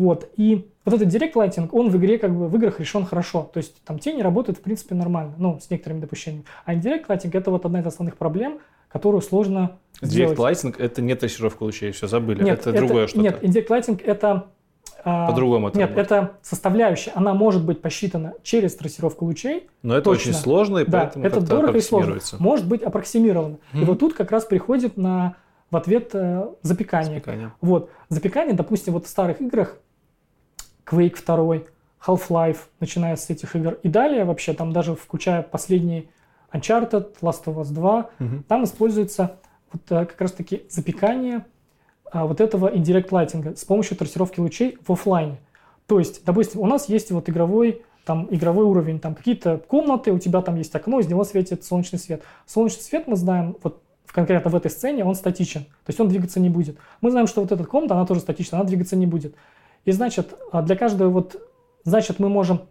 [0.01, 0.31] Вот.
[0.35, 3.51] И вот этот Direct Lighting, он в игре как бы в играх решен хорошо.
[3.53, 6.45] То есть там тени работают в принципе нормально, ну, с некоторыми допущениями.
[6.65, 8.57] А Indirect Lighting– это вот одна из основных проблем,
[8.89, 10.39] которую сложно Direct сделать.
[10.39, 13.21] Lighting– это не трассировка лучей, все забыли, нет, это, это другое что-то.
[13.21, 14.47] Нет, Indirect Lighting– это
[15.03, 16.11] а, По-другому это Нет, работает.
[16.11, 17.11] это составляющая.
[17.11, 19.69] Она может быть посчитана через трассировку лучей.
[19.83, 20.31] Но это точно.
[20.31, 22.19] очень сложно, и да, поэтому это дорого и сложно.
[22.39, 23.57] Может быть аппроксимировано.
[23.73, 23.81] Mm-hmm.
[23.81, 25.35] И вот тут как раз приходит на,
[25.69, 27.15] в ответ э, запекание.
[27.15, 27.53] запекание.
[27.61, 27.91] Вот.
[28.09, 29.77] Запекание, допустим, вот в старых играх
[30.91, 31.63] Quake 2,
[32.05, 33.77] Half-Life, начиная с этих игр.
[33.83, 36.09] И далее вообще, там даже включая последний
[36.51, 38.43] Uncharted, Last of Us 2, mm-hmm.
[38.47, 39.37] там используется
[39.71, 41.45] вот э, как раз-таки запекание–
[42.11, 45.37] а, вот этого indirect lighting с помощью трассировки лучей в офлайне.
[45.87, 50.17] То есть, допустим, у нас есть вот игровой там игровой уровень, там какие-то комнаты, у
[50.17, 52.23] тебя там есть окно, из него светит солнечный свет.
[52.47, 56.39] Солнечный свет мы знаем, вот конкретно в этой сцене он статичен, то есть он двигаться
[56.39, 56.77] не будет.
[56.99, 59.35] Мы знаем, что вот эта комната, она тоже статична, она двигаться не будет.
[59.85, 61.41] И значит, а, для каждого вот,
[61.83, 62.61] значит, мы можем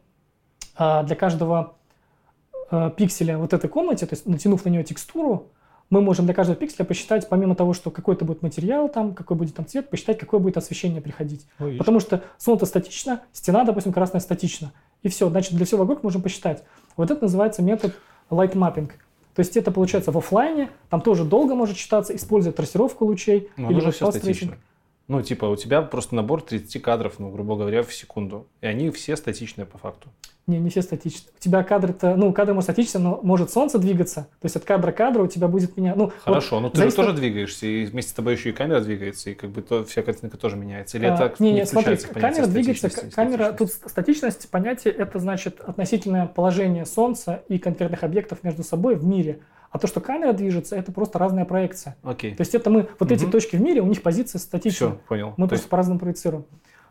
[0.76, 1.74] а, для каждого
[2.96, 5.48] пикселя вот этой комнате, то есть натянув на нее текстуру,
[5.90, 9.56] мы можем для каждого пикселя посчитать, помимо того, что какой-то будет материал там, какой будет
[9.56, 11.44] там цвет, посчитать, какое будет освещение приходить.
[11.58, 14.72] Ой, Потому что солнце статично, стена, допустим, красная статична.
[15.02, 16.62] И все, значит, для всего вокруг можем посчитать.
[16.96, 17.92] Вот это называется метод
[18.30, 18.92] light mapping.
[19.34, 23.48] То есть это получается в офлайне, там тоже долго может считаться, используя трассировку лучей.
[23.56, 24.56] Но или же все статично.
[25.10, 28.46] Ну, типа, у тебя просто набор 30 кадров, ну, грубо говоря, в секунду.
[28.60, 30.08] И они все статичные по факту.
[30.46, 31.32] Не, не все статичные.
[31.36, 34.28] У тебя кадры-то, ну, кадр может статичный, но может солнце двигаться.
[34.40, 36.12] То есть от кадра к кадру у тебя будет меня, ну...
[36.22, 39.30] Хорошо, вот, но ты же тоже двигаешься, и вместе с тобой еще и камера двигается,
[39.30, 40.96] и как бы то, вся картинка тоже меняется.
[40.96, 46.26] Или а, это не, не, смотри, камера двигается, камера, тут статичность понятие, это значит относительное
[46.26, 49.40] положение солнца и конкретных объектов между собой в мире.
[49.70, 51.96] А то, что камера движется, это просто разная проекция.
[52.02, 52.34] Окей.
[52.34, 53.14] То есть это мы, вот угу.
[53.14, 54.90] эти точки в мире, у них позиция статичная.
[54.90, 55.28] Все, понял.
[55.36, 55.68] Мы то просто есть...
[55.68, 56.44] по-разному проецируем.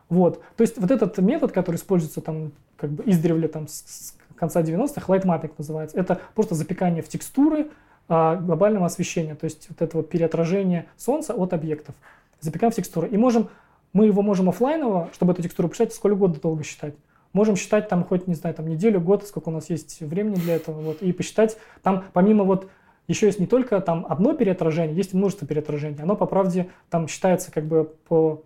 [0.08, 0.42] Вот.
[0.56, 5.12] То есть вот этот метод, который используется там как бы издревле там с конца 90-х,
[5.12, 7.68] light mapping называется, это просто запекание в текстуры
[8.08, 11.94] а, глобального освещения, то есть вот это вот переотражение солнца от объектов.
[12.40, 13.08] Запекаем в текстуры.
[13.08, 13.50] И можем,
[13.92, 16.94] мы его можем офлайново, чтобы эту текстуру посчитать, сколько угодно долго считать.
[17.32, 20.56] Можем считать там хоть, не знаю, там неделю, год, сколько у нас есть времени для
[20.56, 22.68] этого, вот, и посчитать там помимо вот
[23.06, 26.02] еще есть не только там одно переотражение, есть множество переотражений.
[26.02, 28.44] Оно, по правде, там считается как бы по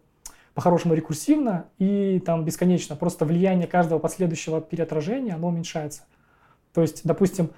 [0.54, 2.96] по-хорошему рекурсивно и там бесконечно.
[2.96, 6.02] Просто влияние каждого последующего переотражения, оно уменьшается.
[6.72, 7.50] То есть, допустим,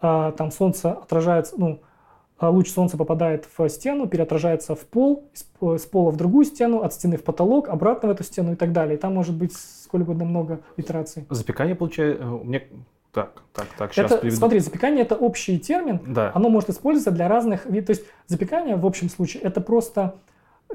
[0.00, 1.80] а, там солнце отражается, ну,
[2.40, 7.16] луч солнца попадает в стену, переотражается в пол, с пола в другую стену, от стены
[7.16, 8.96] в потолок, обратно в эту стену и так далее.
[8.96, 11.24] И там может быть сколько угодно много итераций.
[11.30, 12.24] Запекание получается...
[12.24, 12.60] Э, у меня
[13.12, 14.36] так, так, так, сейчас это, приведу.
[14.36, 16.00] Смотри, запекание это общий термин.
[16.08, 16.32] Да.
[16.34, 17.86] Оно может использоваться для разных видов.
[17.86, 20.16] То есть запекание в общем случае это просто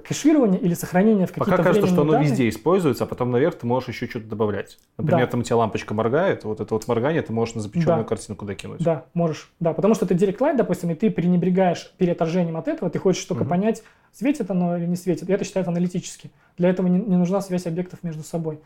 [0.03, 2.29] кэширование или сохранение в какие-то Пока кажется, что оно данные.
[2.29, 4.77] везде используется, а потом наверх ты можешь еще что-то добавлять.
[4.97, 5.31] Например, да.
[5.31, 8.07] там у тебя лампочка моргает, вот это вот моргание ты можешь на запеченную да.
[8.07, 8.81] картинку докинуть.
[8.81, 9.51] Да, можешь.
[9.59, 13.23] Да, потому что это Direct Light, допустим, и ты пренебрегаешь переотражением от этого, ты хочешь
[13.25, 13.49] только угу.
[13.49, 13.83] понять,
[14.13, 15.29] светит оно или не светит.
[15.29, 16.31] И это считается аналитически.
[16.57, 18.59] Для этого не, не нужна связь объектов между собой.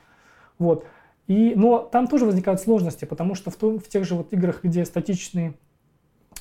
[0.59, 0.85] Вот.
[1.27, 4.63] И, но там тоже возникают сложности, потому что в, том, в тех же вот играх,
[4.63, 5.53] где статичные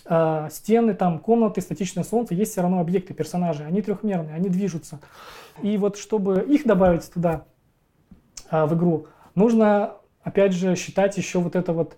[0.04, 5.00] э, стены, там комнаты, статичное солнце, есть все равно объекты, персонажи, они трехмерные, они движутся.
[5.62, 7.44] И вот чтобы их добавить туда,
[8.50, 11.96] э, в игру, нужно, опять же, считать еще вот это вот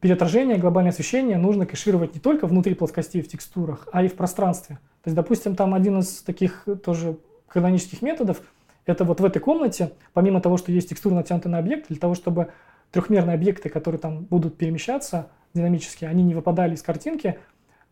[0.00, 4.78] переотражение, глобальное освещение нужно кэшировать не только внутри плоскостей в текстурах, а и в пространстве.
[5.02, 7.16] То есть, допустим, там один из таких тоже
[7.48, 8.42] канонических методов,
[8.84, 12.14] это вот в этой комнате, помимо того, что есть текстура натянутая на объект, для того,
[12.14, 12.50] чтобы
[12.90, 17.38] трехмерные объекты, которые там будут перемещаться, динамические, они не выпадали из картинки,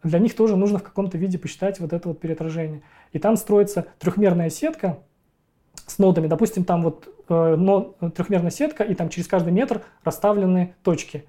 [0.03, 2.83] для них тоже нужно в каком-то виде посчитать вот это вот переотражение.
[3.13, 4.99] И там строится трехмерная сетка
[5.87, 6.27] с нодами.
[6.27, 11.27] Допустим, там вот э, но, трехмерная сетка, и там через каждый метр расставлены точки.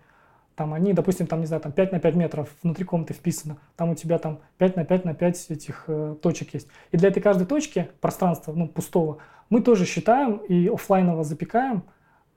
[0.55, 3.57] Там они, допустим, там, не знаю, там 5 на 5 метров внутри комнаты вписано.
[3.76, 6.68] Там у тебя там 5 на 5 на 5 этих э, точек есть.
[6.91, 9.18] И для этой каждой точки пространства, ну, пустого,
[9.49, 11.84] мы тоже считаем и офлайново запекаем,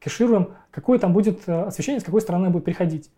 [0.00, 3.10] кэшируем, какое там будет э, освещение, с какой стороны будет приходить.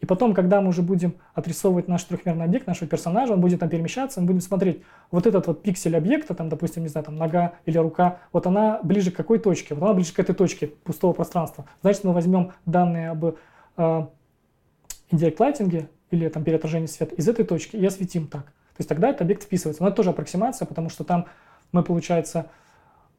[0.00, 3.68] И потом, когда мы уже будем отрисовывать наш трехмерный объект, нашего персонажа, он будет там
[3.68, 7.54] перемещаться, мы будем смотреть, вот этот вот пиксель объекта, там, допустим, не знаю, там нога
[7.64, 9.74] или рука, вот она ближе к какой точке?
[9.74, 11.64] Вот она ближе к этой точке пустого пространства.
[11.80, 13.32] Значит, мы возьмем данные об э,
[15.10, 18.44] indirect lighting или там переотражении света из этой точки и осветим так.
[18.44, 19.82] То есть тогда этот объект вписывается.
[19.82, 21.26] Но это тоже аппроксимация, потому что там
[21.72, 22.50] мы, получается,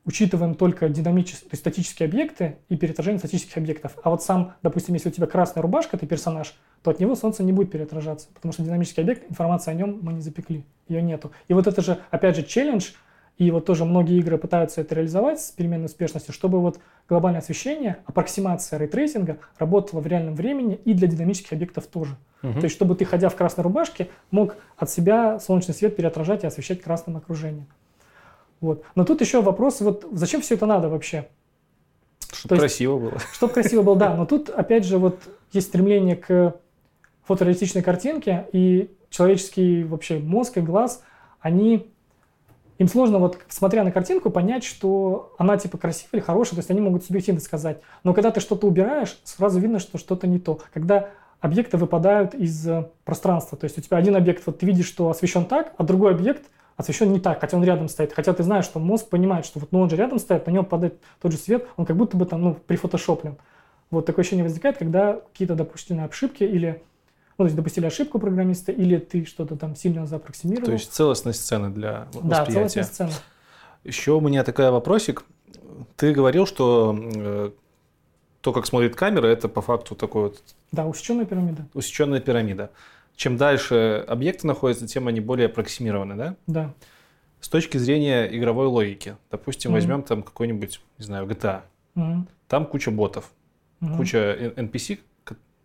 [0.07, 3.95] учитываем только динамические, то есть статические объекты и переотражение статических объектов.
[4.01, 7.43] А вот сам, допустим, если у тебя красная рубашка, ты персонаж, то от него солнце
[7.43, 11.31] не будет переотражаться, потому что динамический объект, информация о нем мы не запекли, ее нету.
[11.49, 12.91] И вот это же, опять же, челлендж,
[13.37, 17.97] и вот тоже многие игры пытаются это реализовать с переменной успешностью, чтобы вот глобальное освещение,
[18.05, 22.15] аппроксимация ray tracing а работала в реальном времени и для динамических объектов тоже.
[22.41, 22.53] Угу.
[22.53, 26.47] То есть, чтобы ты, ходя в красной рубашке, мог от себя солнечный свет переотражать и
[26.47, 27.67] освещать красным окружением.
[28.59, 28.83] Вот.
[28.95, 31.27] Но тут еще вопрос, вот зачем все это надо вообще?
[32.31, 33.19] Чтобы красиво было.
[33.33, 34.15] Чтобы красиво было, да.
[34.15, 35.19] Но тут, опять же, вот
[35.51, 36.55] есть стремление к
[37.23, 41.03] фотореалистичной картинке, и человеческий вообще мозг и глаз,
[41.39, 41.91] они
[42.77, 46.69] им сложно, вот смотря на картинку, понять, что она типа красивая или хорошая, то есть
[46.69, 47.81] они могут субъективно сказать.
[48.03, 50.59] Но когда ты что-то убираешь, сразу видно, что что-то не то.
[50.73, 51.09] Когда
[51.39, 52.67] объекты выпадают из
[53.03, 56.11] пространства, то есть у тебя один объект, вот ты видишь, что освещен так, а другой
[56.11, 58.13] объект– освещен не так, хотя он рядом стоит.
[58.13, 60.63] Хотя ты знаешь, что мозг понимает, что вот ну, он же рядом стоит, на него
[60.63, 63.37] падает тот же свет, он как будто бы там ну, прифотошоплен.
[63.89, 66.81] Вот такое ощущение возникает, когда какие-то допущенные ошибки или
[67.37, 70.65] ну, то есть допустили ошибку программиста, или ты что-то там сильно запроксимировал.
[70.65, 72.29] То есть целостность сцены для восприятия.
[72.29, 73.11] Да, целостность сцены.
[73.83, 75.23] Еще у меня такой вопросик.
[75.95, 77.51] Ты говорил, что э,
[78.41, 80.43] то, как смотрит камера, это по факту такой вот...
[80.71, 81.67] Да, усеченная пирамида.
[81.75, 82.71] Усеченная пирамида.
[83.17, 86.35] Чем дальше объекты находятся, тем они более аппроксимированы, да?
[86.45, 86.73] Да.
[87.41, 89.73] С точки зрения игровой логики, допустим, mm-hmm.
[89.73, 91.61] возьмем там какой-нибудь, не знаю, GTA.
[91.95, 92.21] Mm-hmm.
[92.47, 93.31] Там куча ботов,
[93.81, 93.97] mm-hmm.
[93.97, 94.17] куча
[94.55, 94.99] NPC,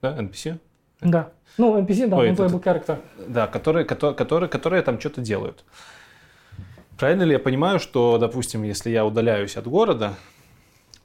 [0.01, 0.59] да, NPC?
[1.03, 1.31] Да.
[1.59, 2.99] Ну, NPC, да, Ой, non-playable character.
[3.29, 5.65] Да, которые, которые, которые, которые там что-то делают.
[6.99, 10.15] Правильно ли я понимаю, что, допустим, если я удаляюсь от города,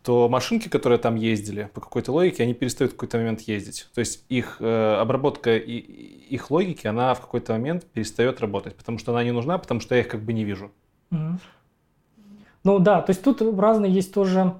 [0.07, 3.89] то машинки, которые там ездили, по какой-то логике, они перестают в какой-то момент ездить.
[3.93, 8.99] То есть их э, обработка и их логики, она в какой-то момент перестает работать, потому
[8.99, 10.71] что она не нужна, потому что я их как бы не вижу.
[11.11, 14.53] Ну да, то есть тут разные есть тоже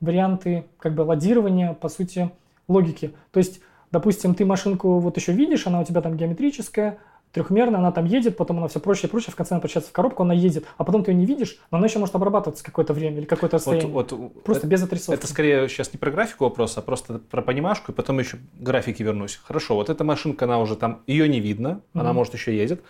[0.00, 2.30] варианты как бы ладирования, по сути,
[2.66, 3.12] логики.
[3.30, 3.60] То есть,
[3.90, 6.96] допустим, ты машинку вот еще видишь, она у тебя там геометрическая,
[7.34, 9.92] трехмерная, она там едет, потом она все проще и проще, в конце она превращается в
[9.92, 12.94] коробку, она едет, а потом ты ее не видишь, но она еще может обрабатываться какое-то
[12.94, 13.88] время или какое-то расстояние.
[13.88, 15.18] Вот, вот, просто это, без отрисовки.
[15.18, 18.40] Это скорее сейчас не про графику вопрос, а просто про понимашку, и потом еще к
[18.60, 19.40] графике вернусь.
[19.44, 22.00] Хорошо, вот эта машинка, она уже там, ее не видно, mm-hmm.
[22.00, 22.82] она может еще едет.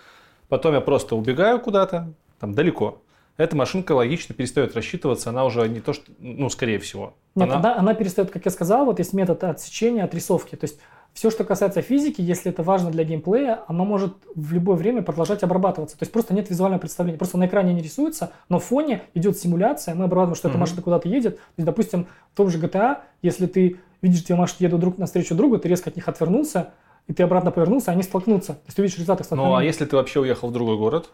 [0.49, 3.01] Потом я просто убегаю куда-то, там далеко.
[3.39, 7.15] Эта машинка логично перестает рассчитываться, она уже не то, что, ну, скорее всего.
[7.35, 10.55] Нет, она, она, она перестает, как я сказал, вот есть метод отсечения, отрисовки.
[10.55, 10.79] То есть
[11.15, 15.45] все, что касается физики, если это важно для геймплея, оно может в любое время продолжать
[15.45, 15.97] обрабатываться.
[15.97, 17.17] То есть просто нет визуального представления.
[17.17, 20.51] Просто на экране не рисуется, но в фоне идет симуляция, мы обрабатываем, что mm-hmm.
[20.51, 21.37] эта машина куда-то едет.
[21.37, 25.37] То есть, допустим, в том же GTA, если ты видишь, две машины едут друг навстречу
[25.37, 26.73] другу, ты резко от них отвернулся,
[27.07, 28.55] и ты обратно повернулся, они столкнутся.
[28.55, 31.11] То есть ты видишь результат их Ну, а если ты вообще уехал в другой город?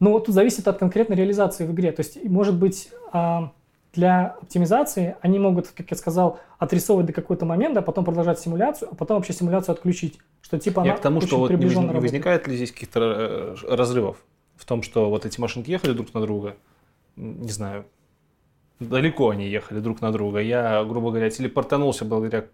[0.00, 1.92] Ну, тут зависит от конкретной реализации в игре.
[1.92, 3.52] То есть, может быть, а,
[3.96, 8.90] для оптимизации они могут, как я сказал, отрисовывать до какой-то момента, а потом продолжать симуляцию,
[8.92, 10.18] а потом вообще симуляцию отключить.
[10.42, 13.74] Что типа я она к тому, что вот не, не возникает ли здесь каких-то э,
[13.74, 14.18] разрывов
[14.56, 16.56] в том, что вот эти машинки ехали друг на друга,
[17.16, 17.86] не знаю,
[18.78, 20.40] далеко они ехали друг на друга.
[20.40, 22.46] Я, грубо говоря, телепортанулся благодаря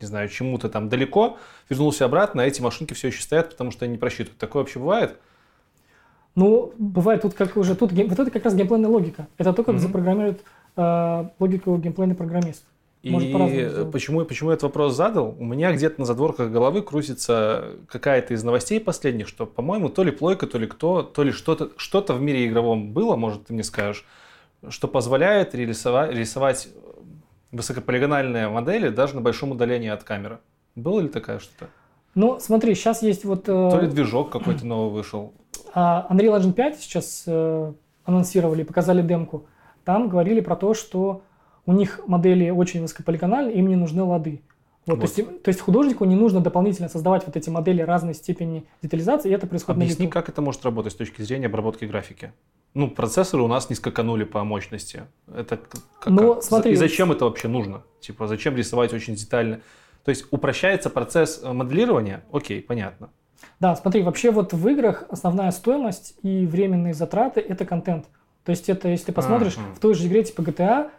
[0.00, 1.36] не знаю, чему-то там далеко,
[1.68, 4.38] вернулся обратно, а эти машинки все еще стоят, потому что они не просчитывают.
[4.38, 5.18] Такое вообще бывает?
[6.34, 9.28] Ну, бывает тут как уже, тут вот это как раз геймплейная логика.
[9.36, 9.78] Это то, как mm-hmm.
[9.78, 10.42] запрограммируют
[10.76, 12.64] э, логику геймплейный программист.
[13.02, 15.34] Может, и почему, почему я этот вопрос задал?
[15.38, 20.10] У меня где-то на задворках головы крутится какая-то из новостей последних, что, по-моему, то ли
[20.10, 23.62] плойка, то ли кто, то ли что-то что в мире игровом было, может, ты мне
[23.62, 24.04] скажешь,
[24.68, 26.68] что позволяет рисовать, рисовать
[27.52, 30.38] высокополигональные модели даже на большом удалении от камеры.
[30.74, 31.70] Было ли такая что-то?
[32.14, 33.48] Ну, смотри, сейчас есть вот...
[33.48, 35.32] Э, то ли движок какой-то новый вышел.
[35.72, 37.72] А Unreal Engine 5 сейчас э,
[38.04, 39.46] анонсировали, показали демку
[39.84, 41.22] там говорили про то, что
[41.66, 44.42] у них модели очень высокополигональные, им не нужны лады.
[44.86, 45.14] Вот, вот.
[45.14, 49.30] То, есть, то есть художнику не нужно дополнительно создавать вот эти модели разной степени детализации,
[49.30, 52.32] и это происходит Объясни, на как это может работать с точки зрения обработки графики?
[52.72, 55.02] Ну, процессоры у нас не скаканули по мощности.
[55.32, 57.82] Это как, Но, ну, смотри, и зачем это вообще нужно?
[58.00, 59.60] Типа, зачем рисовать очень детально?
[60.04, 62.24] То есть упрощается процесс э, моделирования?
[62.32, 63.10] Окей, понятно.
[63.58, 68.06] Да, смотри, вообще вот в играх основная стоимость и временные затраты– это контент.
[68.44, 69.76] То есть это, если ты посмотришь, uh-huh.
[69.76, 70.90] в той же игре типа GTA,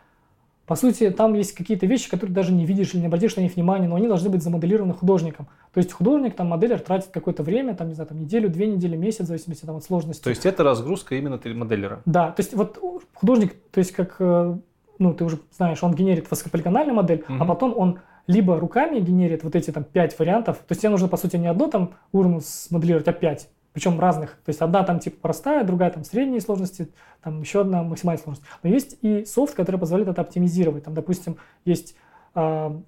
[0.71, 3.55] по сути, там есть какие-то вещи, которые даже не видишь или не обратишь на них
[3.55, 5.47] внимания, но они должны быть замоделированы художником.
[5.73, 8.95] То есть художник, там, моделер тратит какое-то время, там, не знаю, там, неделю, две недели,
[8.95, 10.23] месяц, в зависимости там, от сложности.
[10.23, 12.01] То есть это разгрузка именно моделлера?
[12.05, 12.79] Да, то есть вот
[13.13, 14.57] художник, то есть как, э,
[14.99, 17.37] ну, ты уже знаешь, он генерит высокополигональную модель, uh-huh.
[17.39, 21.09] а потом он либо руками генерит вот эти там пять вариантов, то есть тебе нужно,
[21.09, 24.31] по сути, не одно там урну смоделировать, а пять причем разных.
[24.45, 26.89] То есть одна там типа простая, другая там средней сложности,
[27.23, 28.49] там еще одна максимальной сложности.
[28.63, 30.83] Но есть и софт, который позволяет это оптимизировать.
[30.83, 31.95] Там, допустим, есть
[32.35, 32.39] э,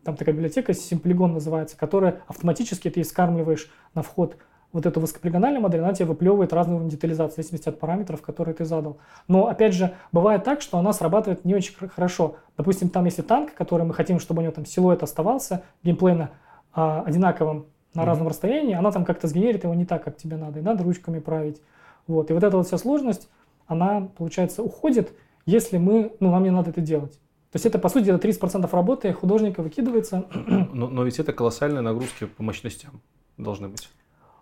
[0.03, 4.37] там такая библиотека, Симплигон называется, которая автоматически ты скармливаешь на вход
[4.73, 8.55] вот эту высокополигональную модель, она тебе выплевывает разный уровень детализации, в зависимости от параметров, которые
[8.55, 8.97] ты задал.
[9.27, 12.37] Но, опять же, бывает так, что она срабатывает не очень хорошо.
[12.57, 16.31] Допустим, там если танк, который мы хотим, чтобы у него там силуэт оставался геймплейно
[16.75, 18.05] э, одинаковым, на mm-hmm.
[18.05, 21.19] разном расстоянии, она там как-то сгенерит его не так, как тебе надо, и надо ручками
[21.19, 21.61] править.
[22.07, 22.29] Вот.
[22.29, 23.29] И вот эта вот вся сложность,
[23.67, 25.13] она, получается, уходит,
[25.45, 27.13] если мы, ну, нам не надо это делать.
[27.51, 30.25] То есть это, по сути, это 30% работы художника выкидывается.
[30.73, 33.01] Но, но ведь это колоссальные нагрузки по мощностям
[33.37, 33.89] должны быть.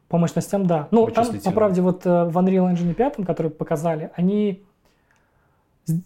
[0.08, 0.88] По мощностям, да.
[0.92, 4.64] Ну, там, по правде, вот э, в Unreal Engine 5, который показали, они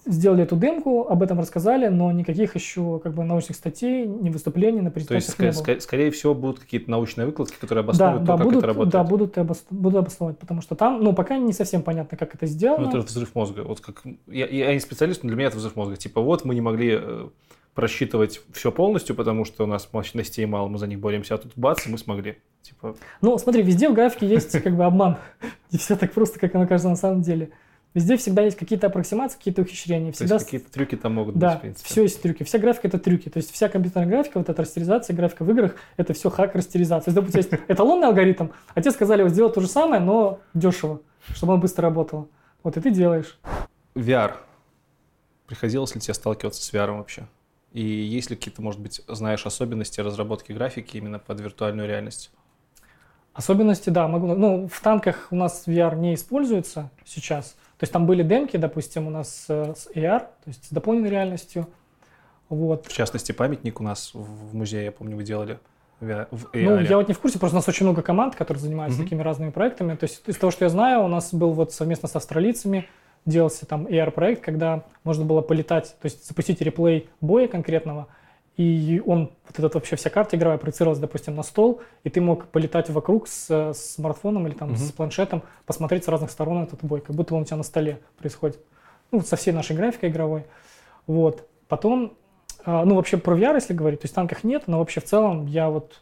[0.06, 4.82] сделали эту демку, об этом рассказали, но никаких еще как бы научных статей, ни выступлений
[4.82, 8.34] на презентациях То есть, ск- ск- скорее всего, будут какие-то научные выкладки, которые обосновывают да,
[8.34, 8.94] то, да, как будут, это работает.
[8.94, 12.46] Да, будут, обос- будут обосновывать, потому что там, ну, пока не совсем понятно, как это
[12.46, 12.90] сделано.
[12.92, 13.62] Ну, это взрыв мозга.
[13.62, 15.96] Вот как, я, я не специалист, но для меня это взрыв мозга.
[15.96, 17.28] Типа, вот мы не могли э,
[17.76, 21.52] просчитывать все полностью, потому что у нас мощностей мало, мы за них боремся, а тут
[21.56, 22.38] бац, мы смогли.
[22.62, 22.96] Типа...
[23.22, 25.18] Ну, смотри, везде в графике есть как бы обман.
[25.72, 27.52] Не все так просто, как оно кажется на самом деле.
[27.96, 30.12] Везде всегда есть какие-то аппроксимации, какие-то ухищрения.
[30.12, 30.28] Всегда...
[30.28, 31.90] То есть какие-то трюки там могут да, быть, в принципе.
[31.90, 32.44] все есть трюки.
[32.44, 33.30] Вся графика— это трюки.
[33.30, 37.14] То есть вся компьютерная графика, вот эта растеризация, графика в играх— это все хак-растеризация.
[37.14, 40.42] То есть, допустим, есть эталонный алгоритм, а тебе сказали вот сделать то же самое, но
[40.54, 41.00] дешево,
[41.34, 42.28] чтобы он быстро работал.
[42.64, 43.40] Вот и ты делаешь.
[43.96, 44.34] VR.
[45.48, 47.30] Приходилось ли тебе сталкиваться с VR вообще?
[47.72, 52.30] И есть ли какие-то, может быть, знаешь особенности разработки графики именно под виртуальную реальность?
[53.34, 54.36] Особенности, да, могу.
[54.36, 57.56] Ну, в танках у нас VR не используется сейчас.
[57.78, 61.10] То есть там были демки, допустим, у нас э, с AR, то есть с дополненной
[61.10, 61.68] реальностью.
[62.48, 62.86] Вот.
[62.86, 65.60] В частности, памятник у нас в музее, я помню, вы делали
[66.00, 66.28] в AR.
[66.54, 69.04] Ну, я вот не в курсе, просто у нас очень много команд, которые занимаются mm-hmm.
[69.04, 69.96] такими разными проектами.
[69.96, 72.88] То есть из того, что я знаю, у нас был вот совместно с австралийцами
[73.26, 78.08] делался там AR-проект, когда можно было полетать, то есть запустить реплей боя конкретного,
[78.58, 82.48] и он, вот этот вообще вся карта игровая проецировалась, допустим, на стол, и ты мог
[82.48, 84.78] полетать вокруг с, с смартфоном или там mm-hmm.
[84.78, 88.00] с планшетом, посмотреть с разных сторон этот бой, как будто он у тебя на столе
[88.18, 88.60] происходит.
[89.12, 90.46] Ну, со всей нашей графикой игровой.
[91.06, 91.48] Вот.
[91.68, 92.14] Потом,
[92.64, 95.48] а, ну, вообще про VR, если говорить, то есть танках нет, но вообще в целом
[95.48, 96.02] я вот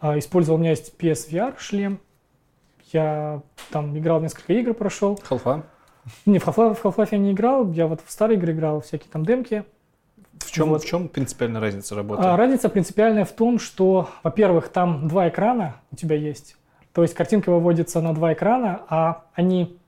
[0.00, 2.00] а, использовал, у меня есть PSVR шлем,
[2.92, 5.20] я там играл несколько игр, прошел.
[5.28, 5.62] Half-Life?
[6.26, 9.10] Не, в Half-Life, в Half-Life я не играл, я вот в старые игры играл, всякие
[9.10, 9.64] там демки.
[10.44, 10.82] В чем, вот.
[10.82, 12.22] в чем принципиальная разница работы?
[12.22, 16.56] А, разница принципиальная в том, что, во-первых, там два экрана у тебя есть.
[16.92, 19.78] То есть картинка выводится на два экрана, а они,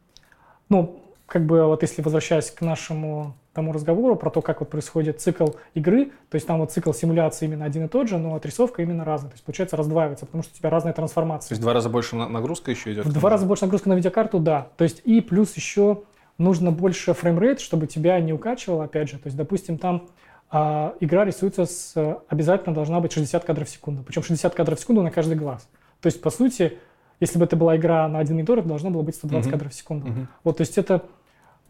[0.68, 5.20] ну, как бы вот если возвращаясь к нашему тому разговору про то, как вот происходит
[5.20, 8.82] цикл игры, то есть там вот цикл симуляции именно один и тот же, но отрисовка
[8.82, 9.30] именно разная.
[9.30, 11.48] То есть получается раздваивается, потому что у тебя разная трансформация.
[11.48, 13.06] То есть в два раза больше нагрузка еще идет?
[13.06, 14.68] В два раза больше нагрузка на видеокарту, да.
[14.76, 16.02] То есть и плюс еще
[16.36, 19.16] нужно больше frame rate, чтобы тебя не укачивало, опять же.
[19.16, 20.06] То есть, допустим, там
[20.50, 21.94] а, игра рисуется с...
[22.28, 24.02] Обязательно должна быть 60 кадров в секунду.
[24.02, 25.68] Причем 60 кадров в секунду на каждый глаз.
[26.00, 26.78] То есть, по сути,
[27.20, 29.50] если бы это была игра на один монитор, это должно было быть 120 uh-huh.
[29.50, 30.06] кадров в секунду.
[30.08, 30.26] Uh-huh.
[30.44, 31.02] Вот, то есть это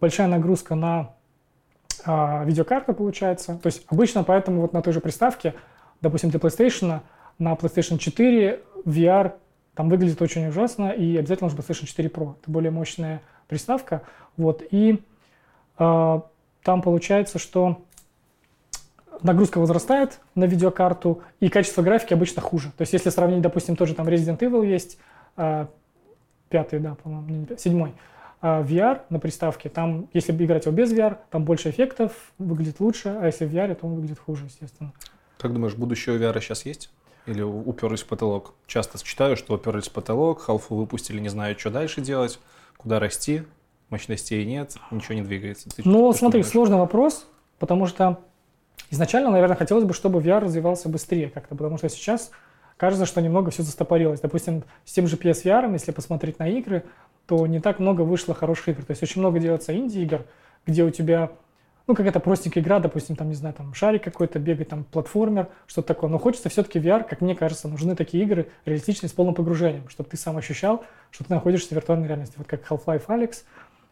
[0.01, 1.15] большая нагрузка на
[2.05, 3.59] а, видеокарту получается.
[3.63, 5.55] То есть обычно поэтому вот на той же приставке,
[6.01, 7.01] допустим, для PlayStation,
[7.39, 9.33] на PlayStation 4 VR
[9.75, 12.35] там выглядит очень ужасно, и обязательно нужно PlayStation 4 Pro.
[12.41, 14.03] Это более мощная приставка.
[14.37, 15.03] Вот, и
[15.79, 16.21] э,
[16.63, 17.83] там получается, что
[19.23, 22.73] нагрузка возрастает на видеокарту, и качество графики обычно хуже.
[22.77, 24.99] То есть если сравнить, допустим, тоже там Resident Evil есть,
[25.37, 25.67] э,
[26.49, 27.95] пятый, да, по-моему, седьмой,
[28.43, 33.17] э, VR на приставке, там, если играть его без VR, там больше эффектов, выглядит лучше,
[33.21, 34.93] а если в VR, то он выглядит хуже, естественно.
[35.39, 36.91] Как думаешь, будущее VR сейчас есть?
[37.27, 38.55] Или уперлись в потолок?
[38.67, 42.39] Часто читаю, что уперлись в потолок, халфу выпустили, не знаю, что дальше делать,
[42.77, 43.43] куда расти,
[43.91, 45.69] мощностей нет, ничего не двигается.
[45.71, 47.27] Ты, ну, смотри, сложный вопрос,
[47.59, 48.21] потому что
[48.91, 52.31] изначально, наверное, хотелось бы, чтобы VR развивался быстрее как-то, потому что сейчас
[52.77, 54.21] кажется, что немного все застопорилось.
[54.21, 56.85] Допустим, с тем же PSVR, если посмотреть на игры,
[57.27, 58.85] то не так много вышло хороших игр.
[58.85, 60.25] То есть очень много делается инди-игр,
[60.67, 61.31] где у тебя
[61.87, 65.89] ну, какая-то простенькая игра, допустим, там, не знаю, там, шарик какой-то, бегать, там, платформер, что-то
[65.89, 66.11] такое.
[66.11, 70.11] Но хочется все-таки VR, как мне кажется, нужны такие игры реалистичные, с полным погружением, чтобы
[70.11, 72.35] ты сам ощущал, что ты находишься в виртуальной реальности.
[72.39, 73.45] Вот как Half-Life Alex,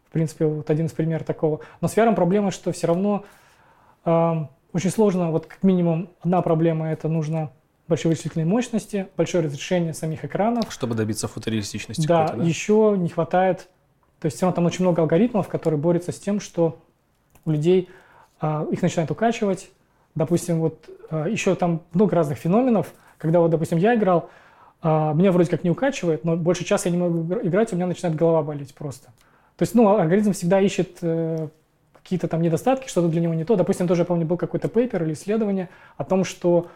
[0.09, 1.61] в принципе, вот один из примеров такого.
[1.81, 3.25] Но с VR проблема, что все равно
[4.05, 4.35] э,
[4.75, 7.53] очень сложно, вот как минимум одна проблема, это нужно
[7.87, 10.71] большие вычислительные мощности, большое разрешение самих экранов.
[10.71, 12.07] Чтобы добиться фотореалистичности.
[12.07, 13.69] Да, да, еще не хватает,
[14.21, 16.83] то есть все равно там очень много алгоритмов, которые борются с тем, что
[17.45, 17.89] у людей
[18.41, 19.71] а, их начинает укачивать.
[20.15, 24.29] Допустим, вот а, еще там много разных феноменов, когда вот, допустим, я играл,
[24.83, 27.87] а, меня вроде как не укачивает, но больше часа я не могу играть, у меня
[27.87, 29.07] начинает голова болеть просто.
[29.57, 31.49] То есть, ну, алгоритм всегда ищет э,
[32.05, 33.57] какие-то там недостатки, что-то для него не то.
[33.57, 36.69] Допустим, тоже, я помню, был какой-то пейпер или исследование о том, что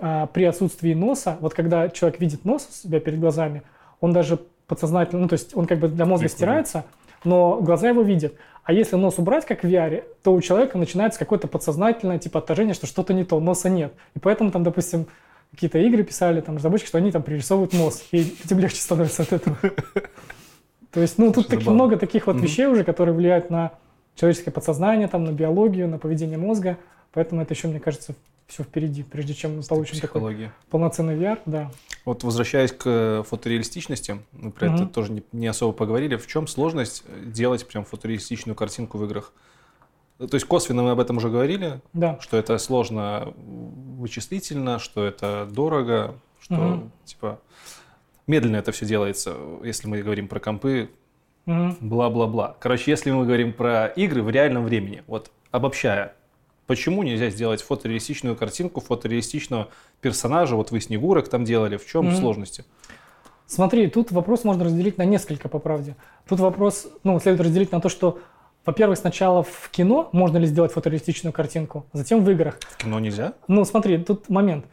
[0.00, 3.62] а, при отсутствии носа, вот когда человек видит нос у себя перед глазами,
[4.00, 6.84] он даже подсознательно, ну, то есть он как бы для мозга стирается,
[7.22, 8.34] но глаза его видят.
[8.64, 12.74] А если нос убрать, как в VR, то у человека начинается какое-то подсознательное типа отторжение,
[12.74, 13.92] что что-то не то, носа нет.
[14.16, 15.06] И поэтому там, допустим,
[15.52, 19.32] какие-то игры писали, там, разработчики, что они там пририсовывают нос, и тем легче становится от
[19.32, 19.56] этого.
[20.90, 23.72] То есть, ну, тут так, много таких вот вещей уже, которые влияют на
[24.14, 26.78] человеческое подсознание, там, на биологию, на поведение мозга.
[27.12, 28.14] Поэтому это еще, мне кажется,
[28.46, 31.70] все впереди, прежде чем мы получим такой полноценный VR, да.
[32.04, 34.74] Вот возвращаясь к фотореалистичности, мы про mm-hmm.
[34.74, 36.16] это тоже не, не особо поговорили.
[36.16, 39.32] В чем сложность делать прям фотореалистичную картинку в играх?
[40.18, 42.18] То есть косвенно мы об этом уже говорили, да.
[42.20, 46.90] что это сложно вычислительно, что это дорого, что mm-hmm.
[47.04, 47.40] типа
[48.26, 50.90] медленно это все делается, если мы говорим про компы.
[51.46, 52.56] Бла-бла-бла.
[52.60, 56.14] Короче, если мы говорим про игры в реальном времени, вот обобщая,
[56.66, 59.68] Почему нельзя сделать фотореалистичную картинку, фотореалистичного
[60.00, 60.56] персонажа?
[60.56, 61.76] Вот вы Снегурок там делали.
[61.76, 62.18] В чем mm-hmm.
[62.18, 62.64] сложности?
[63.46, 65.96] Смотри, тут вопрос можно разделить на несколько, по правде.
[66.26, 68.18] Тут вопрос, ну, следует разделить на то, что,
[68.64, 72.58] во-первых, сначала в кино можно ли сделать фотореалистичную картинку, затем в играх.
[72.62, 73.34] В кино нельзя?
[73.46, 74.64] Ну, смотри, тут момент.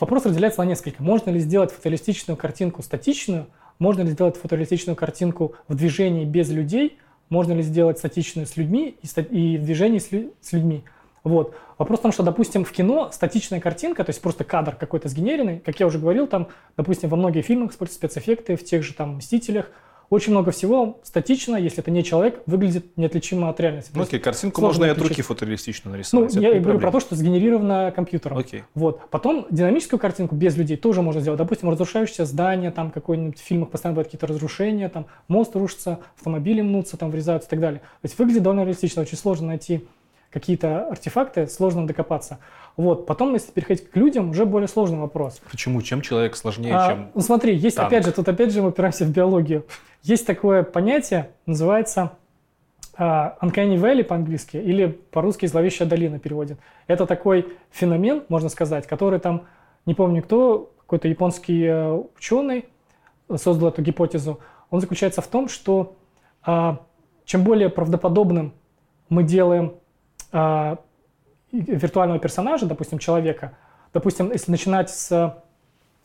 [0.00, 1.00] Вопрос разделяется на несколько.
[1.00, 3.46] Можно ли сделать фотореалистичную картинку статичную,
[3.78, 6.98] можно ли сделать фотореалистичную картинку в движении без людей,
[7.28, 10.08] можно ли сделать статичную с людьми и, и в движении с,
[10.40, 10.84] с людьми.
[11.24, 11.56] Вот.
[11.76, 15.58] Вопрос в том, что, допустим, в кино статичная картинка, то есть просто кадр какой-то сгенеренный,
[15.58, 19.16] как я уже говорил, там, допустим, во многих фильмах используются спецэффекты, в тех же там
[19.16, 19.70] «Мстителях»,
[20.10, 23.90] очень много всего статично, если это не человек, выглядит неотличимо от реальности.
[23.94, 26.34] Ну, окей, картинку можно и от руки фотореалистично нарисовать.
[26.34, 26.80] Ну, я говорю проблема.
[26.80, 28.38] про то, что сгенерировано компьютером.
[28.38, 28.64] Окей.
[28.74, 29.08] Вот.
[29.10, 31.38] Потом динамическую картинку без людей тоже можно сделать.
[31.38, 36.60] Допустим, разрушающееся здание, там какой-нибудь в фильмах постоянно бывают какие-то разрушения, там мост рушится, автомобили
[36.60, 37.80] мнутся, там врезаются и так далее.
[37.80, 39.86] То есть выглядит довольно реалистично, очень сложно найти
[40.30, 42.38] какие-то артефакты, сложно докопаться.
[42.76, 43.06] Вот.
[43.06, 45.40] Потом, если переходить к людям, уже более сложный вопрос.
[45.50, 45.80] Почему?
[45.80, 47.88] Чем человек сложнее, а, чем Ну смотри, есть танк.
[47.88, 49.64] опять же, тут опять же мы упираемся в биологию.
[50.02, 52.12] Есть такое понятие, называется
[52.98, 56.58] uh, Uncanny Valley по-английски или по-русски «Зловещая долина» переводит.
[56.86, 59.46] Это такой феномен, можно сказать, который там,
[59.86, 62.66] не помню кто, какой-то японский uh, ученый
[63.34, 64.40] создал эту гипотезу.
[64.70, 65.96] Он заключается в том, что
[66.46, 66.76] uh,
[67.24, 68.52] чем более правдоподобным
[69.08, 69.74] мы делаем
[70.36, 70.76] э,
[71.52, 73.56] виртуального персонажа, допустим, человека,
[73.92, 75.36] допустим, если начинать с...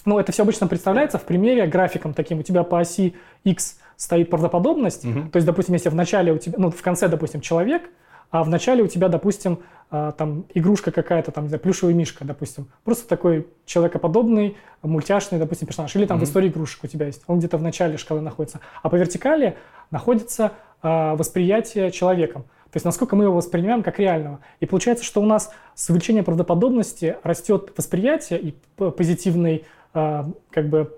[0.06, 2.40] Ну, это все обычно представляется в примере графиком таким.
[2.40, 5.06] У тебя по оси X стоит правдоподобность.
[5.06, 5.30] Угу.
[5.30, 7.90] То есть, допустим, если в начале у тебя, ну, в конце, допустим, человек,
[8.32, 9.60] а в начале у тебя, допустим,
[9.92, 12.70] э, там игрушка какая-то, там, не знаю, плюшевый мишка, допустим.
[12.84, 15.96] Просто такой человекоподобный, мультяшный, допустим, персонаж.
[15.96, 16.26] Или там угу.
[16.26, 17.24] в истории игрушек у тебя есть.
[17.28, 18.62] Он где-то в начале шкалы находится.
[18.82, 19.58] А по вертикали
[19.92, 22.46] находится э, восприятие человеком.
[22.72, 24.40] То есть насколько мы его воспринимаем как реального.
[24.62, 30.98] И получается, что у нас с увеличением правдоподобности растет восприятие и позитивный, э, как бы,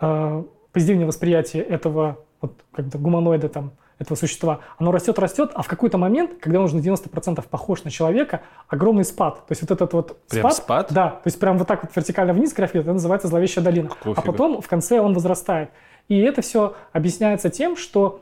[0.00, 5.62] э, позитивное восприятие этого вот, как бы гуманоида, там, этого существа, оно растет, растет, а
[5.62, 9.46] в какой-то момент, когда он уже на 90% похож на человека, огромный спад.
[9.46, 10.92] То есть вот этот вот прям спад, спад?
[10.92, 13.88] Да, то есть прям вот так вот вертикально вниз график, это называется зловещая долина.
[13.88, 14.32] Какого а фига?
[14.32, 15.70] потом в конце он возрастает.
[16.08, 18.20] И это все объясняется тем, что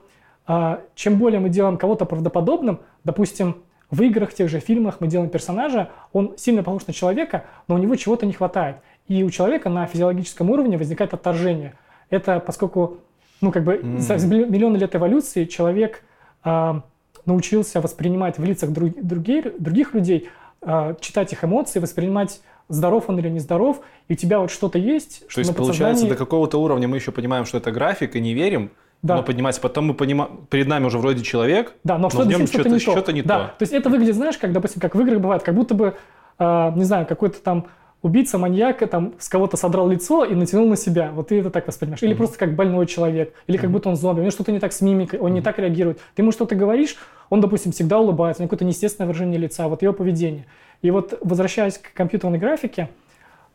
[0.94, 3.56] чем более мы делаем кого-то правдоподобным, допустим,
[3.92, 7.74] в играх, в тех же фильмах мы делаем персонажа, он сильно похож на человека, но
[7.74, 8.76] у него чего-то не хватает.
[9.06, 11.74] И у человека на физиологическом уровне возникает отторжение.
[12.08, 12.98] Это поскольку,
[13.42, 13.98] ну, как бы mm.
[13.98, 16.02] за миллионы лет эволюции человек
[16.42, 16.80] э,
[17.26, 20.30] научился воспринимать в лицах друг, других, других людей,
[20.62, 25.28] э, читать их эмоции, воспринимать здоров он или нездоров, и у тебя вот что-то есть.
[25.28, 28.70] То есть, получается, до какого-то уровня мы еще понимаем, что это график, и не верим,
[29.02, 29.16] да.
[29.16, 29.60] но поднимается.
[29.60, 33.00] Потом мы понимаем, перед нами уже вроде человек, да, но, но в нем что-то, что
[33.00, 33.38] что не да.
[33.38, 33.44] то.
[33.58, 35.94] То есть это выглядит, знаешь, как, допустим, как в играх бывает, как будто бы,
[36.38, 37.66] э, не знаю, какой-то там
[38.02, 41.10] убийца, маньяк, там с кого-то содрал лицо и натянул на себя.
[41.12, 42.02] Вот ты это так воспринимаешь.
[42.02, 42.16] Или mm-hmm.
[42.16, 44.80] просто как больной человек, или как будто он зомби, у него что-то не так с
[44.80, 45.34] мимикой, он mm-hmm.
[45.34, 46.00] не так реагирует.
[46.14, 46.96] Ты ему что-то говоришь,
[47.30, 50.46] он, допустим, всегда улыбается, у него какое-то неестественное выражение лица, вот его поведение.
[50.82, 52.90] И вот возвращаясь к компьютерной графике,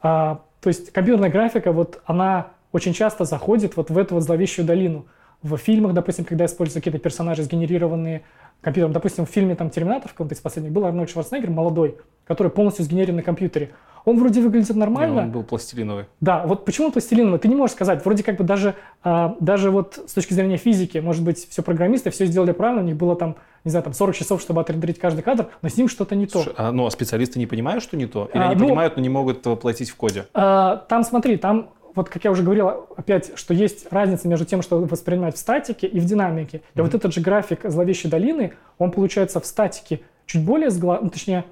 [0.02, 4.66] а, то есть компьютерная графика, вот она очень часто заходит вот в эту вот зловещую
[4.66, 5.08] долину
[5.44, 8.24] в фильмах, допустим, когда используются какие-то персонажи, сгенерированные
[8.62, 8.94] компьютером.
[8.94, 12.86] Допустим, в фильме там «Терминатор» в каком-то из последних был Арнольд Шварценеггер, молодой, который полностью
[12.86, 13.72] сгенерирован на компьютере.
[14.08, 15.16] Он вроде выглядит нормально.
[15.16, 16.06] Не, он был пластилиновый.
[16.22, 17.40] Да, вот почему пластилиновый?
[17.40, 18.06] Ты не можешь сказать.
[18.06, 22.10] Вроде как бы даже, а, даже вот с точки зрения физики, может быть, все программисты
[22.10, 23.36] все сделали правильно, у них было там,
[23.66, 26.46] не знаю, там 40 часов, чтобы отрендерить каждый кадр, но с ним что-то не то.
[26.56, 28.30] а, ну, а специалисты не понимают, что не то?
[28.34, 30.26] Или а, они ну, понимают, но не могут воплотить в коде?
[30.34, 34.62] А, там, смотри, там вот как я уже говорил, опять, что есть разница между тем,
[34.62, 36.58] что воспринимать в статике и в динамике.
[36.58, 36.84] И mm-hmm.
[36.84, 41.44] вот этот же график зловещей долины, он получается в статике чуть более сглажен, ну, точнее,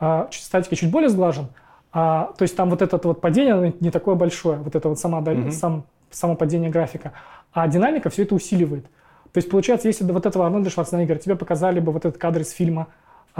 [0.00, 1.48] э, в статике чуть более сглажен,
[1.92, 5.18] а, то есть там вот это вот падение не такое большое, вот это вот сама,
[5.18, 5.50] mm-hmm.
[5.50, 7.12] сам, само падение графика,
[7.52, 8.84] а динамика все это усиливает.
[9.32, 12.40] То есть получается, если до вот этого Арнольда Шварценеггера тебе показали бы вот этот кадр
[12.40, 12.90] из фильма, а,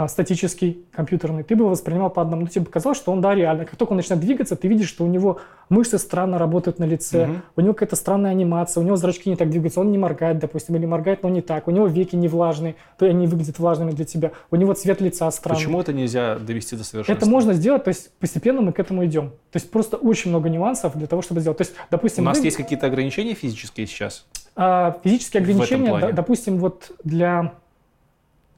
[0.07, 2.43] статический, компьютерный, ты бы его воспринимал по одному.
[2.43, 3.65] Ну, тебе показалось, что он, да, реально.
[3.65, 5.39] Как только он начинает двигаться, ты видишь, что у него
[5.69, 7.33] мышцы странно работают на лице, угу.
[7.57, 10.75] у него какая-то странная анимация, у него зрачки не так двигаются, он не моргает, допустим,
[10.75, 14.05] или моргает, но не так, у него веки не влажные, то они выглядят влажными для
[14.05, 15.59] тебя, у него цвет лица странный.
[15.59, 17.13] Почему это нельзя довести до совершенства?
[17.13, 19.29] Это можно сделать, то есть постепенно мы к этому идем.
[19.51, 21.57] То есть просто очень много нюансов для того, чтобы сделать.
[21.57, 22.23] То есть, допустим...
[22.23, 22.45] У нас вы...
[22.45, 24.25] есть какие-то ограничения физические сейчас?
[24.55, 27.53] А, физические ограничения, допустим, вот для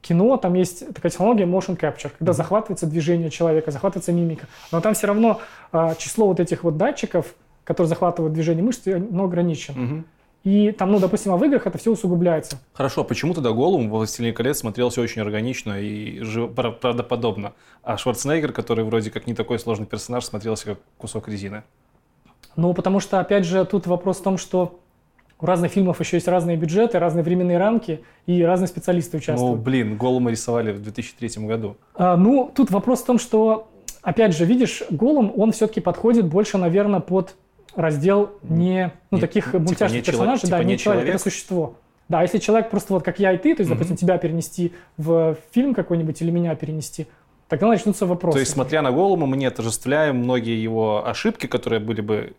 [0.04, 2.36] кино, там есть такая технология motion capture, когда mm-hmm.
[2.36, 4.46] захватывается движение человека, захватывается мимика.
[4.70, 5.40] Но там все равно
[5.72, 7.34] а, число вот этих вот датчиков,
[7.64, 9.76] которые захватывают движение мышц, оно ограничено.
[9.76, 10.04] Mm-hmm.
[10.44, 12.58] И там, ну, допустим, а в играх это все усугубляется.
[12.74, 16.22] Хорошо, а почему тогда Голум в «Властелине колец» смотрелся очень органично и
[16.54, 21.62] правдоподобно, а Шварценеггер, который вроде как не такой сложный персонаж, смотрелся как кусок резины?
[22.56, 24.78] Ну, потому что, опять же, тут вопрос в том, что
[25.40, 29.56] у разных фильмов еще есть разные бюджеты, разные временные рамки и разные специалисты участвуют.
[29.58, 31.76] Ну, блин, Голума рисовали в 2003 году.
[31.94, 33.68] А, ну, тут вопрос в том, что,
[34.02, 37.34] опять же, видишь, Голум, он все-таки подходит больше, наверное, под
[37.74, 41.14] раздел не, ну, не, таких типа мультяшных не персонажей, типа да, не не человек, человек,
[41.16, 41.76] это существо.
[42.08, 43.74] Да, если человек просто вот как я и ты, то есть, mm-hmm.
[43.74, 47.06] допустим, тебя перенести в фильм какой-нибудь или меня перенести,
[47.48, 48.34] тогда начнутся вопросы.
[48.34, 52.34] То есть, смотря на Голума, мы не отождествляем многие его ошибки, которые были бы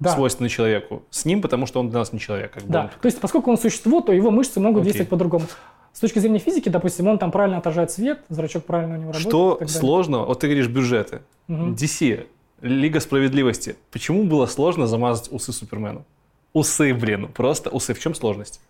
[0.00, 0.14] да.
[0.14, 2.52] свойственны человеку, с ним, потому что он для нас не человек.
[2.52, 4.92] Как да, то есть, поскольку он существо, то его мышцы могут Окей.
[4.92, 5.44] действовать по-другому.
[5.92, 9.68] С точки зрения физики, допустим, он там правильно отражает свет, зрачок правильно у него работает.
[9.68, 10.20] Что сложно?
[10.20, 11.22] Вот ты говоришь бюджеты.
[11.48, 11.72] Угу.
[11.72, 12.26] DC,
[12.62, 13.76] Лига справедливости.
[13.90, 16.04] Почему было сложно замазать усы Супермену?
[16.52, 17.94] Усы, блин, просто усы.
[17.94, 18.60] В чем сложность?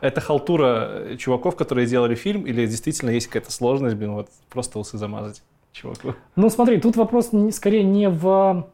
[0.00, 4.98] Это халтура чуваков, которые делали фильм, или действительно есть какая-то сложность, блин, вот просто усы
[4.98, 5.42] замазать
[5.72, 6.14] чуваку?
[6.36, 8.66] Ну смотри, тут вопрос скорее не в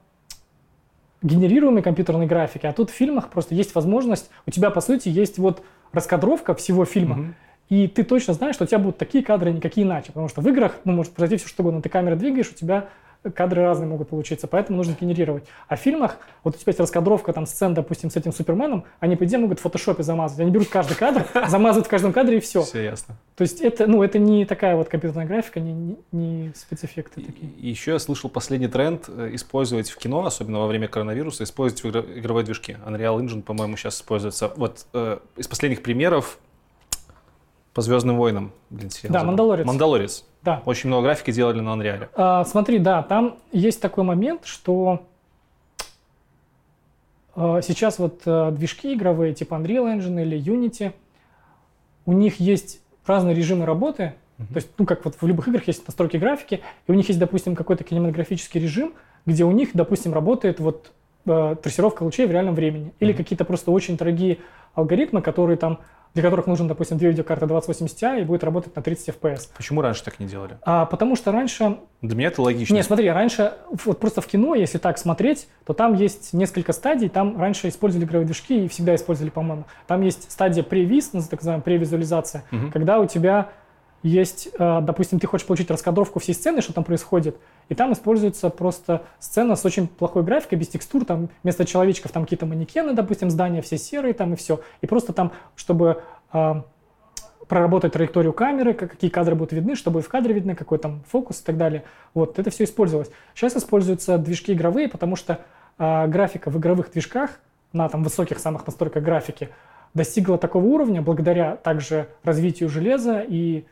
[1.22, 5.38] генерируемой компьютерной графике, а тут в фильмах просто есть возможность, у тебя по сути есть
[5.38, 7.24] вот раскадровка всего фильма, угу.
[7.68, 10.48] и ты точно знаешь, что у тебя будут такие кадры, никакие иначе, потому что в
[10.48, 12.88] играх, ну, может произойти все что угодно, ты камеру двигаешь, у тебя
[13.34, 15.44] кадры разные могут получиться, поэтому нужно генерировать.
[15.68, 19.16] А в фильмах, вот у тебя есть раскадровка там сцен, допустим, с этим Суперменом, они,
[19.16, 20.40] по идее, могут в фотошопе замазать.
[20.40, 22.62] Они берут каждый кадр, замазывают в каждом кадре и все.
[22.62, 23.16] Все ясно.
[23.36, 27.52] То есть это, ну, это не такая вот компьютерная графика, не, не, не спецэффекты такие.
[27.52, 31.84] И еще я слышал последний тренд э, использовать в кино, особенно во время коронавируса, использовать
[32.16, 32.76] игровые движки.
[32.86, 34.52] Unreal Engine, по-моему, сейчас используется.
[34.56, 36.38] Вот э, из последних примеров
[37.74, 38.52] по Звездным войнам.
[38.70, 39.66] Блин, да, Мандалорец.
[39.66, 40.24] Мандалорец.
[40.42, 40.62] Да.
[40.64, 42.08] Очень много графики делали на Unreal.
[42.14, 45.02] А, смотри, да, там есть такой момент, что
[47.34, 50.92] а, сейчас вот а, движки игровые, типа Unreal Engine или Unity,
[52.06, 54.14] у них есть разные режимы работы.
[54.38, 54.46] Uh-huh.
[54.48, 57.20] То есть, ну, как вот в любых играх есть настройки графики, и у них есть,
[57.20, 58.94] допустим, какой-то кинематографический режим,
[59.26, 60.92] где у них, допустим, работает вот
[61.26, 62.94] э, трассировка лучей в реальном времени.
[63.00, 63.16] Или uh-huh.
[63.16, 64.38] какие-то просто очень дорогие
[64.74, 65.80] алгоритмы, которые там
[66.14, 69.48] для которых нужен, допустим, две видеокарты 2080 Ti и будет работать на 30 FPS.
[69.56, 70.58] Почему раньше так не делали?
[70.62, 71.78] А, потому что раньше...
[72.02, 72.74] Для меня это логично.
[72.74, 73.52] Не, смотри, раньше,
[73.84, 77.08] вот просто в кино, если так смотреть, то там есть несколько стадий.
[77.08, 79.64] Там раньше использовали игровые движки и всегда использовали, по-моему.
[79.86, 82.70] Там есть стадия превиз, так называемая превизуализация, угу.
[82.72, 83.50] когда у тебя
[84.02, 87.36] есть, э, допустим, ты хочешь получить раскадровку всей сцены, что там происходит,
[87.68, 92.24] и там используется просто сцена с очень плохой графикой, без текстур, там вместо человечков там
[92.24, 94.60] какие-то манекены, допустим, здания все серые там и все.
[94.80, 96.62] И просто там, чтобы э,
[97.46, 101.44] проработать траекторию камеры, какие кадры будут видны, чтобы в кадре видно, какой там фокус и
[101.44, 101.84] так далее.
[102.14, 103.10] Вот, это все использовалось.
[103.34, 105.40] Сейчас используются движки игровые, потому что
[105.78, 107.40] э, графика в игровых движках
[107.72, 109.50] на там высоких самых настройках графики
[109.94, 113.64] достигла такого уровня благодаря также развитию железа и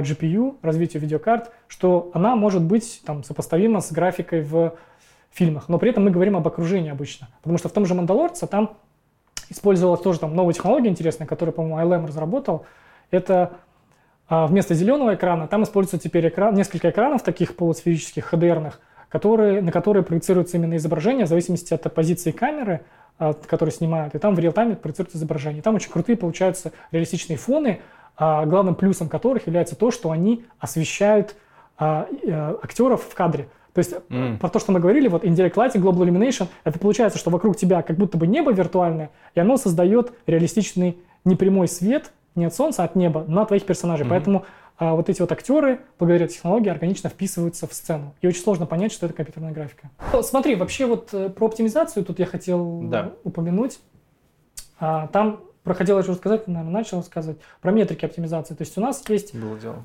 [0.00, 4.74] GPU, развитию видеокарт, что она может быть там, сопоставима с графикой в
[5.32, 5.68] фильмах.
[5.68, 7.28] Но при этом мы говорим об окружении обычно.
[7.42, 8.76] Потому что в том же «Мандалорце» там
[9.50, 12.66] использовалась тоже там новая технология интересная, которую, по-моему, ILM разработал.
[13.10, 13.52] Это
[14.28, 19.70] а, вместо зеленого экрана там используется теперь экран, несколько экранов таких полусферических, HDR-ных, которые, на
[19.70, 22.82] которые проецируется именно изображение в зависимости от позиции камеры,
[23.18, 24.14] от которой снимают.
[24.14, 25.62] И там в реал-тайме проецируется изображение.
[25.62, 27.82] Там очень крутые получаются реалистичные фоны, а,
[28.18, 31.36] главным плюсом которых является то, что они освещают
[31.78, 33.48] а, э, актеров в кадре.
[33.74, 34.38] То есть mm.
[34.38, 37.82] про то, что мы говорили, вот Indirect Lighting, Global Illumination, это получается, что вокруг тебя
[37.82, 40.96] как будто бы небо виртуальное, и оно создает реалистичный
[41.26, 44.06] непрямой свет, не от солнца, а от неба, на твоих персонажей.
[44.06, 44.10] Mm-hmm.
[44.10, 44.46] Поэтому
[44.78, 48.14] а, вот эти вот актеры, благодаря технологии, органично вписываются в сцену.
[48.22, 49.90] И очень сложно понять, что это компьютерная графика.
[50.22, 53.12] Смотри, вообще вот э, про оптимизацию тут я хотел да.
[53.24, 53.80] упомянуть.
[54.78, 58.54] А, там проходил, я уже сказать, наверное, начал рассказывать про метрики оптимизации.
[58.54, 59.34] То есть у нас есть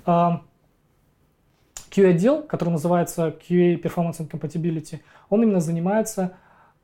[0.05, 0.43] а,
[1.89, 4.99] QA-отдел, который называется QA Performance and Compatibility.
[5.29, 6.33] Он именно занимается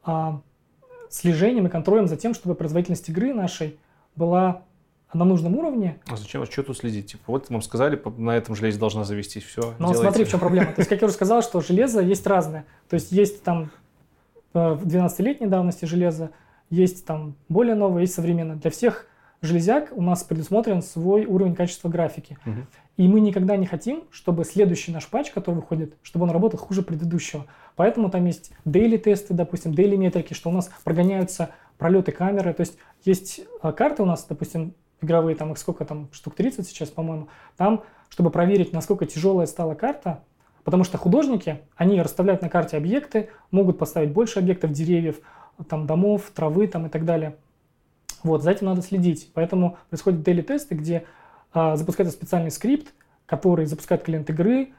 [0.03, 0.41] а,
[1.11, 3.77] слежением и контролем за тем, чтобы производительность игры нашей
[4.15, 4.63] была
[5.13, 5.99] на нужном уровне.
[6.07, 6.43] А зачем?
[6.47, 7.11] Что тут следить?
[7.11, 9.75] Типа, вот вам сказали, на этом железе должна завестись, все.
[9.77, 10.73] Ну, смотри, в чем проблема.
[10.73, 12.65] То есть, как я уже сказал, что железо есть разное.
[12.89, 13.69] То есть, есть там
[14.55, 16.31] э, в 12-летней давности железо,
[16.69, 18.57] есть там более новые, есть современные.
[18.57, 19.07] Для всех
[19.41, 22.37] железяк у нас предусмотрен свой уровень качества графики.
[22.45, 22.55] Угу.
[22.97, 26.81] И мы никогда не хотим, чтобы следующий наш патч, который выходит, чтобы он работал хуже
[26.81, 27.45] предыдущего.
[27.75, 32.53] Поэтому там есть daily тесты, допустим, daily метрики, что у нас прогоняются пролеты камеры.
[32.53, 36.67] То есть есть а, карты у нас, допустим, игровые, там их сколько там, штук 30
[36.67, 37.27] сейчас, по-моему.
[37.55, 40.23] Там, чтобы проверить, насколько тяжелая стала карта,
[40.63, 45.21] потому что художники, они расставляют на карте объекты, могут поставить больше объектов, деревьев,
[45.67, 47.35] там, домов, травы там, и так далее.
[48.23, 49.31] Вот, за этим надо следить.
[49.33, 51.05] Поэтому происходят daily тесты, где
[51.53, 52.93] а, запускается специальный скрипт,
[53.25, 54.73] который запускает клиент игры,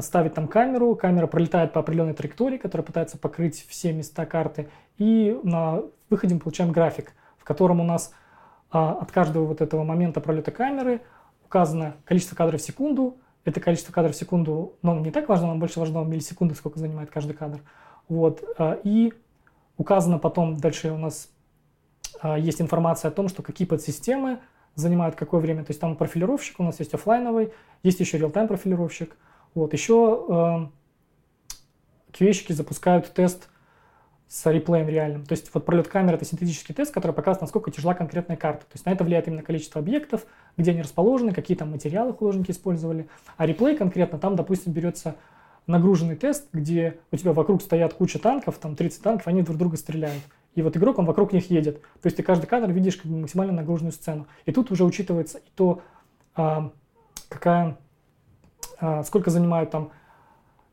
[0.00, 5.38] ставит там камеру, камера пролетает по определенной траектории, которая пытается покрыть все места карты, и
[5.42, 8.12] на выходе мы получаем график, в котором у нас
[8.70, 11.00] а, от каждого вот этого момента пролета камеры
[11.44, 15.60] указано количество кадров в секунду, это количество кадров в секунду, но не так важно, нам
[15.60, 17.60] больше важно миллисекунды, сколько занимает каждый кадр.
[18.08, 18.42] Вот.
[18.58, 19.12] А, и
[19.76, 21.28] указано потом, дальше у нас
[22.20, 24.40] а, есть информация о том, что какие подсистемы
[24.74, 25.64] занимают какое время.
[25.64, 29.16] То есть там профилировщик, у нас есть офлайновый, есть еще реал-тайм профилировщик.
[29.54, 29.72] Вот.
[29.72, 31.54] Еще э,
[32.12, 33.48] QA-щики запускают тест
[34.26, 35.24] с реплеем реальным.
[35.26, 38.62] То есть вот пролет камеры– это синтетический тест, который показывает, насколько тяжела конкретная карта.
[38.62, 42.50] То есть на это влияет именно количество объектов, где они расположены, какие там материалы художники
[42.50, 43.08] использовали.
[43.36, 45.14] А реплей конкретно, там, допустим, берется
[45.66, 49.76] нагруженный тест, где у тебя вокруг стоят куча танков, там 30 танков, они друг друга
[49.76, 50.22] стреляют.
[50.54, 51.80] И вот игрок, он вокруг них едет.
[52.00, 54.26] То есть ты каждый кадр видишь как бы максимально нагруженную сцену.
[54.46, 55.82] И тут уже учитывается и то,
[56.36, 56.70] а,
[57.28, 57.76] какая,
[58.78, 59.90] а, сколько занимают там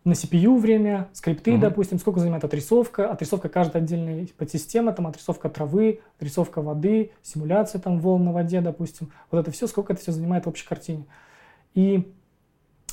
[0.03, 1.61] на CPU время, скрипты, угу.
[1.61, 7.99] допустим, сколько занимает отрисовка, отрисовка каждой отдельной подсистемы, там отрисовка травы, отрисовка воды, симуляция там
[7.99, 9.11] волн на воде, допустим.
[9.29, 11.05] Вот это все, сколько это все занимает в общей картине.
[11.75, 12.11] И,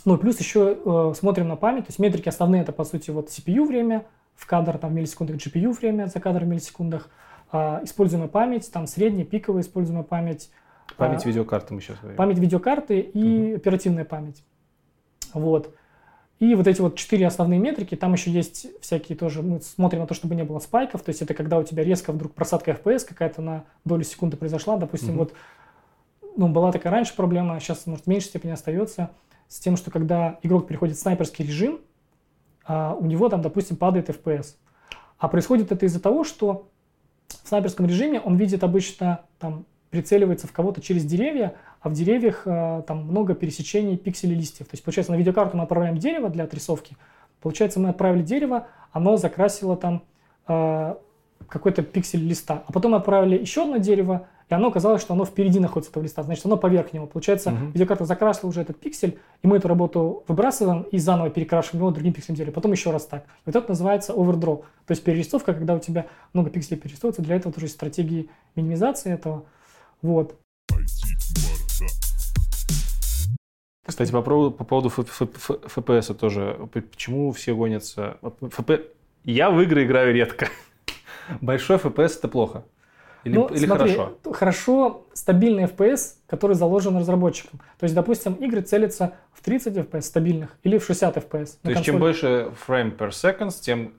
[0.09, 3.28] ну, плюс еще э, смотрим на память, то есть метрики основные это, по сути, вот
[3.28, 7.11] CPU время в кадр, там, в миллисекундах, GPU время за кадр в миллисекундах,
[7.53, 10.51] э, используемая память, там, средняя, пиковая используемая память.
[10.97, 12.17] Память э, видеокарты мы сейчас говорим.
[12.17, 13.57] Память видеокарты и угу.
[13.57, 14.43] оперативная память.
[15.35, 15.75] Вот.
[16.39, 20.07] И вот эти вот четыре основные метрики, там еще есть всякие тоже, мы смотрим на
[20.07, 23.05] то, чтобы не было спайков, то есть это когда у тебя резко вдруг просадка FPS
[23.07, 25.19] какая-то на долю секунды произошла, допустим, mm-hmm.
[25.19, 25.33] вот,
[26.37, 29.11] ну, была такая раньше проблема, сейчас, может, в меньшей степени остается,
[29.49, 31.81] с тем, что когда игрок переходит в снайперский режим,
[32.65, 34.55] а, у него там, допустим, падает FPS.
[35.18, 36.68] А происходит это из-за того, что
[37.28, 42.43] в снайперском режиме он видит обычно, там, прицеливается в кого-то через деревья, а в деревьях
[42.44, 44.67] э, там много пересечений пикселей листьев.
[44.67, 46.97] То есть, получается, на видеокарту мы отправляем дерево для отрисовки.
[47.41, 50.02] Получается, мы отправили дерево, оно закрасило там
[50.47, 50.94] э,
[51.49, 52.65] какой-то пиксель листа.
[52.67, 56.23] А потом отправили еще одно дерево, и оно оказалось, что оно впереди находится этого листа.
[56.23, 57.07] Значит, оно поверх него.
[57.07, 57.67] Получается, угу.
[57.67, 62.15] видеокарта закрасила уже этот пиксель, и мы эту работу выбрасываем и заново перекрашиваем его другим
[62.15, 62.55] пикселем дерева.
[62.55, 63.27] Потом еще раз так.
[63.44, 64.65] Вот это называется овердроп.
[64.86, 67.20] То есть перерисовка, когда у тебя много пикселей перерисовывается.
[67.20, 69.44] Для этого тоже есть стратегии минимизации этого.
[70.01, 70.35] Вот.
[73.85, 76.59] Кстати, по поводу, по поводу FPS тоже.
[76.73, 78.18] Почему все гонятся?
[78.41, 78.70] ФП...
[79.25, 80.49] Я в игры играю редко.
[81.43, 82.65] Большой FPS это плохо.
[83.24, 84.18] Или, ну, или смотри, хорошо?
[84.32, 87.60] Хорошо стабильный FPS, который заложен разработчиком.
[87.78, 91.56] То есть, допустим, игры целятся в 30 FPS стабильных или в 60 FPS.
[91.62, 93.92] То есть, чем больше frame per second, тем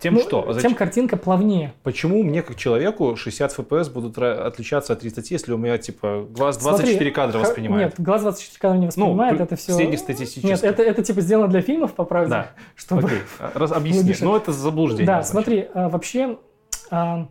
[0.00, 0.52] тем ну, что?
[0.52, 0.70] Зачем?
[0.70, 1.74] Тем картинка плавнее.
[1.82, 6.58] Почему мне, как человеку, 60 FPS будут отличаться от 30, если у меня, типа, глаз
[6.58, 7.98] 24 Смотри, кадра воспринимает?
[7.98, 9.72] Нет, глаз 24 кадра не воспринимает, ну, это все...
[9.72, 10.46] Среднестатистически.
[10.46, 12.30] Нет, это, это, типа, сделано для фильмов, по правде.
[12.30, 13.06] Да, чтобы...
[13.06, 14.14] Окей, Раз, объясни.
[14.26, 15.06] Ну, это заблуждение.
[15.06, 16.38] Да, смотри, а, вообще
[16.90, 17.28] а,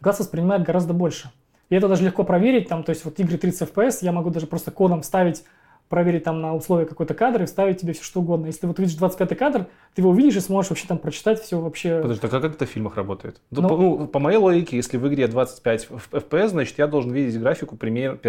[0.00, 1.30] глаз воспринимает гораздо больше.
[1.68, 4.46] И это даже легко проверить, там, то есть вот игры 30 FPS, я могу даже
[4.46, 5.44] просто кодом ставить
[5.90, 8.46] проверить там на условия какой-то кадр и вставить тебе все что угодно.
[8.46, 12.00] Если вот видишь 25 кадр, ты его увидишь и сможешь вообще там прочитать все вообще.
[12.00, 13.40] Подожди, так а как это в фильмах работает?
[13.50, 13.68] Но...
[13.68, 17.76] По, ну, по моей логике, если в игре 25 FPS, значит я должен видеть графику
[17.76, 18.20] пример,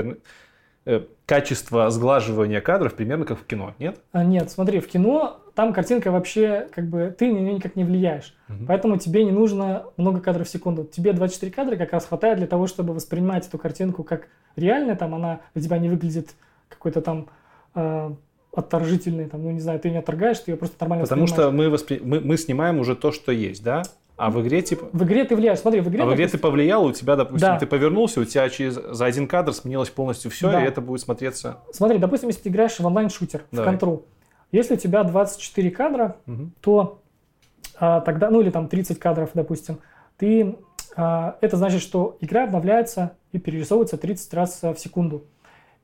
[0.85, 4.00] э, качество сглаживания кадров примерно как в кино, нет?
[4.11, 7.84] А, нет, смотри, в кино там картинка вообще, как бы, ты на нее никак не
[7.84, 8.36] влияешь.
[8.50, 8.66] Угу.
[8.68, 10.84] Поэтому тебе не нужно много кадров в секунду.
[10.84, 15.16] Тебе 24 кадра как раз хватает для того, чтобы воспринимать эту картинку как реально, там
[15.16, 16.32] она для тебя не выглядит
[16.70, 17.28] какой-то там
[17.76, 18.12] э,
[18.54, 21.70] отторжительный, там, ну не знаю, ты не отторгаешь, ты ее просто нормально Потому что мы,
[21.70, 22.00] воспри...
[22.04, 23.84] мы, мы снимаем уже то, что есть, да?
[24.18, 24.88] А в игре типа...
[24.94, 26.04] В игре ты влияешь, смотри, в игре...
[26.04, 27.58] А в игре ты повлиял, у тебя, допустим, да.
[27.58, 30.64] ты повернулся, у тебя через за один кадр сменилось полностью все, да.
[30.64, 31.58] и это будет смотреться...
[31.72, 34.06] Смотри, допустим, если ты играешь в онлайн-шутер, в контру,
[34.52, 36.50] если у тебя 24 кадра, угу.
[36.62, 37.02] то
[37.80, 39.80] а, тогда, ну или там 30 кадров, допустим,
[40.18, 40.58] ты...
[40.96, 45.26] А, это значит, что игра обновляется и перерисовывается 30 раз в секунду.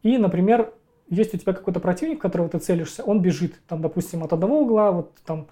[0.04, 0.74] И, например,
[1.10, 4.62] есть у тебя какой-то противник, в которого ты целишься, он бежит, там, допустим, от одного
[4.62, 5.48] угла, вот там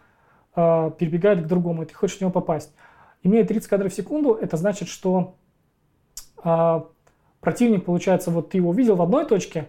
[0.56, 2.74] э, перебегает к другому, и ты хочешь в него попасть.
[3.24, 5.35] Имея 30 кадров в секунду, это значит, что
[6.44, 6.82] э,
[7.40, 9.68] противник, получается, вот ты его увидел в одной точке,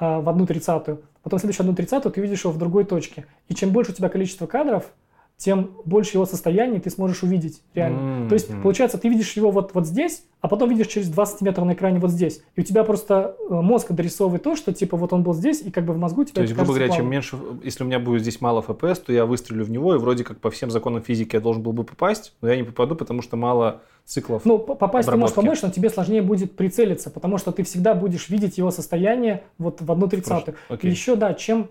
[0.00, 3.26] э, в одну тридцатую, потом следующую одну тридцатую ты видишь его в другой точке.
[3.48, 4.92] И чем больше у тебя количество кадров,
[5.38, 7.98] тем больше его состояний ты сможешь увидеть реально.
[7.98, 8.28] Mm-hmm.
[8.28, 11.64] То есть, получается, ты видишь его вот, вот здесь, а потом видишь через 2 сантиметра
[11.64, 12.42] на экране вот здесь.
[12.56, 15.70] И у тебя просто э, мозг дорисовывает то, что типа вот он был здесь, и
[15.70, 18.22] как бы в мозгу тебя То есть, грубо говоря, чем меньше, если у меня будет
[18.22, 21.36] здесь мало FPS, то я выстрелю в него, и вроде как по всем законам физики
[21.36, 25.06] я должен был бы попасть, но я не попаду, потому что мало циклов Ну, попасть
[25.06, 25.10] обработки.
[25.10, 28.72] ты можешь помочь, но тебе сложнее будет прицелиться, потому что ты всегда будешь видеть его
[28.72, 30.56] состояние вот в одну тридцатую.
[30.82, 31.68] И еще, да, чем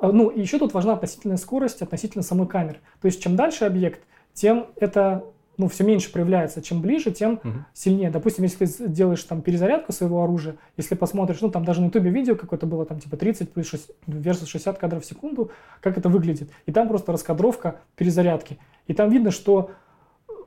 [0.00, 2.78] ну, и еще тут важна относительная скорость относительно самой камеры.
[3.00, 4.00] То есть, чем дальше объект,
[4.34, 5.24] тем это
[5.58, 6.60] ну, все меньше проявляется.
[6.62, 7.64] Чем ближе, тем угу.
[7.72, 8.10] сильнее.
[8.10, 12.10] Допустим, если ты делаешь там перезарядку своего оружия, если посмотришь, ну, там даже на ютубе
[12.10, 15.50] видео какое-то было, там, типа 30 плюс 6, versus 60 кадров в секунду,
[15.80, 16.50] как это выглядит.
[16.66, 18.58] И там просто раскадровка перезарядки.
[18.86, 19.70] И там видно, что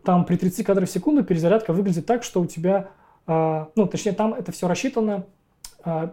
[0.04, 2.90] там при 30 кадров в секунду перезарядка выглядит так, что у тебя,
[3.28, 5.26] э, ну, точнее, там это все рассчитано
[5.84, 6.10] э,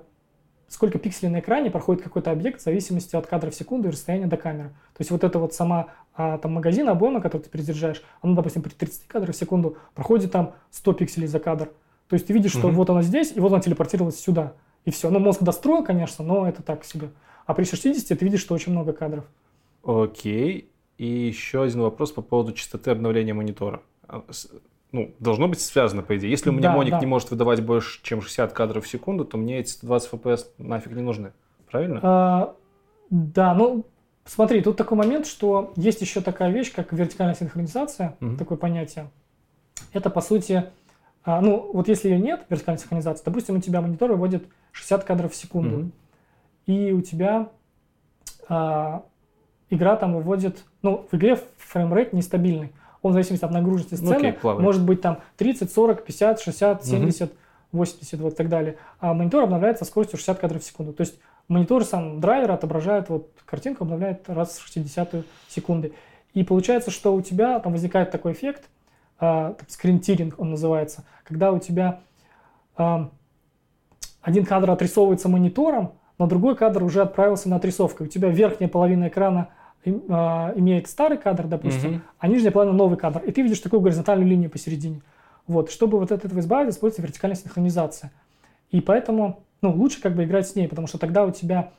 [0.68, 4.26] сколько пикселей на экране проходит какой-то объект в зависимости от кадров в секунду и расстояния
[4.26, 4.68] до камеры.
[4.68, 8.62] То есть вот это вот сама а, там магазин обойма, который ты перезаряжаешь, она, допустим,
[8.62, 11.70] при 30 кадрах в секунду проходит там 100 пикселей за кадр.
[12.08, 12.72] То есть ты видишь, что mm-hmm.
[12.72, 14.54] вот она здесь, и вот она телепортировалась сюда.
[14.84, 15.10] И все.
[15.10, 17.10] Ну, мозг достроил, конечно, но это так себе.
[17.44, 19.24] А при 60 ты видишь, что очень много кадров.
[19.84, 20.70] Окей.
[20.98, 23.82] И еще один вопрос по поводу частоты обновления монитора.
[24.96, 26.30] Ну, должно быть связано, по идее.
[26.30, 27.00] Если у меня да, моник да.
[27.00, 30.92] не может выдавать больше, чем 60 кадров в секунду, то мне эти 120 FPS нафиг
[30.92, 31.34] не нужны.
[31.70, 32.00] Правильно?
[32.02, 32.56] А,
[33.10, 33.84] да, ну,
[34.24, 38.38] смотри, тут такой момент, что есть еще такая вещь, как вертикальная синхронизация, угу.
[38.38, 39.10] такое понятие.
[39.92, 40.64] Это, по сути,
[41.24, 45.32] а, ну, вот если ее нет, вертикальной синхронизации, допустим, у тебя монитор выводит 60 кадров
[45.32, 45.90] в секунду, угу.
[46.64, 47.50] и у тебя
[48.48, 49.04] а,
[49.68, 52.72] игра там выводит, ну, в игре frame rate нестабильный
[53.06, 56.84] он в зависимости от нагруженности ну, сцены okay, может быть там 30, 40, 50, 60,
[56.84, 57.38] 70, угу.
[57.72, 58.76] 80 вот так далее.
[59.00, 60.92] А монитор обновляется со скоростью 60 кадров в секунду.
[60.92, 61.18] То есть
[61.48, 65.92] монитор сам драйвер отображает вот картинку, обновляет раз в 60 секунды.
[66.34, 68.68] И получается, что у тебя там возникает такой эффект,
[69.20, 72.00] э, скринтиринг он называется, когда у тебя
[72.76, 73.06] э,
[74.20, 78.04] один кадр отрисовывается монитором, но другой кадр уже отправился на отрисовку.
[78.04, 79.48] У тебя верхняя половина экрана
[79.90, 82.00] имеет старый кадр, допустим, угу.
[82.18, 83.22] а нижняя половина новый кадр.
[83.24, 85.00] И ты видишь такую горизонтальную линию посередине.
[85.46, 88.12] Вот, чтобы вот от этого избавиться, используется вертикальная синхронизация.
[88.70, 91.70] И поэтому, ну, лучше как бы играть с ней, потому что тогда у тебя,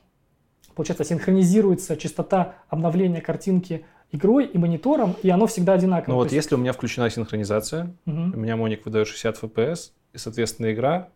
[0.74, 6.14] получается, синхронизируется частота обновления картинки игрой и монитором, и оно всегда одинаково.
[6.14, 6.36] Ну вот есть...
[6.36, 8.16] если у меня включена синхронизация, угу.
[8.16, 11.10] у меня моник выдает 60 FPS, и, соответственно, игра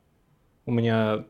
[0.66, 1.24] у меня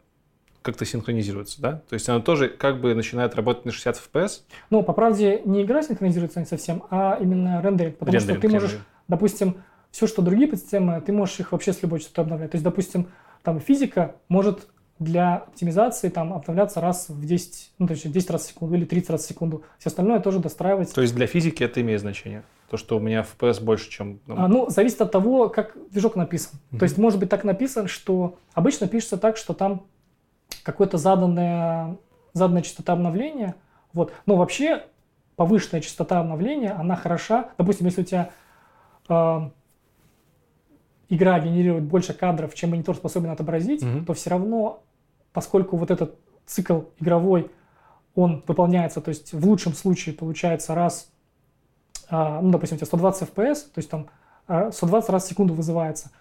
[0.62, 1.82] как-то синхронизируется, да?
[1.90, 4.42] То есть она тоже как бы начинает работать на 60 FPS?
[4.70, 7.98] Ну, по правде, не игра синхронизируется не совсем, а именно рендеринг.
[7.98, 9.58] Потому рендеринг, что ты можешь, допустим,
[9.92, 12.52] все, что другие подсистемы, ты можешь их вообще с любой частотой обновлять.
[12.52, 13.08] То есть, допустим,
[13.44, 14.68] там физика может
[15.00, 18.86] для оптимизации там обновляться раз в 10, ну, то есть 10 раз в секунду или
[18.86, 19.64] 30 раз в секунду.
[19.80, 20.94] Все остальное тоже достраивать.
[20.94, 22.44] То есть для физики это имеет значение?
[22.70, 24.20] То, что у меня FPS больше, чем...
[24.28, 26.52] Ну, а, ну зависит от того, как движок написан.
[26.54, 26.78] Mm-hmm.
[26.78, 29.88] То есть может быть так написан, что обычно пишется так, что там
[30.64, 31.98] какое-то заданное,
[32.34, 33.56] заданная частота обновления.
[33.94, 34.14] Вот.
[34.26, 34.86] Но вообще
[35.36, 37.50] повышенная частота обновления, она хороша.
[37.58, 38.30] Допустим, если у тебя
[39.10, 39.50] э,
[41.10, 44.06] игра генерирует больше кадров, чем монитор способен отобразить, mm-hmm.
[44.06, 44.84] то все равно,
[45.34, 46.16] поскольку вот этот
[46.46, 47.52] цикл игровой,
[48.14, 51.12] он выполняется, то есть в лучшем случае получается раз,
[52.10, 54.08] э, ну, допустим, у тебя 120 FPS, то есть там
[54.48, 56.12] 120 раз в секунду вызывается,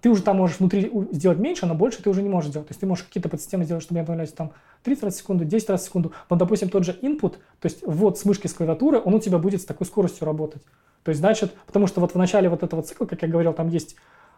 [0.00, 2.68] ты уже там можешь внутри сделать меньше, но больше ты уже не можешь делать.
[2.68, 4.52] То есть ты можешь какие-то подсистемы сделать, чтобы обновлялись там
[4.84, 6.12] 30 раз в секунду, 10 раз в секунду.
[6.30, 9.38] Но, допустим, тот же input, то есть ввод с мышки с клавиатуры, он у тебя
[9.38, 10.62] будет с такой скоростью работать.
[11.02, 13.68] То есть, значит, потому что вот в начале вот этого цикла, как я говорил, там
[13.68, 13.96] есть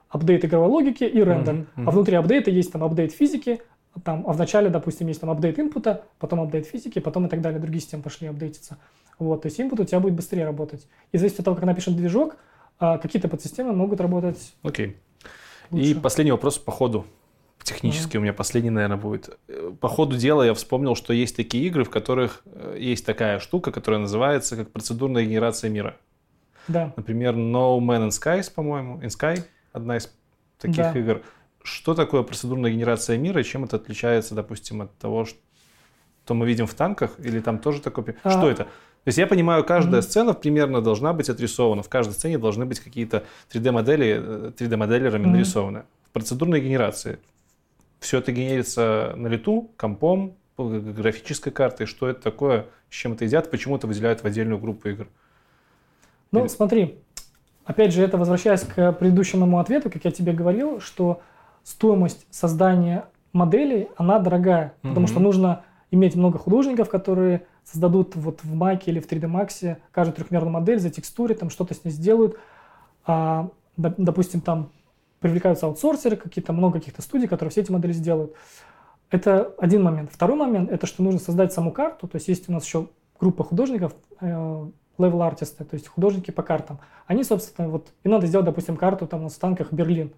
[0.09, 1.55] апдейт игровой логики и рендер.
[1.55, 1.85] Uh-huh, uh-huh.
[1.87, 3.63] А внутри апдейта есть там апдейт физики,
[4.05, 7.41] там, а в начале, допустим, есть там апдейт инпута, потом апдейт физики, потом и так
[7.41, 7.61] далее.
[7.61, 8.79] Другие системы пошли апдейтиться.
[9.19, 10.87] Вот, то есть input у тебя будет быстрее работать.
[11.13, 12.37] И зависит от того, как напишет движок,
[12.79, 14.87] а, какие-то подсистемы могут работать Окей.
[14.87, 14.95] Okay.
[15.71, 15.91] Лучше.
[15.91, 17.07] И последний вопрос по ходу.
[17.63, 19.39] Технически mm у меня последний, наверное, будет.
[19.81, 23.71] По ходу дела я вспомнил, что есть такие игры, в которых э, есть такая штука,
[23.71, 25.97] которая называется как процедурная генерация мира.
[26.69, 26.93] Да.
[26.97, 29.01] Например, No Man in Skies, по-моему.
[29.03, 30.13] In Sky одна из
[30.59, 30.93] таких да.
[30.99, 31.23] игр.
[31.63, 36.67] Что такое процедурная генерация мира и чем это отличается, допустим, от того, что мы видим
[36.67, 37.13] в танках?
[37.19, 38.17] Или там тоже такое...
[38.23, 38.31] А...
[38.31, 38.69] Что это?
[39.05, 40.05] То есть я понимаю, каждая mm-hmm.
[40.05, 41.83] сцена примерно должна быть отрисована.
[41.83, 45.31] В каждой сцене должны быть какие-то 3D-модели, 3D-моделерами mm-hmm.
[45.31, 45.83] нарисованы.
[46.09, 47.19] В процедурной генерации
[47.99, 51.87] все это генерится на лету, компом, графической картой.
[51.87, 55.09] Что это такое, с чем это едят, почему это выделяют в отдельную группу игр?
[56.31, 56.49] Ну, Или...
[56.49, 56.99] смотри,
[57.65, 61.23] опять же, это возвращаясь к предыдущему ответу, как я тебе говорил, что
[61.65, 64.89] стоимость создания моделей, она дорогая, mm-hmm.
[64.89, 69.77] потому что нужно иметь много художников, которые создадут вот в Mac или в 3D Max
[69.93, 72.39] каждую трехмерную модель, за затекстурят, там что-то с ней сделают.
[73.07, 74.71] А, допустим, там
[75.21, 78.35] привлекаются аутсорсеры, какие-то много каких-то студий, которые все эти модели сделают.
[79.11, 80.11] Это один момент.
[80.13, 82.09] Второй момент– это что нужно создать саму карту.
[82.09, 84.67] То есть есть у нас еще группа художников, э,
[84.99, 86.79] level артисты, то есть художники по картам.
[87.07, 90.13] Они, собственно, вот, и надо сделать, допустим, карту там на станках Берлин.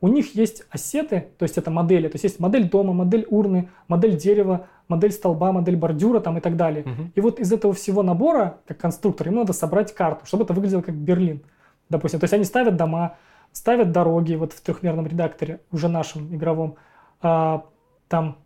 [0.00, 3.68] У них есть ассеты, то есть это модели, то есть есть модель дома, модель урны,
[3.86, 6.82] модель дерева, модель столба, модель бордюра там и так далее.
[6.82, 7.10] Угу.
[7.14, 10.82] И вот из этого всего набора, как конструктор, им надо собрать карту, чтобы это выглядело
[10.82, 11.42] как Берлин,
[11.88, 12.20] допустим.
[12.20, 13.16] То есть они ставят дома,
[13.52, 16.76] ставят дороги вот в трехмерном редакторе, уже нашем игровом,
[17.22, 17.64] а,
[18.08, 18.38] там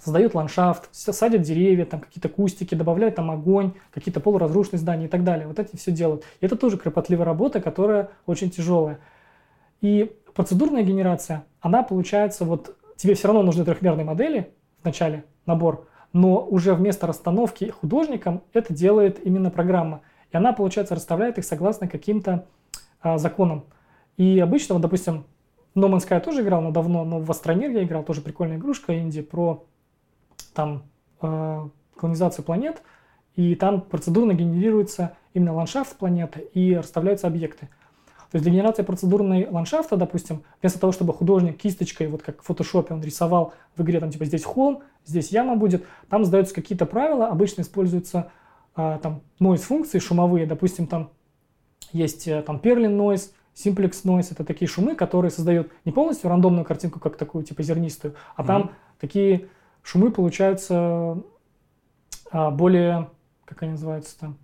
[0.00, 5.24] создают ландшафт, садят деревья, там какие-то кустики, добавляют там огонь, какие-то полуразрушенные здания и так
[5.24, 5.46] далее.
[5.46, 6.24] Вот эти все делают.
[6.40, 9.00] И это тоже кропотливая работа, которая очень тяжелая.
[9.80, 15.86] И процедурная генерация, она получается вот тебе все равно нужны трехмерные модели в начале, набор,
[16.12, 20.00] но уже вместо расстановки художником это делает именно программа.
[20.32, 22.46] И она, получается, расставляет их согласно каким-то
[23.00, 23.64] а, законам.
[24.16, 25.24] И обычно, вот, допустим,
[25.74, 28.98] No Man's Sky тоже играл, но давно, но в Астромир я играл, тоже прикольная игрушка
[28.98, 29.64] инди про
[30.54, 30.84] там
[31.20, 32.82] э, колонизацию планет,
[33.34, 37.68] и там процедурно генерируется именно ландшафт планеты и расставляются объекты.
[38.30, 42.44] То есть для генерации процедурной ландшафта, допустим, вместо того, чтобы художник кисточкой, вот как в
[42.44, 46.86] фотошопе он рисовал в игре, там типа здесь холм, здесь яма будет, там задаются какие-то
[46.86, 48.30] правила, обычно используются
[48.74, 51.10] а, там noise функции шумовые, допустим, там
[51.92, 56.64] есть э, там Perlin noise, Simplex noise, это такие шумы, которые создают не полностью рандомную
[56.64, 58.46] картинку, как такую типа зернистую, а mm-hmm.
[58.46, 59.48] там такие
[59.82, 61.22] шумы получаются
[62.30, 63.10] а, более,
[63.44, 64.38] как они называются там,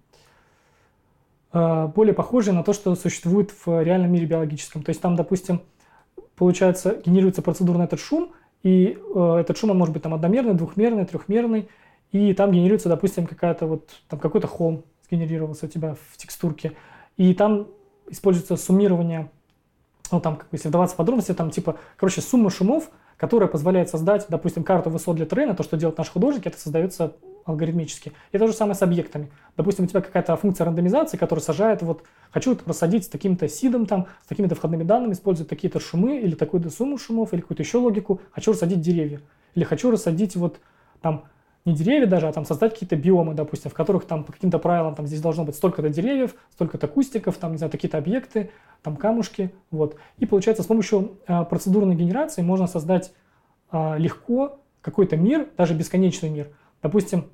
[1.52, 4.84] а, более похожие на то, что существует в реальном мире биологическом.
[4.84, 5.62] То есть там, допустим,
[6.36, 8.32] получается, генерируется процедурно этот шум,
[8.62, 11.68] и э, этот шум он может быть там одномерный, двухмерный, трехмерный,
[12.12, 16.72] и там генерируется, допустим, какая-то вот, там какой-то холм сгенерировался у тебя в текстурке,
[17.16, 17.68] и там
[18.08, 19.30] используется суммирование,
[20.10, 24.64] ну там, если вдаваться в подробности, там типа, короче, сумма шумов, которая позволяет создать, допустим,
[24.64, 28.12] карту высот для трейна, то, что делают наши художники, это создается алгоритмически.
[28.32, 29.30] И то же самое с объектами.
[29.56, 33.86] Допустим, у тебя какая-то функция рандомизации, которая сажает, вот, хочу это просадить с таким-то сидом,
[33.86, 37.78] там, с такими-то входными данными, использует такие-то шумы или такую-то сумму шумов, или какую-то еще
[37.78, 38.20] логику.
[38.32, 39.20] Хочу рассадить деревья.
[39.54, 40.60] Или хочу рассадить вот
[41.00, 41.24] там
[41.64, 44.94] не деревья даже, а там создать какие-то биомы, допустим, в которых там по каким-то правилам
[44.94, 48.50] там здесь должно быть столько-то деревьев, столько-то кустиков, там, не знаю, какие-то объекты,
[48.82, 49.96] там камушки, вот.
[50.18, 53.12] И получается, с помощью э, процедурной генерации можно создать
[53.72, 56.48] э, легко какой-то мир, даже бесконечный мир.
[56.82, 57.26] Допустим,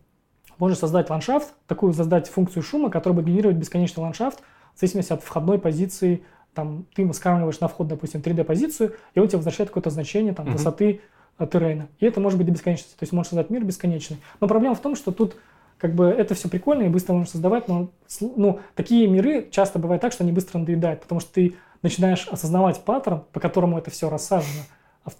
[0.58, 4.41] можно создать ландшафт, такую создать функцию шума, которая будет генерировать бесконечный ландшафт
[4.75, 6.23] в зависимости от входной позиции,
[6.55, 10.47] там, ты ему скармливаешь на вход, допустим, 3D-позицию, и он тебе возвращает какое-то значение там,
[10.47, 10.52] uh-huh.
[10.52, 11.02] высоты
[11.50, 11.89] террейна.
[11.99, 12.94] И это может быть до бесконечности.
[12.94, 14.16] То есть можешь создать мир бесконечный.
[14.41, 15.36] Но проблема в том, что тут
[15.76, 20.00] как бы это все прикольно и быстро можно создавать, но ну, такие миры часто бывает
[20.00, 24.08] так, что они быстро надоедают, потому что ты начинаешь осознавать паттерн, по которому это все
[24.08, 24.62] рассажено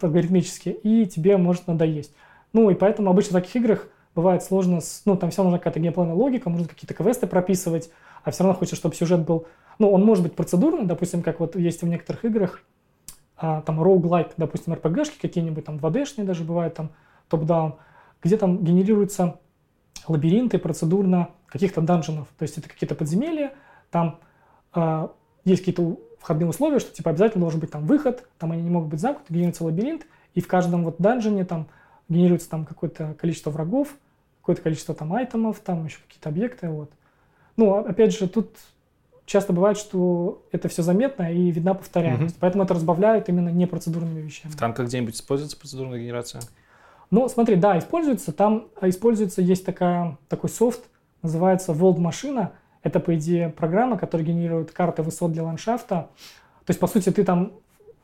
[0.01, 2.15] алгоритмически, и тебе может надоесть.
[2.55, 5.79] Ну и поэтому обычно в таких играх бывает сложно, с, ну там все нужна какая-то
[5.79, 7.91] геймплейная логика, нужно какие-то квесты прописывать,
[8.25, 9.47] а все равно хочется, чтобы сюжет был,
[9.79, 12.63] ну он может быть процедурный, допустим, как вот есть в некоторых играх,
[13.37, 16.91] а, там roguelike, допустим, RPG-шки какие-нибудь, там 2D-шные даже бывают, там
[17.29, 17.75] топ-даун,
[18.23, 19.39] где там генерируются
[20.09, 22.29] лабиринты процедурно каких-то данженов.
[22.39, 23.53] То есть это какие-то подземелья,
[23.91, 24.21] там
[24.75, 25.09] э,
[25.45, 28.89] есть какие-то входные условия, что типа обязательно должен быть там выход, там они не могут
[28.89, 31.69] быть замкнуты, генерируется лабиринт, и в каждом вот данжене там
[32.09, 33.97] генерируется там какое-то количество врагов,
[34.47, 36.89] какое-то количество там айтемов, там еще какие-то объекты, вот.
[37.57, 38.57] Ну, а, опять же, тут
[39.25, 42.37] часто бывает, что это все заметно и видна повторяемость.
[42.37, 42.41] Угу.
[42.41, 44.53] Поэтому это разбавляют именно непроцедурными вещами.
[44.53, 46.43] В танках где-нибудь используется процедурная генерация?
[47.11, 48.31] Ну, смотри, да, используется.
[48.31, 50.83] Там а, используется, есть такая, такой софт,
[51.23, 52.53] называется World Машина.
[52.85, 56.09] Это, по идее, программа, которая генерирует карты высот для ландшафта.
[56.67, 57.51] То есть, по сути, ты там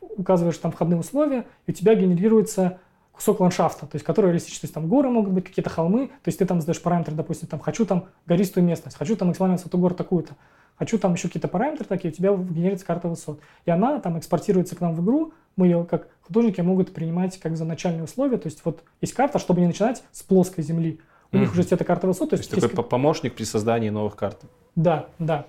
[0.00, 2.80] указываешь там входные условия, и у тебя генерируется
[3.12, 6.28] кусок ландшафта, то есть который реалистичный, то есть там горы могут быть, какие-то холмы, то
[6.28, 9.78] есть ты там задаешь параметры, допустим, там хочу там гористую местность, хочу там максимальную высоту
[9.78, 10.34] гор такую-то,
[10.76, 13.40] хочу там еще какие-то параметры такие, у тебя генерируется карта высот.
[13.66, 17.56] И она там экспортируется к нам в игру, мы ее как художники могут принимать как
[17.56, 21.00] за начальные условия, то есть вот есть карта, чтобы не начинать с плоской земли.
[21.30, 21.40] У mm-hmm.
[21.40, 22.30] них уже есть эта карта высот.
[22.30, 24.40] То есть, то есть такой помощник при создании новых карт.
[24.74, 25.46] Да, да.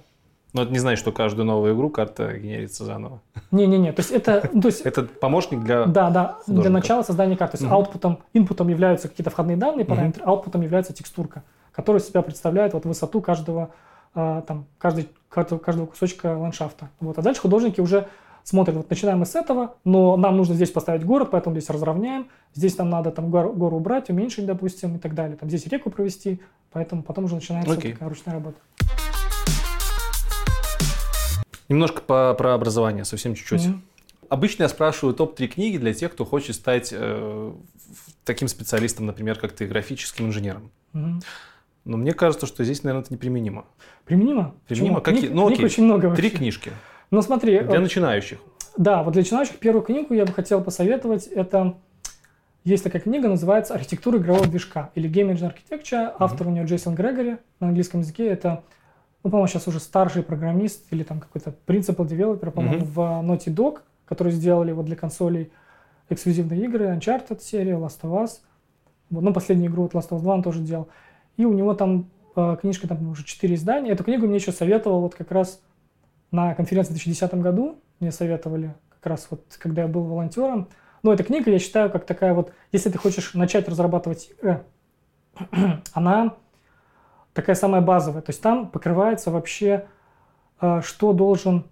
[0.54, 3.22] Но это не значит, что каждую новую игру карта генерится заново.
[3.52, 4.50] Не-не-не, то есть это...
[4.54, 7.58] Ну, то есть, это помощник для Да, да, для начала создания карты.
[7.58, 12.74] То есть аутпутом, инпутом являются какие-то входные данные, параметры, аутпутом является текстурка, которая себя представляет
[12.74, 13.72] вот высоту каждого,
[14.14, 16.90] а, там, каждый, каждого кусочка ландшафта.
[17.00, 17.18] Вот.
[17.18, 18.08] А дальше художники уже
[18.44, 22.28] смотрят, вот начинаем мы с этого, но нам нужно здесь поставить город, поэтому здесь разровняем,
[22.54, 25.36] здесь нам надо там гору, гору убрать, уменьшить, допустим, и так далее.
[25.36, 26.42] Там здесь реку провести,
[26.72, 27.94] поэтому потом уже начинается okay.
[27.94, 28.58] такая ручная работа.
[31.74, 33.66] Немножко по, про образование, совсем чуть-чуть.
[33.66, 33.80] Mm-hmm.
[34.30, 37.52] Обычно я спрашиваю топ-3 книги для тех, кто хочет стать э,
[38.24, 40.70] таким специалистом, например, как ты, графическим инженером.
[40.94, 41.24] Mm-hmm.
[41.86, 43.66] Но мне кажется, что здесь, наверное, это неприменимо.
[44.06, 44.54] Применимо?
[44.68, 45.02] Применимо?
[45.02, 45.22] Какие?
[45.22, 45.66] Книг, ну, окей.
[45.66, 46.72] очень много Три книжки.
[47.10, 47.62] Ну, смотри.
[47.62, 48.38] Для начинающих.
[48.78, 51.26] Да, вот для начинающих первую книгу я бы хотел посоветовать.
[51.26, 51.76] Это
[52.64, 56.14] есть такая книга, называется «Архитектура игрового движка» или Game Engine Architecture.
[56.20, 56.50] Автор mm-hmm.
[56.50, 58.28] у нее Джейсон Грегори на английском языке.
[58.28, 58.64] Это,
[59.24, 62.92] ну, по-моему, сейчас уже старший программист или там какой-то principal developer, по-моему, mm-hmm.
[62.92, 65.52] в Naughty Dog, который сделали вот для консолей
[66.10, 68.40] эксклюзивные игры, Uncharted серия, Last of Us.
[69.10, 70.90] Ну, последнюю игру вот Last of Us 2 он тоже делал.
[71.38, 73.92] И у него там э, книжка, там уже 4 издания.
[73.92, 75.62] Эту книгу мне еще советовал вот как раз
[76.32, 77.80] на конференции в 2010 году.
[78.02, 80.68] Мне советовали как раз вот, когда я был волонтером.
[81.02, 84.64] Но эта книга, я считаю, как такая вот, если ты хочешь начать разрабатывать игры,
[85.94, 86.36] она
[87.34, 88.22] такая самая базовая.
[88.22, 89.86] То есть там покрывается вообще,
[90.62, 91.66] э, что должен...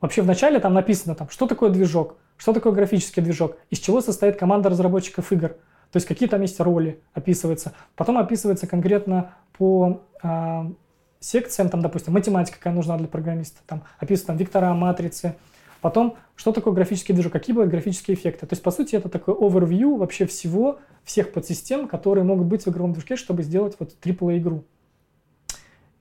[0.00, 4.38] Вообще вначале там написано, там, что такое движок, что такое графический движок, из чего состоит
[4.38, 5.56] команда разработчиков игр–
[5.92, 7.72] то есть какие там есть роли описываются.
[7.96, 10.70] Потом описывается конкретно по э,
[11.18, 15.34] секциям, там, допустим, математика, какая нужна для программиста, там описываются там вектора, матрицы.
[15.80, 18.46] Потом, что такое графический движок, какие бывают графические эффекты.
[18.46, 22.68] То есть, по сути, это такой overview вообще всего, всех подсистем, которые могут быть в
[22.68, 24.64] игровом движке, чтобы сделать вот AAA-игру.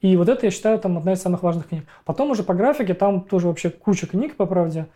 [0.02, 1.86] И вот это, я считаю, там одна из самых важных книг.
[2.06, 4.88] Потом уже по графике, там тоже вообще куча книг, по правде,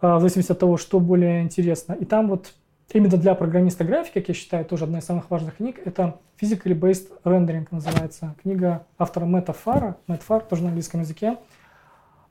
[0.00, 1.92] а, в зависимости от того, что более интересно.
[1.92, 2.52] И там вот
[2.92, 6.78] именно для программиста графики, как я считаю, тоже одна из самых важных книг, это Physically
[6.78, 8.34] Based Rendering называется.
[8.42, 11.36] Книга автора Мэтта Фара, Мэтт Фар, тоже на английском языке.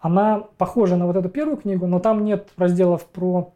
[0.01, 3.53] Она похожа на вот эту первую книгу, но там нет разделов про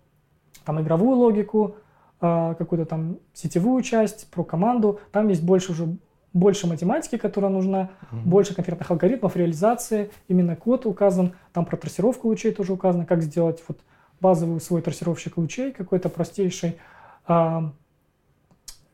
[0.64, 1.76] там, игровую логику,
[2.22, 5.00] а, какую-то там сетевую часть, про команду.
[5.12, 5.98] Там есть больше уже
[6.34, 8.22] больше математики, которая нужна, mm-hmm.
[8.26, 13.64] больше конкретных алгоритмов реализации, именно код указан, там про трассировку лучей тоже указано, как сделать
[13.68, 13.80] вот
[14.20, 16.78] базовый свой трассировщик лучей, какой-то простейший,
[17.26, 17.72] а,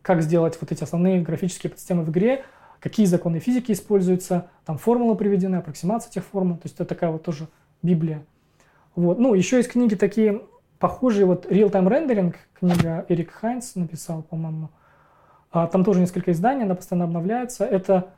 [0.03, 2.43] как сделать вот эти основные графические подсистемы в игре,
[2.81, 7.23] какие законы физики используются, там формула приведена, аппроксимация этих формул, то есть это такая вот
[7.23, 7.47] тоже
[7.81, 8.25] Библия.
[8.95, 9.19] Вот.
[9.19, 10.41] Ну, еще есть книги такие
[10.79, 14.69] похожие, вот Real-Time Rendering, книга Эрик Хайнс написал, по-моему.
[15.51, 17.63] А, там тоже несколько изданий, она постоянно обновляется.
[17.63, 18.09] Это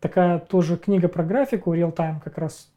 [0.00, 2.70] такая тоже книга про графику, Real-Time как раз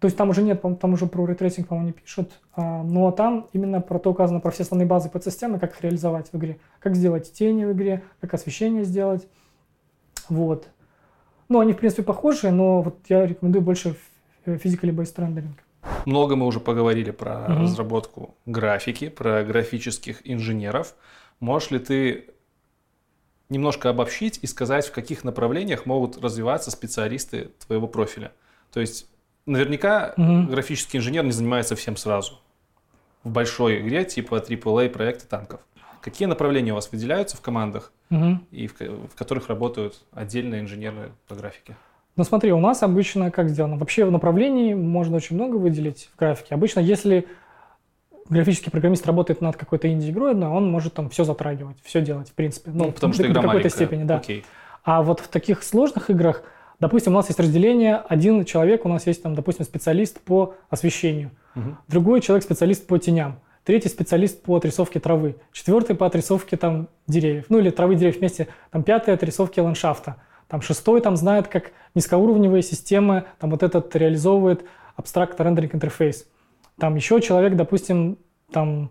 [0.00, 3.10] то есть там уже нет, там уже про ray tracing, по-моему, не пишут, а, но
[3.12, 6.58] там именно про то указано, про все основные базы подсистемы, как их реализовать в игре,
[6.80, 9.28] как сделать тени в игре, как освещение сделать.
[10.30, 10.68] Вот.
[11.48, 13.96] Ну, они, в принципе, похожи, но вот я рекомендую больше
[14.46, 15.52] physically based rendering.
[16.06, 20.94] Много мы уже поговорили про мм разработку графики, про графических инженеров.
[21.40, 22.26] Можешь ли ты
[23.48, 28.32] немножко обобщить и сказать, в каких направлениях могут развиваться специалисты твоего профиля?
[28.72, 29.10] То есть
[29.46, 30.48] Наверняка угу.
[30.48, 32.38] графический инженер не занимается всем сразу.
[33.24, 35.60] В большой игре типа AAA проекта танков.
[36.00, 38.38] Какие направления у вас выделяются в командах угу.
[38.50, 41.76] и в, в которых работают отдельные инженеры по графике?
[42.16, 43.76] Ну смотри, у нас обычно как сделано?
[43.76, 46.54] Вообще в направлении можно очень много выделить в графике.
[46.54, 47.26] Обычно если
[48.28, 52.32] графический программист работает над какой-то инди-игрой, да, он может там все затрагивать, все делать, в
[52.32, 52.70] принципе.
[52.72, 54.16] Ну, ну потому что игра до какой-то степени, да.
[54.16, 54.44] Окей.
[54.82, 56.42] А вот в таких сложных играх
[56.80, 61.30] Допустим, у нас есть разделение, один человек, у нас есть, там, допустим, специалист по освещению,
[61.54, 61.76] угу.
[61.88, 67.46] другой человек специалист по теням, третий специалист по отрисовке травы, четвертый по отрисовке там, деревьев,
[67.48, 70.16] ну или травы деревьев вместе, там пятый отрисовки ландшафта,
[70.48, 74.64] там шестой там знает, как низкоуровневые системы, там вот этот реализовывает
[74.96, 76.26] абстракт рендеринг интерфейс.
[76.78, 78.18] Там еще человек, допустим,
[78.50, 78.90] там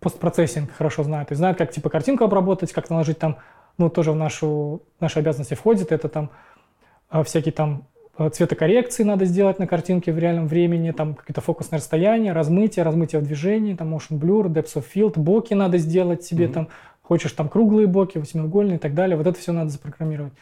[0.00, 3.38] постпроцессинг хорошо знает, есть знает, как типа картинку обработать, как наложить там,
[3.78, 6.30] ну тоже в нашу, наши обязанности входит, это там
[7.08, 7.86] а, всякие там
[8.18, 13.24] цветокоррекции надо сделать на картинке в реальном времени, там какие-то фокусные расстояния, размытие, размытие в
[13.24, 16.52] движении, там motion blur, depth of field, боки надо сделать себе mm-hmm.
[16.52, 16.68] там,
[17.00, 20.32] хочешь там круглые боки, восьмиугольные и так далее, вот это все надо запрограммировать.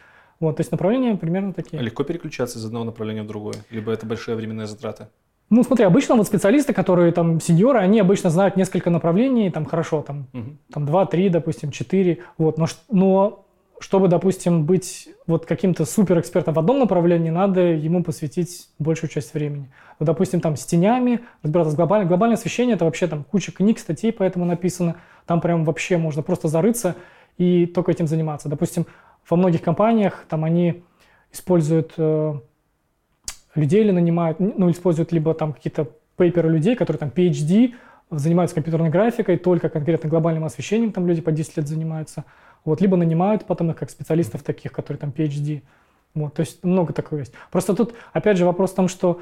[0.41, 1.81] Вот, то есть направления примерно такие.
[1.83, 5.11] Легко переключаться из одного направления в другое, либо это большая временная затрата?
[5.51, 10.01] Ну, смотри, обычно вот специалисты, которые там сеньоры, они обычно знают несколько направлений, там хорошо,
[10.03, 10.57] там, угу.
[10.73, 13.47] там 2-3, допустим, 4, вот, но, но
[13.81, 19.71] чтобы, допустим, быть вот каким-то суперэкспертом в одном направлении, надо ему посвятить большую часть времени.
[19.99, 22.07] Вот, допустим, там с тенями, разбираться с глобальным.
[22.07, 24.97] Глобальное освещение– это вообще там куча книг, статей по этому написано.
[25.25, 26.95] Там прям вообще можно просто зарыться
[27.39, 28.51] и только этим заниматься.
[28.51, 28.85] Допустим,
[29.29, 30.83] во многих компаниях там они
[31.33, 32.35] используют э,
[33.55, 37.73] людей или нанимают, ну, используют либо там какие-то пейперы людей, которые там PhD,
[38.11, 42.27] занимаются компьютерной графикой, только конкретно глобальным освещением, там люди по 10 лет занимаются–
[42.65, 45.63] вот, либо нанимают потом их как специалистов таких, которые там PhD.
[46.15, 47.33] Вот, то есть много такого есть.
[47.51, 49.21] Просто тут, опять же, вопрос в том, что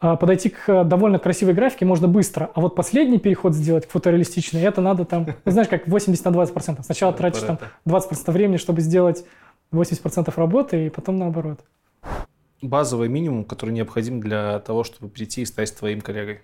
[0.00, 4.62] э, подойти к довольно красивой графике можно быстро, а вот последний переход сделать к фотореалистичной,
[4.62, 6.84] это надо там, ну, знаешь, как 80 на 20 процентов.
[6.86, 9.24] Сначала тратишь там 20 процентов времени, чтобы сделать
[9.70, 11.60] 80 процентов работы, и потом наоборот.
[12.62, 16.40] Базовый минимум, который необходим для того, чтобы прийти и стать твоим коллегой?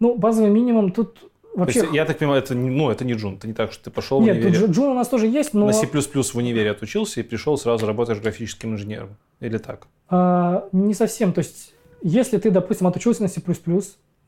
[0.00, 1.80] Ну, базовый минимум тут вообще...
[1.80, 4.20] есть, я так понимаю, это, ну, это не джун, это не так, что ты пошел
[4.20, 4.60] Нет, в универе.
[4.60, 5.66] Нет, джун у нас тоже есть, но...
[5.66, 9.16] На C++ в универе отучился и пришел, сразу работаешь графическим инженером.
[9.40, 9.86] Или так?
[10.08, 11.32] А, не совсем.
[11.32, 13.40] То есть, если ты, допустим, отучился на C++,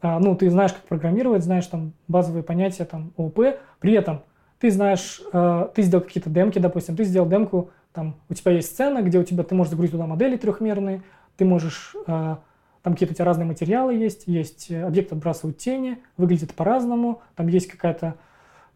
[0.00, 4.22] а, ну, ты знаешь, как программировать, знаешь там базовые понятия, там, ООП, при этом
[4.58, 8.72] ты знаешь, а, ты сделал какие-то демки, допустим, ты сделал демку, там, у тебя есть
[8.72, 11.02] сцена, где у тебя, ты можешь загрузить туда модели трехмерные,
[11.36, 12.40] ты можешь а,
[12.86, 17.48] там какие-то у тебя разные материалы есть, есть э, объект отбрасывают тени, выглядит по-разному, там
[17.48, 18.14] есть какая-то,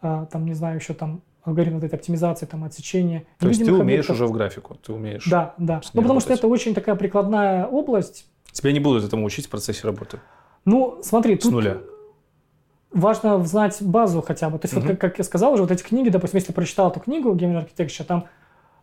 [0.02, 3.24] а, там, не знаю, еще там алгоритм вот этой оптимизации, там, отсечения.
[3.38, 4.16] То есть ты умеешь объектов.
[4.16, 5.76] уже в графику, ты умеешь Да, да.
[5.76, 6.24] Ну, потому работать.
[6.24, 8.26] что это очень такая прикладная область.
[8.50, 10.18] Тебя не будут этому учить в процессе работы?
[10.64, 11.76] Ну, смотри, С тут нуля.
[12.90, 14.58] важно знать базу хотя бы.
[14.58, 14.88] То есть, угу.
[14.88, 17.64] вот, как, как я сказал уже, вот эти книги, допустим, если прочитал эту книгу Game
[17.64, 18.26] Architecture, там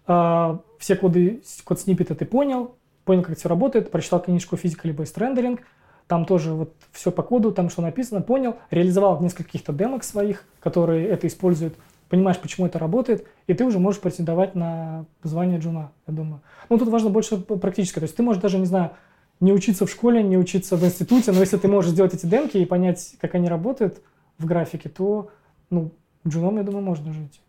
[0.08, 2.77] э, все коды, код сниппеты ты понял,
[3.08, 5.62] понял, как это все работает, прочитал книжку «Физика либо рендеринг»,
[6.08, 10.44] там тоже вот все по коду, там что написано, понял, реализовал несколько каких-то демок своих,
[10.60, 11.76] которые это используют,
[12.10, 16.42] понимаешь, почему это работает, и ты уже можешь претендовать на звание джуна, я думаю.
[16.70, 18.92] Ну, тут важно больше практическое, то есть ты можешь даже, не знаю,
[19.40, 22.58] не учиться в школе, не учиться в институте, но если ты можешь сделать эти демки
[22.58, 24.02] и понять, как они работают
[24.38, 25.30] в графике, то,
[25.70, 25.92] ну,
[26.28, 27.42] джуном, я думаю, можно жить.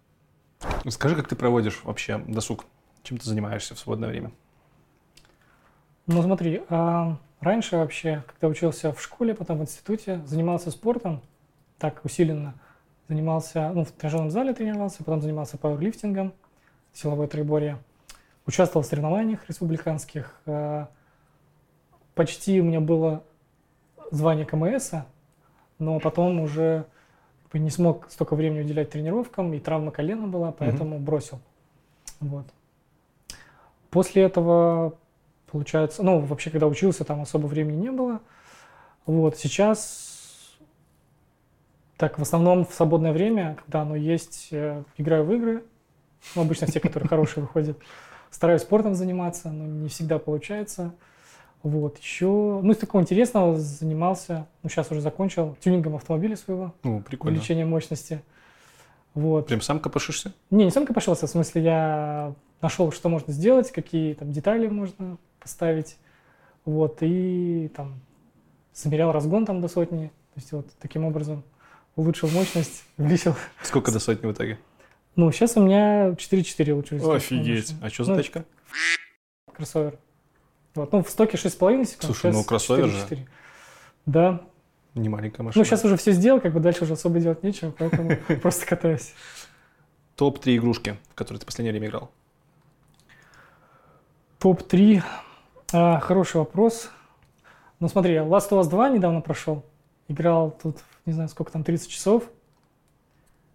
[0.88, 2.64] Скажи, как ты проводишь вообще досуг?
[3.02, 4.32] Чем ты занимаешься в свободное время?
[6.08, 11.20] Ну смотри, а раньше вообще, когда учился в школе, потом в институте, занимался спортом,
[11.78, 12.54] так усиленно.
[13.08, 16.32] Занимался, ну, в тренажерном зале тренировался, потом занимался пауэрлифтингом,
[16.94, 17.76] силовое троеборье.
[18.46, 20.40] Участвовал в соревнованиях республиканских.
[20.46, 20.88] А,
[22.14, 23.22] почти у меня было
[24.10, 24.92] звание КМС,
[25.78, 26.86] но потом уже
[27.52, 31.04] не смог столько времени уделять тренировкам, и травма колена была, поэтому mm-hmm.
[31.04, 31.38] бросил.
[32.20, 32.46] Вот.
[33.90, 34.96] После этого
[35.50, 38.20] получается, ну, вообще, когда учился, там особо времени не было.
[39.06, 40.58] Вот, сейчас,
[41.96, 44.48] так, в основном в свободное время, когда оно есть,
[44.96, 45.64] играю в игры,
[46.34, 47.78] ну, обычно те, которые хорошие выходят.
[48.30, 50.94] Стараюсь спортом заниматься, но не всегда получается.
[51.62, 52.26] Вот, еще,
[52.62, 56.74] ну, из такого интересного занимался, ну, сейчас уже закончил, тюнингом автомобиля своего.
[56.82, 57.36] Ну, прикольно.
[57.36, 58.22] Увеличением мощности.
[59.14, 59.46] Вот.
[59.46, 60.32] Прям сам копошишься?
[60.50, 65.16] Не, не сам копошился, в смысле, я нашел, что можно сделать, какие там детали можно
[65.40, 65.98] поставить.
[66.64, 68.00] Вот, и там
[68.74, 70.08] замерял разгон там до сотни.
[70.34, 71.42] То есть вот таким образом
[71.96, 73.34] улучшил мощность, увеличил.
[73.62, 74.58] Сколько до сотни в итоге?
[75.16, 77.22] Ну, сейчас у меня 4.4 улучшилось.
[77.24, 77.74] Офигеть.
[77.82, 78.44] А что за ну, тачка?
[79.52, 79.98] Кроссовер.
[80.74, 80.92] Вот.
[80.92, 82.04] Ну, в стоке 6,5 секунд.
[82.04, 83.20] Слушай, ну кроссовер 4, 4.
[83.20, 83.28] же.
[84.06, 84.40] Да.
[84.94, 85.60] Не маленькая машина.
[85.60, 89.12] Ну, сейчас уже все сделал, как бы дальше уже особо делать нечего, поэтому просто катаюсь.
[90.16, 92.10] Топ-3 игрушки, в которые ты в последнее время играл?
[94.38, 95.02] Топ-3.
[95.70, 96.90] А, хороший вопрос.
[97.78, 99.64] Ну смотри, Last of Us 2 недавно прошел.
[100.08, 102.24] Играл тут, не знаю, сколько там, 30 часов.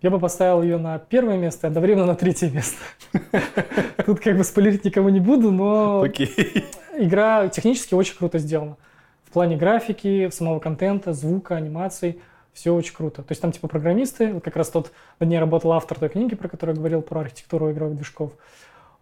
[0.03, 2.77] Я бы поставил ее на первое место, а одновременно на третье место.
[4.05, 8.75] Тут как бы спойлерить никому не буду, но игра технически очень круто сделана.
[9.23, 12.19] В плане графики, самого контента, звука, анимации,
[12.51, 13.23] все очень круто.
[13.23, 16.35] То есть там типа программисты, вот как раз тот на ней работал автор той книги,
[16.35, 18.33] про которую я говорил, про архитектуру игровых движков.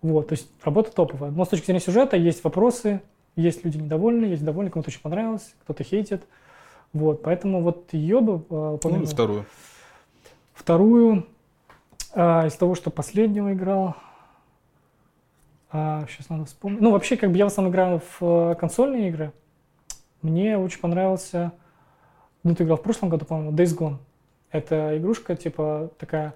[0.01, 1.31] Вот, то есть работа топовая.
[1.31, 3.01] Но с точки зрения сюжета есть вопросы,
[3.35, 6.23] есть люди недовольны, есть довольны, кому-то очень понравилось, кто-то хейтит.
[6.93, 8.77] Вот, поэтому вот ее бы э.
[8.83, 9.45] Ну, вторую.
[10.53, 11.27] Вторую,
[12.13, 13.95] а, из того, что последнего играл,
[15.71, 16.81] а, сейчас надо вспомнить.
[16.81, 19.31] Ну, вообще, как бы я в основном играю в э, консольные игры.
[20.21, 21.53] Мне очень понравился,
[22.43, 23.97] ну, ты играл в прошлом году, по-моему, Days Gone.
[24.51, 26.33] Это игрушка, типа, такая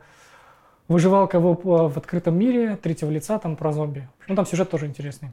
[0.87, 4.07] выживалка в, в открытом мире, третьего лица, там про зомби.
[4.27, 5.31] Ну, там сюжет тоже интересный.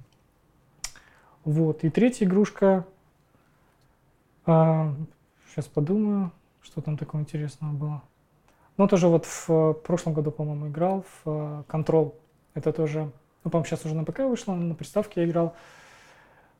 [1.44, 1.84] Вот.
[1.84, 2.86] И третья игрушка.
[4.46, 4.94] А,
[5.48, 6.32] сейчас подумаю,
[6.62, 8.02] что там такого интересного было.
[8.76, 12.14] Ну, тоже вот в прошлом году, по-моему, играл в uh, Control.
[12.54, 13.10] Это тоже,
[13.44, 15.54] ну, по-моему, сейчас уже на ПК вышло, на приставке я играл.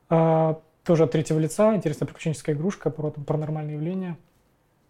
[0.08, 4.16] А, тоже от третьего лица, интересная приключенческая игрушка про там, паранормальные явления.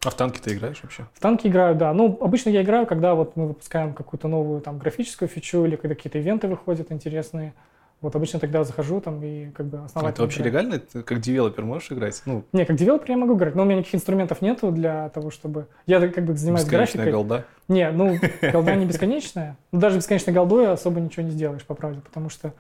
[0.05, 1.07] А в танки ты играешь вообще?
[1.15, 1.93] В танки играю, да.
[1.93, 5.95] Ну, обычно я играю, когда вот мы выпускаем какую-то новую там графическую фичу или когда
[5.95, 7.55] какие-то ивенты выходят интересные.
[8.01, 10.09] Вот обычно тогда захожу там и как бы основательно.
[10.09, 10.67] А это вообще играю.
[10.67, 10.79] легально?
[10.81, 12.21] Ты как девелопер можешь играть?
[12.27, 12.45] Ну...
[12.53, 15.69] Не, как девелопер я могу играть, но у меня никаких инструментов нету для того, чтобы...
[15.87, 17.13] Я как бы занимаюсь графикой.
[17.13, 17.45] голда?
[17.69, 18.19] Не, ну,
[18.53, 19.57] голда не бесконечная.
[19.71, 22.53] Ну, даже бесконечной голдой особо ничего не сделаешь, по правде, потому что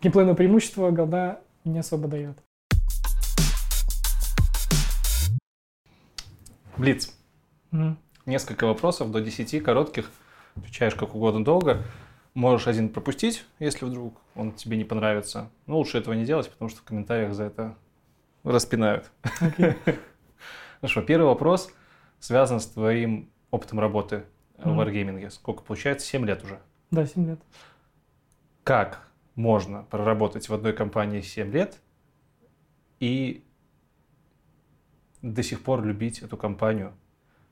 [0.00, 2.38] геймплейное преимущество голда не особо дает.
[6.78, 7.12] Блиц.
[7.72, 7.96] Mm.
[8.24, 10.10] Несколько вопросов до 10 коротких.
[10.54, 11.82] Отвечаешь как угодно долго.
[12.34, 15.50] Можешь один пропустить, если вдруг он тебе не понравится.
[15.66, 17.74] Но лучше этого не делать, потому что в комментариях за это
[18.44, 19.10] распинают.
[19.40, 19.76] Okay.
[20.80, 21.72] Хорошо, первый вопрос.
[22.20, 24.24] связано с твоим опытом работы
[24.58, 24.72] mm-hmm.
[24.72, 25.30] в Wargaming.
[25.30, 26.06] Сколько получается?
[26.06, 26.60] 7 лет уже.
[26.92, 27.40] Да, 7 лет.
[28.62, 31.80] Как можно проработать в одной компании 7 лет
[33.00, 33.42] и
[35.22, 36.92] до сих пор любить эту компанию?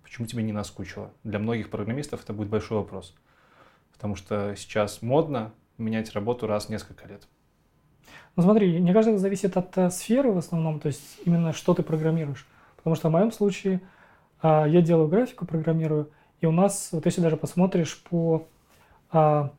[0.02, 1.10] Почему тебе не наскучило?
[1.24, 3.14] Для многих программистов это будет большой вопрос.
[3.92, 7.26] Потому что сейчас модно менять работу раз в несколько лет.
[8.36, 11.74] Ну смотри, мне кажется, это зависит от uh, сферы в основном, то есть именно что
[11.74, 12.46] ты программируешь.
[12.76, 13.80] Потому что в моем случае
[14.42, 18.46] uh, я делаю графику, программирую, и у нас, вот если даже посмотришь по
[19.10, 19.50] uh,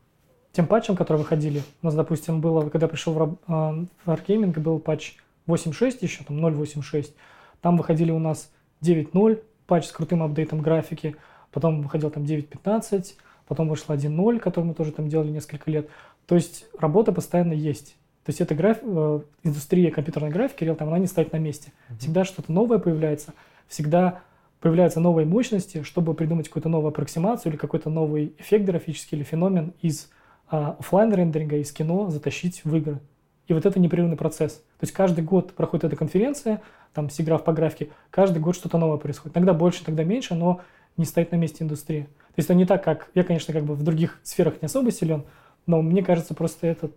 [0.52, 5.16] тем патчам, которые выходили, у нас, допустим, было, когда пришел uh, в Wargaming, был патч
[5.48, 7.12] 8.6 еще, там 0.8.6,
[7.60, 8.50] там выходили у нас
[8.82, 11.16] 9.0, патч с крутым апдейтом графики,
[11.50, 13.14] потом выходил там 9.15,
[13.46, 15.88] потом вышла 1.0, который мы тоже там делали несколько лет.
[16.26, 17.96] То есть работа постоянно есть.
[18.24, 18.78] То есть эта граф...
[18.82, 21.72] Э, индустрия компьютерной графики, реал там, она не стоит на месте.
[21.98, 23.32] Всегда что-то новое появляется,
[23.68, 24.20] всегда
[24.60, 29.72] появляются новые мощности, чтобы придумать какую-то новую аппроксимацию или какой-то новый эффект графический или феномен
[29.80, 30.10] из
[30.50, 33.00] а, офлайн рендеринга, из кино затащить в игры.
[33.48, 34.56] И вот это непрерывный процесс.
[34.56, 36.62] То есть каждый год проходит эта конференция,
[36.92, 39.36] там, сиграф по графике, каждый год что-то новое происходит.
[39.36, 40.60] Иногда больше, иногда меньше, но
[40.98, 42.04] не стоит на месте индустрия.
[42.04, 43.10] То есть это не так, как...
[43.14, 45.24] Я, конечно, как бы в других сферах не особо силен,
[45.66, 46.90] но мне кажется, просто это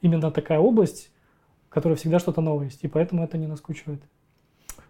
[0.00, 1.10] именно такая область,
[1.68, 4.02] которая всегда что-то новое есть, и поэтому это не наскучивает.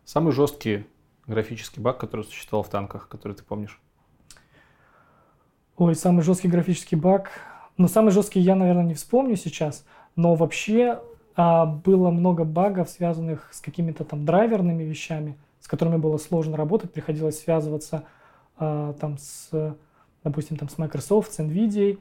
[0.04, 0.86] Самый жесткий
[1.26, 3.80] графический баг, который существовал в танках, который ты помнишь?
[5.76, 7.30] Ой, самый жесткий графический баг.
[7.78, 11.00] Ну, самый жесткий я, наверное, не вспомню сейчас, но вообще
[11.34, 16.92] а, было много багов, связанных с какими-то там драйверными вещами, с которыми было сложно работать,
[16.92, 18.04] приходилось связываться
[18.58, 19.50] а, там с,
[20.24, 21.98] допустим, там с Microsoft, с NVIDIA,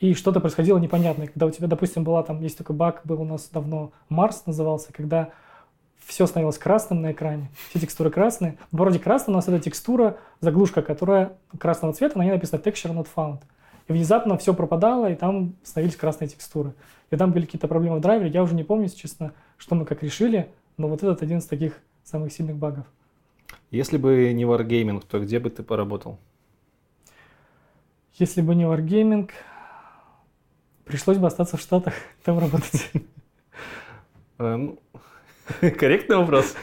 [0.00, 1.28] и что-то происходило непонятное.
[1.28, 4.92] Когда у тебя, допустим, была там, есть такой баг, был у нас давно, Марс назывался,
[4.92, 5.30] когда
[6.04, 8.58] все становилось красным на экране, все текстуры красные.
[8.72, 13.06] Вроде красная у нас это текстура, заглушка, которая красного цвета, на ней написано texture not
[13.14, 13.38] found.
[13.88, 16.74] И внезапно все пропадало, и там становились красные текстуры.
[17.14, 18.28] И там были какие-то проблемы в драйвере.
[18.28, 21.78] Я уже не помню, честно, что мы как решили, но вот этот один из таких
[22.02, 22.86] самых сильных багов.
[23.70, 26.18] Если бы не Wargaming, то где бы ты поработал?
[28.14, 29.30] Если бы не Wargaming,
[30.84, 31.94] пришлось бы остаться в Штатах,
[32.24, 32.90] там работать.
[34.36, 34.80] Э, ну,
[35.60, 36.56] корректный вопрос.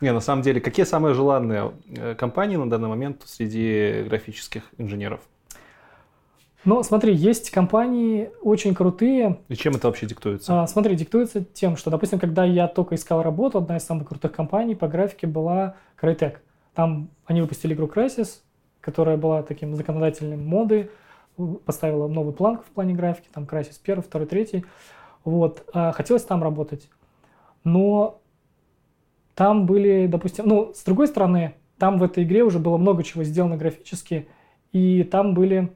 [0.00, 5.20] Не, на самом деле, какие самые желанные э, компании на данный момент среди графических инженеров?
[6.64, 9.40] Ну, смотри, есть компании очень крутые.
[9.48, 10.62] И чем это вообще диктуется?
[10.62, 14.32] А, смотри, диктуется тем, что, допустим, когда я только искал работу, одна из самых крутых
[14.32, 16.36] компаний по графике была Crytek.
[16.74, 18.40] Там они выпустили игру Crysis,
[18.80, 20.90] которая была таким законодательным моды,
[21.66, 24.64] поставила новый планку в плане графики, там Crysis 1, 2, 3.
[25.24, 25.68] Вот.
[25.74, 26.88] А, хотелось там работать.
[27.62, 28.20] Но
[29.34, 33.24] там были, допустим, ну, с другой стороны, там в этой игре уже было много чего
[33.24, 34.28] сделано графически,
[34.72, 35.72] и там были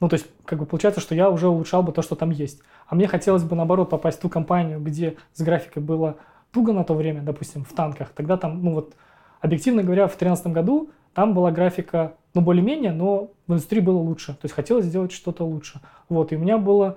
[0.00, 2.60] ну, то есть, как бы получается, что я уже улучшал бы то, что там есть.
[2.86, 6.16] А мне хотелось бы, наоборот, попасть в ту компанию, где с графикой было
[6.52, 8.10] туго на то время, допустим, в танках.
[8.14, 8.94] Тогда там, ну вот,
[9.40, 14.34] объективно говоря, в 2013 году там была графика, ну, более-менее, но в индустрии было лучше.
[14.34, 15.80] То есть хотелось сделать что-то лучше.
[16.08, 16.96] Вот, и у меня была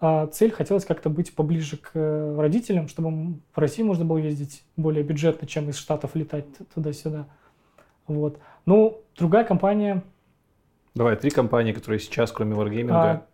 [0.00, 4.64] а, цель, хотелось как-то быть поближе к э, родителям, чтобы в России можно было ездить
[4.76, 7.26] более бюджетно, чем из Штатов летать туда-сюда.
[8.06, 8.38] Вот.
[8.64, 10.02] Ну, другая компания,
[10.94, 13.26] Давай, три компании, которые сейчас, кроме Wargaming, а,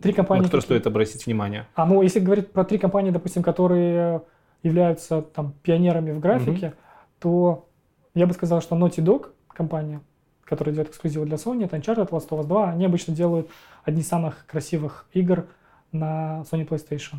[0.00, 0.78] три компании, на которые какие?
[0.78, 1.66] стоит обратить внимание.
[1.74, 4.22] А, ну, если говорить про три компании, допустим, которые
[4.62, 6.74] являются там пионерами в графике, угу.
[7.20, 7.68] то
[8.14, 10.00] я бы сказал, что Naughty Dog компания,
[10.44, 13.48] которая делает эксклюзивы для Sony, это Uncharted, Last of Us 2, они обычно делают
[13.84, 15.46] одни из самых красивых игр
[15.92, 17.18] на Sony PlayStation.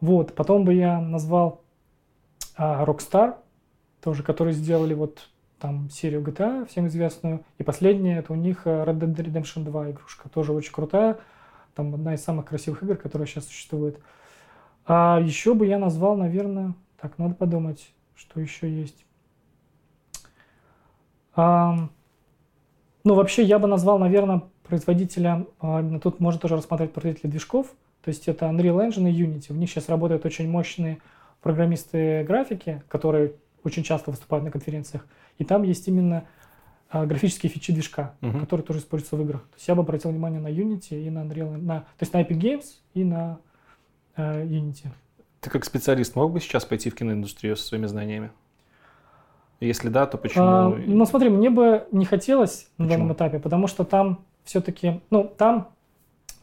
[0.00, 1.62] Вот, потом бы я назвал
[2.56, 3.36] а, Rockstar,
[4.02, 5.28] тоже, которые сделали вот
[5.62, 7.44] там серию GTA, всем известную.
[7.58, 11.18] И последняя, это у них э, Red Dead Redemption 2 игрушка, тоже очень крутая.
[11.76, 14.00] Там одна из самых красивых игр, которая сейчас существует.
[14.86, 19.06] А еще бы я назвал, наверное, так, надо подумать, что еще есть.
[21.36, 21.88] А,
[23.04, 27.68] ну, вообще, я бы назвал, наверное, производителя, а, тут можно тоже рассматривать производителя движков,
[28.02, 29.52] то есть это Unreal Engine и Unity.
[29.52, 30.98] У них сейчас работают очень мощные
[31.40, 33.34] программисты графики, которые
[33.64, 35.06] очень часто выступают на конференциях.
[35.38, 36.24] И там есть именно
[36.90, 38.40] а, графические фичи движка, uh-huh.
[38.40, 39.42] которые тоже используются в играх.
[39.42, 42.22] То есть я бы обратил внимание на Unity и на Unreal, на, то есть на
[42.22, 43.38] Epic Games и на
[44.16, 44.88] э, Unity.
[45.40, 48.30] Ты как специалист мог бы сейчас пойти в киноиндустрию со своими знаниями?
[49.58, 50.44] Если да, то почему?
[50.44, 52.88] А, ну смотри, мне бы не хотелось почему?
[52.88, 55.68] на данном этапе, потому что там все-таки, ну там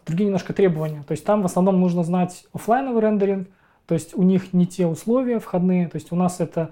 [0.05, 1.03] другие немножко требования.
[1.03, 3.49] То есть там в основном нужно знать офлайновый рендеринг,
[3.85, 6.71] то есть у них не те условия входные, то есть у нас это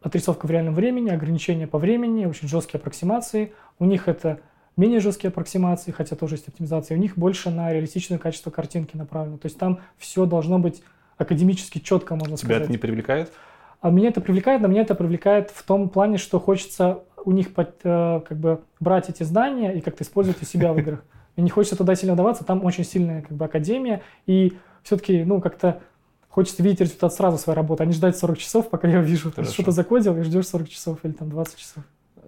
[0.00, 3.52] отрисовка в реальном времени, ограничения по времени, очень жесткие аппроксимации.
[3.78, 4.40] У них это
[4.76, 6.96] менее жесткие аппроксимации, хотя тоже есть оптимизация.
[6.96, 9.38] У них больше на реалистичное качество картинки направлено.
[9.38, 10.82] То есть там все должно быть
[11.16, 12.62] академически четко, можно Тебя сказать.
[12.62, 13.32] это не привлекает?
[13.80, 17.52] А меня это привлекает, но меня это привлекает в том плане, что хочется у них
[17.54, 21.04] под, э, как бы брать эти знания и как-то использовать у себя в играх.
[21.36, 25.40] И не хочется туда сильно вдаваться, там очень сильная как бы академия, и все-таки, ну,
[25.40, 25.80] как-то
[26.28, 29.30] хочется видеть результат сразу своей работы, а не ждать 40 часов, пока я вижу.
[29.30, 31.84] То есть что-то закодил и ждешь 40 часов или там 20 часов.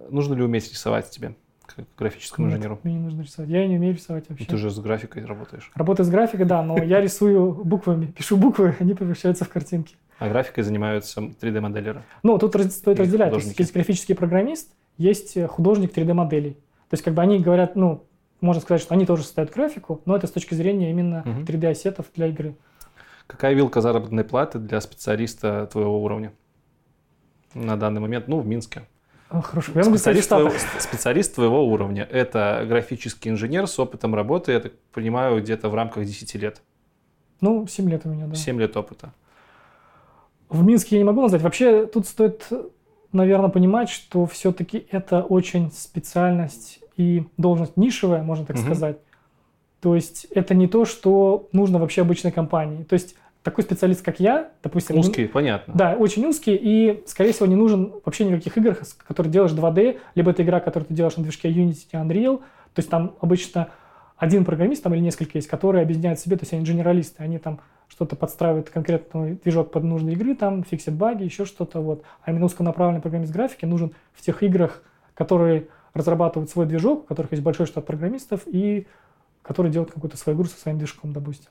[0.09, 2.79] Нужно ли уметь рисовать тебе, как графическому Нет, инженеру?
[2.83, 3.49] Мне не нужно рисовать.
[3.49, 4.45] Я не умею рисовать вообще.
[4.45, 5.71] Ты же с графикой работаешь.
[5.75, 8.07] Работаю с графикой, да, но я рисую буквами.
[8.07, 9.95] Пишу буквы, они превращаются в картинки.
[10.19, 12.03] А графикой занимаются 3D-моделеры.
[12.23, 13.29] Ну, тут стоит И разделять.
[13.29, 13.61] То есть художники.
[13.61, 16.53] есть графический программист, есть э, художник 3D-моделей.
[16.53, 18.03] То есть как бы они говорят, ну,
[18.39, 21.43] можно сказать, что они тоже создают графику, но это с точки зрения именно Мгм.
[21.45, 22.55] 3D-ассетов для игры.
[23.31, 26.33] Какая вилка заработной платы для специалиста твоего уровня?
[27.53, 28.83] На данный момент, ну, в Минске.
[29.29, 32.03] А, Хорошо, я Специалист твоего, специалист твоего уровня.
[32.11, 36.61] Это графический инженер с опытом работы, я так понимаю, где-то в рамках 10 лет.
[37.39, 38.35] Ну, 7 лет у меня, да.
[38.35, 39.13] 7 лет опыта.
[40.49, 41.41] В Минске я не могу назвать.
[41.41, 42.49] Вообще тут стоит,
[43.13, 48.65] наверное, понимать, что все-таки это очень специальность и должность нишевая, можно так Мгм.
[48.65, 48.97] сказать.
[49.79, 52.83] То есть это не то, что нужно вообще обычной компании.
[52.83, 54.97] То есть такой специалист, как я, допустим...
[54.97, 55.73] Узкий, понятно.
[55.75, 60.31] Да, очень узкий и, скорее всего, не нужен вообще никаких игр, которые делаешь 2D, либо
[60.31, 62.37] это игра, которую ты делаешь на движке Unity и Unreal.
[62.73, 63.69] То есть там обычно
[64.17, 67.59] один программист там или несколько есть, которые объединяют себе, то есть они генералисты, они там
[67.87, 72.03] что-то подстраивают конкретный движок под нужные игры, там фиксят баги, еще что-то вот.
[72.21, 74.83] А именно узконаправленный программист графики нужен в тех играх,
[75.15, 78.87] которые разрабатывают свой движок, у которых есть большой штат программистов и
[79.41, 81.49] которые делают какую-то свою игру со своим движком, допустим.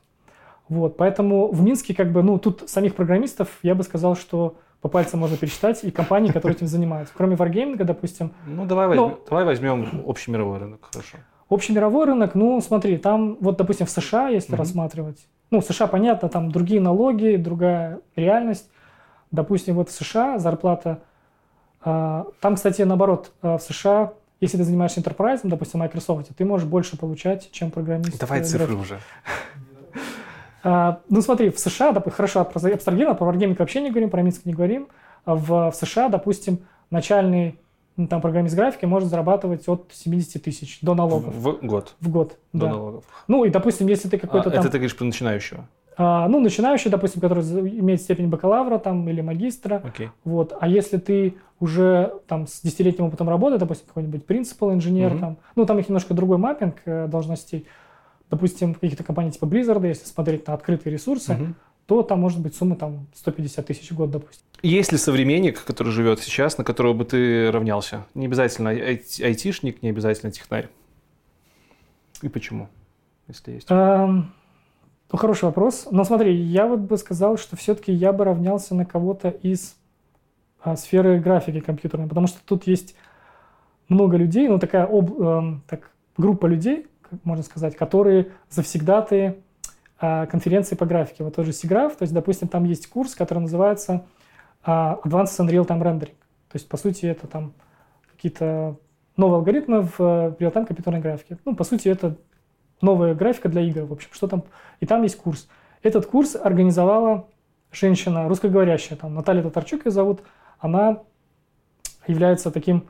[0.70, 4.89] Вот, поэтому в Минске как бы, ну, тут самих программистов, я бы сказал, что по
[4.89, 7.12] пальцам можно пересчитать, и компании, которые этим занимаются.
[7.15, 9.18] Кроме Wargaming, допустим, Ну, давай, возьмем, Ну.
[9.28, 11.18] давай возьмем общий мировой рынок, хорошо.
[11.49, 14.60] общий мировой рынок, ну, смотри, там, вот, допустим, в США, если Мгм.
[14.60, 18.70] рассматривать, ну, в США, понятно, там другие налоги, другая реальность.
[19.32, 21.00] Допустим, вот в США зарплата,
[21.82, 26.66] а, там, кстати, наоборот, а, в США, если ты занимаешься enterprise, допустим, Microsoft, ты можешь
[26.68, 28.18] больше получать, чем программист.
[28.20, 28.81] Давай э, цифры график.
[28.82, 28.99] уже.
[30.63, 34.45] А, ну, смотри, в США, доп- хорошо, абстрагировано, про Wargaming вообще не говорим, про Минск
[34.45, 34.89] не говорим.
[35.25, 36.59] А В, в США, допустим,
[36.91, 37.59] начальный
[37.97, 42.37] ну, там, программист графики может зарабатывать от 70 тысяч до налогов В год в год.
[42.53, 42.69] до да.
[42.73, 43.05] налогов.
[43.29, 44.61] Ну, и, допустим, если ты А, какой-то там...
[44.61, 45.67] Это ты говоришь про начинающего.
[45.99, 50.09] а, ну, начинающий, допустим, который имеет степень бакалавра там, или магистра, Окей.
[50.25, 50.57] вот.
[50.59, 55.21] А если ты уже там с десятилетним опытом работы, допустим, какой-нибудь принципал инженер, Мгм.
[55.21, 57.67] там, ну, там их немножко другой маппинг э, должностей.
[58.31, 61.57] Допустим, каких-то компаниях типа Blizzard, если смотреть на открытые ресурсы, Мгм.
[61.86, 64.44] то там может быть сумма там 150 тысяч в год, допустим.
[64.62, 68.07] Есть ли современник, который живет сейчас, на которого бы ты равнялся?
[68.15, 70.68] Не обязательно ай- айтишник, не обязательно технарь.
[72.23, 72.68] И почему,
[73.26, 73.67] если есть?
[73.70, 74.33] Эм,
[75.10, 75.89] ну, хороший вопрос.
[75.91, 79.75] Но смотри, я вот бы сказал, что все-таки я бы равнялся на кого-то из
[80.62, 82.94] а, сферы графики компьютерной, потому что тут есть
[83.89, 86.86] много людей, ну, такая об- эм, так, группа людей,
[87.25, 89.37] можно сказать, которые завсегдаты
[89.99, 91.25] а, конференции по графике.
[91.25, 94.07] Вот тоже SIGGRAPH, то есть, допустим, там есть курс, который называется
[94.63, 96.15] а, Advanced Unreal Time Rendering.
[96.51, 97.53] То есть, по сути, это там
[98.11, 98.77] какие-то
[99.17, 101.39] новые алгоритмы в э, реал-тайм компьютерной графике.
[101.45, 102.17] Ну, по сути, это
[102.81, 104.45] новая графика для игр, в общем, что там.
[104.81, 105.49] И там есть курс.
[105.83, 107.29] Этот курс организовала
[107.73, 110.23] женщина русскоговорящая, там Наталья Татарчук ее зовут.
[110.59, 111.03] Она
[112.07, 112.89] является таким,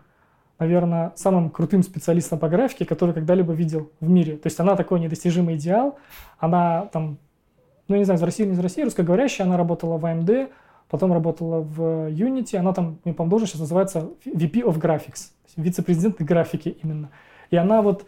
[0.60, 4.36] наверное, самым крутым специалистом по графике, который когда-либо видел в мире.
[4.36, 5.98] То есть она такой недостижимый идеал.
[6.38, 7.16] Она там,
[7.88, 10.50] ну, не знаю, из России или не из России, русскоговорящая, она работала в AMD,
[10.90, 12.56] потом работала в Unity.
[12.56, 17.08] Она там, мне по-моему, должность сейчас называется VP of Graphics, вице-президент графики именно.
[17.50, 18.04] И она вот,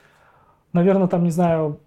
[0.75, 1.81] наверное, там, не знаю,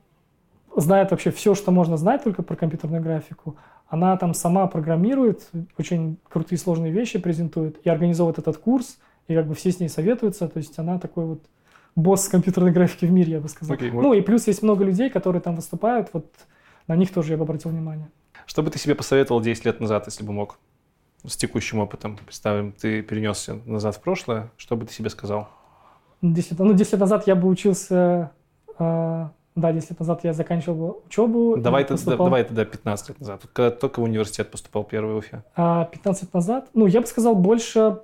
[0.76, 3.56] знает вообще все, что можно знать только про компьютерную графику.
[3.88, 8.98] Она там сама программирует, очень крутые сложные вещи презентует и организовывает этот курс,
[9.28, 10.48] и как бы все с ней советуются.
[10.48, 11.44] То есть она такой вот
[11.96, 13.76] босс компьютерной графики в мире, я бы сказал.
[13.76, 16.26] Окей, ну и плюс есть много людей, которые там выступают, вот
[16.88, 18.10] на них тоже я бы обратил внимание.
[18.46, 20.60] Что бы ты себе посоветовал 10 лет назад, если бы мог?
[21.26, 22.18] С текущим опытом.
[22.24, 24.52] Представим, ты перенесся назад в прошлое.
[24.58, 25.48] Что бы ты себе сказал?
[26.22, 28.32] 10 лет, ну, 10 лет назад я бы учился,
[28.78, 31.58] э, да, 10 лет назад я заканчивал бы учебу.
[31.58, 32.28] Давай, тогда- поступал.
[32.28, 33.42] давай тогда 15 лет назад.
[33.54, 35.44] Когда только в университет поступал первый в Уфе.
[35.56, 38.02] А 15 лет назад, ну, я бы сказал, больше,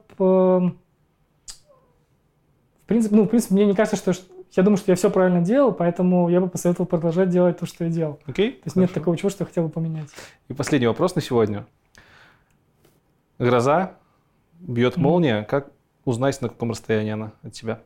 [2.91, 4.13] принципе, ну, в принципе, мне не кажется, что,
[4.51, 7.85] я думаю, что я все правильно делал, поэтому я бы посоветовал продолжать делать то, что
[7.85, 8.19] я делал.
[8.25, 8.51] Окей?
[8.51, 10.09] То есть нет такого чего, что я хотел бы поменять.
[10.49, 11.65] И последний вопрос на сегодня.
[13.39, 13.93] Гроза,
[14.59, 15.71] бьет молния, как
[16.03, 17.79] узнать, на каком расстоянии она от тебя?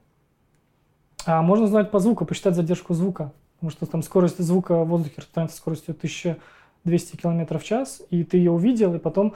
[1.28, 3.32] А можно узнать по звуку, посчитать задержку звука.
[3.58, 8.38] Потому что там скорость звука в воздухе распространяется скоростью 1200 км в час, и ты
[8.38, 9.36] ее увидел, и потом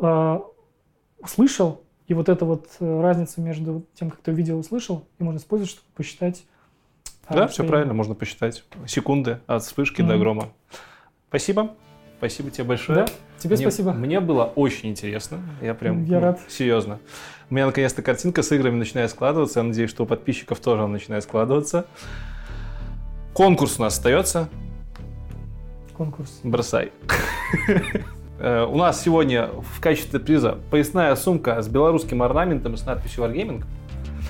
[0.00, 0.40] э,
[1.20, 1.82] услышал,
[2.12, 5.38] и вот эта вот э, разница между тем, как ты увидел и услышал, и можно
[5.38, 6.44] использовать, чтобы посчитать.
[7.26, 10.08] А, да, все правильно, можно посчитать секунды от вспышки mm-hmm.
[10.08, 10.52] до грома.
[11.30, 11.74] Спасибо.
[12.18, 12.98] Спасибо тебе большое.
[12.98, 13.06] Да,
[13.38, 13.92] тебе мне, спасибо.
[13.92, 15.40] Мне было очень интересно.
[15.62, 16.40] Я прям Я ну, рад.
[16.48, 17.00] серьезно.
[17.48, 19.60] У меня наконец-то картинка с играми начинает складываться.
[19.60, 21.86] Я надеюсь, что у подписчиков тоже она начинает складываться.
[23.32, 24.50] Конкурс у нас остается.
[25.96, 26.40] Конкурс.
[26.44, 26.92] Бросай.
[28.42, 33.22] Э, у нас сегодня в качестве приза поясная сумка с белорусским орнаментом и с надписью
[33.22, 33.62] Wargaming.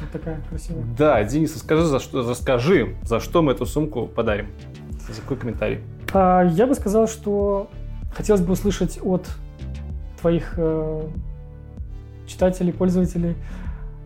[0.01, 0.85] Вот такая красивая.
[0.99, 4.49] Да, Денис, расскажи, за что, расскажи, за что мы эту сумку подарим.
[5.09, 5.79] За какой комментарий?
[6.13, 7.71] А, я бы сказал, что
[8.15, 9.27] хотелось бы услышать от
[10.21, 11.09] твоих э,
[12.27, 13.35] читателей, пользователей,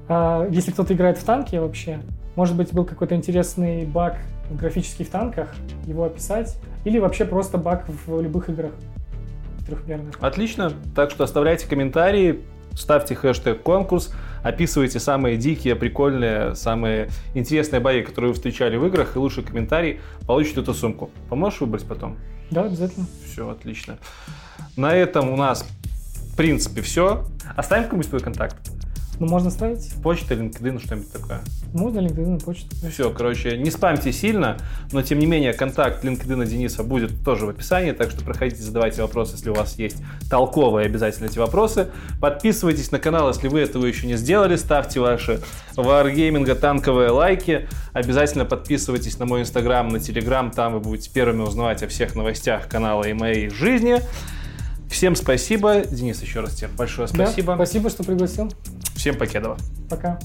[0.09, 1.99] э, если кто-то играет в танки вообще,
[2.37, 4.19] может быть, был какой-то интересный баг
[4.53, 5.53] графических танках,
[5.85, 8.71] его описать, или вообще просто баг в любых играх
[9.67, 10.15] трехмерных.
[10.21, 14.13] Отлично, так что оставляйте комментарии, ставьте хэштег конкурс,
[14.43, 20.01] описывайте самые дикие, прикольные, самые интересные баги, которые вы встречали в играх, и лучший комментарий
[20.27, 21.11] получит эту сумку.
[21.29, 22.17] Поможешь выбрать потом?
[22.51, 23.07] Да, обязательно.
[23.25, 23.99] Все, отлично.
[24.77, 25.67] На этом у нас,
[26.33, 27.25] в принципе, все.
[27.57, 28.57] Оставим какой-нибудь твой контакт.
[29.19, 29.91] Ну, можно ставить.
[30.03, 31.41] Почта, LinkedIn, что-нибудь такое.
[31.73, 32.69] Можно LinkedIn, почту.
[32.91, 34.59] Все, короче, не спамьте сильно,
[34.93, 39.03] но тем не менее контакт LinkedIn Дениса будет тоже в описании, так что проходите, задавайте
[39.03, 39.97] вопросы, если у вас есть
[40.31, 41.89] толковые обязательно эти вопросы.
[42.21, 45.41] Подписывайтесь на канал, если вы этого еще не сделали, ставьте ваши
[45.77, 47.69] Wargaming танковые лайки.
[47.93, 52.69] Обязательно подписывайтесь на мой инстаграм, на телеграм, там вы будете первыми узнавать о всех новостях
[52.69, 54.03] канала и моей жизни.
[54.91, 55.83] Всем спасибо.
[55.85, 57.57] Денис, еще раз тебе большое спасибо.
[57.57, 58.51] Да, спасибо, что пригласил.
[58.95, 59.59] Всем покедова.
[59.91, 60.19] Пока.